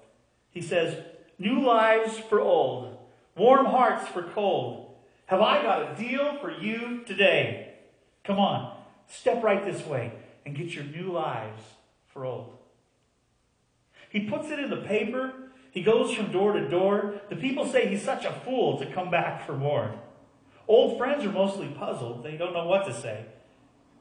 He 0.50 0.62
says, 0.62 1.04
New 1.38 1.64
lives 1.64 2.18
for 2.18 2.40
old, 2.40 2.96
warm 3.36 3.66
hearts 3.66 4.08
for 4.08 4.22
cold. 4.22 4.96
Have 5.26 5.40
I 5.40 5.62
got 5.62 5.92
a 5.92 6.02
deal 6.02 6.38
for 6.40 6.50
you 6.50 7.04
today? 7.06 7.74
Come 8.24 8.38
on, 8.38 8.77
step 9.08 9.42
right 9.42 9.64
this 9.64 9.84
way 9.86 10.12
and 10.46 10.56
get 10.56 10.74
your 10.74 10.84
new 10.84 11.12
lives 11.12 11.62
for 12.06 12.24
old. 12.24 12.56
He 14.10 14.20
puts 14.20 14.50
it 14.50 14.58
in 14.58 14.70
the 14.70 14.76
paper. 14.76 15.32
He 15.70 15.82
goes 15.82 16.14
from 16.14 16.32
door 16.32 16.52
to 16.52 16.68
door. 16.68 17.20
The 17.28 17.36
people 17.36 17.66
say 17.66 17.88
he's 17.88 18.02
such 18.02 18.24
a 18.24 18.32
fool 18.32 18.78
to 18.78 18.86
come 18.86 19.10
back 19.10 19.44
for 19.44 19.56
more. 19.56 19.94
Old 20.66 20.98
friends 20.98 21.24
are 21.24 21.32
mostly 21.32 21.68
puzzled. 21.68 22.22
They 22.22 22.36
don't 22.36 22.52
know 22.52 22.66
what 22.66 22.86
to 22.86 22.94
say. 22.94 23.26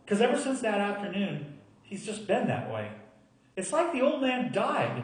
Because 0.04 0.22
ever 0.22 0.38
since 0.38 0.62
that 0.62 0.80
afternoon, 0.80 1.58
he's 1.84 2.06
just 2.06 2.28
been 2.28 2.48
that 2.48 2.72
way. 2.72 2.92
It's 3.56 3.74
like 3.74 3.92
the 3.92 4.02
old 4.02 4.22
man 4.22 4.54
died 4.54 5.04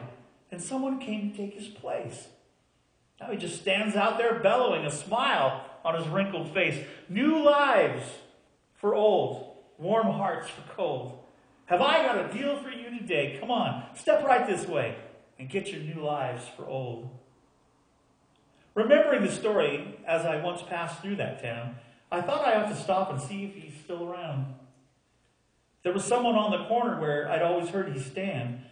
and 0.50 0.62
someone 0.62 0.98
came 0.98 1.30
to 1.30 1.36
take 1.36 1.54
his 1.54 1.68
place. 1.68 2.28
Now 3.20 3.30
he 3.30 3.36
just 3.36 3.60
stands 3.60 3.96
out 3.96 4.18
there 4.18 4.38
bellowing, 4.40 4.84
a 4.86 4.90
smile 4.90 5.64
on 5.84 5.94
his 5.94 6.08
wrinkled 6.08 6.52
face. 6.54 6.84
New 7.08 7.42
lives 7.42 8.04
for 8.74 8.94
old, 8.94 9.53
warm 9.78 10.06
hearts 10.06 10.48
for 10.48 10.62
cold. 10.74 11.18
Have 11.66 11.80
I 11.80 12.02
got 12.02 12.30
a 12.30 12.32
deal 12.32 12.56
for 12.56 12.70
you 12.70 12.98
today? 12.98 13.36
Come 13.40 13.50
on, 13.50 13.84
step 13.94 14.24
right 14.24 14.46
this 14.46 14.66
way 14.66 14.96
and 15.38 15.48
get 15.48 15.68
your 15.68 15.80
new 15.80 16.02
lives 16.02 16.44
for 16.56 16.66
old. 16.66 17.08
Remembering 18.74 19.22
the 19.22 19.32
story 19.32 19.98
as 20.06 20.26
I 20.26 20.42
once 20.42 20.62
passed 20.62 21.00
through 21.00 21.16
that 21.16 21.42
town, 21.42 21.76
I 22.10 22.20
thought 22.20 22.46
I 22.46 22.54
ought 22.54 22.68
to 22.68 22.76
stop 22.76 23.10
and 23.10 23.20
see 23.20 23.44
if 23.44 23.54
he's 23.54 23.74
still 23.82 24.04
around. 24.04 24.54
There 25.82 25.92
was 25.92 26.04
someone 26.04 26.34
on 26.34 26.50
the 26.50 26.66
corner 26.66 27.00
where 27.00 27.28
I'd 27.28 27.42
always 27.42 27.68
heard 27.68 27.92
he 27.92 28.00
stand, 28.00 28.62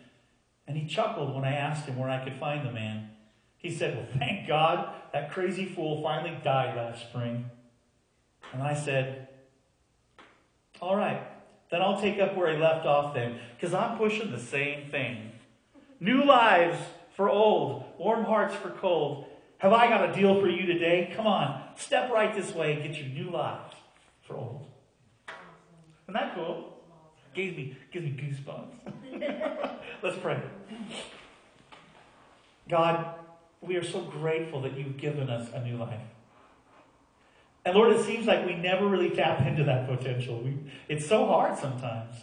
and 0.66 0.76
he 0.76 0.86
chuckled 0.86 1.34
when 1.34 1.44
I 1.44 1.52
asked 1.52 1.86
him 1.86 1.96
where 1.96 2.10
I 2.10 2.22
could 2.24 2.36
find 2.36 2.66
the 2.66 2.72
man. 2.72 3.10
He 3.58 3.70
said, 3.70 3.96
Well, 3.96 4.06
thank 4.18 4.48
God 4.48 4.92
that 5.12 5.30
crazy 5.30 5.66
fool 5.66 6.02
finally 6.02 6.36
died 6.42 6.76
last 6.76 7.02
spring. 7.02 7.50
And 8.52 8.62
I 8.62 8.74
said, 8.74 9.28
All 10.82 10.96
right, 10.96 11.22
then 11.70 11.80
I'll 11.80 12.00
take 12.00 12.18
up 12.18 12.36
where 12.36 12.52
he 12.52 12.60
left 12.60 12.86
off 12.86 13.14
then, 13.14 13.38
because 13.54 13.72
I'm 13.72 13.96
pushing 13.96 14.32
the 14.32 14.40
same 14.40 14.90
thing. 14.90 15.30
New 16.00 16.24
lives 16.24 16.76
for 17.16 17.30
old, 17.30 17.84
warm 17.98 18.24
hearts 18.24 18.56
for 18.56 18.70
cold. 18.70 19.26
Have 19.58 19.72
I 19.72 19.88
got 19.88 20.10
a 20.10 20.12
deal 20.12 20.40
for 20.40 20.48
you 20.48 20.66
today? 20.66 21.12
Come 21.14 21.28
on, 21.28 21.62
step 21.76 22.10
right 22.10 22.34
this 22.34 22.52
way 22.52 22.72
and 22.72 22.82
get 22.82 23.00
your 23.00 23.06
new 23.10 23.30
lives 23.30 23.76
for 24.26 24.36
old. 24.36 24.66
Isn't 26.08 26.14
that 26.14 26.34
cool? 26.34 26.76
Gives 27.32 27.56
me, 27.56 27.76
gives 27.92 28.04
me 28.04 28.10
goosebumps. 28.10 29.76
Let's 30.02 30.18
pray. 30.18 30.42
God, 32.68 33.06
we 33.60 33.76
are 33.76 33.84
so 33.84 34.00
grateful 34.00 34.60
that 34.62 34.76
you've 34.76 34.96
given 34.96 35.30
us 35.30 35.48
a 35.54 35.62
new 35.62 35.76
life. 35.76 36.00
And 37.64 37.74
Lord, 37.76 37.92
it 37.92 38.04
seems 38.04 38.26
like 38.26 38.44
we 38.44 38.54
never 38.54 38.86
really 38.86 39.10
tap 39.10 39.46
into 39.46 39.64
that 39.64 39.86
potential. 39.86 40.40
We, 40.40 40.58
it's 40.88 41.06
so 41.06 41.26
hard 41.26 41.58
sometimes. 41.58 42.14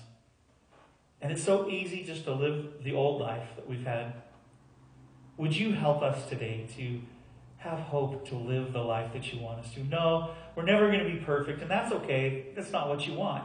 And 1.22 1.32
it's 1.32 1.44
so 1.44 1.70
easy 1.70 2.03
just 2.03 2.26
to 2.26 2.34
live 2.34 2.84
the 2.84 2.94
old 2.94 3.22
life 3.22 3.48
that 3.56 3.68
we've 3.68 3.86
had. 3.86 4.14
Would 5.38 5.56
you 5.56 5.72
help 5.72 6.02
us 6.02 6.28
today 6.28 6.68
to 6.78 7.02
have 7.57 7.80
hope 7.80 8.28
to 8.30 8.36
live 8.36 8.74
the 8.74 8.80
life 8.80 9.14
that 9.14 9.32
you 9.34 9.40
want 9.40 9.60
us 9.60 9.74
to? 9.74 9.84
No, 9.84 10.32
we're 10.56 10.64
never 10.64 10.88
going 10.88 10.99
to 10.99 11.10
be 11.10 11.18
perfect, 11.18 11.61
and 11.61 11.70
that's 11.70 11.91
okay. 11.94 12.48
That's 12.56 12.72
not 12.72 12.90
what 12.90 13.07
you 13.07 13.14
want. 13.14 13.44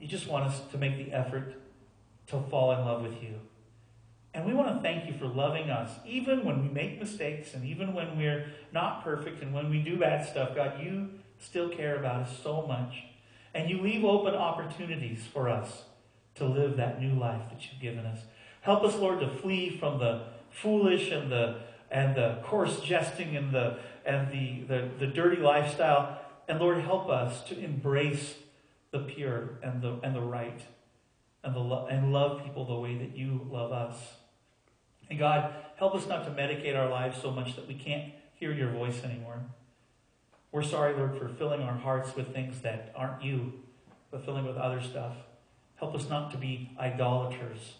You 0.00 0.06
just 0.06 0.28
want 0.28 0.44
us 0.46 0.60
to 0.72 0.78
make 0.78 0.96
the 0.96 1.12
effort 1.12 1.54
to 2.28 2.40
fall 2.50 2.72
in 2.72 2.84
love 2.84 3.02
with 3.02 3.22
you. 3.22 3.40
And 4.34 4.44
we 4.44 4.52
want 4.52 4.74
to 4.74 4.82
thank 4.82 5.06
you 5.06 5.16
for 5.16 5.26
loving 5.26 5.70
us, 5.70 5.90
even 6.04 6.44
when 6.44 6.60
we 6.60 6.68
make 6.68 6.98
mistakes 6.98 7.54
and 7.54 7.64
even 7.64 7.94
when 7.94 8.18
we're 8.18 8.46
not 8.72 9.04
perfect 9.04 9.40
and 9.42 9.54
when 9.54 9.70
we 9.70 9.80
do 9.80 9.96
bad 9.96 10.26
stuff. 10.26 10.56
God, 10.56 10.80
you 10.82 11.10
still 11.38 11.68
care 11.68 11.96
about 11.96 12.22
us 12.22 12.38
so 12.42 12.66
much. 12.66 13.04
And 13.54 13.70
you 13.70 13.80
leave 13.80 14.04
open 14.04 14.34
opportunities 14.34 15.24
for 15.32 15.48
us 15.48 15.84
to 16.34 16.44
live 16.44 16.76
that 16.76 17.00
new 17.00 17.14
life 17.14 17.42
that 17.50 17.62
you've 17.70 17.80
given 17.80 18.04
us. 18.04 18.18
Help 18.62 18.82
us, 18.82 18.96
Lord, 18.96 19.20
to 19.20 19.28
flee 19.28 19.70
from 19.78 20.00
the 20.00 20.24
foolish 20.50 21.10
and 21.12 21.30
the 21.30 21.60
and 21.90 22.16
the 22.16 22.40
coarse 22.42 22.80
jesting 22.80 23.36
and 23.36 23.54
the 23.54 23.78
and 24.04 24.32
the, 24.32 24.64
the, 24.66 24.90
the 24.98 25.06
dirty 25.06 25.40
lifestyle. 25.40 26.18
And 26.48 26.58
Lord, 26.58 26.78
help 26.78 27.08
us 27.08 27.44
to 27.44 27.58
embrace 27.58 28.34
the 28.90 29.00
pure 29.00 29.58
and 29.62 29.80
the 29.80 30.00
and 30.02 30.14
the 30.14 30.20
right 30.20 30.60
and 31.44 31.54
the 31.54 31.60
and 31.60 32.12
love 32.12 32.42
people 32.42 32.64
the 32.64 32.74
way 32.74 32.96
that 32.98 33.16
you 33.16 33.46
love 33.48 33.70
us. 33.70 33.96
And 35.14 35.20
God, 35.20 35.54
help 35.76 35.94
us 35.94 36.08
not 36.08 36.24
to 36.24 36.30
medicate 36.32 36.76
our 36.76 36.90
lives 36.90 37.22
so 37.22 37.30
much 37.30 37.54
that 37.54 37.68
we 37.68 37.74
can't 37.74 38.12
hear 38.34 38.52
your 38.52 38.70
voice 38.70 39.04
anymore. 39.04 39.44
We're 40.50 40.64
sorry, 40.64 40.92
Lord, 40.92 41.16
for 41.16 41.28
filling 41.28 41.62
our 41.62 41.78
hearts 41.78 42.16
with 42.16 42.34
things 42.34 42.62
that 42.62 42.92
aren't 42.96 43.22
you, 43.22 43.52
but 44.10 44.24
filling 44.24 44.44
with 44.44 44.56
other 44.56 44.82
stuff. 44.82 45.14
Help 45.76 45.94
us 45.94 46.08
not 46.08 46.32
to 46.32 46.36
be 46.36 46.72
idolaters, 46.80 47.74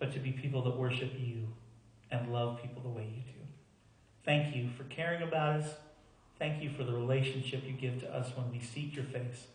but 0.00 0.12
to 0.12 0.18
be 0.18 0.32
people 0.32 0.60
that 0.62 0.76
worship 0.76 1.12
you 1.16 1.46
and 2.10 2.32
love 2.32 2.60
people 2.60 2.82
the 2.82 2.88
way 2.88 3.04
you 3.04 3.22
do. 3.22 3.38
Thank 4.24 4.56
you 4.56 4.70
for 4.76 4.82
caring 4.92 5.22
about 5.22 5.60
us. 5.60 5.74
Thank 6.36 6.60
you 6.60 6.70
for 6.70 6.82
the 6.82 6.94
relationship 6.94 7.62
you 7.64 7.74
give 7.74 8.00
to 8.00 8.12
us 8.12 8.32
when 8.36 8.50
we 8.50 8.58
seek 8.58 8.96
your 8.96 9.04
face. 9.04 9.46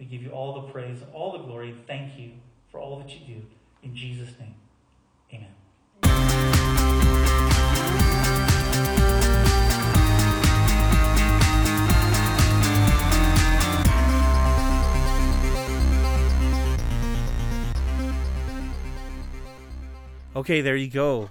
We 0.00 0.04
give 0.04 0.20
you 0.20 0.30
all 0.30 0.62
the 0.62 0.72
praise, 0.72 0.98
all 1.12 1.30
the 1.30 1.44
glory. 1.44 1.76
Thank 1.86 2.18
you 2.18 2.32
for 2.72 2.80
all 2.80 2.98
that 2.98 3.10
you 3.10 3.20
do. 3.36 3.42
In 3.84 3.94
Jesus' 3.94 4.36
name, 4.40 4.56
Okay, 20.40 20.62
there 20.62 20.74
you 20.74 20.88
go. 20.88 21.28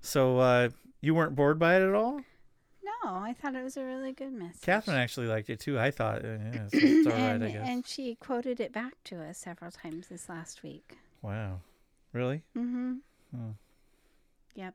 So 0.00 0.38
uh, 0.38 0.70
you 1.02 1.14
weren't 1.14 1.34
bored 1.34 1.58
by 1.58 1.76
it 1.76 1.82
at 1.86 1.94
all? 1.94 2.20
No, 2.82 3.10
I 3.10 3.34
thought 3.34 3.54
it 3.54 3.62
was 3.62 3.76
a 3.76 3.84
really 3.84 4.12
good 4.12 4.32
message. 4.32 4.62
Catherine 4.62 4.96
actually 4.96 5.26
liked 5.26 5.50
it 5.50 5.60
too. 5.60 5.78
I 5.78 5.90
thought 5.90 6.24
uh, 6.24 6.28
yeah, 6.28 6.64
it's, 6.64 6.74
it's 6.74 7.06
all 7.06 7.12
right, 7.12 7.18
and, 7.18 7.44
I 7.44 7.50
guess. 7.50 7.68
and 7.68 7.86
she 7.86 8.14
quoted 8.14 8.58
it 8.58 8.72
back 8.72 8.94
to 9.04 9.22
us 9.22 9.36
several 9.36 9.70
times 9.70 10.08
this 10.08 10.30
last 10.30 10.62
week. 10.62 10.96
Wow, 11.20 11.60
really? 12.14 12.42
Mm-hmm. 12.56 12.94
Hmm. 13.34 13.50
Yep. 14.54 14.74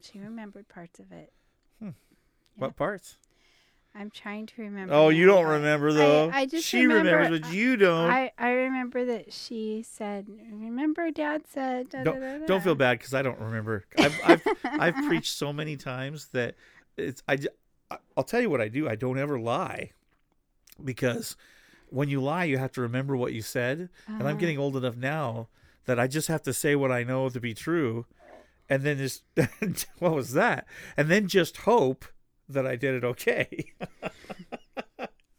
She 0.00 0.18
remembered 0.18 0.68
parts 0.68 0.98
of 1.00 1.12
it. 1.12 1.32
What 2.56 2.76
parts? 2.76 3.16
I'm 3.94 4.10
trying 4.10 4.46
to 4.46 4.62
remember. 4.62 4.92
Oh, 4.94 5.08
you 5.08 5.26
don't 5.26 5.46
remember 5.46 5.92
though. 5.92 6.28
I, 6.30 6.40
I 6.42 6.46
just 6.46 6.66
she 6.66 6.86
remember, 6.86 7.10
remembers, 7.16 7.40
but 7.40 7.52
you 7.54 7.76
don't. 7.76 8.10
I, 8.10 8.32
I 8.38 8.50
remember 8.50 9.04
that 9.06 9.32
she 9.32 9.82
said, 9.88 10.26
"Remember, 10.28 11.10
Dad 11.10 11.42
said." 11.48 11.88
Da, 11.88 12.04
da, 12.04 12.04
da, 12.04 12.14
don't 12.14 12.40
da." 12.40 12.46
don't 12.46 12.62
feel 12.62 12.74
bad 12.74 12.98
because 12.98 13.14
I 13.14 13.22
don't 13.22 13.40
remember. 13.40 13.84
I've 13.98 14.20
I've, 14.22 14.42
I've 14.78 15.02
preached 15.06 15.32
so 15.36 15.52
many 15.52 15.76
times 15.76 16.28
that 16.32 16.54
it's 16.96 17.22
I. 17.28 17.38
I'll 18.16 18.22
tell 18.24 18.40
you 18.40 18.50
what 18.50 18.60
I 18.60 18.68
do. 18.68 18.88
I 18.88 18.94
don't 18.94 19.18
ever 19.18 19.40
lie 19.40 19.90
because 20.84 21.36
when 21.88 22.08
you 22.08 22.20
lie, 22.22 22.44
you 22.44 22.58
have 22.58 22.72
to 22.72 22.80
remember 22.82 23.16
what 23.16 23.32
you 23.32 23.42
said. 23.42 23.88
And 24.06 24.20
I'm 24.20 24.26
Uh-huh. 24.26 24.34
getting 24.36 24.58
old 24.58 24.76
enough 24.76 24.96
now 24.96 25.48
that 25.86 25.98
I 25.98 26.06
just 26.06 26.28
have 26.28 26.42
to 26.42 26.52
say 26.52 26.76
what 26.76 26.92
I 26.92 27.02
know 27.02 27.28
to 27.28 27.40
be 27.40 27.54
true, 27.54 28.06
and 28.70 28.82
then 28.82 28.96
just 28.96 29.24
what 29.98 30.14
was 30.14 30.32
that? 30.32 30.66
And 30.96 31.10
then 31.10 31.28
just 31.28 31.58
hope 31.58 32.06
that 32.48 32.66
I 32.66 32.76
did 32.76 32.94
it 32.94 33.04
okay. 33.04 33.64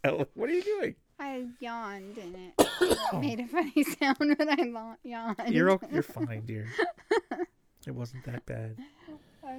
What 0.03 0.49
are 0.49 0.53
you 0.53 0.63
doing? 0.63 0.95
I 1.19 1.45
yawned 1.59 2.17
and 2.17 2.35
it 2.35 2.97
made 3.21 3.39
a 3.39 3.47
funny 3.47 3.83
sound 3.99 4.17
when 4.19 4.49
I 4.49 4.95
yawned. 5.03 5.37
You're 5.47 5.79
you're 5.91 6.01
fine, 6.01 6.41
dear. 6.45 6.67
It 7.85 7.91
wasn't 7.93 8.25
that 8.25 8.45
bad. 8.47 8.77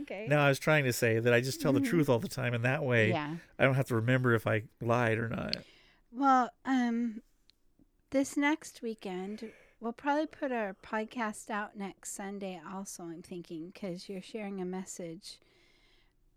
Okay. 0.02 0.26
No, 0.28 0.38
I 0.38 0.48
was 0.48 0.58
trying 0.58 0.84
to 0.84 0.92
say 0.92 1.20
that 1.20 1.32
I 1.32 1.40
just 1.40 1.60
tell 1.60 1.72
the 1.72 1.80
truth 1.80 2.08
all 2.08 2.18
the 2.18 2.28
time, 2.28 2.54
and 2.54 2.64
that 2.64 2.82
way, 2.82 3.10
Yeah. 3.10 3.36
I 3.58 3.64
don't 3.64 3.74
have 3.74 3.86
to 3.88 3.94
remember 3.94 4.34
if 4.34 4.46
I 4.46 4.64
lied 4.80 5.18
or 5.18 5.28
not. 5.28 5.56
Well, 6.10 6.50
um, 6.64 7.22
this 8.10 8.36
next 8.36 8.82
weekend, 8.82 9.52
we'll 9.82 9.92
probably 9.92 10.26
put 10.26 10.52
our 10.52 10.76
podcast 10.82 11.50
out 11.50 11.76
next 11.76 12.14
Sunday. 12.14 12.58
Also, 12.72 13.02
I'm 13.02 13.20
thinking 13.22 13.66
because 13.74 14.08
you're 14.08 14.22
sharing 14.22 14.60
a 14.60 14.64
message, 14.64 15.38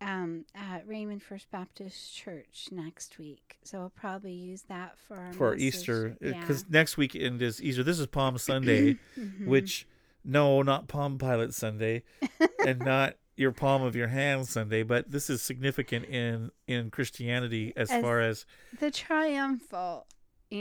um, 0.02 0.46
at 0.54 0.86
Raymond 0.88 1.24
First 1.24 1.50
Baptist 1.52 2.14
Church 2.14 2.68
next 2.72 3.18
week. 3.18 3.58
So 3.64 3.80
we'll 3.80 3.90
probably 3.92 4.34
use 4.34 4.64
that 4.64 4.98
for 5.08 5.16
our 5.18 5.34
for 5.34 5.52
message. 5.52 5.64
Easter 5.68 6.18
Yeah. 6.20 6.40
because 6.42 6.68
next 6.70 6.98
weekend 6.98 7.42
is 7.42 7.62
Easter. 7.62 7.84
This 7.84 8.00
is 8.00 8.08
Palm 8.08 8.38
Sunday, 8.40 8.98
Mhm. 9.18 9.46
which 9.46 9.88
no, 10.24 10.62
not 10.64 10.88
Palm 10.88 11.18
Pilot 11.20 11.54
Sunday, 11.54 12.02
and 12.66 12.80
not 12.80 13.16
your 13.38 13.52
palm 13.52 13.84
of 13.84 13.96
your 13.96 14.08
hand 14.08 14.48
Sunday, 14.48 14.82
but 14.82 15.12
this 15.12 15.30
is 15.30 15.42
significant 15.42 16.06
in 16.06 16.50
in 16.68 16.90
Christianity 16.90 17.72
as, 17.76 17.92
As 17.92 18.02
far 18.02 18.22
as 18.22 18.46
the 18.80 18.90
triumphal. 18.92 20.08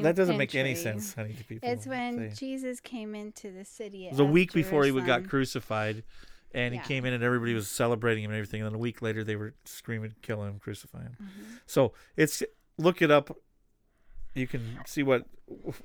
That 0.02 0.16
doesn't 0.16 0.36
make 0.36 0.54
any 0.54 0.74
sense, 0.74 1.14
honey, 1.14 1.34
to 1.34 1.44
people 1.44 1.68
It's 1.68 1.86
when 1.86 2.30
say. 2.30 2.34
Jesus 2.36 2.80
came 2.80 3.14
into 3.14 3.50
the 3.50 3.64
city. 3.64 4.06
it 4.06 4.10
was 4.12 4.20
a 4.20 4.24
week 4.24 4.52
before 4.52 4.84
he 4.84 4.92
got 5.00 5.28
crucified, 5.28 6.02
and 6.52 6.74
Yeah. 6.74 6.82
he 6.82 6.86
came 6.88 7.04
in 7.04 7.12
and 7.12 7.22
everybody 7.22 7.54
was 7.54 7.68
celebrating 7.68 8.24
him 8.24 8.30
and 8.30 8.38
everything. 8.38 8.62
And 8.62 8.70
then 8.70 8.74
a 8.74 8.78
week 8.78 9.02
later, 9.02 9.24
they 9.24 9.36
were 9.36 9.54
screaming, 9.64 10.14
"Kill 10.22 10.42
him! 10.44 10.58
Crucify 10.58 11.02
him!" 11.02 11.16
Mm-hmm. 11.22 11.42
So 11.66 11.92
it's 12.16 12.42
look 12.78 13.02
it 13.02 13.10
up. 13.10 13.36
You 14.34 14.46
can 14.46 14.80
see 14.86 15.02
what. 15.02 15.26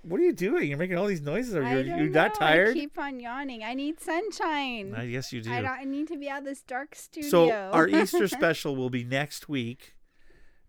What 0.03 0.21
are 0.21 0.23
you 0.23 0.31
doing? 0.33 0.69
You're 0.69 0.77
making 0.77 0.97
all 0.97 1.05
these 1.05 1.21
noises. 1.21 1.53
Are 1.53 1.61
you 1.81 1.95
you 1.95 2.09
not 2.09 2.33
tired? 2.33 2.69
I 2.69 2.73
keep 2.73 2.97
on 2.97 3.19
yawning. 3.19 3.61
I 3.61 3.73
need 3.73 3.99
sunshine. 3.99 4.95
I 4.95 5.05
guess 5.07 5.33
you 5.33 5.41
do. 5.41 5.51
I, 5.51 5.61
don't, 5.61 5.71
I 5.71 5.83
need 5.83 6.07
to 6.07 6.17
be 6.17 6.29
out 6.29 6.39
of 6.39 6.45
this 6.45 6.61
dark 6.61 6.95
studio. 6.95 7.29
So 7.29 7.51
our 7.51 7.87
Easter 7.87 8.27
special 8.39 8.75
will 8.77 8.89
be 8.89 9.03
next 9.03 9.49
week, 9.49 9.95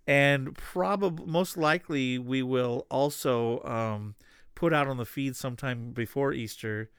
and 0.07 0.55
probably 0.55 1.25
most 1.27 1.57
likely 1.57 2.19
we 2.19 2.43
will 2.43 2.87
also 2.91 3.63
um, 3.65 4.15
put 4.55 4.73
out 4.73 4.87
on 4.89 4.97
the 4.97 5.05
feed 5.05 5.37
sometime 5.37 5.93
before 5.93 6.33
Easter 6.33 6.91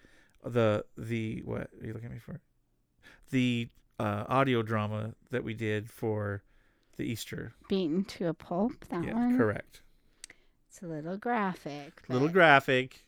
the 0.44 0.86
the 0.98 1.42
what 1.46 1.70
are 1.82 1.86
you 1.86 1.94
looking 1.94 2.08
at 2.08 2.14
me 2.14 2.20
for? 2.20 2.40
The 3.30 3.70
uh, 4.00 4.26
audio 4.28 4.62
drama 4.64 5.14
that 5.30 5.44
we 5.44 5.54
did 5.54 5.90
for 5.90 6.44
the 6.98 7.04
Easter. 7.04 7.54
Beaten 7.70 8.04
to 8.06 8.28
a 8.28 8.34
pulp. 8.34 8.74
That 8.90 9.04
yeah, 9.04 9.14
one. 9.14 9.38
correct. 9.38 9.82
It's 10.68 10.82
a 10.82 10.88
little 10.88 11.18
graphic. 11.18 12.02
Little 12.10 12.30
graphic. 12.30 13.06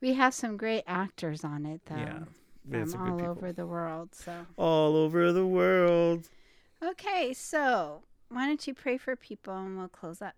We 0.00 0.12
have 0.14 0.34
some 0.34 0.56
great 0.56 0.84
actors 0.86 1.44
on 1.44 1.64
it, 1.64 1.80
though. 1.86 1.96
Yeah, 1.96 2.18
From 2.68 3.00
all 3.10 3.16
people. 3.16 3.30
over 3.30 3.52
the 3.52 3.66
world. 3.66 4.14
So 4.14 4.32
All 4.56 4.96
over 4.96 5.32
the 5.32 5.46
world. 5.46 6.28
okay, 6.82 7.32
so 7.32 8.02
why 8.28 8.46
don't 8.46 8.66
you 8.66 8.74
pray 8.74 8.98
for 8.98 9.16
people 9.16 9.56
and 9.56 9.76
we'll 9.78 9.88
close 9.88 10.20
up. 10.22 10.34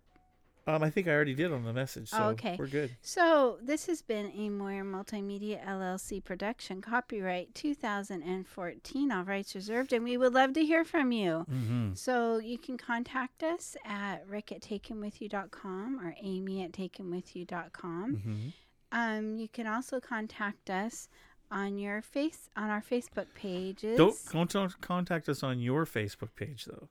Um, 0.67 0.83
I 0.83 0.91
think 0.91 1.07
I 1.07 1.11
already 1.11 1.33
did 1.33 1.51
on 1.51 1.63
the 1.63 1.73
message, 1.73 2.09
so 2.09 2.17
Oh, 2.19 2.27
okay. 2.29 2.55
we're 2.59 2.67
good. 2.67 2.95
So 3.01 3.57
this 3.59 3.87
has 3.87 4.03
been 4.03 4.27
a 4.35 4.49
Moyer 4.49 4.83
Multimedia 4.83 5.65
LLC 5.65 6.23
production, 6.23 6.79
copyright 6.79 7.55
2014, 7.55 9.11
all 9.11 9.23
rights 9.23 9.55
reserved, 9.55 9.93
and 9.93 10.03
we 10.03 10.15
would 10.17 10.33
love 10.33 10.53
to 10.53 10.63
hear 10.65 10.83
from 10.85 11.11
you. 11.11 11.45
Mhm. 11.49 11.97
So 11.97 12.37
you 12.37 12.57
can 12.59 12.77
contact 12.77 13.41
us 13.41 13.75
at 13.83 14.27
rick 14.27 14.51
at 14.51 14.61
takenwithyou.com 14.61 15.99
or 16.05 16.15
amy 16.21 16.63
at 16.63 16.71
takenwithyou.com. 16.73 18.15
Mhm. 18.17 18.53
Um, 18.91 19.37
you 19.37 19.47
can 19.47 19.65
also 19.65 19.99
contact 19.99 20.69
us 20.69 21.09
on 21.51 21.79
your 21.79 22.01
face 22.01 22.49
on 22.55 22.69
our 22.69 22.81
Facebook 22.81 23.33
pages. 23.33 23.97
Don't 23.97 24.49
don't 24.51 24.81
contact 24.81 25.27
us 25.29 25.41
on 25.41 25.59
your 25.59 25.85
Facebook 25.85 26.35
page 26.35 26.65
though. 26.65 26.89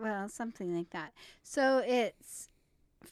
Well, 0.00 0.28
something 0.28 0.74
like 0.76 0.90
that. 0.90 1.12
So 1.42 1.82
it's 1.84 2.48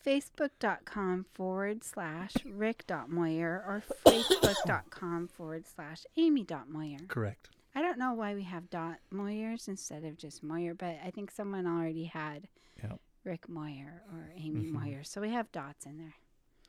facebook.com 0.05 1.27
forward 1.35 1.85
slash 1.85 2.33
rick.moyer 2.45 3.65
or 3.67 3.83
facebook.com 4.07 5.29
forward 5.29 5.65
slash 5.67 6.05
amy.moyer. 6.17 6.99
Correct. 7.09 7.51
I 7.75 7.83
don't 7.83 7.99
know 7.99 8.13
why 8.15 8.35
we 8.35 8.43
have 8.43 8.71
dot 8.71 8.97
Moyers 9.13 9.69
instead 9.69 10.05
of 10.05 10.17
just 10.17 10.43
Moyer, 10.43 10.75
but 10.75 10.97
I 11.05 11.11
think 11.11 11.31
someone 11.31 11.67
already 11.67 12.05
had 12.05 12.49
Yep. 12.83 13.01
Rick 13.25 13.49
Moyer 13.49 14.03
or 14.13 14.33
Amy 14.37 14.67
Mhm. 14.67 14.73
Moyer. 14.73 15.05
So 15.05 15.21
we 15.21 15.31
have 15.31 15.51
dots 15.53 15.85
in 15.87 15.99
there. 15.99 16.15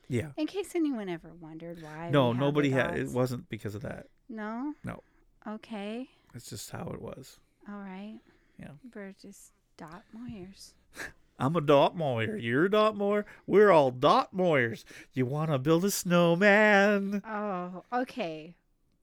Yeah. 0.07 0.31
In 0.37 0.47
case 0.47 0.75
anyone 0.75 1.07
ever 1.09 1.33
wondered 1.33 1.81
why. 1.81 2.09
No, 2.09 2.33
nobody 2.33 2.71
had. 2.71 2.97
It 2.97 3.09
wasn't 3.09 3.47
because 3.49 3.75
of 3.75 3.81
that. 3.83 4.07
No? 4.27 4.73
No, 4.83 5.03
Okay. 5.47 6.09
it's 6.33 6.49
just 6.49 6.71
how 6.71 6.89
it 6.89 7.01
was. 7.01 7.39
All 7.67 7.77
right. 7.79 8.19
Yeah. 8.57 8.71
We're 8.93 9.13
just 9.13 9.53
dot 9.79 10.03
Moyers. 10.13 10.73
I'm 11.39 11.55
a 11.55 11.61
dot 11.61 11.95
moyer. 11.95 12.35
You're 12.35 12.65
a 12.65 12.69
dot 12.69 12.97
moyer. 12.97 13.25
We're 13.47 13.71
all 13.71 13.91
dot 13.91 14.35
moyers. 14.35 14.83
You 15.13 15.25
want 15.25 15.51
to 15.51 15.57
build 15.57 15.85
a 15.85 15.91
snowman? 15.91 17.21
Oh, 17.25 17.83
okay. 17.93 18.57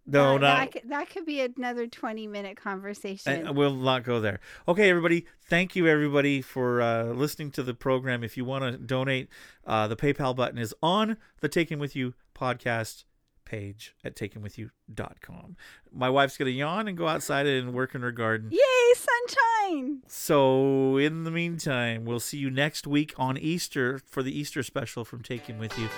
No, 0.06 0.34
that, 0.34 0.40
not. 0.40 0.40
that, 0.40 0.72
could, 0.72 0.90
that 0.90 1.10
could 1.10 1.24
be 1.24 1.40
another 1.40 1.86
20 1.86 2.26
minute 2.26 2.58
conversation. 2.58 3.46
I, 3.46 3.50
we'll 3.50 3.74
not 3.74 4.04
go 4.04 4.20
there. 4.20 4.38
Okay, 4.68 4.90
everybody. 4.90 5.24
Thank 5.48 5.74
you, 5.74 5.86
everybody, 5.88 6.42
for 6.42 6.82
uh, 6.82 7.04
listening 7.04 7.52
to 7.52 7.62
the 7.62 7.72
program. 7.72 8.22
If 8.22 8.36
you 8.36 8.44
want 8.44 8.64
to 8.64 8.76
donate, 8.76 9.30
uh, 9.66 9.88
the 9.88 9.96
PayPal 9.96 10.36
button 10.36 10.58
is 10.58 10.74
on 10.82 11.16
the 11.40 11.48
Taken 11.48 11.78
With 11.78 11.96
You 11.96 12.12
podcast 12.36 13.04
page 13.46 13.94
at 14.04 14.14
takenwithyou.com. 14.14 15.56
My 15.90 16.10
wife's 16.10 16.36
going 16.36 16.52
to 16.52 16.52
yawn 16.52 16.86
and 16.88 16.98
go 16.98 17.08
outside 17.08 17.46
and 17.46 17.72
work 17.72 17.94
in 17.94 18.02
her 18.02 18.12
garden. 18.12 18.50
Yay, 18.52 18.94
sunshine! 18.94 20.02
So, 20.06 20.98
in 20.98 21.24
the 21.24 21.30
meantime, 21.30 22.04
we'll 22.04 22.20
see 22.20 22.36
you 22.36 22.50
next 22.50 22.86
week 22.86 23.14
on 23.16 23.38
Easter 23.38 23.98
for 24.06 24.22
the 24.22 24.38
Easter 24.38 24.62
special 24.62 25.04
from 25.04 25.22
Taken 25.22 25.58
With 25.58 25.78
You. 25.78 25.88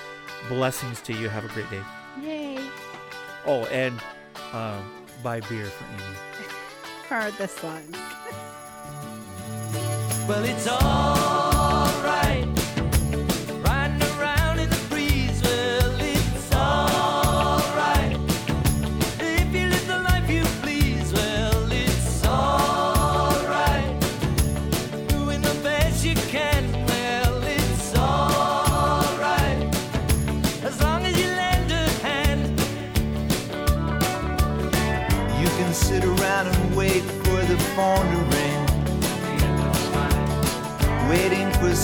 Blessings 0.48 1.00
to 1.02 1.12
you. 1.12 1.28
Have 1.28 1.44
a 1.44 1.48
great 1.48 1.68
day. 1.70 1.82
Yay. 2.22 2.60
Oh, 3.44 3.64
and 3.66 4.00
um, 4.52 4.88
buy 5.22 5.40
beer 5.40 5.66
for 5.66 5.84
Amy. 5.84 6.16
For 7.08 7.30
the 7.38 7.48
sun. 7.48 7.90
Well, 10.28 10.44
it's 10.44 10.68
alright. 10.68 11.18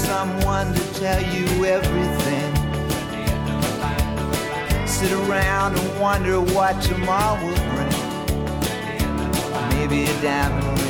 Someone 0.06 0.72
to 0.74 0.94
tell 0.94 1.22
you 1.22 1.64
everything. 1.64 2.51
Sit 4.86 5.12
around 5.12 5.78
and 5.78 6.01
wonder 6.01 6.40
what 6.40 6.81
tomorrow 6.82 7.40
will 7.43 7.62
bring. 7.72 7.94
Maybe 9.70 10.05
a 10.05 10.22
diamond 10.22 10.84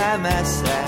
by 0.00 0.16
my. 0.16 0.79